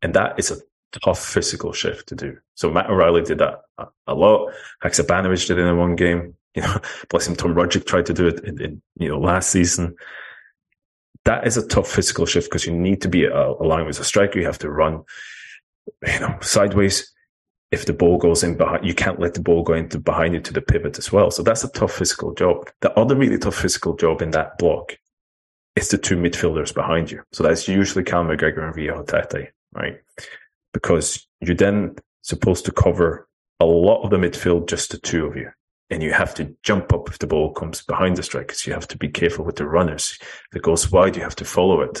And 0.00 0.14
that 0.14 0.38
is 0.38 0.50
a 0.50 0.56
tough 1.04 1.24
physical 1.24 1.72
shift 1.72 2.08
to 2.08 2.14
do. 2.14 2.36
So 2.54 2.70
Matt 2.70 2.90
O'Riley 2.90 3.22
did 3.22 3.38
that 3.38 3.62
a, 4.06 4.14
lot. 4.14 4.52
Haksabanovic 4.82 5.46
did 5.46 5.58
it 5.58 5.62
in 5.66 5.76
one 5.76 5.96
game. 5.96 6.34
You 6.54 6.62
know, 6.62 6.78
bless 7.08 7.26
Tom 7.26 7.54
Rogic 7.54 7.86
tried 7.86 8.06
to 8.06 8.14
do 8.14 8.28
it 8.28 8.44
in, 8.44 8.60
in 8.60 8.82
you 8.96 9.08
know, 9.08 9.18
last 9.18 9.50
season. 9.50 9.96
That 11.24 11.46
is 11.46 11.56
a 11.56 11.66
tough 11.66 11.88
physical 11.88 12.26
shift 12.26 12.50
because 12.50 12.66
you 12.66 12.72
need 12.72 13.00
to 13.02 13.08
be 13.08 13.26
uh, 13.26 13.54
aligned 13.60 13.86
with 13.86 14.00
a 14.00 14.04
striker. 14.04 14.38
You 14.38 14.46
have 14.46 14.58
to 14.58 14.70
run, 14.70 15.02
you 16.06 16.20
know, 16.20 16.36
sideways. 16.40 17.08
If 17.70 17.86
the 17.86 17.94
ball 17.94 18.18
goes 18.18 18.42
in 18.42 18.56
behind, 18.56 18.84
you 18.84 18.94
can't 18.94 19.18
let 19.18 19.34
the 19.34 19.40
ball 19.40 19.62
go 19.62 19.72
into 19.72 19.98
behind 19.98 20.34
you 20.34 20.40
to 20.40 20.52
the 20.52 20.60
pivot 20.60 20.98
as 20.98 21.10
well. 21.10 21.30
So 21.30 21.42
that's 21.42 21.64
a 21.64 21.70
tough 21.70 21.92
physical 21.92 22.34
job. 22.34 22.68
The 22.80 22.92
other 22.98 23.16
really 23.16 23.38
tough 23.38 23.54
physical 23.54 23.94
job 23.94 24.20
in 24.20 24.32
that 24.32 24.58
block 24.58 24.98
is 25.76 25.88
the 25.88 25.96
two 25.96 26.16
midfielders 26.16 26.74
behind 26.74 27.10
you. 27.10 27.22
So 27.32 27.42
that's 27.42 27.68
usually 27.68 28.04
Cal 28.04 28.24
McGregor 28.24 28.66
and 28.66 28.76
Reo 28.76 29.02
Hatate, 29.02 29.48
right? 29.72 30.00
Because 30.74 31.26
you're 31.40 31.54
then 31.54 31.96
supposed 32.22 32.66
to 32.66 32.72
cover 32.72 33.26
a 33.58 33.64
lot 33.64 34.02
of 34.02 34.10
the 34.10 34.16
midfield, 34.16 34.68
just 34.68 34.90
the 34.90 34.98
two 34.98 35.26
of 35.26 35.36
you. 35.36 35.50
And 35.92 36.02
you 36.02 36.10
have 36.14 36.34
to 36.36 36.56
jump 36.62 36.90
up 36.94 37.10
if 37.10 37.18
the 37.18 37.26
ball 37.26 37.52
comes 37.52 37.82
behind 37.82 38.16
the 38.16 38.22
strikers. 38.22 38.66
You 38.66 38.72
have 38.72 38.88
to 38.88 38.96
be 38.96 39.10
careful 39.10 39.44
with 39.44 39.56
the 39.56 39.66
runners. 39.66 40.16
If 40.50 40.56
it 40.56 40.62
goes 40.62 40.90
wide, 40.90 41.16
you 41.16 41.22
have 41.22 41.36
to 41.36 41.44
follow 41.44 41.82
it. 41.82 42.00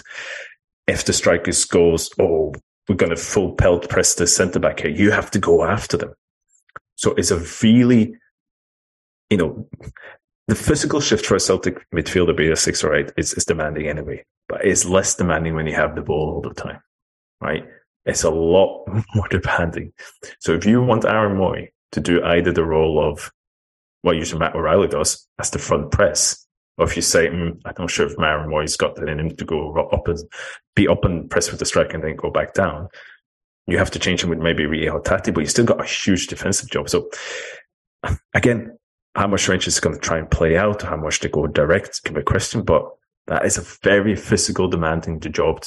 If 0.86 1.04
the 1.04 1.12
strikers 1.12 1.62
goes, 1.66 2.08
oh, 2.18 2.54
we're 2.88 2.96
going 2.96 3.10
to 3.10 3.16
full 3.16 3.52
pelt 3.52 3.90
press 3.90 4.14
the 4.14 4.26
centre 4.26 4.58
back 4.58 4.80
here, 4.80 4.90
you 4.90 5.10
have 5.10 5.30
to 5.32 5.38
go 5.38 5.62
after 5.62 5.98
them. 5.98 6.14
So 6.94 7.12
it's 7.18 7.30
a 7.30 7.44
really, 7.62 8.14
you 9.28 9.36
know, 9.36 9.68
the 10.48 10.54
physical 10.54 11.02
shift 11.02 11.26
for 11.26 11.36
a 11.36 11.40
Celtic 11.40 11.84
midfielder, 11.94 12.34
be 12.34 12.50
a 12.50 12.56
six 12.56 12.82
or 12.82 12.94
eight, 12.94 13.12
is, 13.18 13.34
is 13.34 13.44
demanding 13.44 13.88
anyway, 13.88 14.24
but 14.48 14.64
it's 14.64 14.86
less 14.86 15.14
demanding 15.14 15.54
when 15.54 15.66
you 15.66 15.74
have 15.74 15.96
the 15.96 16.02
ball 16.02 16.30
all 16.30 16.40
the 16.40 16.54
time, 16.54 16.80
right? 17.42 17.64
It's 18.06 18.24
a 18.24 18.30
lot 18.30 18.86
more 19.14 19.28
demanding. 19.28 19.92
So 20.38 20.54
if 20.54 20.64
you 20.64 20.82
want 20.82 21.04
Aaron 21.04 21.36
Mooy 21.36 21.68
to 21.90 22.00
do 22.00 22.24
either 22.24 22.52
the 22.52 22.64
role 22.64 22.98
of 22.98 23.30
what 24.02 24.16
usually 24.16 24.40
Matt 24.40 24.54
O'Riley 24.54 24.88
does 24.88 25.26
as 25.38 25.50
the 25.50 25.58
front 25.58 25.90
press, 25.90 26.46
or 26.76 26.84
if 26.86 26.96
you 26.96 27.02
say, 27.02 27.28
mm, 27.28 27.58
I'm 27.64 27.74
not 27.78 27.90
sure 27.90 28.06
if 28.06 28.18
Aaron 28.18 28.50
Mooy's 28.50 28.76
got 28.76 28.96
that 28.96 29.08
in 29.08 29.18
him 29.18 29.34
to 29.36 29.44
go 29.44 29.74
up 29.92 30.08
and 30.08 30.18
be 30.74 30.88
up 30.88 31.04
and 31.04 31.30
press 31.30 31.50
with 31.50 31.60
the 31.60 31.66
strike 31.66 31.94
and 31.94 32.02
then 32.02 32.16
go 32.16 32.30
back 32.30 32.54
down, 32.54 32.88
you 33.66 33.78
have 33.78 33.90
to 33.92 33.98
change 33.98 34.22
him 34.22 34.30
with 34.30 34.40
maybe 34.40 34.66
Reo 34.66 34.98
Hatate, 34.98 35.32
but 35.32 35.40
you 35.40 35.46
still 35.46 35.64
got 35.64 35.80
a 35.80 35.86
huge 35.86 36.26
defensive 36.26 36.70
job. 36.70 36.88
So 36.88 37.08
again, 38.34 38.76
how 39.14 39.26
much 39.26 39.48
Rangers 39.48 39.74
is 39.74 39.80
going 39.80 39.94
to 39.94 40.00
try 40.00 40.18
and 40.18 40.30
play 40.30 40.56
out, 40.56 40.82
how 40.82 40.96
much 40.96 41.20
they 41.20 41.28
go 41.28 41.46
direct 41.46 42.02
can 42.02 42.14
be 42.14 42.20
a 42.20 42.24
question, 42.24 42.62
but 42.62 42.84
that 43.28 43.44
is 43.44 43.58
a 43.58 43.78
very 43.82 44.16
physical 44.16 44.68
demanding 44.68 45.20
job, 45.20 45.62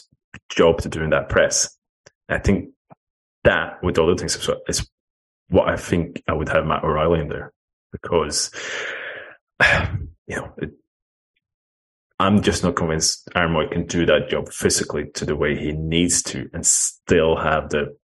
job 0.49 0.81
to 0.81 0.89
do 0.89 1.03
in 1.03 1.11
that 1.11 1.29
press. 1.29 1.69
I 2.27 2.39
think 2.39 2.69
that 3.43 3.81
with 3.83 3.97
all 3.97 4.07
the 4.07 4.15
things 4.15 4.35
is 4.67 4.89
what 5.49 5.69
I 5.69 5.77
think 5.77 6.23
I 6.27 6.33
would 6.33 6.49
have 6.49 6.65
Matt 6.65 6.83
O'Riley 6.83 7.21
in 7.21 7.29
there 7.29 7.53
because, 8.01 8.51
you 10.27 10.35
know, 10.35 10.53
it, 10.57 10.71
I'm 12.19 12.41
just 12.41 12.63
not 12.63 12.75
convinced 12.75 13.29
Aaron 13.35 13.53
Mooy 13.53 13.71
can 13.71 13.85
do 13.85 14.05
that 14.05 14.29
job 14.29 14.49
physically 14.49 15.05
to 15.15 15.25
the 15.25 15.35
way 15.35 15.57
he 15.57 15.71
needs 15.73 16.23
to 16.23 16.49
and 16.53 16.65
still 16.65 17.35
have 17.35 17.69
the, 17.69 17.95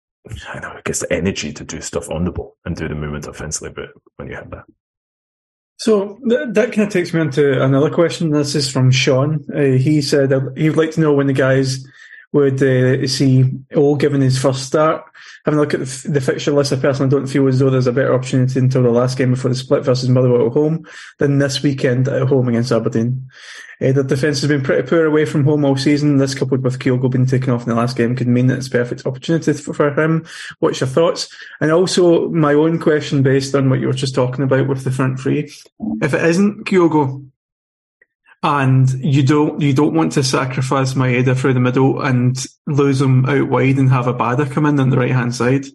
I 0.48 0.58
know, 0.60 0.70
I 0.70 0.80
guess 0.84 1.00
the 1.00 1.12
energy 1.12 1.52
to 1.52 1.64
do 1.64 1.80
stuff 1.80 2.10
on 2.10 2.24
the 2.24 2.32
ball 2.32 2.56
and 2.64 2.74
do 2.74 2.88
the 2.88 2.94
movement 2.94 3.26
offensively, 3.26 3.70
but 3.70 3.90
when 4.16 4.28
you 4.28 4.34
have 4.34 4.50
that. 4.50 4.64
So 5.78 6.18
that, 6.24 6.54
that 6.54 6.72
kind 6.72 6.86
of 6.86 6.92
takes 6.92 7.14
me 7.14 7.20
on 7.20 7.30
to 7.30 7.62
another 7.62 7.88
question. 7.88 8.30
This 8.30 8.54
is 8.54 8.70
from 8.70 8.90
Sean. 8.90 9.44
Uh, 9.54 9.78
he 9.78 10.02
said 10.02 10.30
he 10.56 10.68
would 10.68 10.78
like 10.78 10.90
to 10.92 11.00
know 11.00 11.14
when 11.14 11.26
the 11.26 11.32
guys 11.32 11.86
would 12.32 12.62
uh, 12.62 13.06
see 13.06 13.50
O 13.74 13.96
given 13.96 14.20
his 14.20 14.38
first 14.38 14.64
start. 14.64 15.04
Having 15.44 15.58
a 15.58 15.62
look 15.62 15.74
at 15.74 15.80
the, 15.80 16.20
fixture 16.20 16.52
list, 16.52 16.72
I 16.72 16.76
personally 16.76 17.10
don't 17.10 17.26
feel 17.26 17.48
as 17.48 17.58
though 17.58 17.70
there's 17.70 17.86
a 17.86 17.92
better 17.92 18.14
opportunity 18.14 18.58
until 18.60 18.82
the 18.82 18.90
last 18.90 19.18
game 19.18 19.30
before 19.30 19.48
the 19.48 19.54
split 19.56 19.84
versus 19.84 20.08
Motherwell 20.08 20.46
at 20.46 20.52
home 20.52 20.86
than 21.18 21.38
this 21.38 21.62
weekend 21.62 22.08
at 22.08 22.28
home 22.28 22.48
against 22.48 22.72
Aberdeen. 22.72 23.28
Uh, 23.80 23.92
the 23.92 24.04
defence 24.04 24.40
has 24.40 24.48
been 24.48 24.62
pretty 24.62 24.86
poor 24.86 25.06
away 25.06 25.24
from 25.24 25.44
home 25.44 25.64
all 25.64 25.76
season. 25.76 26.18
This 26.18 26.34
coupled 26.34 26.62
with 26.62 26.78
Kyogo 26.78 27.10
being 27.10 27.24
taken 27.24 27.50
off 27.50 27.62
in 27.62 27.70
the 27.70 27.74
last 27.74 27.96
game 27.96 28.14
could 28.14 28.28
mean 28.28 28.48
that 28.48 28.58
it's 28.58 28.66
a 28.66 28.70
perfect 28.70 29.06
opportunity 29.06 29.54
for, 29.54 29.72
for 29.72 29.98
him. 29.98 30.26
What's 30.58 30.80
your 30.80 30.88
thoughts? 30.88 31.34
And 31.60 31.72
also 31.72 32.28
my 32.28 32.52
own 32.52 32.78
question 32.78 33.22
based 33.22 33.54
on 33.54 33.70
what 33.70 33.80
you 33.80 33.86
were 33.86 33.94
just 33.94 34.14
talking 34.14 34.44
about 34.44 34.68
with 34.68 34.84
the 34.84 34.90
front 34.90 35.18
three. 35.18 35.50
If 36.02 36.12
it 36.12 36.22
isn't 36.22 36.66
Kyogo, 36.66 37.29
and 38.42 38.88
you 39.04 39.22
don't 39.22 39.60
you 39.60 39.74
don't 39.74 39.94
want 39.94 40.12
to 40.12 40.22
sacrifice 40.22 40.94
Maeda 40.94 41.36
through 41.36 41.54
the 41.54 41.60
middle 41.60 42.00
and 42.00 42.42
lose 42.66 43.00
him 43.00 43.26
out 43.26 43.48
wide 43.48 43.76
and 43.76 43.90
have 43.90 44.06
a 44.06 44.14
Abada 44.14 44.50
come 44.50 44.66
in 44.66 44.80
on 44.80 44.90
the 44.90 44.96
right 44.96 45.10
hand 45.10 45.34
side. 45.34 45.66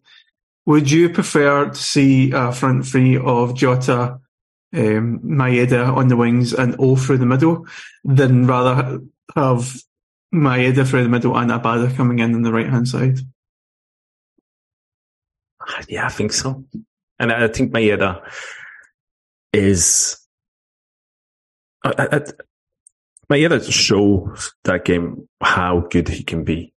Would 0.65 0.89
you 0.89 1.09
prefer 1.09 1.69
to 1.69 1.75
see 1.75 2.31
a 2.31 2.51
front 2.51 2.87
three 2.87 3.17
of 3.17 3.53
Jota, 3.53 4.19
um, 4.73 5.19
Maeda 5.19 5.95
on 5.95 6.07
the 6.07 6.17
wings 6.17 6.53
and 6.53 6.75
O 6.79 6.95
through 6.95 7.19
the 7.19 7.27
middle 7.27 7.67
than 8.03 8.47
rather 8.47 8.99
have 9.35 9.75
Maeda 10.33 10.87
through 10.87 11.03
the 11.03 11.09
middle 11.09 11.37
and 11.37 11.51
Abada 11.51 11.95
coming 11.95 12.17
in 12.17 12.33
on 12.33 12.41
the 12.41 12.51
right 12.51 12.69
hand 12.69 12.87
side? 12.87 13.19
Yeah, 15.87 16.05
I 16.05 16.09
think 16.09 16.31
so. 16.31 16.63
And 17.19 17.31
I 17.31 17.47
think 17.47 17.71
Maeda 17.71 18.21
is. 19.53 20.19
I, 21.83 21.93
I, 22.11 22.21
but 23.27 23.39
yeah, 23.39 23.47
that 23.49 23.65
shows 23.65 24.53
that 24.63 24.85
game 24.85 25.27
how 25.41 25.81
good 25.89 26.07
he 26.07 26.23
can 26.23 26.43
be 26.43 26.73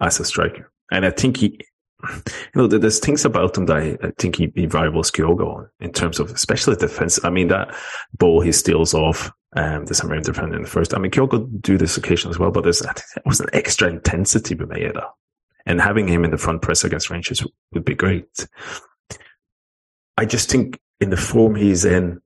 as 0.00 0.20
a 0.20 0.24
striker. 0.24 0.70
And 0.90 1.06
I 1.06 1.10
think 1.10 1.38
he, 1.38 1.58
you 2.02 2.32
know, 2.54 2.66
there's 2.66 2.98
things 2.98 3.24
about 3.24 3.56
him 3.56 3.66
that 3.66 3.76
I, 3.76 3.98
I 4.02 4.12
think 4.18 4.36
he, 4.36 4.52
he 4.54 4.66
rivals 4.66 5.10
Kyogo 5.10 5.56
on 5.56 5.68
in 5.80 5.92
terms 5.92 6.20
of, 6.20 6.30
especially 6.30 6.76
defense. 6.76 7.18
I 7.24 7.30
mean, 7.30 7.48
that 7.48 7.74
ball 8.18 8.40
he 8.40 8.52
steals 8.52 8.94
off, 8.94 9.30
um, 9.56 9.86
the 9.86 9.94
St 9.94 10.08
Mirren 10.08 10.22
defender 10.22 10.56
in 10.56 10.62
the 10.62 10.68
first. 10.68 10.94
I 10.94 10.98
mean, 10.98 11.10
Kyogo 11.10 11.48
do 11.60 11.78
this 11.78 11.96
occasion 11.96 12.30
as 12.30 12.38
well, 12.38 12.50
but 12.50 12.64
there's, 12.64 12.82
I 12.82 12.92
think 12.92 13.06
there 13.14 13.22
was 13.24 13.40
an 13.40 13.48
extra 13.52 13.88
intensity 13.88 14.54
with 14.54 14.68
Maeda. 14.68 15.06
And 15.66 15.80
having 15.80 16.06
him 16.06 16.24
in 16.24 16.30
the 16.30 16.36
front 16.36 16.60
press 16.60 16.84
against 16.84 17.08
Rangers 17.08 17.42
would 17.72 17.84
be 17.84 17.94
great. 17.94 18.46
I 20.18 20.26
just 20.26 20.50
think 20.50 20.78
in 21.00 21.10
the 21.10 21.16
form 21.16 21.54
he's 21.54 21.84
in, 21.84 22.20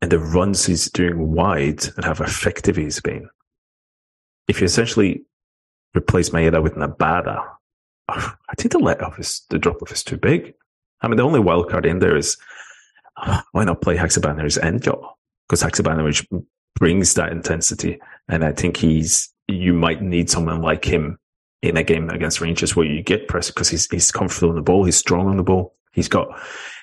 and 0.00 0.10
the 0.10 0.18
runs 0.18 0.66
he's 0.66 0.90
doing 0.90 1.32
wide 1.32 1.84
and 1.96 2.04
how 2.04 2.12
effective 2.12 2.76
he's 2.76 3.00
been. 3.00 3.28
If 4.46 4.60
you 4.60 4.64
essentially 4.64 5.22
replace 5.96 6.30
Maeda 6.30 6.62
with 6.62 6.74
Abada, 6.74 7.44
I 8.08 8.54
think 8.56 8.72
the 8.72 8.78
let 8.78 9.02
off 9.02 9.18
is 9.18 9.42
the 9.50 9.58
drop 9.58 9.82
off 9.82 9.92
is 9.92 10.02
too 10.02 10.16
big. 10.16 10.54
I 11.00 11.08
mean, 11.08 11.16
the 11.16 11.24
only 11.24 11.40
wild 11.40 11.70
card 11.70 11.86
in 11.86 11.98
there 11.98 12.16
is 12.16 12.36
why 13.52 13.64
not 13.64 13.82
play 13.82 13.96
Haksabanovic 13.96 14.62
end 14.62 14.82
job? 14.82 15.00
Because 15.48 15.62
Haksabanovic 15.62 16.26
brings 16.76 17.14
that 17.14 17.32
intensity, 17.32 17.98
and 18.28 18.44
I 18.44 18.52
think 18.52 18.76
he's 18.76 19.32
you 19.48 19.72
might 19.72 20.02
need 20.02 20.28
someone 20.30 20.60
like 20.60 20.84
him 20.84 21.18
in 21.62 21.76
a 21.76 21.82
game 21.82 22.10
against 22.10 22.40
Rangers 22.40 22.76
where 22.76 22.86
you 22.86 23.02
get 23.02 23.28
pressed 23.28 23.54
because 23.54 23.68
he's 23.68 23.86
he's 23.90 24.12
comfortable 24.12 24.50
on 24.50 24.56
the 24.56 24.62
ball, 24.62 24.84
he's 24.84 24.96
strong 24.96 25.26
on 25.26 25.36
the 25.36 25.42
ball, 25.42 25.74
he's 25.92 26.08
got 26.08 26.28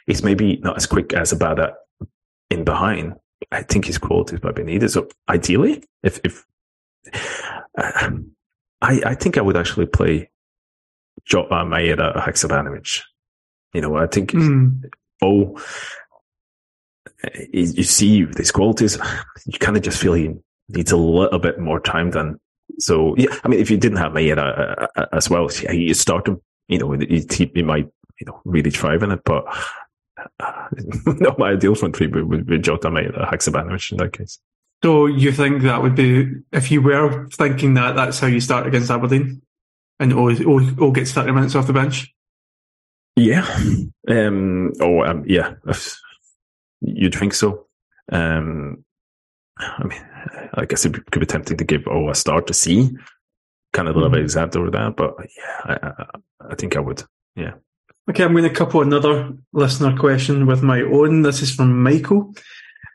he's 0.06 0.24
maybe 0.24 0.58
not 0.58 0.78
as 0.78 0.86
quick 0.86 1.14
as 1.14 1.34
Abada 1.34 1.74
in 2.50 2.64
behind, 2.64 3.16
I 3.52 3.64
think 3.64 3.86
his 3.86 3.98
qualities 3.98 4.42
might 4.44 4.56
be 4.56 4.64
needed. 4.64 4.90
So 4.90 5.08
ideally, 5.30 5.84
if 6.04 6.20
if 6.24 6.46
uh, 7.78 8.12
I 8.82 9.02
I 9.06 9.16
think 9.16 9.38
I 9.38 9.42
would 9.42 9.58
actually 9.58 9.88
play 9.88 10.30
jo- 11.26 11.48
uh, 11.48 11.64
Maeda 11.64 12.16
Haksabanovic. 12.16 13.02
You 13.74 13.82
know, 13.82 13.98
I 13.98 14.08
think 14.08 14.32
mm. 14.32 14.84
oh, 15.22 15.62
you 17.52 17.84
see 17.84 18.24
these 18.24 18.52
qualities, 18.52 18.98
you 19.46 19.60
kind 19.60 19.78
of 19.78 19.84
just 19.84 20.02
feel 20.02 20.14
he 20.14 20.34
needs 20.70 20.92
a 20.92 20.98
little 20.98 21.40
bit 21.40 21.60
more 21.60 21.80
time 21.80 22.12
than. 22.12 22.40
So 22.80 23.16
yeah, 23.18 23.36
I 23.44 23.48
mean, 23.48 23.60
if 23.60 23.70
you 23.70 23.78
didn't 23.78 23.98
have 23.98 24.14
Maeda 24.14 24.38
uh, 24.38 24.88
uh 24.96 25.06
as 25.14 25.30
well, 25.30 25.50
you 25.72 25.94
start 25.94 26.28
him. 26.28 26.42
You 26.68 26.80
know, 26.80 26.92
he, 26.94 27.26
he 27.54 27.62
might 27.62 27.88
you 28.20 28.26
know 28.26 28.42
really 28.46 28.72
thrive 28.72 29.04
in 29.04 29.12
it, 29.12 29.22
but 29.24 29.46
not 31.06 31.40
my 31.40 31.52
ideal 31.52 31.76
front 31.76 31.96
three 31.96 32.08
would 32.08 32.46
be 32.46 32.60
Jota, 32.60 32.90
Maeda, 32.90 33.30
Haksabanovic 33.30 33.92
in 33.92 33.98
that 33.98 34.14
case. 34.14 34.40
So 34.84 35.06
you 35.06 35.32
think 35.32 35.64
that 35.64 35.82
would 35.82 35.96
be, 35.96 36.32
if 36.52 36.72
you 36.72 36.82
were 36.82 37.28
thinking 37.30 37.76
that, 37.76 37.96
that's 37.96 38.20
how 38.20 38.28
you 38.28 38.40
start 38.40 38.68
against 38.68 38.92
Aberdeen? 38.92 39.42
And 40.00 40.14
all, 40.14 40.32
all, 40.80 40.92
gets 40.92 41.14
30 41.14 41.32
minutes 41.32 41.56
off 41.56 41.68
the 41.68 41.74
bench? 41.74 42.14
Yeah. 43.16 43.48
Um, 44.08 44.74
oh, 44.82 45.04
um, 45.04 45.24
yeah. 45.26 45.56
you'd 46.82 47.16
think 47.16 47.34
so. 47.34 47.66
Um, 48.12 48.84
I 49.58 49.84
mean, 49.86 50.06
I 50.54 50.66
guess 50.66 50.86
it 50.86 50.94
could 51.12 51.20
be 51.20 51.26
tempting 51.26 51.58
to 51.58 51.64
give 51.64 51.88
O 51.88 52.10
a 52.10 52.16
start 52.16 52.46
to 52.48 52.54
see, 52.54 52.92
kind 53.74 53.88
of 53.88 53.96
a 53.96 53.98
little 53.98 54.12
bit 54.12 54.22
exact 54.22 54.56
over 54.56 54.70
that, 54.70 54.96
but 54.96 55.16
yeah, 55.38 55.62
I, 55.64 55.88
I, 55.88 56.06
I 56.52 56.56
think 56.56 56.76
I 56.76 56.82
would. 56.82 57.04
Yeah. 57.36 57.54
Okay, 58.08 58.24
I'm 58.24 58.34
going 58.34 58.44
to 58.44 58.52
couple 58.52 58.84
another 58.84 59.34
listener 59.52 59.98
question 59.98 60.46
with 60.46 60.62
my 60.62 60.82
own. 60.82 61.24
This 61.24 61.42
is 61.42 61.52
from 61.52 61.82
Michael. 61.82 62.36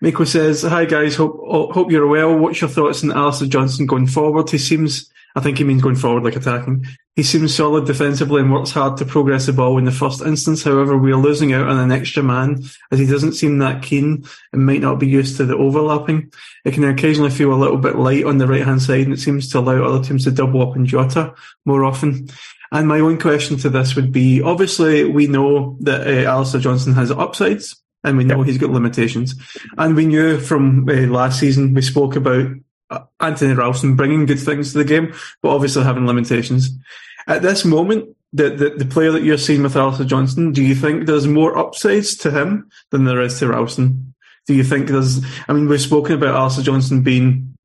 Michael 0.01 0.25
says, 0.25 0.63
"Hi 0.63 0.85
guys, 0.85 1.17
hope 1.17 1.35
hope 1.75 1.91
you're 1.91 2.07
well. 2.07 2.39
What's 2.39 2.61
your 2.61 2.71
thoughts 2.71 3.03
on 3.03 3.11
Alistair 3.11 3.49
Johnston 3.49 3.87
going 3.87 4.07
forward? 4.07 4.49
He 4.49 4.57
seems, 4.59 5.11
I 5.35 5.41
think 5.41 5.59
he 5.59 5.65
means 5.65 5.83
going 5.83 5.97
forward, 5.97 6.23
like 6.23 6.37
attacking. 6.37 6.87
He 7.17 7.25
seems 7.25 7.53
solid 7.53 7.87
defensively 7.87 8.41
and 8.41 8.53
works 8.53 8.71
hard 8.71 8.99
to 8.99 9.05
progress 9.05 9.47
the 9.47 9.53
ball 9.53 9.79
in 9.79 9.85
the 9.85 9.91
first 9.91 10.23
instance. 10.23 10.63
However, 10.63 10.97
we 10.97 11.11
are 11.11 11.17
losing 11.17 11.53
out 11.53 11.67
on 11.67 11.77
an 11.77 11.91
extra 11.91 12.23
man 12.23 12.63
as 12.93 13.01
he 13.01 13.05
doesn't 13.05 13.33
seem 13.33 13.59
that 13.59 13.83
keen 13.83 14.25
and 14.53 14.65
might 14.65 14.81
not 14.81 15.01
be 15.01 15.09
used 15.09 15.37
to 15.39 15.45
the 15.45 15.57
overlapping. 15.57 16.33
It 16.65 16.75
can 16.75 16.85
occasionally 16.85 17.31
feel 17.31 17.53
a 17.53 17.59
little 17.59 17.79
bit 17.79 17.97
light 17.97 18.25
on 18.25 18.39
the 18.39 18.47
right 18.47 18.65
hand 18.65 18.81
side, 18.81 19.07
and 19.07 19.13
it 19.13 19.21
seems 19.21 19.51
to 19.51 19.59
allow 19.59 19.83
other 19.83 20.05
teams 20.05 20.23
to 20.25 20.31
double 20.31 20.63
up 20.63 20.77
on 20.77 20.87
Jota 20.87 21.35
more 21.67 21.85
often." 21.85 22.29
And 22.73 22.87
my 22.87 23.01
own 23.01 23.19
question 23.19 23.57
to 23.59 23.71
this 23.71 23.97
would 23.97 24.13
be: 24.13 24.43
Obviously, 24.43 25.05
we 25.05 25.27
know 25.27 25.77
that 25.81 26.07
uh, 26.07 26.29
Alistair 26.29 26.61
Johnston 26.61 26.95
has 26.95 27.11
upsides 27.11 27.81
and 28.05 28.17
we 28.17 28.25
know 28.25 28.39
yep. 28.39 28.47
he's 28.47 28.59
got 28.59 28.71
limitations. 28.71 29.35
And 29.77 29.95
we 29.95 30.07
knew 30.07 30.39
from 30.41 30.89
uh, 30.89 31.07
last 31.09 31.41
season, 31.41 31.75
we 31.75 31.83
spoke 31.83 32.17
about 32.17 32.49
uh, 32.91 33.01
Anthony 33.21 33.55
Ralston 33.55 33.97
bringing 33.97 34.27
good 34.27 34.41
things 34.41 34.73
to 34.73 34.79
the 34.79 34.85
game, 34.85 35.15
but 35.43 35.51
obviously 35.51 35.85
having 35.85 36.07
limitations. 36.07 36.71
At 37.27 37.43
this 37.43 37.65
moment, 37.65 38.17
the, 38.33 38.51
the, 38.51 38.71
the 38.71 38.85
player 38.87 39.13
that 39.13 39.23
you're 39.23 39.39
seeing 39.39 39.63
with 39.63 39.77
Alistair 39.77 40.07
Johnston, 40.07 40.53
do 40.53 40.63
you 40.63 40.75
think 40.75 41.07
there's 41.07 41.27
more 41.27 41.59
upsides 41.59 42.17
to 42.19 42.31
him 42.31 42.71
than 42.91 43.05
there 43.05 43.21
is 43.21 43.39
to 43.41 43.49
Ralston? 43.49 44.15
Do 44.47 44.55
you 44.55 44.65
think 44.65 44.89
there's, 44.89 45.25
I 45.49 45.53
mean, 45.53 45.69
we've 45.69 45.81
spoken 45.81 46.15
about 46.15 46.35
Alistair 46.35 46.65
Johnston 46.65 47.03
being 47.03 47.57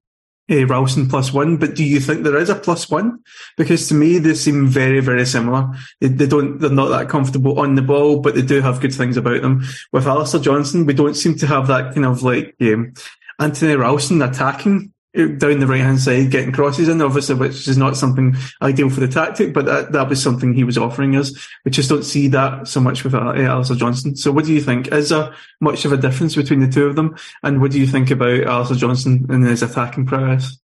uh, 0.49 0.65
Ralston 0.67 1.07
plus 1.07 1.33
one, 1.33 1.57
but 1.57 1.75
do 1.75 1.83
you 1.83 1.99
think 1.99 2.23
there 2.23 2.37
is 2.37 2.49
a 2.49 2.55
plus 2.55 2.89
one? 2.89 3.19
Because 3.57 3.87
to 3.87 3.93
me, 3.93 4.19
they 4.19 4.35
seem 4.35 4.67
very, 4.67 4.99
very 4.99 5.25
similar. 5.25 5.67
They, 6.01 6.07
they, 6.07 6.27
don't, 6.27 6.59
they're 6.59 6.69
not 6.69 6.89
that 6.89 7.09
comfortable 7.09 7.59
on 7.59 7.75
the 7.75 7.81
ball, 7.81 8.19
but 8.19 8.35
they 8.35 8.41
do 8.41 8.61
have 8.61 8.81
good 8.81 8.93
things 8.93 9.17
about 9.17 9.41
them. 9.41 9.63
With 9.91 10.07
Alistair 10.07 10.41
Johnston, 10.41 10.85
we 10.85 10.93
don't 10.93 11.15
seem 11.15 11.35
to 11.37 11.47
have 11.47 11.67
that 11.67 11.93
kind 11.93 12.05
of 12.05 12.23
like, 12.23 12.55
um, 12.61 12.93
Anthony 13.39 13.75
Ralston 13.75 14.21
attacking 14.21 14.93
down 15.15 15.59
the 15.59 15.67
right 15.67 15.81
hand 15.81 15.99
side, 15.99 16.29
getting 16.29 16.51
crosses 16.51 16.89
in, 16.89 17.01
obviously, 17.01 17.35
which 17.35 17.67
is 17.67 17.77
not 17.77 17.95
something 17.95 18.35
ideal 18.61 18.89
for 18.89 18.99
the 18.99 19.07
tactic, 19.07 19.53
but 19.53 19.65
that, 19.65 19.91
that 19.93 20.09
was 20.09 20.21
something 20.21 20.53
he 20.53 20.63
was 20.63 20.77
offering 20.77 21.15
us. 21.15 21.33
We 21.63 21.71
just 21.71 21.89
don't 21.89 22.03
see 22.03 22.27
that 22.29 22.67
so 22.67 22.81
much 22.81 23.03
with 23.03 23.15
uh, 23.15 23.33
Alistair 23.33 23.77
Johnston. 23.77 24.15
So 24.15 24.31
what 24.31 24.45
do 24.45 24.53
you 24.53 24.61
think? 24.61 24.89
Is 24.91 25.09
there 25.09 25.33
much 25.61 25.85
of 25.85 25.93
a 25.93 25.97
difference 25.97 26.35
between 26.35 26.59
the 26.59 26.67
two 26.67 26.85
of 26.85 26.95
them? 26.95 27.15
And 27.43 27.61
what 27.61 27.71
do 27.71 27.79
you 27.79 27.87
think 27.87 28.11
about 28.11 28.43
Alistair 28.43 28.77
Johnston 28.77 29.25
and 29.29 29.45
his 29.45 29.63
attacking 29.63 30.05
prowess? 30.05 30.59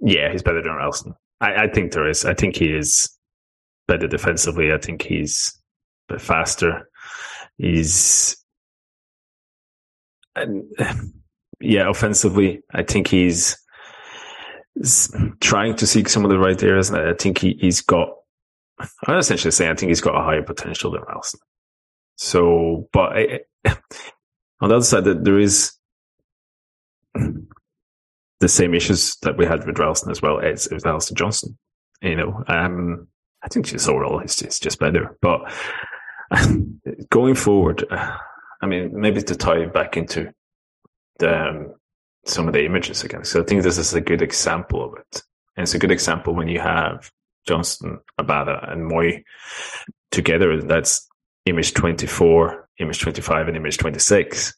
Yeah, 0.00 0.32
he's 0.32 0.42
better 0.42 0.62
than 0.62 0.74
Ralston. 0.74 1.14
I, 1.40 1.64
I 1.64 1.68
think 1.68 1.92
there 1.92 2.08
is. 2.08 2.24
I 2.24 2.34
think 2.34 2.56
he 2.56 2.74
is 2.74 3.10
better 3.86 4.08
defensively. 4.08 4.72
I 4.72 4.78
think 4.78 5.02
he's 5.02 5.58
a 6.08 6.14
bit 6.14 6.22
faster. 6.22 6.88
He's, 7.58 8.36
and, 10.34 10.64
yeah, 11.64 11.88
offensively, 11.88 12.62
I 12.72 12.82
think 12.82 13.08
he's, 13.08 13.56
trying 15.40 15.76
to 15.76 15.86
seek 15.86 16.08
some 16.08 16.24
of 16.24 16.30
the 16.30 16.38
right 16.38 16.60
areas. 16.62 16.90
And 16.90 16.98
I 16.98 17.14
think 17.14 17.38
he, 17.38 17.56
he's 17.60 17.80
got, 17.80 18.08
I'm 19.06 19.16
essentially 19.16 19.52
saying 19.52 19.70
I 19.70 19.74
think 19.74 19.90
he's 19.90 20.00
got 20.00 20.18
a 20.18 20.22
higher 20.22 20.42
potential 20.42 20.90
than 20.90 21.02
Ralston. 21.02 21.40
So, 22.16 22.88
but 22.92 23.16
I, 23.16 23.40
on 24.60 24.68
the 24.68 24.76
other 24.76 24.84
side, 24.84 25.04
that 25.04 25.24
there 25.24 25.38
is 25.38 25.72
the 27.14 28.48
same 28.48 28.74
issues 28.74 29.16
that 29.22 29.36
we 29.36 29.46
had 29.46 29.64
with 29.66 29.78
Ralston 29.78 30.10
as 30.10 30.20
well 30.20 30.40
as 30.40 30.68
with 30.70 30.86
Alistair 30.86 31.14
Johnston. 31.14 31.56
You 32.02 32.16
know, 32.16 32.44
um, 32.48 33.08
I 33.42 33.48
think 33.48 33.66
just 33.66 33.88
overall 33.88 34.20
it's, 34.20 34.42
it's 34.42 34.58
just 34.58 34.78
better. 34.78 35.16
But 35.22 35.52
going 37.10 37.34
forward, 37.34 37.86
I 37.90 38.66
mean, 38.66 38.90
maybe 38.92 39.22
to 39.22 39.36
tie 39.36 39.66
back 39.66 39.96
into 39.96 40.32
the, 41.18 41.48
um, 41.48 41.74
some 42.26 42.46
of 42.46 42.54
the 42.54 42.64
images 42.64 43.04
again. 43.04 43.24
So 43.24 43.42
I 43.42 43.44
think 43.44 43.62
this 43.62 43.78
is 43.78 43.94
a 43.94 44.00
good 44.00 44.22
example 44.22 44.84
of 44.84 44.98
it. 44.98 45.22
And 45.56 45.64
it's 45.64 45.74
a 45.74 45.78
good 45.78 45.90
example 45.90 46.34
when 46.34 46.48
you 46.48 46.60
have 46.60 47.10
Johnston, 47.46 48.00
Abada, 48.20 48.70
and 48.72 48.90
Mooy 48.90 49.22
together. 50.10 50.60
That's 50.62 51.06
image 51.46 51.74
24, 51.74 52.68
image 52.80 53.00
25, 53.00 53.48
and 53.48 53.56
image 53.56 53.78
26. 53.78 54.54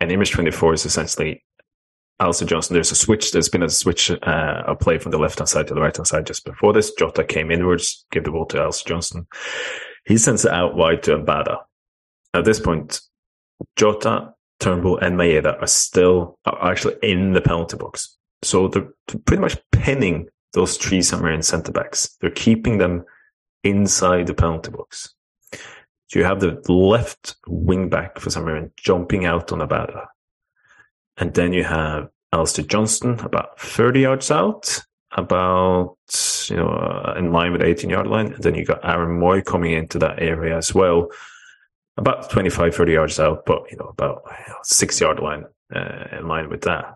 And 0.00 0.12
image 0.12 0.32
24 0.32 0.74
is 0.74 0.84
essentially 0.84 1.44
Alistair 2.20 2.48
Johnston. 2.48 2.74
There's 2.74 2.92
a 2.92 2.96
switch. 2.96 3.32
There's 3.32 3.48
been 3.48 3.62
a 3.62 3.70
switch, 3.70 4.10
uh, 4.10 4.62
a 4.66 4.74
play 4.74 4.98
from 4.98 5.12
the 5.12 5.18
left 5.18 5.38
hand 5.38 5.48
side 5.48 5.68
to 5.68 5.74
the 5.74 5.80
right 5.80 5.96
hand 5.96 6.06
side 6.06 6.26
just 6.26 6.44
before 6.44 6.72
this. 6.72 6.92
Jota 6.92 7.24
came 7.24 7.50
inwards, 7.50 8.04
gave 8.10 8.24
the 8.24 8.30
ball 8.30 8.46
to 8.46 8.60
Alistair 8.60 8.94
Johnston. 8.94 9.26
He 10.04 10.18
sends 10.18 10.44
it 10.44 10.52
out 10.52 10.76
wide 10.76 11.02
to 11.04 11.18
Abada. 11.18 11.58
At 12.34 12.44
this 12.44 12.60
point, 12.60 13.00
Jota 13.76 14.34
Turnbull 14.60 14.98
and 14.98 15.16
Maeda 15.16 15.60
are 15.60 15.66
still 15.66 16.38
are 16.44 16.70
actually 16.70 16.96
in 17.02 17.32
the 17.32 17.40
penalty 17.40 17.76
box. 17.76 18.16
So 18.42 18.68
they're 18.68 18.88
pretty 19.24 19.40
much 19.40 19.58
pinning 19.72 20.28
those 20.52 20.76
three 20.76 21.02
St 21.02 21.22
Mirren 21.22 21.42
centre 21.42 21.72
backs. 21.72 22.16
They're 22.20 22.30
keeping 22.30 22.78
them 22.78 23.04
inside 23.64 24.26
the 24.26 24.34
penalty 24.34 24.70
box. 24.70 25.14
So 25.52 26.18
you 26.18 26.24
have 26.24 26.40
the 26.40 26.60
left 26.72 27.36
wing 27.46 27.88
back 27.88 28.18
for 28.18 28.30
St 28.30 28.44
Mirren 28.44 28.72
jumping 28.76 29.26
out 29.26 29.52
on 29.52 29.60
Abada. 29.60 30.06
And 31.16 31.34
then 31.34 31.52
you 31.52 31.64
have 31.64 32.08
Alistair 32.32 32.64
Johnston 32.64 33.18
about 33.20 33.60
30 33.60 34.00
yards 34.00 34.30
out, 34.30 34.82
about, 35.12 35.96
you 36.48 36.56
know, 36.56 36.68
uh, 36.68 37.14
in 37.18 37.32
line 37.32 37.52
with 37.52 37.60
the 37.60 37.66
18 37.66 37.90
yard 37.90 38.06
line. 38.06 38.32
And 38.32 38.42
then 38.42 38.54
you 38.54 38.64
got 38.64 38.84
Aaron 38.84 39.20
Mooy 39.20 39.44
coming 39.44 39.72
into 39.72 39.98
that 39.98 40.22
area 40.22 40.56
as 40.56 40.74
well 40.74 41.10
about 41.98 42.30
25, 42.30 42.74
30 42.74 42.92
yards 42.92 43.20
out, 43.20 43.44
but 43.44 43.70
you 43.70 43.76
know, 43.76 43.86
about 43.86 44.22
six 44.62 45.00
yard 45.00 45.18
line 45.18 45.44
uh, 45.74 46.04
in 46.18 46.28
line 46.28 46.48
with 46.48 46.62
that. 46.62 46.94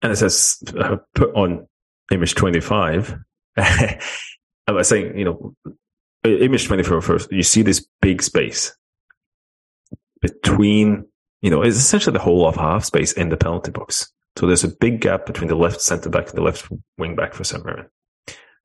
And 0.00 0.12
it 0.12 0.16
says 0.16 0.56
uh, 0.76 0.96
put 1.14 1.34
on 1.34 1.66
image 2.10 2.34
25. 2.34 3.18
I 3.56 3.98
was 4.68 4.88
saying, 4.88 5.18
you 5.18 5.24
know, 5.24 5.54
image 6.24 6.66
24 6.66 7.00
first, 7.02 7.32
you 7.32 7.42
see 7.42 7.62
this 7.62 7.86
big 8.00 8.22
space 8.22 8.74
between, 10.20 11.06
you 11.42 11.50
know, 11.50 11.62
it's 11.62 11.76
essentially 11.76 12.12
the 12.12 12.22
whole 12.22 12.46
of 12.46 12.56
half 12.56 12.84
space 12.84 13.12
in 13.12 13.28
the 13.28 13.36
penalty 13.36 13.70
box. 13.70 14.10
So 14.36 14.46
there's 14.46 14.64
a 14.64 14.68
big 14.68 15.00
gap 15.00 15.26
between 15.26 15.48
the 15.48 15.56
left 15.56 15.80
centre 15.80 16.08
back 16.08 16.28
and 16.28 16.38
the 16.38 16.42
left 16.42 16.68
wing 16.96 17.16
back 17.16 17.34
for 17.34 17.44
St. 17.44 17.64
Mirren. 17.64 17.88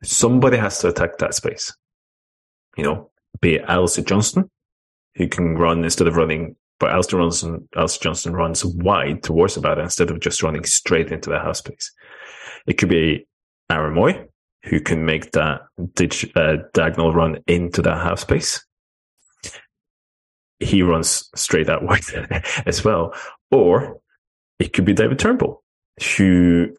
Somebody 0.04 0.58
has 0.58 0.80
to 0.80 0.90
attack 0.90 1.18
that 1.18 1.34
space. 1.34 1.76
You 2.78 2.84
know, 2.84 3.12
be 3.42 3.56
it 3.56 3.66
Alistair 3.68 4.04
Johnston, 4.04 4.50
who 5.16 5.28
can 5.28 5.56
run 5.56 5.84
instead 5.84 6.08
of 6.08 6.16
running, 6.16 6.56
but 6.80 6.92
Alistair, 6.92 7.20
Johnston, 7.20 7.68
Alistair 7.76 8.10
Johnston 8.10 8.34
runs 8.34 8.66
wide 8.66 9.24
towards 9.24 9.56
the 9.56 9.62
batter 9.62 9.82
instead 9.82 10.12
of 10.12 10.20
just 10.20 10.44
running 10.44 10.64
straight 10.66 11.12
into 11.12 11.30
the 11.30 11.40
half 11.40 11.58
space. 11.58 11.92
It 12.68 12.78
could 12.78 12.90
be 12.90 13.28
Aaron 13.70 13.96
Mooy, 13.96 14.28
who 14.64 14.80
can 14.80 15.06
make 15.06 15.32
that 15.32 15.62
ditch, 15.96 16.30
uh, 16.36 16.58
diagonal 16.74 17.14
run 17.14 17.40
into 17.48 17.82
that 17.82 18.02
half 18.02 18.20
space. 18.20 18.66
He 20.60 20.82
runs 20.82 21.30
straight 21.36 21.70
out 21.70 21.84
wide 21.86 22.04
as 22.66 22.84
well. 22.84 23.14
Or 23.52 23.98
it 24.60 24.74
could 24.74 24.86
be 24.86 24.94
David 24.94 25.20
Turnbull, 25.20 25.64
who 26.18 26.76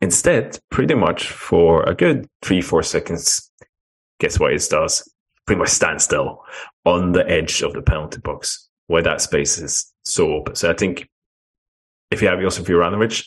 instead, 0.00 0.58
pretty 0.70 0.94
much 0.94 1.30
for 1.30 1.82
a 1.84 1.94
good 1.94 2.26
three, 2.42 2.62
four 2.62 2.82
seconds, 2.82 3.50
guess 4.18 4.40
what 4.40 4.52
he 4.52 4.58
does? 4.58 5.08
Pretty 5.46 5.58
much 5.58 5.70
stand 5.70 6.00
still 6.00 6.42
on 6.84 7.12
the 7.12 7.28
edge 7.28 7.62
of 7.62 7.72
the 7.72 7.82
penalty 7.82 8.20
box 8.20 8.68
where 8.86 9.02
that 9.02 9.20
space 9.20 9.58
is 9.58 9.92
so 10.04 10.32
open. 10.32 10.54
So 10.54 10.70
I 10.70 10.74
think 10.74 11.08
if 12.10 12.22
you 12.22 12.28
have 12.28 12.40
Josip 12.40 12.66
Juranovic, 12.66 13.24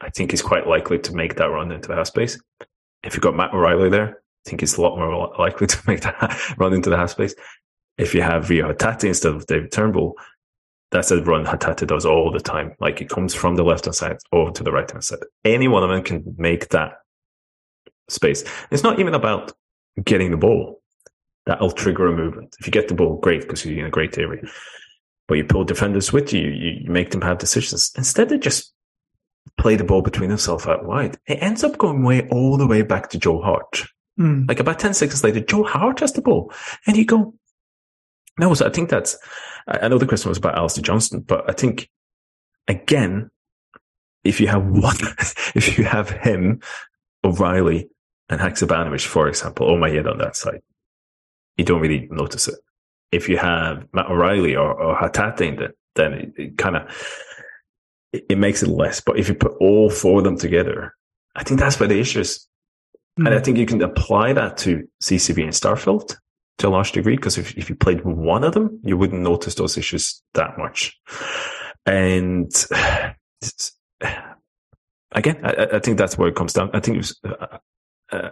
I 0.00 0.10
think 0.10 0.30
he's 0.30 0.42
quite 0.42 0.66
likely 0.66 0.98
to 0.98 1.14
make 1.14 1.36
that 1.36 1.46
run 1.46 1.72
into 1.72 1.88
the 1.88 1.94
half 1.94 2.08
space. 2.08 2.38
If 3.02 3.14
you've 3.14 3.22
got 3.22 3.36
Matt 3.36 3.54
O'Riley 3.54 3.88
there, 3.88 4.22
I 4.44 4.50
think 4.50 4.60
he's 4.60 4.76
a 4.76 4.82
lot 4.82 4.96
more 4.96 5.34
likely 5.38 5.66
to 5.66 5.78
make 5.86 6.00
that 6.02 6.54
run 6.58 6.74
into 6.74 6.90
the 6.90 6.96
half 6.96 7.10
space. 7.10 7.34
If 7.98 8.14
you 8.14 8.22
have 8.22 8.50
Reo 8.50 8.72
Hatate 8.72 9.04
instead 9.04 9.34
of 9.34 9.46
David 9.46 9.72
Turnbull, 9.72 10.14
that's 10.90 11.10
a 11.10 11.22
run 11.22 11.46
Hatate 11.46 11.86
does 11.86 12.04
all 12.04 12.30
the 12.30 12.40
time. 12.40 12.74
Like 12.80 13.00
it 13.00 13.08
comes 13.08 13.34
from 13.34 13.56
the 13.56 13.64
left 13.64 13.86
hand 13.86 13.94
side 13.94 14.18
over 14.32 14.50
to 14.50 14.62
the 14.62 14.72
right 14.72 14.90
hand 14.90 15.04
side. 15.04 15.20
Any 15.44 15.68
one 15.68 15.82
of 15.82 15.88
them 15.88 16.02
can 16.02 16.34
make 16.36 16.68
that 16.68 16.98
space. 18.10 18.44
It's 18.70 18.82
not 18.82 19.00
even 19.00 19.14
about 19.14 19.52
getting 20.04 20.30
the 20.30 20.36
ball 20.36 20.81
that'll 21.46 21.72
trigger 21.72 22.06
a 22.08 22.16
movement. 22.16 22.56
If 22.60 22.66
you 22.66 22.70
get 22.70 22.88
the 22.88 22.94
ball, 22.94 23.18
great, 23.18 23.42
because 23.42 23.64
you're 23.64 23.78
in 23.78 23.86
a 23.86 23.90
great 23.90 24.16
area. 24.18 24.42
But 25.28 25.34
you 25.34 25.44
pull 25.44 25.64
defenders 25.64 26.12
with 26.12 26.32
you, 26.32 26.48
you, 26.48 26.80
you 26.82 26.90
make 26.90 27.10
them 27.10 27.22
have 27.22 27.38
decisions. 27.38 27.92
Instead, 27.96 28.28
they 28.28 28.38
just 28.38 28.72
play 29.58 29.76
the 29.76 29.84
ball 29.84 30.02
between 30.02 30.30
themselves 30.30 30.66
out 30.66 30.84
wide. 30.84 31.16
It 31.26 31.42
ends 31.42 31.64
up 31.64 31.78
going 31.78 32.04
way 32.04 32.28
all 32.28 32.56
the 32.56 32.66
way 32.66 32.82
back 32.82 33.10
to 33.10 33.18
Joe 33.18 33.40
Hart. 33.40 33.82
Mm. 34.18 34.48
Like 34.48 34.60
about 34.60 34.78
10 34.78 34.94
seconds 34.94 35.24
later, 35.24 35.40
Joe 35.40 35.64
Hart 35.64 36.00
has 36.00 36.12
the 36.12 36.22
ball. 36.22 36.52
And 36.86 36.96
you 36.96 37.04
go, 37.04 37.34
No, 38.38 38.54
so 38.54 38.66
I 38.66 38.70
think 38.70 38.88
that's, 38.90 39.16
I 39.66 39.88
know 39.88 39.98
the 39.98 40.06
question 40.06 40.28
was 40.28 40.38
about 40.38 40.56
Alistair 40.56 40.82
Johnston, 40.82 41.20
but 41.20 41.48
I 41.48 41.52
think 41.52 41.88
again, 42.68 43.30
if 44.24 44.40
you 44.40 44.48
have 44.48 44.64
one, 44.64 44.96
if 45.54 45.78
you 45.78 45.84
have 45.84 46.10
him, 46.10 46.60
O'Riley 47.24 47.88
and 48.28 48.40
Haksabanovic, 48.40 49.06
for 49.06 49.28
example, 49.28 49.70
oh 49.70 49.78
my 49.78 49.90
head 49.90 50.06
on 50.06 50.18
that 50.18 50.36
side, 50.36 50.62
you 51.56 51.64
don't 51.64 51.80
really 51.80 52.08
notice 52.10 52.48
it. 52.48 52.56
If 53.10 53.28
you 53.28 53.36
have 53.36 53.86
Matt 53.92 54.10
O'Riley 54.10 54.56
or, 54.56 54.72
or 54.72 54.96
Hatate 54.96 55.40
in 55.42 55.62
it, 55.62 55.76
then 55.94 56.12
it, 56.14 56.32
it 56.36 56.58
kind 56.58 56.76
of, 56.76 56.82
it, 58.12 58.24
it, 58.30 58.38
makes 58.38 58.62
it 58.62 58.68
less. 58.68 59.00
But 59.00 59.18
if 59.18 59.28
you 59.28 59.34
put 59.34 59.56
all 59.60 59.90
four 59.90 60.18
of 60.18 60.24
them 60.24 60.38
together, 60.38 60.94
I 61.36 61.44
think 61.44 61.60
that's 61.60 61.78
where 61.78 61.88
the 61.88 62.00
issue 62.00 62.20
is. 62.20 62.46
Mm-hmm. 63.18 63.26
And 63.26 63.34
I 63.34 63.40
think 63.40 63.58
you 63.58 63.66
can 63.66 63.82
apply 63.82 64.32
that 64.32 64.56
to 64.58 64.88
CCV 65.02 65.42
and 65.42 65.52
Starfelt 65.52 66.16
to 66.58 66.68
a 66.68 66.70
large 66.70 66.92
degree, 66.92 67.16
because 67.16 67.36
if, 67.36 67.56
if 67.56 67.68
you 67.68 67.76
played 67.76 68.04
one 68.04 68.44
of 68.44 68.54
them, 68.54 68.80
you 68.82 68.96
wouldn't 68.96 69.22
notice 69.22 69.54
those 69.54 69.76
issues 69.76 70.22
that 70.34 70.56
much. 70.56 70.98
And 71.84 72.50
again, 75.12 75.40
I, 75.42 75.68
I, 75.74 75.78
think 75.80 75.98
that's 75.98 76.16
where 76.16 76.28
it 76.28 76.36
comes 76.36 76.52
down. 76.52 76.70
I 76.72 76.80
think 76.80 76.96
it 76.96 76.98
was 76.98 77.20
uh, 77.24 77.58
uh, 78.12 78.30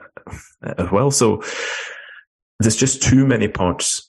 as 0.63 0.91
well. 0.91 1.11
So 1.11 1.43
there's 2.61 2.77
just 2.77 3.03
too 3.03 3.27
many 3.27 3.49
parts 3.49 4.09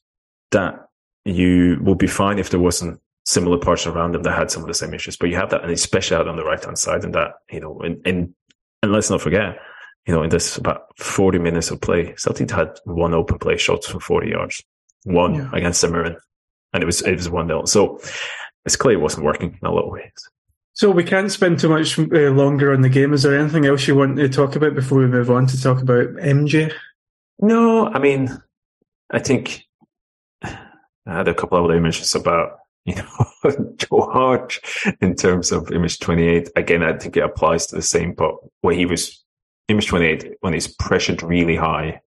that 0.51 0.87
you 1.25 1.79
will 1.81 1.95
be 1.95 2.07
fine 2.07 2.37
if 2.37 2.49
there 2.49 2.59
wasn't 2.59 2.99
similar 3.25 3.57
parts 3.57 3.87
around 3.87 4.13
them 4.13 4.23
that 4.23 4.37
had 4.37 4.51
some 4.51 4.61
of 4.61 4.67
the 4.67 4.73
same 4.73 4.93
issues. 4.93 5.15
But 5.15 5.29
you 5.29 5.35
have 5.37 5.49
that, 5.51 5.63
and 5.63 5.71
especially 5.71 6.17
out 6.17 6.27
on 6.27 6.35
the 6.35 6.43
right 6.43 6.63
hand 6.63 6.77
side, 6.77 7.03
and 7.03 7.15
that 7.15 7.33
you 7.49 7.59
know, 7.59 7.79
and, 7.81 8.01
and 8.05 8.33
and 8.83 8.91
let's 8.91 9.09
not 9.09 9.21
forget, 9.21 9.57
you 10.05 10.13
know, 10.13 10.23
in 10.23 10.29
this 10.29 10.57
about 10.57 10.97
40 10.97 11.39
minutes 11.39 11.71
of 11.71 11.81
play, 11.81 12.13
Celtic 12.17 12.51
had 12.51 12.79
one 12.85 13.13
open 13.13 13.39
play 13.39 13.57
shots 13.57 13.87
from 13.87 13.99
40 13.99 14.29
yards, 14.29 14.63
one 15.03 15.35
yeah. 15.35 15.49
against 15.53 15.81
St 15.81 15.95
and 16.73 16.83
it 16.83 16.85
was 16.85 17.01
it 17.01 17.15
was 17.15 17.29
one 17.29 17.47
nil. 17.47 17.65
So 17.65 17.99
it's 18.65 18.75
clear 18.75 18.95
it 18.95 19.01
wasn't 19.01 19.25
working 19.25 19.57
in 19.61 19.67
a 19.67 19.71
lot 19.71 19.85
of 19.85 19.91
ways. 19.91 20.11
So 20.73 20.89
we 20.89 21.03
can't 21.03 21.31
spend 21.31 21.59
too 21.59 21.69
much 21.69 21.99
uh, 21.99 22.31
longer 22.31 22.73
on 22.73 22.81
the 22.81 22.89
game. 22.89 23.13
Is 23.13 23.23
there 23.23 23.37
anything 23.37 23.65
else 23.65 23.87
you 23.87 23.95
want 23.95 24.15
to 24.17 24.29
talk 24.29 24.55
about 24.55 24.73
before 24.73 24.99
we 24.99 25.07
move 25.07 25.29
on 25.29 25.45
to 25.47 25.61
talk 25.61 25.81
about 25.81 26.07
MJ? 26.15 26.73
No, 27.41 27.87
I 27.87 27.99
mean, 27.99 28.29
I 29.11 29.19
think 29.19 29.65
I 30.43 30.57
had 31.05 31.27
a 31.27 31.33
couple 31.33 31.57
of 31.57 31.65
other 31.65 31.75
images 31.75 32.13
about 32.15 32.59
you 32.85 32.95
know 32.95 34.01
Hart 34.11 34.59
in 35.01 35.15
terms 35.15 35.51
of 35.51 35.71
image 35.71 35.99
twenty 35.99 36.27
eight. 36.27 36.49
Again, 36.55 36.83
I 36.83 36.97
think 36.97 37.17
it 37.17 37.23
applies 37.23 37.67
to 37.67 37.75
the 37.75 37.81
same, 37.81 38.13
but 38.13 38.35
where 38.61 38.75
he 38.75 38.85
was 38.85 39.23
image 39.67 39.87
twenty 39.87 40.05
eight 40.05 40.35
when 40.41 40.53
he's 40.53 40.67
pressured 40.67 41.23
really 41.23 41.55
high. 41.55 42.01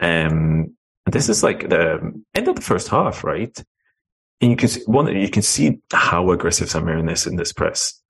Um, 0.00 0.76
this 1.06 1.28
is 1.28 1.42
like 1.42 1.68
the 1.68 2.12
end 2.34 2.48
of 2.48 2.56
the 2.56 2.62
first 2.62 2.88
half, 2.88 3.24
right? 3.24 3.56
And 4.40 4.50
you 4.50 4.56
can 4.56 4.68
see 4.68 4.82
one, 4.86 5.06
you 5.16 5.30
can 5.30 5.42
see 5.42 5.80
how 5.92 6.30
aggressive 6.30 6.70
St 6.70 6.84
Mirren 6.84 7.08
is 7.08 7.26
in 7.26 7.36
this 7.36 7.52
press. 7.52 8.00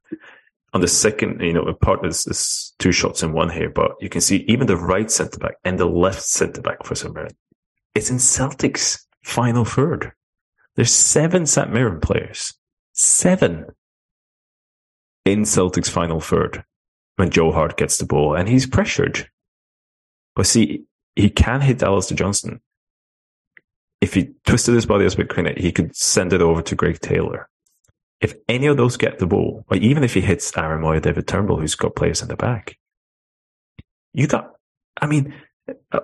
On 0.73 0.81
the 0.81 0.89
second, 0.89 1.41
you 1.41 1.53
know, 1.53 1.73
part 1.81 2.05
is, 2.05 2.25
this 2.25 2.75
two 2.79 2.93
shots 2.93 3.23
in 3.23 3.33
one 3.33 3.51
here, 3.51 3.71
but 3.71 3.93
you 4.01 4.09
can 4.09 4.21
see 4.21 4.45
even 4.49 4.67
the 4.67 4.77
right 4.77 5.11
centre 5.11 5.39
back 5.39 5.55
and 5.65 5.79
the 5.79 5.87
left 5.87 6.23
centre 6.23 6.61
back 6.61 6.85
for 6.85 6.95
St 6.95 7.15
Mirren. 7.15 7.37
It's 7.95 8.11
in 8.11 8.19
Celtic's 8.19 9.07
final 9.23 9.65
third. 9.65 10.13
There's 10.75 10.93
seven 10.93 11.47
St 11.47 11.73
Mirren 11.73 12.01
players, 12.01 12.53
seven 12.93 13.67
in 15.25 15.45
Celtic's 15.45 15.89
final 15.89 16.21
third 16.21 16.63
when 17.17 17.31
Joe 17.31 17.53
Hart 17.53 17.77
gets 17.77 17.99
the 17.99 18.07
ball 18.07 18.35
and 18.35 18.49
he's 18.49 18.67
pressured. 18.67 19.29
But 20.35 20.47
see, 20.47 20.85
he 21.15 21.31
can 21.31 21.63
hit 21.63 21.83
Alistair 21.83 22.17
Johnston 22.17 22.61
if 24.01 24.15
he 24.15 24.35
twisted 24.47 24.75
his 24.75 24.87
body 24.87 25.07
a 25.07 25.11
bit 25.11 25.59
he 25.59 25.73
could 25.73 25.97
send 25.97 26.33
it 26.33 26.43
over 26.43 26.63
to 26.63 26.75
Greg 26.75 27.01
Taylor. 27.01 27.49
If 28.21 28.35
any 28.49 28.67
of 28.67 28.77
those 28.77 28.97
get 28.97 29.19
the 29.19 29.27
ball, 29.27 29.65
or 29.69 29.77
even 29.77 30.03
if 30.03 30.15
he 30.15 30.21
hits 30.21 30.57
Aaron 30.57 30.83
Mooy, 30.83 31.03
David 31.03 31.29
Turnbull, 31.29 31.61
who's 31.61 31.75
got 31.75 31.97
players 31.97 32.23
in 32.23 32.29
the 32.29 32.37
back, 32.37 32.77
you 34.13 34.27
got, 34.27 34.53
I 35.01 35.07
mean, 35.07 35.35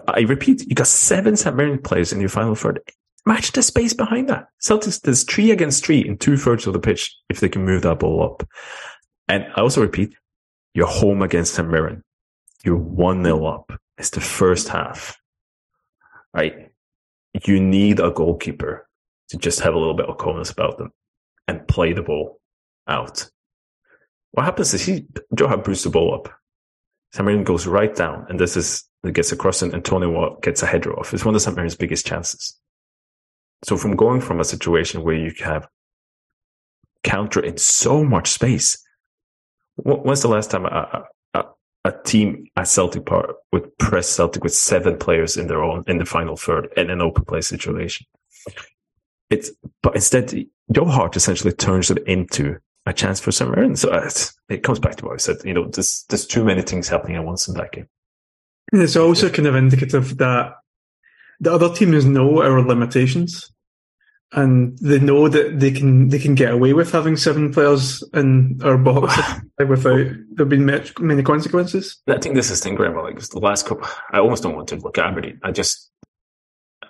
I 0.06 0.20
repeat, 0.20 0.66
you 0.66 0.74
got 0.74 0.86
seven 0.86 1.36
St. 1.36 1.56
Mirren 1.56 1.80
players 1.80 2.12
in 2.12 2.20
your 2.20 2.28
final 2.28 2.54
third. 2.54 2.80
Match 3.24 3.52
the 3.52 3.62
space 3.62 3.94
behind 3.94 4.28
that. 4.28 4.46
Celtics, 4.60 5.00
there's 5.00 5.22
three 5.22 5.50
against 5.50 5.84
three 5.84 6.00
in 6.00 6.18
two 6.18 6.36
thirds 6.36 6.66
of 6.66 6.72
the 6.72 6.80
pitch 6.80 7.16
if 7.28 7.40
they 7.40 7.48
can 7.48 7.64
move 7.64 7.82
that 7.82 8.00
ball 8.00 8.22
up. 8.22 8.46
And 9.28 9.46
I 9.56 9.60
also 9.60 9.80
repeat, 9.80 10.14
you're 10.74 10.86
home 10.86 11.22
against 11.22 11.54
St. 11.54 11.68
Mirren. 11.68 12.02
You're 12.64 12.76
1 12.76 13.24
0 13.24 13.46
up. 13.46 13.72
It's 13.96 14.10
the 14.10 14.20
first 14.20 14.68
half. 14.68 15.16
Right? 16.34 16.68
you 17.46 17.60
need 17.60 17.98
a 17.98 18.10
goalkeeper 18.10 18.86
to 19.30 19.36
just 19.38 19.60
have 19.60 19.74
a 19.74 19.78
little 19.78 19.94
bit 19.94 20.06
of 20.06 20.18
coolness 20.18 20.50
about 20.50 20.78
them 20.78 20.92
and 21.48 21.66
play 21.68 21.92
the 21.92 22.02
ball 22.02 22.40
out. 22.88 23.28
What 24.32 24.44
happens 24.44 24.72
is 24.74 24.82
he, 24.82 25.06
Joe 25.34 25.48
had 25.48 25.62
bruised 25.62 25.84
the 25.84 25.90
ball 25.90 26.14
up. 26.14 26.32
St 27.12 27.26
Mirren 27.26 27.44
goes 27.44 27.66
right 27.66 27.94
down, 27.94 28.26
and 28.28 28.40
this 28.40 28.56
is, 28.56 28.84
it 29.04 29.12
gets 29.12 29.32
across, 29.32 29.60
and, 29.60 29.74
Antonio 29.74 30.38
gets 30.40 30.62
a 30.62 30.66
header 30.66 30.98
off. 30.98 31.12
It's 31.12 31.24
one 31.24 31.34
of 31.34 31.42
St 31.42 31.54
Mirren's 31.56 31.76
biggest 31.76 32.06
chances. 32.06 32.58
So 33.64 33.76
from 33.76 33.96
going 33.96 34.20
from 34.20 34.40
a 34.40 34.44
situation 34.44 35.02
where 35.02 35.14
you 35.14 35.32
have 35.40 35.68
counter 37.04 37.40
in 37.40 37.58
so 37.58 38.02
much 38.02 38.30
space, 38.30 38.82
when's 39.76 40.22
the 40.22 40.28
last 40.28 40.50
time 40.50 40.64
a, 40.64 41.04
a 41.84 41.92
team 42.04 42.46
at 42.56 42.68
Celtic 42.68 43.06
Park 43.06 43.36
would 43.52 43.76
press 43.78 44.08
Celtic 44.08 44.44
with 44.44 44.54
seven 44.54 44.98
players 44.98 45.36
in 45.36 45.48
their 45.48 45.62
own 45.62 45.84
in 45.86 45.98
the 45.98 46.04
final 46.04 46.36
third 46.36 46.68
in 46.76 46.90
an 46.90 47.02
open 47.02 47.24
play 47.24 47.40
situation. 47.40 48.06
It's 49.32 49.50
but 49.82 49.94
instead 49.94 50.34
your 50.74 50.86
heart 50.86 51.16
essentially 51.16 51.52
turns 51.52 51.90
it 51.90 51.98
into 52.06 52.58
a 52.86 52.92
chance 52.92 53.20
for 53.20 53.32
St 53.32 53.50
Mirren. 53.50 53.76
So 53.76 53.90
uh, 53.90 54.10
it 54.48 54.62
comes 54.62 54.78
back 54.78 54.96
to 54.96 55.06
what 55.06 55.14
I 55.14 55.16
said. 55.18 55.36
You 55.44 55.54
know, 55.54 55.68
there's 55.68 56.04
there's 56.08 56.26
too 56.26 56.44
many 56.44 56.62
things 56.62 56.88
happening 56.88 57.16
at 57.16 57.24
once 57.24 57.48
in 57.48 57.54
that 57.54 57.72
game. 57.72 57.88
It's 58.72 58.96
also 58.96 59.28
kind 59.28 59.48
of 59.48 59.54
indicative 59.54 60.18
that 60.18 60.54
the 61.40 61.52
other 61.52 61.72
teams 61.74 62.04
know 62.04 62.42
our 62.42 62.62
limitations 62.62 63.52
and 64.32 64.78
they 64.78 64.98
know 64.98 65.28
that 65.28 65.60
they 65.60 65.70
can 65.70 66.08
they 66.08 66.18
can 66.18 66.34
get 66.34 66.52
away 66.52 66.72
with 66.72 66.90
having 66.90 67.16
seven 67.16 67.52
players 67.52 68.02
in 68.14 68.58
our 68.62 68.78
box 68.78 69.16
without 69.58 70.06
there 70.32 70.46
being 70.46 70.66
many 70.66 71.22
consequences. 71.22 72.00
I 72.08 72.18
think 72.18 72.34
this 72.34 72.50
is 72.50 72.60
thing, 72.60 72.74
Graeme. 72.74 72.96
Like 72.96 73.20
the 73.20 73.38
last 73.38 73.66
couple, 73.66 73.86
I 74.10 74.18
almost 74.18 74.42
don't 74.42 74.56
want 74.56 74.68
to 74.68 74.76
look 74.76 74.98
at 74.98 75.06
Aberdeen. 75.06 75.38
I 75.42 75.52
just, 75.52 75.90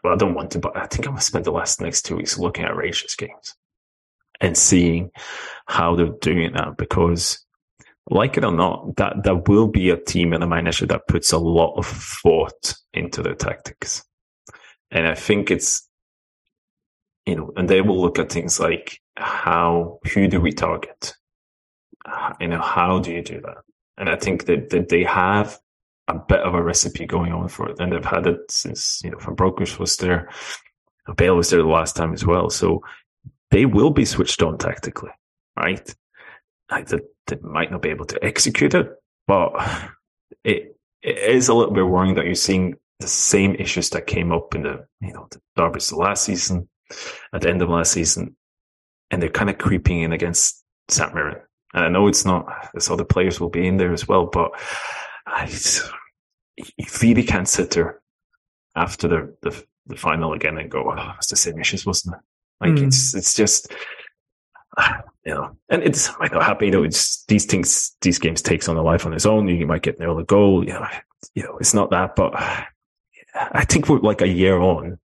well, 0.02 0.14
I 0.14 0.16
don't 0.16 0.34
want 0.34 0.50
to, 0.52 0.58
but 0.58 0.76
I 0.76 0.86
think 0.86 1.06
I'm 1.06 1.12
gonna 1.12 1.20
spend 1.22 1.44
the 1.44 1.52
last 1.52 1.80
next 1.80 2.02
two 2.02 2.16
weeks 2.16 2.38
looking 2.38 2.64
at 2.64 2.76
Rangers 2.76 3.14
games 3.14 3.54
and 4.40 4.56
seeing 4.56 5.10
how 5.66 5.94
they're 5.94 6.06
doing 6.20 6.52
now. 6.52 6.74
Because, 6.76 7.44
like 8.10 8.36
it 8.36 8.44
or 8.44 8.52
not, 8.52 8.96
that 8.96 9.22
that 9.24 9.48
will 9.48 9.68
be 9.68 9.90
a 9.90 9.96
team 9.96 10.32
in 10.32 10.42
a 10.42 10.46
manager 10.46 10.86
that 10.86 11.06
puts 11.08 11.32
a 11.32 11.38
lot 11.38 11.76
of 11.76 11.86
thought 11.86 12.74
into 12.92 13.22
their 13.22 13.34
tactics, 13.34 14.04
and 14.90 15.06
I 15.06 15.14
think 15.14 15.50
it's 15.50 15.88
you 17.26 17.36
know, 17.36 17.52
and 17.56 17.68
they 17.68 17.80
will 17.80 18.00
look 18.00 18.18
at 18.18 18.32
things 18.32 18.58
like 18.58 19.00
how, 19.16 19.98
who 20.12 20.28
do 20.28 20.40
we 20.40 20.52
target? 20.52 21.14
You 22.40 22.48
know, 22.48 22.60
how 22.60 22.98
do 22.98 23.12
you 23.12 23.22
do 23.22 23.40
that? 23.42 23.58
And 23.96 24.08
I 24.08 24.16
think 24.16 24.46
that, 24.46 24.70
that 24.70 24.88
they 24.88 25.04
have 25.04 25.58
a 26.16 26.24
bit 26.28 26.40
of 26.40 26.54
a 26.54 26.62
recipe 26.62 27.06
going 27.06 27.32
on 27.32 27.48
for 27.48 27.68
it. 27.68 27.80
And 27.80 27.92
they've 27.92 28.04
had 28.04 28.26
it 28.26 28.38
since, 28.50 29.00
you 29.04 29.10
know, 29.10 29.18
Van 29.18 29.34
Bronckhorst 29.34 29.78
was 29.78 29.96
there. 29.96 30.30
Beale 31.16 31.36
was 31.36 31.50
there 31.50 31.62
the 31.62 31.68
last 31.68 31.96
time 31.96 32.12
as 32.12 32.24
well. 32.24 32.50
So 32.50 32.82
they 33.50 33.66
will 33.66 33.90
be 33.90 34.04
switched 34.04 34.42
on 34.42 34.58
tactically, 34.58 35.10
right? 35.56 35.94
They, 36.70 36.98
they 37.26 37.36
might 37.42 37.70
not 37.70 37.82
be 37.82 37.90
able 37.90 38.06
to 38.06 38.24
execute 38.24 38.74
it, 38.74 38.88
but 39.26 39.52
it, 40.44 40.76
it 41.02 41.18
is 41.18 41.48
a 41.48 41.54
little 41.54 41.74
bit 41.74 41.86
worrying 41.86 42.14
that 42.14 42.24
you're 42.24 42.34
seeing 42.34 42.76
the 43.00 43.08
same 43.08 43.54
issues 43.56 43.90
that 43.90 44.06
came 44.06 44.32
up 44.32 44.54
in 44.54 44.62
the, 44.62 44.86
you 45.00 45.12
know, 45.12 45.26
the 45.30 45.40
derbies 45.56 45.92
last 45.92 46.24
season 46.24 46.68
at 47.32 47.42
the 47.42 47.50
end 47.50 47.60
of 47.62 47.68
last 47.68 47.92
season, 47.92 48.36
and 49.10 49.20
they're 49.20 49.28
kind 49.28 49.50
of 49.50 49.58
creeping 49.58 50.00
in 50.02 50.12
against 50.12 50.64
St. 50.88 51.14
Mirren. 51.14 51.42
And 51.74 51.84
I 51.84 51.88
know 51.88 52.06
it's 52.06 52.24
not, 52.24 52.46
there's 52.72 52.90
other 52.90 53.04
players 53.04 53.40
will 53.40 53.50
be 53.50 53.66
in 53.66 53.76
there 53.76 53.92
as 53.92 54.06
well, 54.06 54.26
but 54.26 54.52
I, 55.26 55.50
you 56.56 56.86
really 57.02 57.22
can't 57.22 57.48
sit 57.48 57.70
there 57.70 58.00
after 58.76 59.08
the, 59.08 59.36
the, 59.42 59.64
the 59.86 59.96
final 59.96 60.32
again 60.32 60.58
and 60.58 60.70
go, 60.70 60.90
oh, 60.90 61.12
it's 61.16 61.28
the 61.28 61.36
same 61.36 61.58
issues, 61.58 61.86
wasn't 61.86 62.16
it? 62.16 62.20
Like 62.60 62.72
mm. 62.72 62.86
it's, 62.86 63.14
it's 63.14 63.34
just, 63.34 63.72
you 65.24 65.34
know, 65.34 65.56
and 65.68 65.82
it's 65.82 66.10
might 66.18 66.32
not. 66.32 66.60
You 66.62 66.70
know, 66.70 66.84
it's 66.84 67.24
these 67.24 67.44
things, 67.44 67.96
these 68.00 68.18
games 68.18 68.42
takes 68.42 68.68
on 68.68 68.76
a 68.76 68.82
life 68.82 69.06
on 69.06 69.14
its 69.14 69.26
own. 69.26 69.48
You 69.48 69.66
might 69.66 69.82
get 69.82 69.98
an 69.98 70.06
early 70.06 70.24
goal. 70.24 70.64
You 70.64 70.74
know, 70.74 70.86
you 71.34 71.42
know, 71.42 71.56
it's 71.58 71.74
not 71.74 71.90
that, 71.90 72.16
but 72.16 72.34
I 73.34 73.64
think 73.64 73.88
we're 73.88 73.98
like 73.98 74.20
a 74.20 74.28
year 74.28 74.58
on 74.58 74.98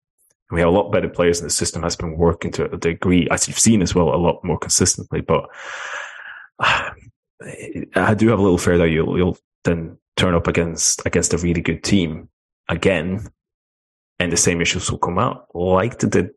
we 0.54 0.60
have 0.60 0.68
a 0.68 0.72
lot 0.72 0.92
better 0.92 1.08
players 1.08 1.40
and 1.40 1.50
the 1.50 1.54
system 1.54 1.82
has 1.82 1.96
been 1.96 2.16
working 2.16 2.52
to 2.52 2.70
a 2.70 2.76
degree, 2.76 3.28
as 3.30 3.48
you've 3.48 3.58
seen 3.58 3.82
as 3.82 3.94
well, 3.94 4.14
a 4.14 4.16
lot 4.16 4.44
more 4.44 4.58
consistently. 4.58 5.20
But 5.20 5.48
I 6.60 8.14
do 8.16 8.28
have 8.28 8.38
a 8.38 8.42
little 8.42 8.58
fear 8.58 8.78
that 8.78 8.90
you'll, 8.90 9.16
you'll 9.16 9.38
then 9.64 9.98
turn 10.16 10.34
up 10.34 10.46
against, 10.46 11.04
against 11.06 11.34
a 11.34 11.38
really 11.38 11.60
good 11.60 11.82
team 11.82 12.28
again 12.68 13.26
and 14.18 14.32
the 14.32 14.36
same 14.36 14.60
issues 14.60 14.90
will 14.90 14.98
come 14.98 15.18
out 15.18 15.46
like 15.54 15.98
they 15.98 16.08
did 16.08 16.30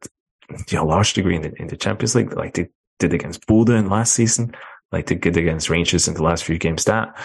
you 0.69 0.77
know, 0.77 0.85
large 0.85 1.13
degree 1.13 1.35
in 1.35 1.41
the, 1.41 1.53
in 1.61 1.67
the 1.67 1.77
Champions 1.77 2.15
League, 2.15 2.35
like 2.35 2.53
they 2.53 2.69
did 2.99 3.13
against 3.13 3.45
Bodø 3.47 3.77
in 3.77 3.89
last 3.89 4.13
season, 4.13 4.55
like 4.91 5.07
they 5.07 5.15
did 5.15 5.37
against 5.37 5.69
Rangers 5.69 6.07
in 6.07 6.13
the 6.13 6.23
last 6.23 6.43
few 6.43 6.57
games. 6.57 6.85
That, 6.85 7.17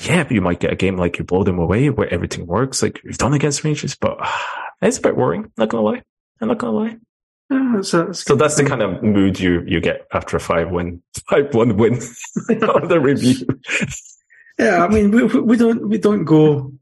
yeah, 0.00 0.22
but 0.22 0.32
you 0.32 0.40
might 0.40 0.60
get 0.60 0.72
a 0.72 0.76
game 0.76 0.96
like 0.96 1.18
you 1.18 1.24
blow 1.24 1.44
them 1.44 1.58
away 1.58 1.90
where 1.90 2.12
everything 2.12 2.46
works, 2.46 2.82
like 2.82 3.00
you've 3.04 3.18
done 3.18 3.34
against 3.34 3.64
Rangers, 3.64 3.96
but 3.96 4.18
it's 4.82 4.98
a 4.98 5.02
bit 5.02 5.16
worrying. 5.16 5.50
Not 5.56 5.68
gonna 5.68 5.82
lie. 5.82 6.02
I'm 6.40 6.48
not 6.48 6.58
gonna 6.58 6.76
lie. 6.76 6.96
Yeah, 7.50 7.80
so, 7.80 8.12
so 8.12 8.36
that's 8.36 8.56
the 8.56 8.64
kind 8.64 8.82
of 8.82 9.02
mood 9.02 9.40
you, 9.40 9.62
you 9.66 9.80
get 9.80 10.06
after 10.12 10.36
a 10.36 10.40
five 10.40 10.70
win, 10.70 11.02
five 11.28 11.52
one 11.54 11.76
win 11.76 11.94
on 12.50 12.88
the 12.88 13.00
review. 13.00 13.46
Yeah, 14.58 14.84
I 14.84 14.88
mean, 14.88 15.10
we, 15.10 15.24
we 15.24 15.56
don't, 15.56 15.88
we 15.88 15.98
don't 15.98 16.24
go 16.24 16.72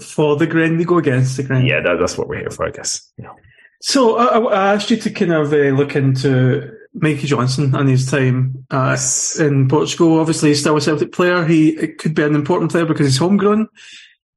for 0.00 0.36
the 0.36 0.46
grain, 0.46 0.76
we 0.76 0.84
go 0.84 0.98
against 0.98 1.36
the 1.36 1.42
grain. 1.42 1.66
Yeah, 1.66 1.80
that, 1.80 1.98
that's 2.00 2.18
what 2.18 2.28
we're 2.28 2.40
here 2.40 2.50
for, 2.50 2.66
I 2.66 2.70
guess. 2.70 3.10
Yeah. 3.16 3.32
So 3.80 4.16
I, 4.16 4.38
I 4.38 4.74
asked 4.74 4.90
you 4.90 4.96
to 4.96 5.10
kind 5.10 5.32
of 5.32 5.52
uh, 5.52 5.76
look 5.76 5.96
into 5.96 6.72
Mikey 6.94 7.26
Johnston 7.26 7.74
and 7.74 7.88
his 7.88 8.10
time 8.10 8.64
uh, 8.70 8.90
yes. 8.90 9.38
in 9.38 9.68
Portugal. 9.68 10.20
Obviously, 10.20 10.50
he's 10.50 10.60
still 10.60 10.76
a 10.76 10.80
Celtic 10.80 11.12
player. 11.12 11.44
He 11.44 11.88
could 11.98 12.14
be 12.14 12.22
an 12.22 12.34
important 12.34 12.70
player 12.70 12.86
because 12.86 13.06
he's 13.06 13.18
homegrown. 13.18 13.68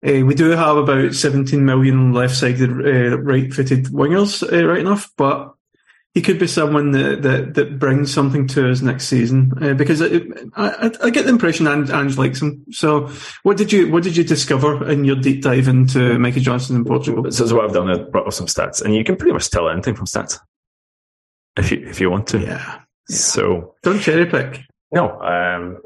Uh, 0.05 0.25
we 0.25 0.35
do 0.35 0.49
have 0.51 0.77
about 0.77 1.13
17 1.13 1.65
million 1.65 2.13
left-sided 2.13 2.69
uh, 2.69 3.17
right-footed 3.19 3.85
wingers, 3.85 4.43
uh, 4.43 4.67
right 4.67 4.79
enough, 4.79 5.11
but 5.17 5.54
he 6.15 6.21
could 6.21 6.39
be 6.39 6.47
someone 6.47 6.91
that, 6.91 7.23
that, 7.23 7.53
that 7.55 7.77
brings 7.77 8.11
something 8.11 8.47
to 8.47 8.71
us 8.71 8.81
next 8.81 9.09
season 9.09 9.51
uh, 9.61 9.73
because 9.73 9.99
it, 9.99 10.23
I, 10.55 10.89
I, 11.03 11.09
get 11.09 11.23
the 11.23 11.29
impression 11.29 11.67
Ange, 11.67 11.89
Ange 11.89 12.17
likes 12.17 12.41
him. 12.41 12.63
So, 12.71 13.11
what 13.43 13.57
did 13.57 13.73
you 13.73 13.91
what 13.91 14.03
did 14.03 14.15
you 14.15 14.23
discover 14.23 14.89
in 14.89 15.03
your 15.03 15.17
deep 15.17 15.43
dive 15.43 15.67
into 15.67 16.17
Mikey 16.17 16.39
Johnston 16.39 16.77
in 16.77 16.85
Portugal? 16.85 17.29
So, 17.33 17.45
so 17.45 17.55
what 17.57 17.65
I've 17.65 17.73
done, 17.73 17.89
I 17.89 17.97
brought 17.97 18.27
up 18.27 18.33
some 18.33 18.47
stats, 18.47 18.81
and 18.81 18.95
you 18.95 19.03
can 19.03 19.17
pretty 19.17 19.33
much 19.33 19.49
tell 19.49 19.67
anything 19.67 19.93
from 19.93 20.05
stats 20.05 20.39
if 21.57 21.69
you 21.69 21.85
if 21.85 21.99
you 21.99 22.09
want 22.09 22.27
to. 22.27 22.39
Yeah. 22.39 22.79
yeah. 23.09 23.15
So 23.17 23.75
don't 23.83 23.99
cherry 23.99 24.25
pick. 24.25 24.61
No, 24.93 25.19
um, 25.19 25.81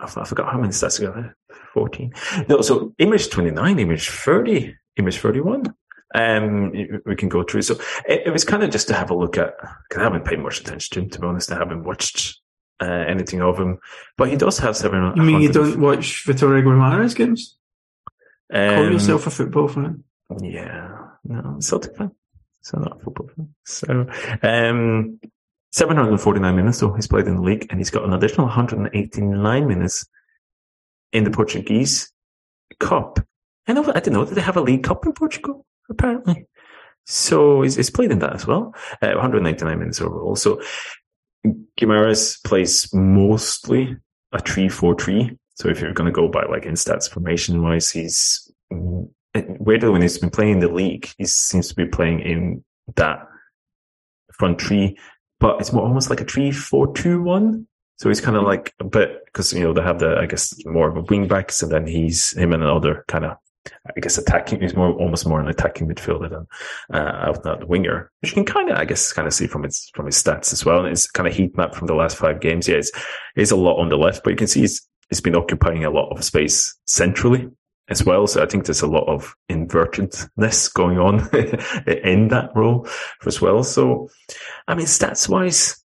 I, 0.00 0.20
I 0.20 0.24
forgot 0.24 0.50
how 0.52 0.58
many 0.58 0.72
stats 0.72 1.00
I 1.00 1.22
got. 1.22 1.34
Fourteen. 1.72 2.12
No, 2.48 2.62
so 2.62 2.92
image 2.98 3.30
twenty 3.30 3.52
nine, 3.52 3.78
image 3.78 4.08
thirty, 4.08 4.74
image 4.96 5.18
thirty 5.18 5.40
one 5.40 5.72
um, 6.14 6.72
we 7.04 7.16
can 7.16 7.28
go 7.28 7.42
through. 7.42 7.62
So 7.62 7.74
it, 8.06 8.22
it 8.26 8.30
was 8.30 8.44
kind 8.44 8.62
of 8.62 8.70
just 8.70 8.88
to 8.88 8.94
have 8.94 9.10
a 9.10 9.14
look 9.14 9.36
at, 9.36 9.54
because 9.88 10.00
I 10.00 10.02
haven't 10.02 10.24
paid 10.24 10.38
much 10.38 10.60
attention 10.60 10.94
to 10.94 11.00
him, 11.00 11.10
to 11.10 11.20
be 11.20 11.26
honest. 11.26 11.52
I 11.52 11.58
haven't 11.58 11.84
watched 11.84 12.40
uh, 12.80 12.86
anything 12.86 13.42
of 13.42 13.58
him, 13.58 13.78
but 14.16 14.28
he 14.28 14.36
does 14.36 14.58
have 14.58 14.76
seven. 14.76 15.12
You 15.16 15.22
mean 15.22 15.40
you 15.40 15.52
don't 15.52 15.80
watch 15.80 16.24
Vitória 16.26 16.62
Guimarães 16.62 17.14
games? 17.14 17.56
Um, 18.52 18.74
Call 18.74 18.92
yourself 18.92 19.26
a 19.26 19.30
football 19.30 19.68
fan? 19.68 20.04
Yeah, 20.40 20.96
no, 21.24 21.56
Celtic 21.60 21.96
fan. 21.96 22.12
So 22.62 22.78
not 22.78 23.00
a 23.00 23.04
football 23.04 23.28
fan. 23.34 23.54
So, 23.64 24.06
um, 24.42 25.20
749 25.72 26.56
minutes 26.56 26.78
so 26.78 26.92
he's 26.94 27.06
played 27.06 27.26
in 27.26 27.36
the 27.36 27.42
league 27.42 27.66
and 27.68 27.78
he's 27.78 27.90
got 27.90 28.04
an 28.04 28.14
additional 28.14 28.46
189 28.46 29.66
minutes 29.66 30.06
in 31.12 31.24
the 31.24 31.30
Portuguese 31.30 32.10
Cup. 32.80 33.20
I 33.66 33.74
know, 33.74 33.84
I 33.90 34.00
didn't 34.00 34.14
know 34.14 34.24
that 34.24 34.34
they 34.34 34.40
have 34.40 34.56
a 34.56 34.62
League 34.62 34.82
Cup 34.82 35.04
in 35.04 35.12
Portugal 35.12 35.66
apparently. 35.90 36.46
So 37.06 37.62
he's, 37.62 37.76
he's 37.76 37.90
played 37.90 38.12
in 38.12 38.18
that 38.18 38.34
as 38.34 38.46
well. 38.46 38.74
Uh, 39.00 39.12
199 39.12 39.78
minutes 39.78 40.00
overall. 40.00 40.36
So 40.36 40.60
Guimarães 41.80 42.42
plays 42.44 42.92
mostly 42.92 43.96
a 44.32 44.38
3-4-3. 44.38 45.38
So 45.54 45.68
if 45.68 45.80
you're 45.80 45.94
going 45.94 46.06
to 46.06 46.12
go 46.12 46.28
by 46.28 46.44
like 46.44 46.66
in 46.66 46.74
stats 46.74 47.10
formation 47.10 47.62
wise, 47.62 47.90
he's 47.90 48.50
weirdly 49.34 49.90
when 49.90 50.02
he's 50.02 50.18
been 50.18 50.30
playing 50.30 50.52
in 50.52 50.58
the 50.60 50.68
league, 50.68 51.10
he 51.18 51.24
seems 51.24 51.68
to 51.68 51.74
be 51.74 51.86
playing 51.86 52.20
in 52.20 52.64
that 52.96 53.26
front 54.32 54.60
three, 54.60 54.96
but 55.40 55.60
it's 55.60 55.72
more 55.72 55.82
almost 55.82 56.10
like 56.10 56.20
a 56.20 56.24
3-4-2-1. 56.24 57.66
So 57.96 58.08
he's 58.08 58.20
kind 58.20 58.36
of 58.36 58.44
like 58.44 58.72
a 58.78 58.84
bit 58.84 59.24
because 59.24 59.52
you 59.52 59.64
know 59.64 59.72
they 59.72 59.82
have 59.82 59.98
the 59.98 60.16
I 60.16 60.26
guess 60.26 60.54
more 60.64 60.88
of 60.88 60.96
a 60.96 61.00
wing 61.00 61.26
backs, 61.26 61.62
and 61.62 61.72
then 61.72 61.84
he's 61.84 62.36
him 62.36 62.52
and 62.52 62.62
another 62.62 63.04
kind 63.08 63.24
of 63.24 63.38
I 63.96 64.00
guess 64.00 64.18
attacking 64.18 64.62
is 64.62 64.76
more 64.76 64.92
almost 64.92 65.26
more 65.26 65.40
an 65.40 65.48
attacking 65.48 65.88
midfielder 65.88 66.30
than 66.30 66.46
uh, 66.92 67.28
out 67.28 67.42
the 67.42 67.66
winger, 67.66 68.10
which 68.20 68.32
you 68.32 68.34
can 68.34 68.44
kind 68.44 68.70
of 68.70 68.76
I 68.76 68.84
guess 68.84 69.12
kind 69.12 69.26
of 69.26 69.34
see 69.34 69.46
from 69.46 69.64
its 69.64 69.90
from 69.94 70.06
his 70.06 70.22
stats 70.22 70.52
as 70.52 70.64
well. 70.64 70.80
And 70.80 70.88
it's 70.88 71.10
kind 71.10 71.26
of 71.26 71.34
heat 71.34 71.56
map 71.56 71.74
from 71.74 71.86
the 71.86 71.94
last 71.94 72.16
five 72.16 72.40
games. 72.40 72.68
Yeah, 72.68 72.76
it's, 72.76 72.90
it's 73.36 73.50
a 73.50 73.56
lot 73.56 73.78
on 73.78 73.88
the 73.88 73.96
left, 73.96 74.24
but 74.24 74.30
you 74.30 74.36
can 74.36 74.46
see 74.46 74.60
he's 74.60 74.86
he's 75.08 75.20
been 75.20 75.36
occupying 75.36 75.84
a 75.84 75.90
lot 75.90 76.10
of 76.10 76.24
space 76.24 76.76
centrally 76.86 77.48
as 77.88 78.04
well. 78.04 78.26
So 78.26 78.42
I 78.42 78.46
think 78.46 78.64
there's 78.64 78.82
a 78.82 78.86
lot 78.86 79.08
of 79.08 79.34
invertedness 79.50 80.72
going 80.72 80.98
on 80.98 81.28
in 81.86 82.28
that 82.28 82.50
role 82.54 82.86
as 83.26 83.40
well. 83.40 83.62
So 83.64 84.10
I 84.66 84.74
mean, 84.74 84.86
stats 84.86 85.28
wise, 85.28 85.82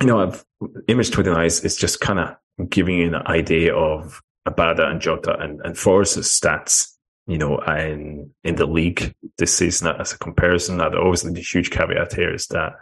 you 0.00 0.06
know, 0.06 0.20
I've, 0.20 0.44
image 0.88 1.10
29 1.10 1.44
is, 1.46 1.64
is 1.64 1.76
just 1.76 2.00
kind 2.00 2.18
of 2.18 2.36
giving 2.68 2.98
you 2.98 3.06
an 3.06 3.26
idea 3.26 3.74
of 3.74 4.20
Abada 4.46 4.90
and 4.90 5.00
Jota 5.00 5.38
and, 5.38 5.60
and 5.64 5.76
Forrest's 5.76 6.38
stats 6.38 6.96
you 7.26 7.38
know, 7.38 7.58
in 7.58 8.30
in 8.44 8.56
the 8.56 8.66
league 8.66 9.14
this 9.38 9.56
season 9.56 9.88
as 9.88 10.12
a 10.12 10.18
comparison. 10.18 10.78
Now, 10.78 10.92
always 10.98 11.22
the 11.22 11.40
huge 11.40 11.70
caveat 11.70 12.12
here 12.12 12.34
is 12.34 12.46
that 12.48 12.72
I 12.72 12.76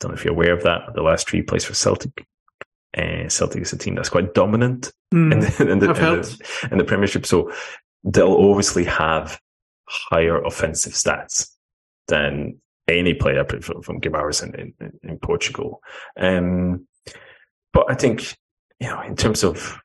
don't 0.00 0.12
know 0.12 0.16
if 0.16 0.24
you're 0.24 0.34
aware 0.34 0.52
of 0.52 0.62
that. 0.62 0.82
but 0.86 0.94
The 0.94 1.02
last 1.02 1.28
three 1.28 1.42
plays 1.42 1.64
for 1.64 1.74
Celtic. 1.74 2.26
Uh, 2.96 3.28
Celtic 3.28 3.62
is 3.62 3.72
a 3.72 3.78
team 3.78 3.94
that's 3.94 4.08
quite 4.08 4.34
dominant 4.34 4.92
mm, 5.14 5.32
in, 5.32 5.40
the, 5.40 5.70
in, 5.70 5.78
the, 5.78 5.90
in, 5.90 5.94
the, 5.94 6.68
in 6.72 6.78
the 6.78 6.84
Premiership, 6.84 7.24
so 7.24 7.52
they'll 8.02 8.34
obviously 8.34 8.84
have 8.84 9.40
higher 9.88 10.42
offensive 10.42 10.92
stats 10.94 11.50
than 12.08 12.60
any 12.88 13.14
player 13.14 13.44
from, 13.44 13.82
from 13.82 14.00
Guimarães 14.00 14.42
in, 14.42 14.74
in, 14.80 14.98
in 15.02 15.18
Portugal. 15.18 15.80
Um, 16.18 16.86
but 17.72 17.86
I 17.88 17.94
think, 17.94 18.36
you 18.80 18.88
know, 18.88 19.00
in 19.02 19.16
terms 19.16 19.44
of 19.44 19.78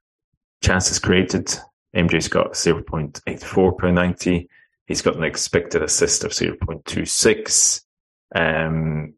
chances 0.64 1.00
created, 1.00 1.56
MJ's 1.96 2.28
got 2.28 2.54
0.84 2.54 3.78
per 3.78 3.92
90. 3.92 4.50
He's 4.88 5.02
got 5.02 5.16
an 5.16 5.24
expected 5.24 5.82
assist 5.82 6.24
of 6.24 6.32
0.26. 6.32 7.82
Um, 8.36 9.14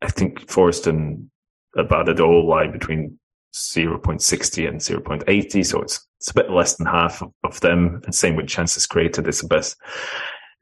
I 0.00 0.08
think 0.08 0.48
Forrest 0.48 0.86
and 0.86 1.30
Abada 1.76 2.18
all 2.20 2.48
lie 2.48 2.68
between 2.68 3.18
0.60 3.54 4.68
and 4.68 4.80
0.80. 4.80 5.66
So 5.66 5.82
it's, 5.82 6.06
it's 6.18 6.30
a 6.30 6.34
bit 6.34 6.50
less 6.50 6.76
than 6.76 6.86
half 6.86 7.22
of, 7.42 7.60
them. 7.60 8.00
And 8.04 8.14
same 8.14 8.36
with 8.36 8.48
chances 8.48 8.86
created. 8.86 9.26
It's 9.26 9.42
the 9.42 9.48
best. 9.48 9.76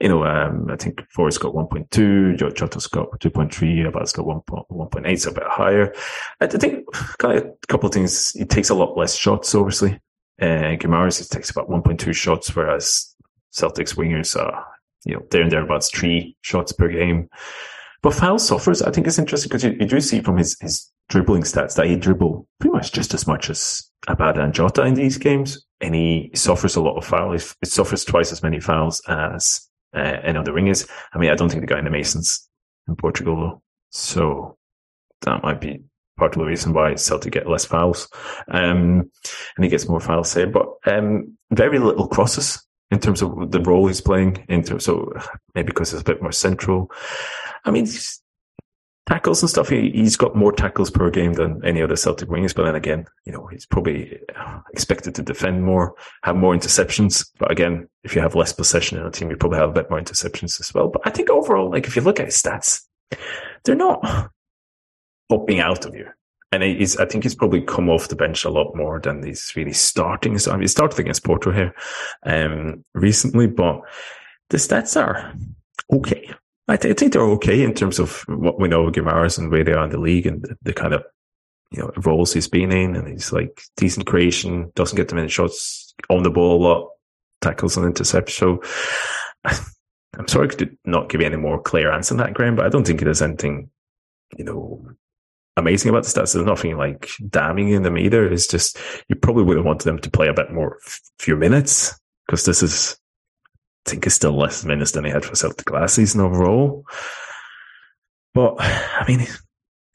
You 0.01 0.09
know, 0.09 0.25
um, 0.25 0.67
I 0.69 0.77
think 0.77 1.01
Forrest 1.11 1.41
got 1.41 1.55
1.2, 1.55 2.37
George 2.37 2.55
Jota's 2.55 2.89
got 2.89 3.11
2.3, 3.21 3.89
Abada's 3.89 4.13
got 4.13 4.27
1.8, 4.27 5.21
so 5.21 5.31
a 5.31 5.35
bit 5.35 5.45
higher. 5.47 5.95
I 6.41 6.49
think 6.49 6.85
a 7.23 7.43
couple 7.69 7.87
of 7.87 7.95
things. 7.95 8.33
He 8.33 8.45
takes 8.45 8.71
a 8.71 8.75
lot 8.75 8.97
less 8.97 9.15
shots, 9.15 9.55
obviously. 9.55 10.01
Uh, 10.41 10.77
Guimarães 10.77 11.29
takes 11.29 11.51
about 11.51 11.69
1.2 11.69 12.15
shots, 12.15 12.55
whereas 12.55 13.15
Celtics 13.53 13.95
wingers 13.95 14.41
are, 14.41 14.65
you 15.05 15.15
know, 15.15 15.23
there 15.31 15.43
and 15.43 15.51
thereabouts 15.51 15.91
three 15.91 16.37
shots 16.41 16.73
per 16.73 16.89
game. 16.89 17.29
But 18.03 18.15
foul 18.15 18.39
suffers, 18.39 18.83
I 18.83 18.91
think 18.91 19.07
it's 19.07 19.19
interesting 19.19 19.49
because 19.49 19.65
you, 19.65 19.77
you, 19.79 19.87
do 19.87 20.01
see 20.01 20.21
from 20.21 20.37
his, 20.37 20.57
his 20.61 20.91
dribbling 21.09 21.43
stats 21.43 21.77
that 21.77 21.87
he 21.87 21.95
dribble 21.95 22.49
pretty 22.59 22.75
much 22.75 22.93
just 22.93 23.15
as 23.15 23.27
much 23.29 23.49
as 23.49 23.89
Abada 24.09 24.43
and 24.43 24.53
Jota 24.53 24.83
in 24.83 24.95
these 24.95 25.19
games. 25.19 25.65
And 25.81 25.95
he 25.95 26.31
suffers 26.35 26.75
a 26.75 26.83
lot 26.83 26.97
of 26.97 27.05
fouls. 27.05 27.55
He 27.61 27.67
suffers 27.67 28.05
twice 28.05 28.33
as 28.33 28.43
many 28.43 28.59
fouls 28.59 29.01
as 29.09 29.69
uh, 29.95 30.17
any 30.23 30.39
other 30.39 30.53
wingers. 30.53 30.89
I 31.13 31.19
mean, 31.19 31.31
I 31.31 31.35
don't 31.35 31.49
think 31.49 31.61
the 31.61 31.67
guy 31.67 31.79
in 31.79 31.85
the 31.85 31.91
Masons 31.91 32.49
in 32.89 32.97
Portugal 32.97 33.37
though. 33.37 33.63
So 33.91 34.57
that 35.23 35.43
might 35.43 35.61
be 35.61 35.85
part 36.17 36.35
of 36.35 36.41
the 36.41 36.47
reason 36.47 36.73
why 36.73 36.95
Celtic 36.95 37.33
get 37.33 37.49
less 37.49 37.65
fouls. 37.65 38.09
Um, 38.49 39.11
and 39.57 39.65
he 39.65 39.69
gets 39.69 39.89
more 39.89 40.01
fouls 40.01 40.31
saved, 40.31 40.53
but, 40.53 40.69
um, 40.87 41.37
very 41.51 41.79
little 41.79 42.09
crosses 42.09 42.65
in 42.91 43.01
terms 43.01 43.23
of 43.23 43.51
the 43.51 43.61
role 43.61 43.87
he's 43.87 44.01
playing 44.01 44.45
into. 44.49 44.79
So 44.79 45.13
maybe 45.55 45.67
because 45.67 45.93
it's 45.93 46.03
a 46.03 46.05
bit 46.05 46.23
more 46.23 46.33
central. 46.33 46.91
I 47.65 47.71
mean, 47.71 47.87
tackles 49.07 49.43
and 49.43 49.51
stuff. 49.51 49.69
He, 49.69 49.91
has 50.03 50.17
got 50.17 50.37
more 50.37 50.53
tackles 50.53 50.91
per 50.91 51.11
game 51.11 51.35
than 51.35 51.61
any 51.65 51.83
other 51.83 51.97
Celtic 51.97 52.29
wingers. 52.29 52.55
But 52.55 52.65
then 52.65 52.75
again, 52.75 53.07
you 53.25 53.33
know, 53.33 53.47
he's 53.47 53.67
probably 53.67 54.21
expected 54.73 55.15
to 55.17 55.23
defend 55.23 55.65
more, 55.65 55.95
have 56.23 56.37
more 56.37 56.55
interceptions. 56.55 57.29
But 57.39 57.51
again, 57.51 57.89
if 58.05 58.15
you 58.15 58.21
have 58.21 58.35
less 58.35 58.53
possession 58.53 58.99
in 58.99 59.07
a 59.07 59.11
team, 59.11 59.31
you 59.31 59.37
probably 59.37 59.59
have 59.59 59.71
a 59.71 59.75
bit 59.75 59.91
more 59.91 60.01
interceptions 60.01 60.61
as 60.61 60.73
well. 60.75 60.89
But 60.89 61.03
I 61.05 61.11
think 61.11 61.31
overall, 61.31 61.71
like 61.71 61.87
if 61.87 61.97
you 61.97 62.03
look 62.03 62.21
at 62.21 62.27
his 62.27 62.41
stats, 62.41 62.83
they're 63.65 63.75
not 63.75 64.31
popping 65.33 65.61
out 65.61 65.87
of 65.87 65.95
you. 65.95 66.07
And 66.53 66.63
he's, 66.63 66.99
I 66.99 67.07
think 67.07 67.25
he's 67.25 67.35
probably 67.35 67.63
come 67.63 67.89
off 67.89 68.09
the 68.09 68.17
bench 68.17 68.45
a 68.45 68.51
lot 68.51 68.77
more 68.77 69.01
than 69.01 69.23
he's 69.23 69.55
really 69.57 69.73
starting. 69.73 70.39
So 70.39 70.51
I 70.51 70.55
mean, 70.55 70.63
he 70.63 70.69
started 70.69 70.99
against 70.99 71.25
Porto 71.25 71.51
here, 71.51 71.75
um, 72.25 72.85
recently, 72.93 73.47
but 73.47 73.81
the 74.51 74.59
stats 74.59 75.01
are 75.01 75.33
okay. 75.91 76.31
I, 76.69 76.77
th- 76.77 76.93
I, 76.93 76.95
think 76.95 77.15
they're 77.15 77.23
okay 77.23 77.63
in 77.63 77.73
terms 77.73 77.99
of 77.99 78.23
what 78.29 78.61
we 78.61 78.69
know 78.69 78.87
of 78.87 78.93
Guimarães 78.93 79.39
and 79.39 79.51
where 79.51 79.65
they 79.65 79.73
are 79.73 79.85
in 79.85 79.91
the 79.91 79.99
league 79.99 80.27
and 80.27 80.43
the, 80.43 80.57
the, 80.61 80.75
kind 80.75 80.93
of, 80.93 81.03
you 81.71 81.81
know, 81.81 81.91
roles 81.97 82.35
he's 82.35 82.49
been 82.49 82.71
in. 82.71 82.97
And 82.97 83.09
he's 83.09 83.33
like 83.33 83.63
decent 83.79 84.07
creation, 84.07 84.71
doesn't 84.75 84.97
get 84.97 85.09
too 85.09 85.17
many 85.17 85.29
shots 85.29 85.95
on 86.11 86.23
the 86.23 86.31
ball 86.31 86.61
a 86.61 86.63
lot, 86.63 86.91
tackles 87.41 87.79
and 87.79 87.87
intercepts. 87.87 88.35
So 88.35 88.63
I'm, 89.45 90.29
sorry 90.29 90.49
to 90.49 90.71
not 90.85 91.09
give 91.09 91.23
you 91.23 91.27
any 91.27 91.37
more 91.37 91.63
clear 91.63 91.91
answer 91.91 92.13
on 92.13 92.19
that, 92.19 92.35
Graeme, 92.35 92.57
but 92.57 92.67
I 92.67 92.69
don't 92.69 92.87
think 92.87 93.01
there's 93.01 93.23
anything, 93.23 93.71
you 94.37 94.45
know, 94.45 94.87
amazing 95.57 95.91
about 95.91 96.05
the 96.05 96.09
stats. 96.09 96.33
There's 96.33 96.47
nothing 96.47 96.77
like 96.77 97.11
damning 97.29 97.71
in 97.71 97.83
them 97.83 97.99
either. 97.99 98.31
It's 98.31 98.47
just 98.47 98.79
you 99.09 99.17
probably 99.17 99.45
would 99.45 99.57
have 99.57 99.67
wanted 99.67 99.85
them 99.85 99.99
to 99.99 100.11
play 100.11 100.29
a 100.29 100.35
bit 100.35 100.53
more, 100.53 100.79
few 101.19 101.37
minutes, 101.37 101.99
because 102.27 102.45
this 102.45 102.63
is, 102.63 102.97
I 103.87 103.91
think, 103.91 104.07
it's 104.07 104.15
still 104.15 104.37
less 104.37 104.65
minutes 104.65 104.93
than 104.93 105.05
he 105.05 105.11
had 105.11 105.25
for 105.25 105.35
Celtic 105.35 105.71
last 105.71 105.95
season 105.95 106.21
overall. 106.21 106.85
But 108.35 108.57
I 108.61 109.05
mean, 109.07 109.27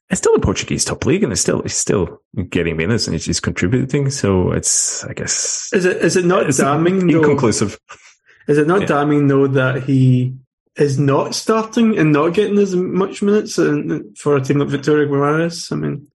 it's 0.09 0.19
still 0.19 0.35
a 0.35 0.39
Portuguese 0.39 0.85
top 0.85 1.05
league, 1.05 1.23
and 1.23 1.31
it's 1.31 1.41
still 1.41 1.61
it's 1.61 1.75
still 1.75 2.21
getting 2.49 2.77
minutes 2.77 3.07
and 3.07 3.19
he's 3.19 3.39
contributing. 3.39 4.09
So 4.09 4.51
it's, 4.51 5.03
I 5.05 5.13
guess, 5.13 5.71
is 5.73 5.85
it 5.85 5.97
is 5.97 6.15
it 6.15 6.25
not 6.25 6.49
damning? 6.55 7.09
Inconclusive. 7.09 7.79
Though, 7.89 8.53
is 8.53 8.57
it 8.57 8.67
not 8.67 8.81
yeah. 8.81 8.87
damning 8.87 9.27
though 9.27 9.47
that 9.47 9.83
he 9.83 10.35
is 10.77 10.99
not 10.99 11.35
starting 11.35 11.97
and 11.97 12.11
not 12.11 12.33
getting 12.33 12.57
as 12.59 12.75
much 12.75 13.21
minutes 13.21 13.55
for 13.55 14.35
a 14.35 14.41
team 14.41 14.59
like 14.59 14.69
Victoria 14.69 15.07
Guimaraes? 15.07 15.71
I 15.71 15.75
mean, 15.75 16.07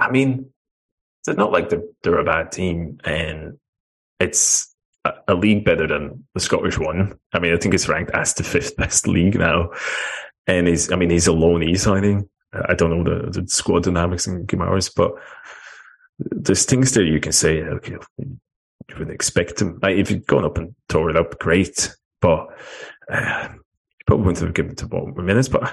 I 0.00 0.10
mean, 0.10 0.50
it's 1.26 1.36
not 1.36 1.52
like 1.52 1.68
they're, 1.68 1.82
they're 2.02 2.18
a 2.18 2.24
bad 2.24 2.52
team, 2.52 2.98
and 3.04 3.58
it's 4.18 4.74
a, 5.04 5.12
a 5.28 5.34
league 5.34 5.64
better 5.64 5.86
than 5.86 6.26
the 6.34 6.40
Scottish 6.40 6.78
one. 6.78 7.18
I 7.32 7.38
mean, 7.38 7.54
I 7.54 7.56
think 7.56 7.74
it's 7.74 7.88
ranked 7.88 8.12
as 8.12 8.34
the 8.34 8.44
fifth 8.44 8.76
best 8.76 9.06
league 9.06 9.38
now, 9.38 9.70
and 10.46 10.66
he's, 10.66 10.92
I 10.92 10.96
mean, 10.96 11.10
he's 11.10 11.26
a 11.26 11.32
loan 11.32 11.62
e 11.62 11.76
signing. 11.76 12.28
I 12.52 12.74
don't 12.74 12.90
know 12.90 13.04
the, 13.04 13.40
the 13.40 13.48
squad 13.48 13.84
dynamics 13.84 14.26
in 14.26 14.46
Guimaraes, 14.46 14.92
but 14.94 15.12
there's 16.18 16.64
things 16.64 16.92
that 16.92 17.04
you 17.04 17.20
can 17.20 17.32
say, 17.32 17.62
okay, 17.62 17.96
you 18.18 18.96
would 18.98 19.10
expect 19.10 19.62
him. 19.62 19.78
Like, 19.80 19.96
if 19.96 20.10
you'd 20.10 20.26
gone 20.26 20.44
up 20.44 20.58
and 20.58 20.74
tore 20.88 21.10
it 21.10 21.16
up, 21.16 21.38
great. 21.38 21.94
But 22.20 22.48
uh, 23.10 23.48
probably 24.10 24.26
wouldn't 24.26 24.44
have 24.44 24.54
given 24.54 24.74
to 24.74 24.88
more 24.88 25.22
minutes. 25.22 25.48
But 25.48 25.72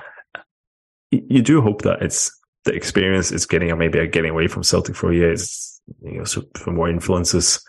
you 1.09 1.41
do 1.41 1.59
hope 1.59 1.81
that 1.81 2.03
it's 2.03 2.29
the 2.65 2.73
experience 2.73 3.31
is 3.31 3.47
getting, 3.47 3.71
or 3.71 3.75
maybe 3.75 4.05
getting 4.07 4.29
away 4.29 4.47
from 4.47 4.63
Celtic 4.63 4.95
for 4.95 5.11
years, 5.11 5.81
you 6.03 6.19
know, 6.19 6.23
so 6.23 6.43
for 6.53 6.71
more 6.71 6.87
influences 6.87 7.65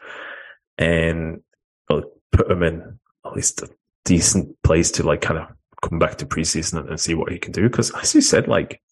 and 0.77 1.40
put 1.89 2.51
him 2.51 2.62
in 2.62 2.99
at 3.24 3.32
least 3.32 3.62
a 3.62 3.70
decent 4.05 4.55
place 4.62 4.90
to 4.90 5.03
like 5.03 5.23
kind 5.23 5.40
of 5.40 5.49
come 5.82 5.99
back 5.99 6.16
to 6.16 6.27
preseason 6.27 6.81
and, 6.81 6.90
and 6.90 7.01
see 7.01 7.15
what 7.15 7.32
he 7.32 7.39
can 7.39 7.53
do. 7.53 7.62
Because 7.62 7.90
as 7.93 8.15
you 8.15 8.20
said, 8.20 8.47
like 8.47 8.82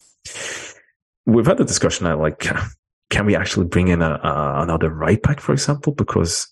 we've 1.27 1.45
had 1.45 1.57
the 1.57 1.63
discussion 1.63 2.05
now, 2.05 2.19
like, 2.19 2.39
can 3.11 3.25
we 3.27 3.35
actually 3.35 3.67
bring 3.67 3.89
in 3.89 4.01
a, 4.01 4.19
a, 4.23 4.61
another 4.63 4.89
right 4.89 5.21
back, 5.21 5.39
for 5.39 5.53
example, 5.53 5.93
because 5.93 6.47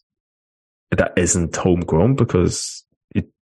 that 0.92 1.14
isn't 1.18 1.56
homegrown 1.56 2.16
because 2.16 2.85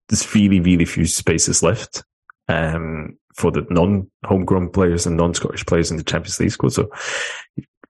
there's 0.09 0.35
really, 0.35 0.61
really 0.61 0.85
few 0.85 1.07
spaces 1.07 1.63
left. 1.63 2.05
Um, 2.49 3.19
for 3.37 3.51
the 3.51 3.67
non-homegrown 3.71 4.71
players 4.71 5.07
and 5.07 5.17
non-Scottish 5.17 5.67
players 5.67 5.91
in 5.91 5.97
the 5.99 6.03
Champions 6.03 6.41
League 6.41 6.51
squad. 6.51 6.73
So 6.73 6.91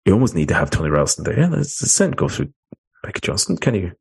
you 0.04 0.12
almost 0.12 0.34
need 0.34 0.48
to 0.48 0.54
have 0.54 0.70
Tony 0.70 0.90
Ralston 0.90 1.24
there. 1.24 1.38
Yeah, 1.38 1.48
Let's 1.48 1.74
send 1.74 2.16
go 2.16 2.28
through 2.28 2.52
Michael 3.04 3.20
Johnston. 3.22 3.56
Can 3.56 3.74
you, 3.74 3.92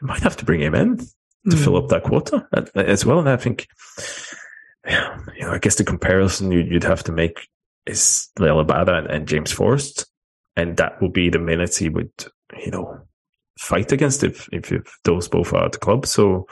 you 0.00 0.06
might 0.06 0.22
have 0.22 0.36
to 0.36 0.44
bring 0.44 0.60
him 0.60 0.74
in 0.74 0.98
to 0.98 1.06
mm. 1.46 1.64
fill 1.64 1.76
up 1.76 1.88
that 1.88 2.04
quota 2.04 2.46
as 2.74 3.04
well. 3.04 3.18
And 3.18 3.28
I 3.28 3.36
think, 3.36 3.66
you 4.86 5.40
know, 5.40 5.50
I 5.50 5.58
guess 5.58 5.76
the 5.76 5.84
comparison 5.84 6.52
you'd 6.52 6.84
have 6.84 7.02
to 7.04 7.12
make 7.12 7.48
is 7.86 8.28
Liel 8.38 8.64
Abada 8.64 8.98
and, 8.98 9.06
and 9.08 9.28
James 9.28 9.50
Forrest. 9.50 10.06
And 10.56 10.76
that 10.76 11.00
would 11.02 11.12
be 11.12 11.28
the 11.28 11.38
minutes 11.38 11.76
he 11.76 11.88
would, 11.88 12.10
you 12.64 12.70
know, 12.70 13.00
fight 13.58 13.90
against 13.92 14.22
if, 14.22 14.48
if, 14.52 14.70
if 14.72 14.98
those 15.04 15.28
both 15.28 15.52
are 15.52 15.66
at 15.66 15.72
the 15.72 15.78
club. 15.78 16.06
So, 16.06 16.46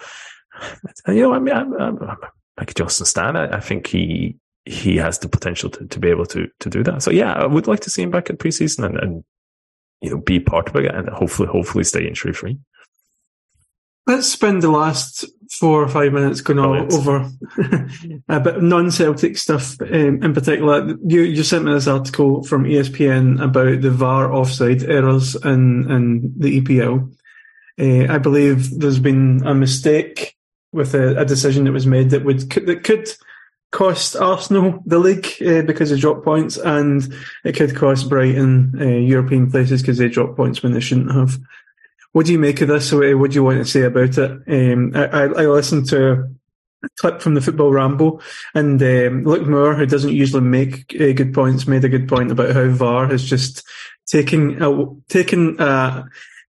you 1.08 1.22
know, 1.22 1.34
I 1.34 1.38
mean, 1.38 1.54
I'm, 1.54 1.72
I'm, 1.74 2.02
I'm 2.02 2.16
like 2.58 2.74
Justin 2.74 3.06
Stan. 3.06 3.36
I, 3.36 3.56
I, 3.56 3.60
think 3.60 3.86
he, 3.86 4.36
he 4.64 4.96
has 4.96 5.18
the 5.18 5.28
potential 5.28 5.70
to, 5.70 5.86
to 5.86 5.98
be 5.98 6.08
able 6.08 6.26
to, 6.26 6.48
to 6.60 6.70
do 6.70 6.82
that. 6.84 7.02
So 7.02 7.10
yeah, 7.10 7.32
I 7.32 7.46
would 7.46 7.66
like 7.66 7.80
to 7.80 7.90
see 7.90 8.02
him 8.02 8.10
back 8.10 8.30
at 8.30 8.38
preseason 8.38 8.84
and, 8.84 8.98
and, 8.98 9.24
you 10.00 10.10
know, 10.10 10.18
be 10.18 10.40
part 10.40 10.68
of 10.68 10.76
it 10.76 10.94
and 10.94 11.08
hopefully, 11.08 11.48
hopefully 11.48 11.84
stay 11.84 12.06
injury 12.06 12.32
free. 12.32 12.58
Let's 14.06 14.28
spend 14.28 14.62
the 14.62 14.70
last 14.70 15.24
four 15.50 15.82
or 15.82 15.88
five 15.88 16.12
minutes 16.12 16.40
going 16.40 16.60
all 16.60 16.94
over 16.94 17.28
a 18.28 18.40
bit 18.40 18.56
of 18.56 18.62
non-Celtic 18.62 19.36
stuff 19.36 19.80
um, 19.80 20.22
in 20.22 20.32
particular. 20.32 20.96
You 21.04 21.22
you 21.22 21.42
sent 21.42 21.64
me 21.64 21.72
this 21.72 21.88
article 21.88 22.44
from 22.44 22.64
ESPN 22.64 23.42
about 23.42 23.80
the 23.80 23.90
VAR 23.90 24.32
offside 24.32 24.84
errors 24.84 25.34
in, 25.44 25.90
in 25.90 26.34
the 26.38 26.60
EPL. 26.60 27.12
Uh, 27.80 28.12
I 28.12 28.18
believe 28.18 28.78
there's 28.78 29.00
been 29.00 29.42
a 29.44 29.54
mistake 29.54 30.35
with 30.72 30.94
a, 30.94 31.18
a, 31.18 31.24
decision 31.24 31.64
that 31.64 31.72
was 31.72 31.86
made 31.86 32.10
that 32.10 32.24
would 32.24 32.40
that 32.50 32.84
could 32.84 33.08
cost 33.72 34.16
Arsenal 34.16 34.82
the 34.86 34.98
league 34.98 35.26
uh, 35.44 35.62
because 35.62 35.90
of 35.90 36.00
drop 36.00 36.24
points, 36.24 36.56
and 36.56 37.14
it 37.44 37.56
could 37.56 37.74
cost 37.76 38.08
Brighton 38.08 38.72
uh, 38.80 38.84
European 38.84 39.50
places 39.50 39.82
because 39.82 39.98
they 39.98 40.08
drop 40.08 40.36
points 40.36 40.62
when 40.62 40.72
they 40.72 40.80
shouldn't 40.80 41.12
have. 41.12 41.38
What 42.12 42.26
do 42.26 42.32
you 42.32 42.38
make 42.38 42.60
of 42.60 42.68
this? 42.68 42.92
What 42.92 43.30
do 43.30 43.34
you 43.34 43.44
want 43.44 43.58
to 43.58 43.64
say 43.64 43.82
about 43.82 44.16
it? 44.16 44.30
Um, 44.48 44.92
I, 44.94 45.24
I, 45.24 45.46
listened 45.46 45.86
to 45.90 46.12
a 46.82 46.88
clip 46.98 47.20
from 47.20 47.34
the 47.34 47.42
Football 47.42 47.72
Ramble, 47.72 48.22
and 48.54 48.82
um, 48.82 49.24
Luke 49.24 49.46
Moore, 49.46 49.74
who 49.74 49.84
doesn't 49.84 50.12
usually 50.14 50.42
make 50.42 50.94
uh, 50.94 51.12
good 51.12 51.34
points, 51.34 51.66
made 51.66 51.84
a 51.84 51.90
good 51.90 52.08
point 52.08 52.30
about 52.30 52.54
how 52.54 52.68
VAR 52.68 53.06
has 53.08 53.24
just 53.24 53.62
taken 54.06 54.62
a, 54.62 54.86
taken 55.08 55.58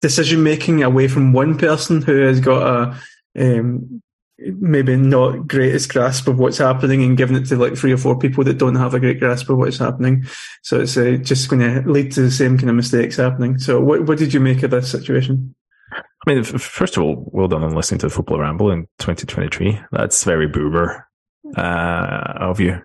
decision 0.02 0.42
making 0.42 0.82
away 0.82 1.08
from 1.08 1.32
one 1.32 1.58
person 1.58 2.02
who 2.02 2.20
has 2.20 2.38
got 2.38 2.62
a 2.62 2.96
um, 3.38 4.02
maybe 4.38 4.96
not 4.96 5.48
greatest 5.48 5.90
grasp 5.90 6.28
of 6.28 6.38
what's 6.38 6.58
happening 6.58 7.02
and 7.02 7.16
giving 7.16 7.36
it 7.36 7.46
to 7.46 7.56
like 7.56 7.76
three 7.76 7.92
or 7.92 7.96
four 7.96 8.18
people 8.18 8.44
that 8.44 8.58
don't 8.58 8.74
have 8.74 8.94
a 8.94 9.00
great 9.00 9.18
grasp 9.18 9.48
of 9.48 9.56
what's 9.56 9.78
happening. 9.78 10.24
So 10.62 10.80
it's 10.80 10.96
uh, 10.96 11.18
just 11.22 11.48
going 11.48 11.60
to 11.60 11.88
lead 11.90 12.12
to 12.12 12.22
the 12.22 12.30
same 12.30 12.58
kind 12.58 12.70
of 12.70 12.76
mistakes 12.76 13.16
happening. 13.16 13.58
So 13.58 13.80
what, 13.80 14.06
what 14.06 14.18
did 14.18 14.34
you 14.34 14.40
make 14.40 14.62
of 14.62 14.70
this 14.70 14.90
situation? 14.90 15.54
I 15.92 16.02
mean, 16.26 16.42
first 16.42 16.96
of 16.96 17.02
all, 17.02 17.28
well 17.32 17.48
done 17.48 17.62
on 17.62 17.74
listening 17.74 18.00
to 18.00 18.06
the 18.06 18.14
Football 18.14 18.40
Ramble 18.40 18.70
in 18.70 18.82
2023. 18.98 19.80
That's 19.92 20.24
very 20.24 20.48
boomer 20.48 21.08
uh, 21.56 22.32
of 22.36 22.60
you. 22.60 22.82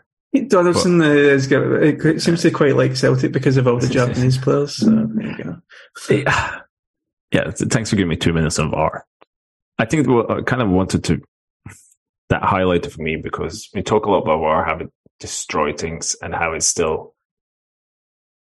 Donaldson 0.48 0.99
but, 0.99 1.07
uh, 1.07 1.14
is, 1.14 1.52
it 1.52 2.22
seems 2.22 2.41
to 2.44 2.52
quite 2.52 2.78
like 2.78 2.95
Celtic 2.95 3.34
because 3.34 3.57
of 3.57 3.68
all 3.68 3.80
the 3.80 3.88
Japanese 3.90 4.38
players. 4.38 4.76
So 4.76 4.90
there 4.90 5.28
you 5.28 5.44
go. 5.44 5.61
Yeah, 6.10 6.60
yeah, 7.34 7.52
thanks 7.52 7.90
for 7.90 7.98
giving 7.98 8.10
me 8.10 8.15
two 8.15 8.32
minutes 8.32 8.57
of 8.57 8.72
VAR. 8.72 9.06
I 9.78 9.86
think 9.86 10.07
I 10.07 10.41
kind 10.41 10.61
of 10.61 10.69
wanted 10.69 11.03
to 11.06 11.22
that 12.32 12.41
highlighted 12.41 12.91
for 12.91 13.02
me 13.02 13.18
because 13.18 13.70
we 13.74 13.84
talk 13.84 14.06
a 14.06 14.10
lot 14.10 14.24
about 14.24 14.40
VAR, 14.40 14.64
how 14.66 14.78
it 14.78 14.91
destroy 15.20 15.74
things 15.74 16.16
and 16.22 16.34
how 16.34 16.53
it's 16.53 16.66
still 16.66 17.14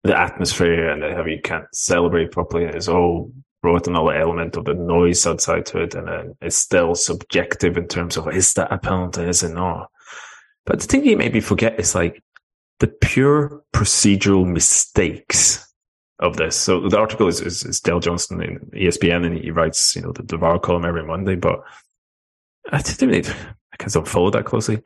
the 0.04 0.18
atmosphere 0.18 0.90
and 0.90 1.02
how 1.02 1.24
you 1.24 1.40
can't 1.42 1.66
celebrate 1.72 2.30
properly 2.30 2.64
And 2.64 2.74
it's 2.74 2.88
all 2.88 3.32
brought 3.62 3.88
another 3.88 4.14
element 4.14 4.56
of 4.56 4.64
the 4.66 4.74
noise 4.74 5.26
outside 5.26 5.66
to 5.66 5.82
it, 5.82 5.94
and 5.94 6.06
then 6.06 6.36
it's 6.40 6.56
still 6.56 6.94
subjective 6.94 7.76
in 7.76 7.88
terms 7.88 8.16
of 8.16 8.28
is 8.28 8.52
that 8.54 8.72
a 8.72 8.78
penalty, 8.78 9.22
is 9.22 9.42
it 9.42 9.54
not? 9.54 9.90
But 10.66 10.80
the 10.80 10.86
thing 10.86 11.04
you 11.04 11.16
maybe 11.16 11.40
forget 11.40 11.80
is 11.80 11.94
like 11.94 12.22
the 12.78 12.86
pure 12.86 13.62
procedural 13.74 14.46
mistakes 14.46 15.66
of 16.20 16.36
this. 16.36 16.56
So 16.56 16.88
the 16.88 16.98
article 16.98 17.26
is, 17.26 17.40
is, 17.40 17.64
is 17.64 17.80
Dale 17.80 18.00
Johnson 18.00 18.40
in 18.40 18.58
ESPN, 18.74 19.26
and 19.26 19.38
he 19.38 19.50
writes, 19.50 19.96
you 19.96 20.02
know, 20.02 20.12
the, 20.12 20.22
the 20.22 20.36
VAR 20.36 20.58
column 20.58 20.84
every 20.84 21.04
Monday. 21.04 21.34
But 21.34 21.60
I 22.70 22.82
didn't, 22.82 23.34
I 23.74 23.82
guess 23.82 23.94
don't 23.94 24.08
follow 24.08 24.30
that 24.30 24.46
closely. 24.46 24.80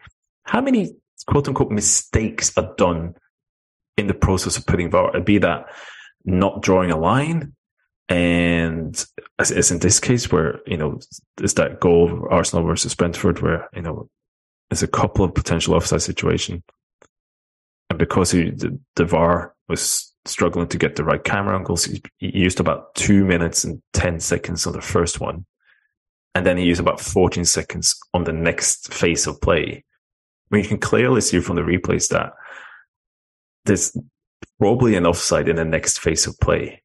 How 0.44 0.60
many 0.60 0.94
quote 1.26 1.46
unquote 1.46 1.70
mistakes 1.70 2.56
are 2.56 2.74
done 2.76 3.14
in 3.96 4.06
the 4.06 4.14
process 4.14 4.56
of 4.56 4.66
putting 4.66 4.90
VAR? 4.90 5.16
It 5.16 5.26
Be 5.26 5.38
that 5.38 5.66
not 6.24 6.62
drawing 6.62 6.90
a 6.90 6.96
line, 6.98 7.54
and 8.08 9.04
as, 9.38 9.70
in 9.70 9.80
this 9.80 10.00
case, 10.00 10.32
where, 10.32 10.60
you 10.66 10.78
know, 10.78 10.98
is 11.42 11.54
that 11.54 11.80
goal 11.80 12.26
Arsenal 12.30 12.64
versus 12.64 12.94
Brentford 12.94 13.40
where, 13.40 13.68
you 13.74 13.82
know, 13.82 14.08
there's 14.70 14.82
a 14.82 14.88
couple 14.88 15.24
of 15.24 15.34
potential 15.34 15.74
offside 15.74 16.02
situation. 16.02 16.62
And 17.90 17.98
because 17.98 18.30
he, 18.30 18.50
the, 18.50 18.78
the 18.96 19.04
VAR 19.04 19.54
was 19.68 20.12
struggling 20.24 20.68
to 20.68 20.78
get 20.78 20.96
the 20.96 21.04
right 21.04 21.22
camera 21.22 21.56
angles, 21.56 21.84
he, 21.84 22.02
used 22.18 22.60
about 22.60 22.94
two 22.94 23.24
minutes 23.24 23.64
and 23.64 23.82
10 23.92 24.20
seconds 24.20 24.66
on 24.66 24.72
the 24.72 24.80
first 24.80 25.20
one. 25.20 25.44
And 26.34 26.46
then 26.46 26.56
he 26.56 26.64
used 26.64 26.80
about 26.80 27.00
14 27.00 27.44
seconds 27.44 27.98
on 28.14 28.24
the 28.24 28.32
next 28.32 28.92
phase 28.92 29.26
of 29.26 29.40
play. 29.40 29.84
I 30.50 30.54
mean, 30.54 30.62
you 30.62 30.68
can 30.68 30.78
clearly 30.78 31.20
see 31.20 31.40
from 31.40 31.56
the 31.56 31.62
replays 31.62 32.08
that 32.08 32.32
there's 33.64 33.96
probably 34.58 34.94
an 34.96 35.06
offside 35.06 35.48
in 35.48 35.56
the 35.56 35.64
next 35.64 35.98
phase 35.98 36.26
of 36.26 36.38
play 36.40 36.82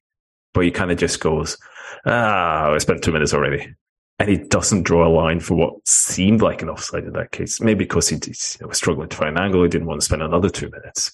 but 0.54 0.64
he 0.64 0.70
kind 0.70 0.90
of 0.90 0.96
just 0.96 1.20
goes, 1.20 1.58
ah, 2.06 2.70
I 2.72 2.78
spent 2.78 3.02
two 3.02 3.12
minutes 3.12 3.34
already. 3.34 3.74
And 4.20 4.30
he 4.30 4.36
doesn't 4.36 4.84
draw 4.84 5.06
a 5.06 5.10
line 5.10 5.40
for 5.40 5.56
what 5.56 5.86
seemed 5.86 6.40
like 6.40 6.62
an 6.62 6.70
offside 6.70 7.04
in 7.04 7.12
that 7.14 7.32
case. 7.32 7.60
Maybe 7.60 7.84
because 7.84 8.08
he, 8.08 8.16
he 8.16 8.64
was 8.64 8.78
struggling 8.78 9.08
to 9.08 9.16
find 9.16 9.36
an 9.36 9.42
angle. 9.42 9.64
He 9.64 9.68
didn't 9.68 9.88
want 9.88 10.00
to 10.00 10.04
spend 10.04 10.22
another 10.22 10.48
two 10.48 10.70
minutes. 10.70 11.12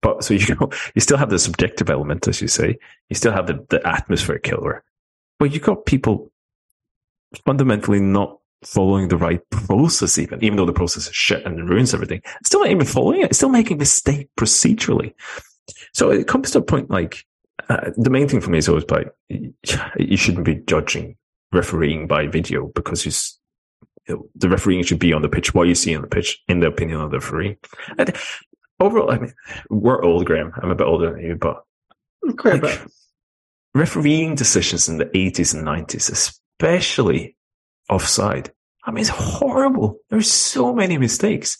But 0.00 0.22
so 0.22 0.32
you 0.34 0.54
know, 0.54 0.70
you 0.94 1.00
still 1.00 1.18
have 1.18 1.30
the 1.30 1.40
subjective 1.40 1.90
element, 1.90 2.28
as 2.28 2.40
you 2.40 2.48
say. 2.48 2.78
You 3.10 3.16
still 3.16 3.32
have 3.32 3.48
the, 3.48 3.66
the 3.68 3.86
atmosphere 3.86 4.38
killer. 4.38 4.84
But 5.40 5.52
you've 5.52 5.64
got 5.64 5.86
people 5.86 6.30
fundamentally 7.44 8.00
not 8.00 8.38
following 8.64 9.08
the 9.08 9.16
right 9.16 9.40
process, 9.50 10.18
even, 10.18 10.42
even 10.42 10.56
though 10.56 10.66
the 10.66 10.72
process 10.72 11.06
is 11.06 11.14
shit 11.14 11.44
and 11.44 11.68
ruins 11.68 11.94
everything. 11.94 12.22
Still 12.44 12.60
not 12.60 12.70
even 12.70 12.86
following 12.86 13.22
it. 13.22 13.34
Still 13.34 13.50
making 13.50 13.78
mistake 13.78 14.28
procedurally. 14.38 15.14
So 15.92 16.10
it 16.10 16.26
comes 16.26 16.50
to 16.52 16.58
a 16.58 16.62
point 16.62 16.90
like, 16.90 17.24
uh, 17.68 17.90
the 17.96 18.10
main 18.10 18.28
thing 18.28 18.40
for 18.40 18.50
me 18.50 18.58
is 18.58 18.68
always 18.68 18.84
by, 18.84 19.04
you 19.28 20.16
shouldn't 20.16 20.44
be 20.44 20.56
judging 20.56 21.16
refereeing 21.52 22.06
by 22.06 22.26
video 22.26 22.66
because 22.74 23.06
you 23.06 23.12
the 24.34 24.48
refereeing 24.48 24.82
should 24.82 24.98
be 24.98 25.12
on 25.12 25.22
the 25.22 25.28
pitch, 25.28 25.54
what 25.54 25.68
you 25.68 25.74
see 25.74 25.96
on 25.96 26.02
the 26.02 26.08
pitch, 26.08 26.42
in 26.48 26.60
the 26.60 26.66
opinion 26.66 27.00
of 27.00 27.10
the 27.10 27.18
referee. 27.18 27.56
And 27.96 28.14
overall, 28.80 29.10
I 29.10 29.18
mean, 29.18 29.32
we're 29.70 30.02
old, 30.02 30.26
Graeme. 30.26 30.52
I'm 30.60 30.70
a 30.70 30.74
bit 30.74 30.86
older 30.86 31.12
than 31.12 31.22
you, 31.22 31.36
but 31.36 31.64
like, 32.44 32.82
refereeing 33.74 34.34
decisions 34.34 34.88
in 34.88 34.98
the 34.98 35.06
80s 35.06 35.54
and 35.54 35.66
90s, 35.66 36.38
especially 36.60 37.36
offside, 37.88 38.52
I 38.84 38.90
mean, 38.90 39.02
it's 39.02 39.10
horrible. 39.10 39.98
There's 40.10 40.30
so 40.30 40.74
many 40.74 40.98
mistakes. 40.98 41.58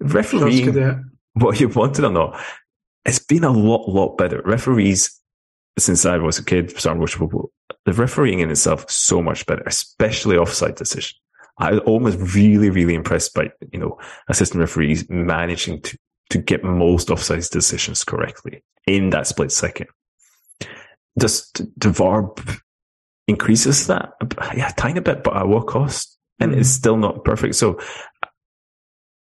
Refereeing, 0.00 1.10
what 1.34 1.60
you 1.60 1.68
wanted 1.68 2.04
or 2.04 2.10
not, 2.10 2.40
it's 3.04 3.18
been 3.18 3.44
a 3.44 3.50
lot, 3.50 3.88
lot 3.88 4.16
better. 4.16 4.42
Referees, 4.44 5.20
since 5.78 6.04
I 6.04 6.18
was 6.18 6.38
a 6.38 6.44
kid, 6.44 6.76
started 6.78 7.00
watching 7.00 7.20
football, 7.20 7.50
the 7.84 7.92
refereeing 7.92 8.40
in 8.40 8.50
itself 8.50 8.90
so 8.90 9.22
much 9.22 9.46
better, 9.46 9.62
especially 9.66 10.36
offside 10.36 10.76
decision. 10.76 11.16
I 11.58 11.72
was 11.72 11.80
almost 11.80 12.34
really, 12.34 12.68
really 12.68 12.94
impressed 12.94 13.32
by, 13.34 13.50
you 13.72 13.78
know, 13.78 13.98
assistant 14.28 14.60
referees 14.60 15.08
managing 15.08 15.80
to, 15.82 15.98
to 16.30 16.38
get 16.38 16.62
most 16.62 17.10
offside 17.10 17.44
decisions 17.50 18.04
correctly 18.04 18.62
in 18.86 19.10
that 19.10 19.26
split 19.26 19.52
second. 19.52 19.86
Just 21.18 21.62
the 21.78 21.90
VAR 21.90 22.34
increases 23.26 23.86
that, 23.88 24.12
yeah, 24.54 24.70
tiny 24.76 25.00
bit, 25.00 25.24
but 25.24 25.36
at 25.36 25.48
what 25.48 25.66
cost? 25.66 26.18
And 26.38 26.52
mm. 26.52 26.58
it's 26.58 26.68
still 26.68 26.96
not 26.96 27.24
perfect. 27.24 27.54
So 27.54 27.80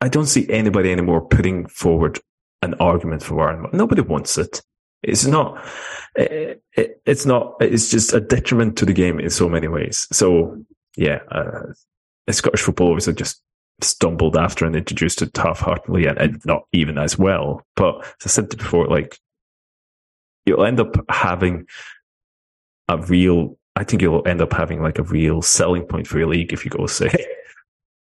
I 0.01 0.09
don't 0.09 0.25
see 0.25 0.49
anybody 0.49 0.91
anymore 0.91 1.27
putting 1.27 1.67
forward 1.67 2.19
an 2.61 2.73
argument 2.75 3.23
for 3.23 3.35
VAR. 3.35 3.69
Nobody 3.73 4.01
wants 4.01 4.37
it. 4.37 4.61
It's 5.03 5.25
not, 5.25 5.63
it, 6.15 6.63
it, 6.75 7.01
it's 7.05 7.25
not, 7.25 7.55
it's 7.61 7.91
just 7.91 8.13
a 8.13 8.19
detriment 8.19 8.77
to 8.77 8.85
the 8.85 8.93
game 8.93 9.19
in 9.19 9.29
so 9.29 9.47
many 9.47 9.67
ways. 9.67 10.07
So 10.11 10.63
yeah, 10.97 11.19
uh, 11.31 11.73
Scottish 12.31 12.61
football 12.61 12.89
obviously 12.89 13.13
just 13.13 13.41
stumbled 13.81 14.35
after 14.35 14.65
and 14.65 14.75
introduced 14.75 15.21
it 15.21 15.35
half-heartedly 15.37 16.07
and, 16.07 16.17
and 16.17 16.45
not 16.45 16.63
even 16.71 16.97
as 16.97 17.19
well. 17.19 17.61
But 17.75 17.99
as 17.99 18.25
I 18.25 18.29
said 18.29 18.49
before, 18.49 18.87
like 18.87 19.19
you'll 20.45 20.65
end 20.65 20.79
up 20.79 20.95
having 21.09 21.67
a 22.87 22.97
real, 22.97 23.57
I 23.75 23.83
think 23.83 24.01
you'll 24.01 24.27
end 24.27 24.41
up 24.41 24.53
having 24.53 24.81
like 24.81 24.99
a 24.99 25.03
real 25.03 25.41
selling 25.41 25.83
point 25.83 26.07
for 26.07 26.17
your 26.17 26.27
league 26.27 26.53
if 26.53 26.63
you 26.63 26.71
go 26.71 26.85
say, 26.87 27.11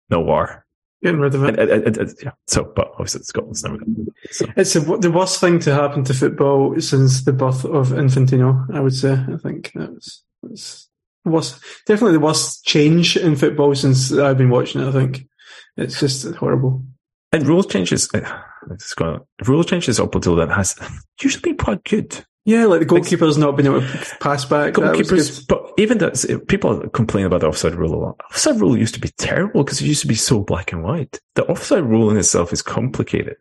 no 0.09 0.23
VAR. 0.23 0.65
Getting 1.01 1.19
rid 1.19 1.35
of 1.35 1.43
it. 1.43 1.59
And, 1.59 1.69
and, 1.69 1.97
and, 1.97 2.13
yeah. 2.23 2.31
So, 2.47 2.63
but 2.63 2.91
obviously 2.93 3.23
Scotland's 3.23 3.63
never 3.63 3.77
going 3.77 3.95
to 3.95 4.33
so. 4.33 4.45
It's 4.55 4.75
a, 4.75 4.79
the 4.79 5.11
worst 5.11 5.41
thing 5.41 5.59
to 5.59 5.73
happen 5.73 6.03
to 6.05 6.13
football 6.13 6.79
since 6.79 7.25
the 7.25 7.33
birth 7.33 7.65
of 7.65 7.89
Infantino, 7.89 8.73
I 8.73 8.79
would 8.79 8.93
say. 8.93 9.13
I 9.13 9.37
think 9.37 9.73
that 9.73 9.91
was, 9.91 10.87
was 11.25 11.59
definitely 11.85 12.13
the 12.13 12.19
worst 12.21 12.63
change 12.65 13.17
in 13.17 13.35
football 13.35 13.75
since 13.75 14.13
I've 14.13 14.37
been 14.37 14.49
watching 14.49 14.81
it. 14.81 14.87
I 14.87 14.91
think 14.91 15.27
it's 15.75 15.99
just 15.99 16.33
horrible. 16.35 16.85
And 17.33 17.45
rules 17.47 17.65
changes, 17.65 18.07
uh, 18.13 18.41
it's 18.71 18.93
going 18.93 19.19
rule 19.45 19.63
changes 19.63 19.99
up 19.99 20.13
until 20.15 20.35
then 20.35 20.49
has 20.49 20.75
usually 21.21 21.41
been 21.41 21.57
quite 21.57 21.83
good. 21.83 22.23
Yeah, 22.45 22.65
like 22.65 22.79
the 22.81 22.85
goalkeeper's 22.85 23.37
not 23.37 23.55
been 23.55 23.67
able 23.67 23.81
to 23.81 24.17
pass 24.19 24.43
back. 24.43 24.73
Goalkeepers, 24.73 25.47
but 25.47 25.71
even 25.77 25.99
that, 25.99 26.45
people 26.49 26.89
complain 26.89 27.25
about 27.25 27.41
the 27.41 27.47
offside 27.47 27.75
rule 27.75 27.95
a 27.95 28.01
lot. 28.03 28.19
Offside 28.31 28.59
rule 28.59 28.77
used 28.77 28.93
to 28.95 28.99
be 28.99 29.09
terrible 29.17 29.63
because 29.63 29.81
it 29.81 29.85
used 29.85 30.01
to 30.01 30.07
be 30.07 30.15
so 30.15 30.41
black 30.41 30.73
and 30.73 30.83
white. 30.83 31.19
The 31.35 31.45
offside 31.45 31.83
rule 31.83 32.09
in 32.09 32.17
itself 32.17 32.51
is 32.51 32.61
complicated, 32.61 33.37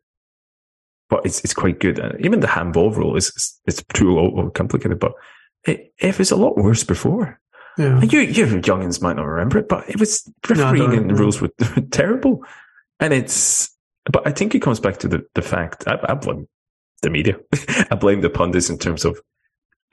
but 1.11 1.27
it's 1.27 1.43
it's 1.43 1.55
quite 1.55 1.81
good. 1.81 1.99
And 1.99 2.25
even 2.25 2.41
the 2.41 2.47
handball 2.47 2.93
rule 2.93 3.17
is 3.17 3.59
it's 3.67 3.83
too 3.93 4.53
complicated, 4.55 5.01
but 5.01 5.15
it, 5.65 5.93
it 5.99 6.19
was 6.19 6.31
a 6.31 6.37
lot 6.37 6.57
worse 6.57 6.85
before. 6.85 7.41
Yeah. 7.79 8.01
And 8.01 8.13
you, 8.13 8.21
you 8.21 8.47
youngins 8.47 9.01
might 9.03 9.17
not 9.17 9.27
remember 9.27 9.59
it, 9.59 9.69
but 9.69 9.89
it 9.89 9.99
was 9.99 10.31
refereeing 10.49 10.91
no, 10.91 10.97
and 10.97 11.11
the 11.11 11.15
rules 11.15 11.41
were 11.41 11.51
terrible. 11.91 12.45
And 13.01 13.13
it's, 13.13 13.75
but 14.13 14.27
I 14.27 14.31
think 14.31 14.55
it 14.55 14.63
comes 14.63 14.79
back 14.79 14.99
to 14.99 15.09
the, 15.09 15.25
the 15.35 15.43
fact 15.43 15.89
I, 15.89 15.99
I 16.09 16.15
blame 16.15 16.47
the 17.03 17.11
media. 17.11 17.37
I 17.91 17.95
blame 17.95 18.21
the 18.21 18.31
pundits 18.31 18.71
in 18.71 18.79
terms 18.79 19.05
of 19.05 19.21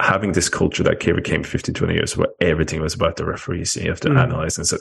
having 0.02 0.32
this 0.32 0.50
culture 0.50 0.84
that 0.84 1.00
came 1.00 1.44
50, 1.44 1.74
20 1.74 1.94
years 1.94 2.16
where 2.16 2.30
everything 2.40 2.82
was 2.82 2.94
about 2.94 3.18
the 3.18 3.26
referees. 3.26 3.76
And 3.76 3.86
you 3.86 3.92
have 3.92 4.00
to 4.02 4.10
mm. 4.10 4.20
analyze 4.20 4.58
and 4.58 4.66
say, 4.66 4.78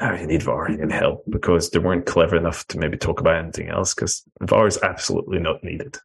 oh, 0.00 0.14
you 0.14 0.26
need 0.26 0.42
VAR, 0.42 0.68
need 0.68 0.92
help 0.92 1.24
because 1.28 1.70
they 1.70 1.78
weren't 1.78 2.06
clever 2.06 2.36
enough 2.36 2.66
to 2.68 2.78
maybe 2.78 2.96
talk 2.96 3.20
about 3.20 3.36
anything 3.36 3.68
else 3.68 3.94
because 3.94 4.22
VAR 4.40 4.66
is 4.66 4.78
absolutely 4.82 5.40
not 5.40 5.64
needed. 5.64 5.98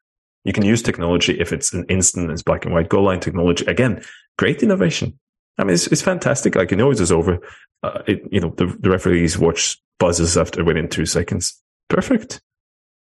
You 0.44 0.54
can 0.54 0.66
use 0.66 0.82
technology 0.82 1.40
if 1.40 1.54
it's 1.54 1.72
an 1.74 1.86
instant, 1.88 2.32
it's 2.32 2.42
black 2.42 2.66
and 2.66 2.74
white 2.74 2.90
goal 2.90 3.04
line 3.04 3.20
technology. 3.20 3.66
Again, 3.66 4.04
great 4.40 4.64
innovation. 4.64 5.20
I 5.58 5.64
mean, 5.64 5.76
it's, 5.76 5.88
it's 5.88 6.02
fantastic. 6.02 6.56
Like, 6.56 6.72
you 6.72 6.78
know, 6.78 6.90
it's 6.90 7.12
over. 7.12 7.40
Uh, 7.84 8.02
it, 8.08 8.22
you 8.32 8.40
know, 8.40 8.54
the, 8.58 8.66
the 8.80 8.90
referees 8.90 9.38
watch 9.38 9.80
buzzes 10.00 10.38
after 10.38 10.64
within 10.64 10.90
two 10.90 11.06
seconds. 11.06 11.62
Perfect. 11.90 12.42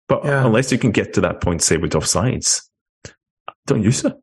But 0.08 0.24
yeah. 0.24 0.44
unless 0.44 0.72
you 0.72 0.78
can 0.78 0.90
get 0.90 1.12
to 1.14 1.20
that 1.20 1.40
point, 1.40 1.62
say 1.62 1.76
with 1.76 1.92
offsides, 1.92 2.62
don't 3.66 3.82
use 3.82 4.04
it. 4.04 4.14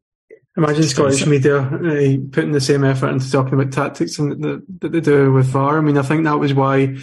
Imagine 0.57 0.84
Scottish 0.84 1.26
media 1.26 1.60
uh, 1.60 2.18
putting 2.32 2.53
the 2.53 2.62
same 2.62 2.86
effort 2.86 3.10
into 3.10 3.30
talking 3.30 3.53
about 3.53 3.74
tactics 3.74 4.18
and 4.18 4.41
that, 4.41 4.66
that 4.80 4.91
they 4.94 5.02
do 5.02 5.32
with 5.34 5.48
VAR. 5.48 5.78
I 5.78 5.82
mean, 5.82 5.98
I 5.98 6.02
think 6.02 6.24
that 6.24 6.40
was 6.40 6.53
why 6.53 6.95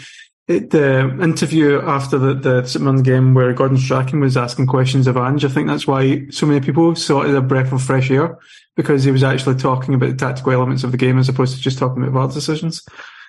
it, 0.49 0.71
the 0.71 1.01
interview 1.23 1.81
after 1.83 2.19
the, 2.19 2.35
the 2.35 2.65
St 2.65 3.05
game 3.05 3.35
where 3.35 3.53
Gordon 3.53 3.77
Strachan 3.77 4.21
was 4.21 4.39
asking 4.39 4.67
questions 4.67 5.07
of 5.07 5.19
Ange, 5.19 5.45
I 5.45 5.49
think 5.49 5.69
that's 5.69 5.87
why 5.87 6.27
so 6.31 6.47
many 6.47 6.61
people 6.61 6.97
saw 6.97 7.23
it 7.23 7.29
as 7.29 7.35
a 7.35 7.43
breath 7.43 7.73
of 7.73 7.83
fresh 7.83 8.11
air 8.11 8.39
because 8.75 9.05
he 9.05 9.11
was 9.11 9.23
actually 9.23 9.57
talking 9.57 9.95
about 9.95 10.11
the 10.11 10.17
tactical 10.17 10.53
elements 10.53 10.83
of 10.83 10.91
the 10.91 10.97
game 10.97 11.19
as 11.19 11.29
opposed 11.29 11.55
to 11.55 11.61
just 11.61 11.79
talking 11.79 12.03
about 12.03 12.13
VAR 12.13 12.29
decisions. 12.29 12.83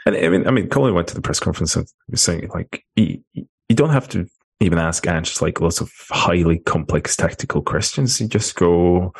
And 0.05 0.15
I 0.15 0.29
mean, 0.29 0.47
I 0.47 0.51
mean, 0.51 0.69
Colin 0.69 0.95
went 0.95 1.09
to 1.09 1.15
the 1.15 1.21
press 1.21 1.39
conference 1.39 1.75
and 1.75 1.85
was 2.09 2.21
saying 2.21 2.49
like, 2.53 2.85
you, 2.95 3.23
you 3.33 3.75
don't 3.75 3.89
have 3.89 4.07
to 4.09 4.27
even 4.63 4.79
ask 4.79 5.07
Ange 5.07 5.41
like 5.41 5.61
lots 5.61 5.81
of 5.81 5.91
highly 6.09 6.59
complex 6.59 7.15
tactical 7.15 7.61
questions. 7.61 8.19
You 8.19 8.27
just 8.27 8.55
go, 8.55 9.13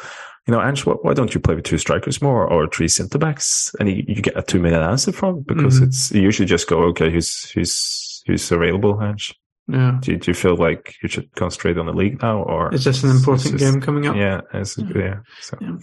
you 0.48 0.52
know, 0.52 0.62
Ange, 0.62 0.86
why 0.86 1.14
don't 1.14 1.34
you 1.34 1.40
play 1.40 1.56
with 1.56 1.66
two 1.66 1.78
strikers 1.78 2.22
more 2.22 2.48
or 2.48 2.68
three 2.68 2.88
centre 2.88 3.18
backs? 3.18 3.74
And 3.80 3.90
you, 3.90 4.04
you, 4.08 4.22
get 4.22 4.38
a 4.38 4.42
two 4.42 4.60
minute 4.60 4.82
answer 4.82 5.12
from 5.12 5.42
because 5.42 5.76
mm-hmm. 5.76 5.86
it's 5.86 6.12
you 6.12 6.22
usually 6.22 6.48
just 6.48 6.68
go, 6.68 6.84
okay, 6.86 7.12
who's 7.12 7.50
who's 7.52 8.24
who's 8.26 8.52
available, 8.52 9.02
Ange? 9.02 9.34
Yeah. 9.68 9.98
Do, 10.02 10.18
do 10.18 10.32
you 10.32 10.36
feel 10.36 10.58
like 10.58 10.96
you 11.02 11.08
should 11.08 11.34
concentrate 11.36 11.78
on 11.78 11.86
the 11.86 11.94
league 11.94 12.22
now, 12.22 12.44
or 12.44 12.74
is 12.74 12.84
this 12.84 13.04
an 13.04 13.12
important 13.12 13.58
game 13.58 13.80
coming 13.80 14.08
up? 14.08 14.16
Yeah, 14.16 14.42
yeah. 14.54 14.64
yeah, 14.78 15.16
so. 15.40 15.58
yeah. 15.62 15.76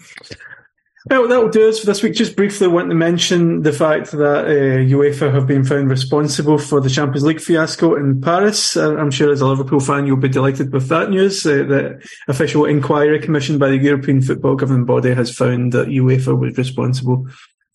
Well, 1.07 1.29
that'll 1.29 1.49
do 1.49 1.69
us 1.69 1.81
for 1.81 1.87
this 1.87 2.03
week. 2.03 2.13
Just 2.13 2.37
briefly 2.37 2.69
want 2.69 2.91
to 2.91 2.95
mention 2.95 3.63
the 3.63 3.73
fact 3.73 4.11
that 4.11 4.45
uh, 4.45 4.85
UEFA 4.85 5.33
have 5.33 5.47
been 5.47 5.65
found 5.65 5.89
responsible 5.89 6.59
for 6.59 6.79
the 6.81 6.91
Champions 6.91 7.25
League 7.25 7.41
fiasco 7.41 7.95
in 7.95 8.21
Paris. 8.21 8.77
I'm 8.77 9.11
sure 9.11 9.33
as 9.33 9.41
a 9.41 9.47
Liverpool 9.47 9.81
fan, 9.81 10.07
you'll 10.07 10.19
be 10.19 10.29
delighted 10.29 10.75
with 10.75 10.89
that 10.89 11.09
news. 11.09 11.47
Uh, 11.47 11.65
the 11.65 12.07
official 12.29 12.67
inquiry 12.67 13.19
commissioned 13.19 13.59
by 13.59 13.71
the 13.71 13.79
European 13.79 14.21
Football 14.21 14.57
Governing 14.57 14.85
Body 14.85 15.15
has 15.15 15.35
found 15.35 15.73
that 15.73 15.89
UEFA 15.89 16.39
was 16.39 16.59
responsible 16.59 17.27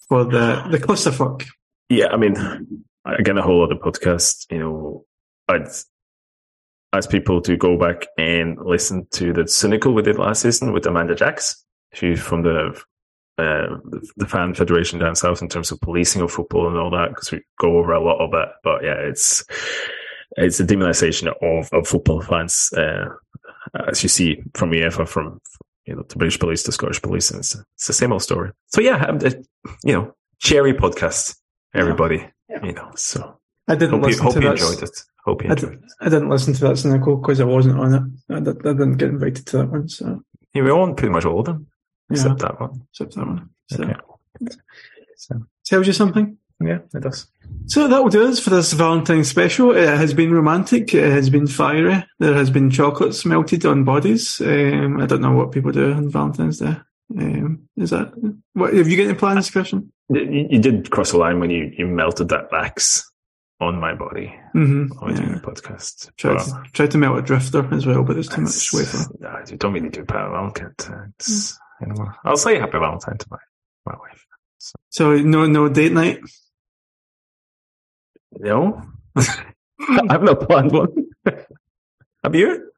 for 0.07 0.23
the, 0.23 0.63
the 0.69 0.77
clusterfuck. 0.77 1.45
Yeah, 1.89 2.09
I 2.09 2.17
mean, 2.17 2.35
again, 3.05 3.39
a 3.39 3.41
whole 3.41 3.63
other 3.63 3.75
podcast, 3.75 4.45
you 4.51 4.59
know, 4.59 5.05
I'd 5.47 5.67
ask 6.93 7.09
people 7.09 7.41
to 7.41 7.57
go 7.57 7.75
back 7.75 8.05
and 8.19 8.57
listen 8.63 9.07
to 9.13 9.33
the 9.33 9.47
cynical 9.47 9.93
we 9.93 10.03
did 10.03 10.19
last 10.19 10.43
season 10.43 10.73
with 10.73 10.85
Amanda 10.85 11.15
Jacks. 11.15 11.63
She's 11.93 12.19
from 12.19 12.43
the 12.43 12.79
uh, 13.37 13.77
the 14.15 14.27
fan 14.27 14.53
federation 14.53 14.99
down 14.99 15.15
south 15.15 15.41
in 15.41 15.49
terms 15.49 15.71
of 15.71 15.81
policing 15.81 16.21
of 16.21 16.31
football 16.31 16.67
and 16.67 16.77
all 16.77 16.89
that 16.91 17.09
because 17.09 17.31
we 17.31 17.41
go 17.59 17.77
over 17.77 17.91
a 17.91 18.03
lot 18.03 18.23
of 18.23 18.33
it. 18.33 18.49
But 18.63 18.83
yeah, 18.83 18.95
it's 18.95 19.43
it's 20.37 20.59
a 20.59 20.65
demonization 20.65 21.27
of, 21.41 21.69
of 21.73 21.87
football 21.87 22.21
fans, 22.21 22.71
uh, 22.77 23.05
as 23.87 24.03
you 24.03 24.09
see 24.09 24.41
from 24.53 24.71
UEFA, 24.71 25.07
from 25.07 25.39
you 25.85 25.95
know 25.95 26.03
the 26.07 26.15
British 26.15 26.39
police 26.39 26.63
to 26.63 26.71
Scottish 26.71 27.01
police, 27.01 27.29
and 27.31 27.39
it's, 27.39 27.55
it's 27.55 27.87
the 27.87 27.93
same 27.93 28.11
old 28.11 28.23
story. 28.23 28.51
So 28.67 28.81
yeah, 28.81 29.05
um, 29.05 29.19
you 29.83 29.93
know, 29.93 30.13
cherry 30.39 30.73
podcast, 30.73 31.37
everybody. 31.73 32.17
Yeah. 32.17 32.29
Yeah. 32.49 32.65
You 32.65 32.73
know, 32.73 32.91
so 32.95 33.39
I 33.67 33.75
didn't 33.75 33.95
hope 33.95 34.03
listen 34.03 34.17
you, 34.17 34.23
hope 34.23 34.33
to 34.35 34.41
you 34.41 34.51
enjoyed 34.51 34.83
it. 34.83 35.03
Hope 35.25 35.43
you 35.43 35.49
enjoyed 35.49 35.83
I, 35.99 36.05
I 36.05 36.09
didn't 36.09 36.29
listen 36.29 36.53
to 36.53 36.61
that 36.67 36.77
cynical 36.77 37.17
because 37.17 37.39
I 37.41 37.45
wasn't 37.45 37.79
on 37.79 37.93
it. 37.93 38.03
I, 38.29 38.37
I, 38.37 38.73
didn't 38.73 38.97
get 38.97 39.09
invited 39.09 39.45
to 39.47 39.57
that 39.57 39.71
one. 39.71 39.89
So 39.89 40.21
yeah, 40.53 40.61
we 40.61 40.69
on 40.69 40.95
pretty 40.95 41.11
much 41.11 41.25
all 41.25 41.39
of 41.39 41.45
them. 41.45 41.67
Except 42.09 42.41
yeah. 42.41 42.47
that 42.47 42.59
one. 42.59 42.81
Except 42.91 43.15
that 43.15 43.27
one. 43.27 43.49
So, 43.69 43.83
okay. 43.83 43.95
so. 45.17 45.41
Tells 45.65 45.87
you 45.87 45.93
something? 45.93 46.37
Yeah, 46.63 46.79
it 46.93 47.01
does. 47.01 47.27
So 47.67 47.87
that 47.87 48.01
will 48.01 48.09
do 48.09 48.27
us 48.27 48.39
for 48.39 48.49
this 48.51 48.71
Valentine's 48.73 49.27
special. 49.27 49.75
It 49.75 49.87
has 49.89 50.13
been 50.13 50.31
romantic. 50.31 50.93
It 50.93 51.11
has 51.11 51.29
been 51.29 51.47
fiery. 51.47 52.05
There 52.19 52.33
has 52.33 52.49
been 52.49 52.69
chocolates 52.71 53.25
melted 53.25 53.65
on 53.65 53.83
bodies. 53.83 54.39
Um, 54.39 55.01
I 55.01 55.05
don't 55.05 55.21
know 55.21 55.33
what 55.33 55.51
people 55.51 55.71
do 55.71 55.91
on 55.93 56.09
Valentine's 56.09 56.59
Day. 56.59 56.77
Um, 57.17 57.67
is 57.75 57.89
that 57.89 58.11
what? 58.53 58.73
Have 58.73 58.87
you 58.87 58.97
got 58.97 59.03
any 59.09 59.13
plans, 59.15 59.49
Christian? 59.51 59.91
You, 60.09 60.47
you 60.49 60.59
did 60.59 60.89
cross 60.91 61.11
the 61.11 61.17
line 61.17 61.39
when 61.39 61.49
you, 61.49 61.71
you 61.77 61.87
melted 61.87 62.29
that 62.29 62.51
wax 62.51 63.11
on 63.59 63.79
my 63.79 63.93
body 63.93 64.33
hmm 64.51 64.87
while 64.87 65.09
we're 65.09 65.15
doing 65.15 65.29
Yeah. 65.29 65.35
the 65.35 65.41
podcast. 65.41 66.15
Tried, 66.17 66.35
But 66.37 66.43
to, 66.45 66.63
tried 66.73 66.91
to 66.91 66.97
melt 66.97 67.17
a 67.17 67.21
drifter 67.21 67.73
as 67.73 67.85
well, 67.85 68.03
but 68.03 68.13
there's 68.13 68.27
too 68.29 68.41
much 68.41 68.71
wafer. 68.73 69.09
no, 69.19 69.39
you 69.49 69.57
don't 69.57 69.73
really 69.73 69.89
do 69.89 70.01
Happy 70.01 70.13
Valentine. 70.13 71.13
It's, 71.19 71.51
you 71.51 71.64
know, 71.81 72.07
I'll 72.23 72.37
say 72.37 72.57
Happy 72.59 72.79
Valentine 72.79 73.17
to 73.17 73.25
my, 73.29 73.37
my 73.85 73.95
wife. 73.99 74.25
So 74.89 75.15
no, 75.17 75.45
no 75.45 75.69
date 75.69 75.91
night. 75.91 76.19
No, 78.31 78.81
I've 79.15 80.23
not 80.23 80.41
planned 80.47 80.71
one. 80.71 80.89
Have 82.23 82.35
you? 82.35 82.71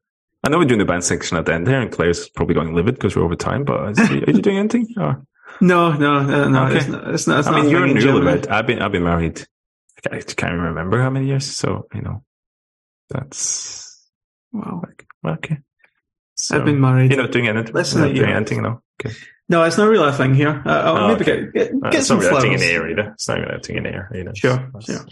I 0.44 0.50
know 0.50 0.60
we're 0.60 0.66
doing 0.66 0.80
the 0.80 0.86
band 0.86 1.04
section 1.04 1.38
at 1.38 1.46
the 1.46 1.54
end 1.54 1.68
here, 1.68 1.80
and 1.82 1.92
Claire's 1.92 2.30
probably 2.30 2.56
going 2.56 2.74
livid 2.74 2.96
because 2.96 3.16
we're 3.16 3.24
over 3.24 3.36
time. 3.36 3.64
But 3.64 3.92
is, 3.92 4.00
are 4.00 4.14
you 4.16 4.42
doing 4.42 4.58
anything? 4.58 4.88
Or? 4.98 5.24
No, 5.62 5.94
no, 5.94 6.18
uh, 6.18 6.24
no, 6.24 6.50
no. 6.50 6.66
Okay. 6.66 6.78
It's 6.78 6.88
not. 6.88 7.14
It's 7.14 7.28
not. 7.28 7.40
It's 7.40 7.48
I 7.48 7.60
mean, 7.62 7.70
you're 7.70 7.88
Germany. 7.88 8.02
newlywed. 8.32 8.50
I've 8.50 8.68
been 8.68 8.82
I've 8.82 8.92
been 8.92 9.04
married. 9.04 9.46
I 10.06 10.20
can't 10.22 10.54
even 10.54 10.60
remember 10.66 11.02
how 11.02 11.10
many 11.10 11.28
years. 11.28 11.46
So 11.46 11.88
you 11.94 12.02
know, 12.02 12.24
that's 13.10 14.06
Wow. 14.52 14.84
okay. 15.26 15.58
So, 16.40 16.56
I've 16.58 16.66
been 16.66 16.80
married. 16.80 17.12
You're 17.12 17.22
not 17.22 17.32
doing 17.32 17.48
anything. 17.48 17.74
Less 17.74 17.94
you're 17.94 18.02
than 18.04 18.10
not 18.10 18.12
a 18.12 18.20
doing 18.20 18.28
year. 18.30 18.38
anything, 18.38 18.62
no. 18.62 18.82
Okay. 19.04 19.16
No, 19.50 19.64
it's 19.64 19.78
not 19.78 19.88
really 19.90 20.08
a 20.08 20.12
thing 20.14 20.36
here. 20.36 20.62
Uh, 20.66 20.70
I'll 20.70 20.98
Oh, 20.98 21.08
maybe 21.10 21.22
okay. 21.32 21.42
get 21.46 21.54
get, 21.54 21.72
Uh, 21.84 21.90
get 21.90 21.96
it's 22.00 22.08
some 22.08 22.20
not 22.20 22.26
really 22.26 22.38
a 22.38 22.42
thing 22.42 22.54
in 22.54 22.60
the 22.60 22.66
air 22.68 22.90
either. 22.92 23.12
It's 23.14 23.28
not 23.28 23.40
really 23.40 23.56
a 23.56 23.60
thing 23.60 23.78
in 23.78 23.84
the 23.84 23.90
air 23.90 24.12
either. 24.16 24.32
Sure, 24.36 24.58
That's- 24.74 24.86
sure. 24.86 25.06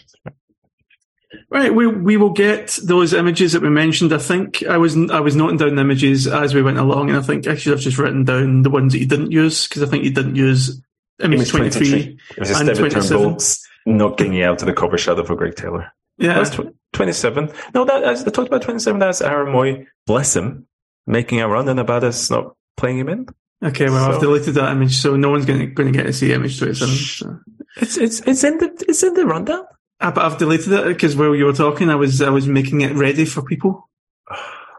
Right, 1.49 1.73
we 1.73 1.85
we 1.87 2.15
will 2.17 2.31
get 2.31 2.77
those 2.83 3.13
images 3.13 3.53
that 3.53 3.61
we 3.61 3.69
mentioned. 3.69 4.13
I 4.13 4.17
think 4.19 4.63
I 4.63 4.77
was 4.77 4.95
I 5.11 5.19
was 5.19 5.35
noting 5.35 5.57
down 5.57 5.75
the 5.75 5.81
images 5.81 6.27
as 6.27 6.53
we 6.55 6.61
went 6.61 6.77
along, 6.77 7.09
and 7.09 7.17
I 7.17 7.21
think 7.21 7.45
actually 7.45 7.53
I 7.53 7.55
should 7.55 7.71
have 7.73 7.79
just 7.81 7.97
written 7.97 8.23
down 8.23 8.61
the 8.61 8.69
ones 8.69 8.93
that 8.93 8.99
you 8.99 9.05
didn't 9.05 9.31
use 9.31 9.67
because 9.67 9.83
I 9.83 9.85
think 9.87 10.03
you 10.05 10.11
didn't 10.11 10.35
use 10.35 10.81
image, 11.21 11.39
Image 11.39 11.51
23. 11.51 11.87
three. 11.89 12.17
It 12.31 12.39
was 12.39 12.49
just 12.49 12.61
And 12.61 12.75
27. 12.77 13.09
Turnbull's 13.17 13.67
knocking 13.85 14.33
you 14.33 14.45
out 14.45 14.59
to 14.59 14.65
the 14.65 14.73
cover 14.73 14.97
shadow 14.97 15.23
for 15.25 15.35
Greg 15.35 15.55
Taylor. 15.55 15.91
Yeah, 16.17 16.35
That's 16.35 16.51
tw- 16.51 16.73
27. 16.93 17.49
No, 17.73 17.83
that, 17.85 18.05
I 18.05 18.13
talked 18.15 18.47
about 18.47 18.61
27. 18.61 18.99
That's 18.99 19.21
Aaron 19.21 19.53
Mooy, 19.53 19.85
bless 20.07 20.35
him, 20.35 20.65
making 21.07 21.41
a 21.41 21.47
run 21.47 21.67
and 21.69 21.79
about 21.79 22.03
us 22.03 22.29
not 22.29 22.55
playing 22.77 22.99
him 22.99 23.09
in. 23.09 23.27
okay. 23.63 23.85
Well, 23.89 24.11
I've 24.13 24.21
deleted 24.21 24.55
that 24.55 24.71
image, 24.71 24.95
so 24.95 25.15
no 25.15 25.29
one's 25.29 25.45
going 25.45 25.75
to 25.75 25.91
get 25.91 26.03
to 26.03 26.13
see 26.13 26.33
image 26.33 26.59
twenty 26.59 26.75
seven. 26.75 26.95
So. 26.95 27.39
It's, 27.77 27.97
it's, 27.97 28.19
it's 28.21 28.43
in 28.43 28.57
the, 28.57 28.85
it's 28.87 29.03
in 29.03 29.13
the 29.15 29.25
rundown. 29.25 29.65
Ah, 30.01 30.11
but 30.11 30.25
I've 30.25 30.37
deleted 30.37 30.71
it 30.73 30.85
because 30.87 31.15
while 31.15 31.35
you 31.35 31.45
were 31.45 31.53
talking, 31.53 31.89
I 31.89 31.95
was 31.95 32.21
I 32.21 32.29
was 32.29 32.47
making 32.47 32.81
it 32.81 32.93
ready 32.95 33.25
for 33.25 33.41
people. 33.41 33.89
I'm 34.29 34.37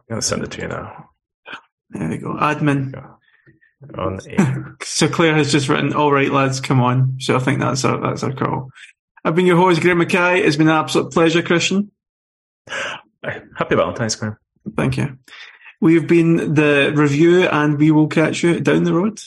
going 0.09 0.21
to 0.21 0.27
send 0.27 0.43
it 0.45 0.51
to 0.53 0.63
you 0.63 0.69
now 0.69 1.11
There 1.91 2.09
we 2.09 2.19
go. 2.19 2.35
Admin. 2.35 2.95
on 3.97 4.21
air. 4.29 4.77
So 4.83 5.09
Claire 5.09 5.35
has 5.35 5.51
just 5.53 5.69
written, 5.69 5.93
"All 5.95 6.13
right, 6.13 6.31
lads, 6.31 6.61
come 6.61 6.81
on." 6.81 7.17
So 7.21 7.35
I 7.37 7.39
think 7.39 7.61
that's 7.61 7.85
our 7.85 8.01
that's 8.01 8.23
our 8.23 8.33
call. 8.33 8.71
I've 9.25 9.35
been 9.35 9.47
your 9.47 9.57
host, 9.57 9.81
Graeme 9.81 9.99
McKay. 9.99 10.39
It's 10.45 10.57
been 10.57 10.69
an 10.69 10.75
absolute 10.75 11.13
pleasure, 11.13 11.43
Christian. 11.43 11.91
Happy 12.69 13.75
Valentine's, 13.75 14.15
Graeme. 14.17 14.37
Thank 14.77 14.97
you. 14.99 15.19
We've 15.81 16.07
been 16.07 16.55
the 16.55 16.93
review, 16.95 17.47
and 17.49 17.79
we 17.79 17.91
will 17.91 18.09
catch 18.09 18.43
you 18.43 18.61
down 18.61 18.85
the 18.85 18.95
road. 18.95 19.21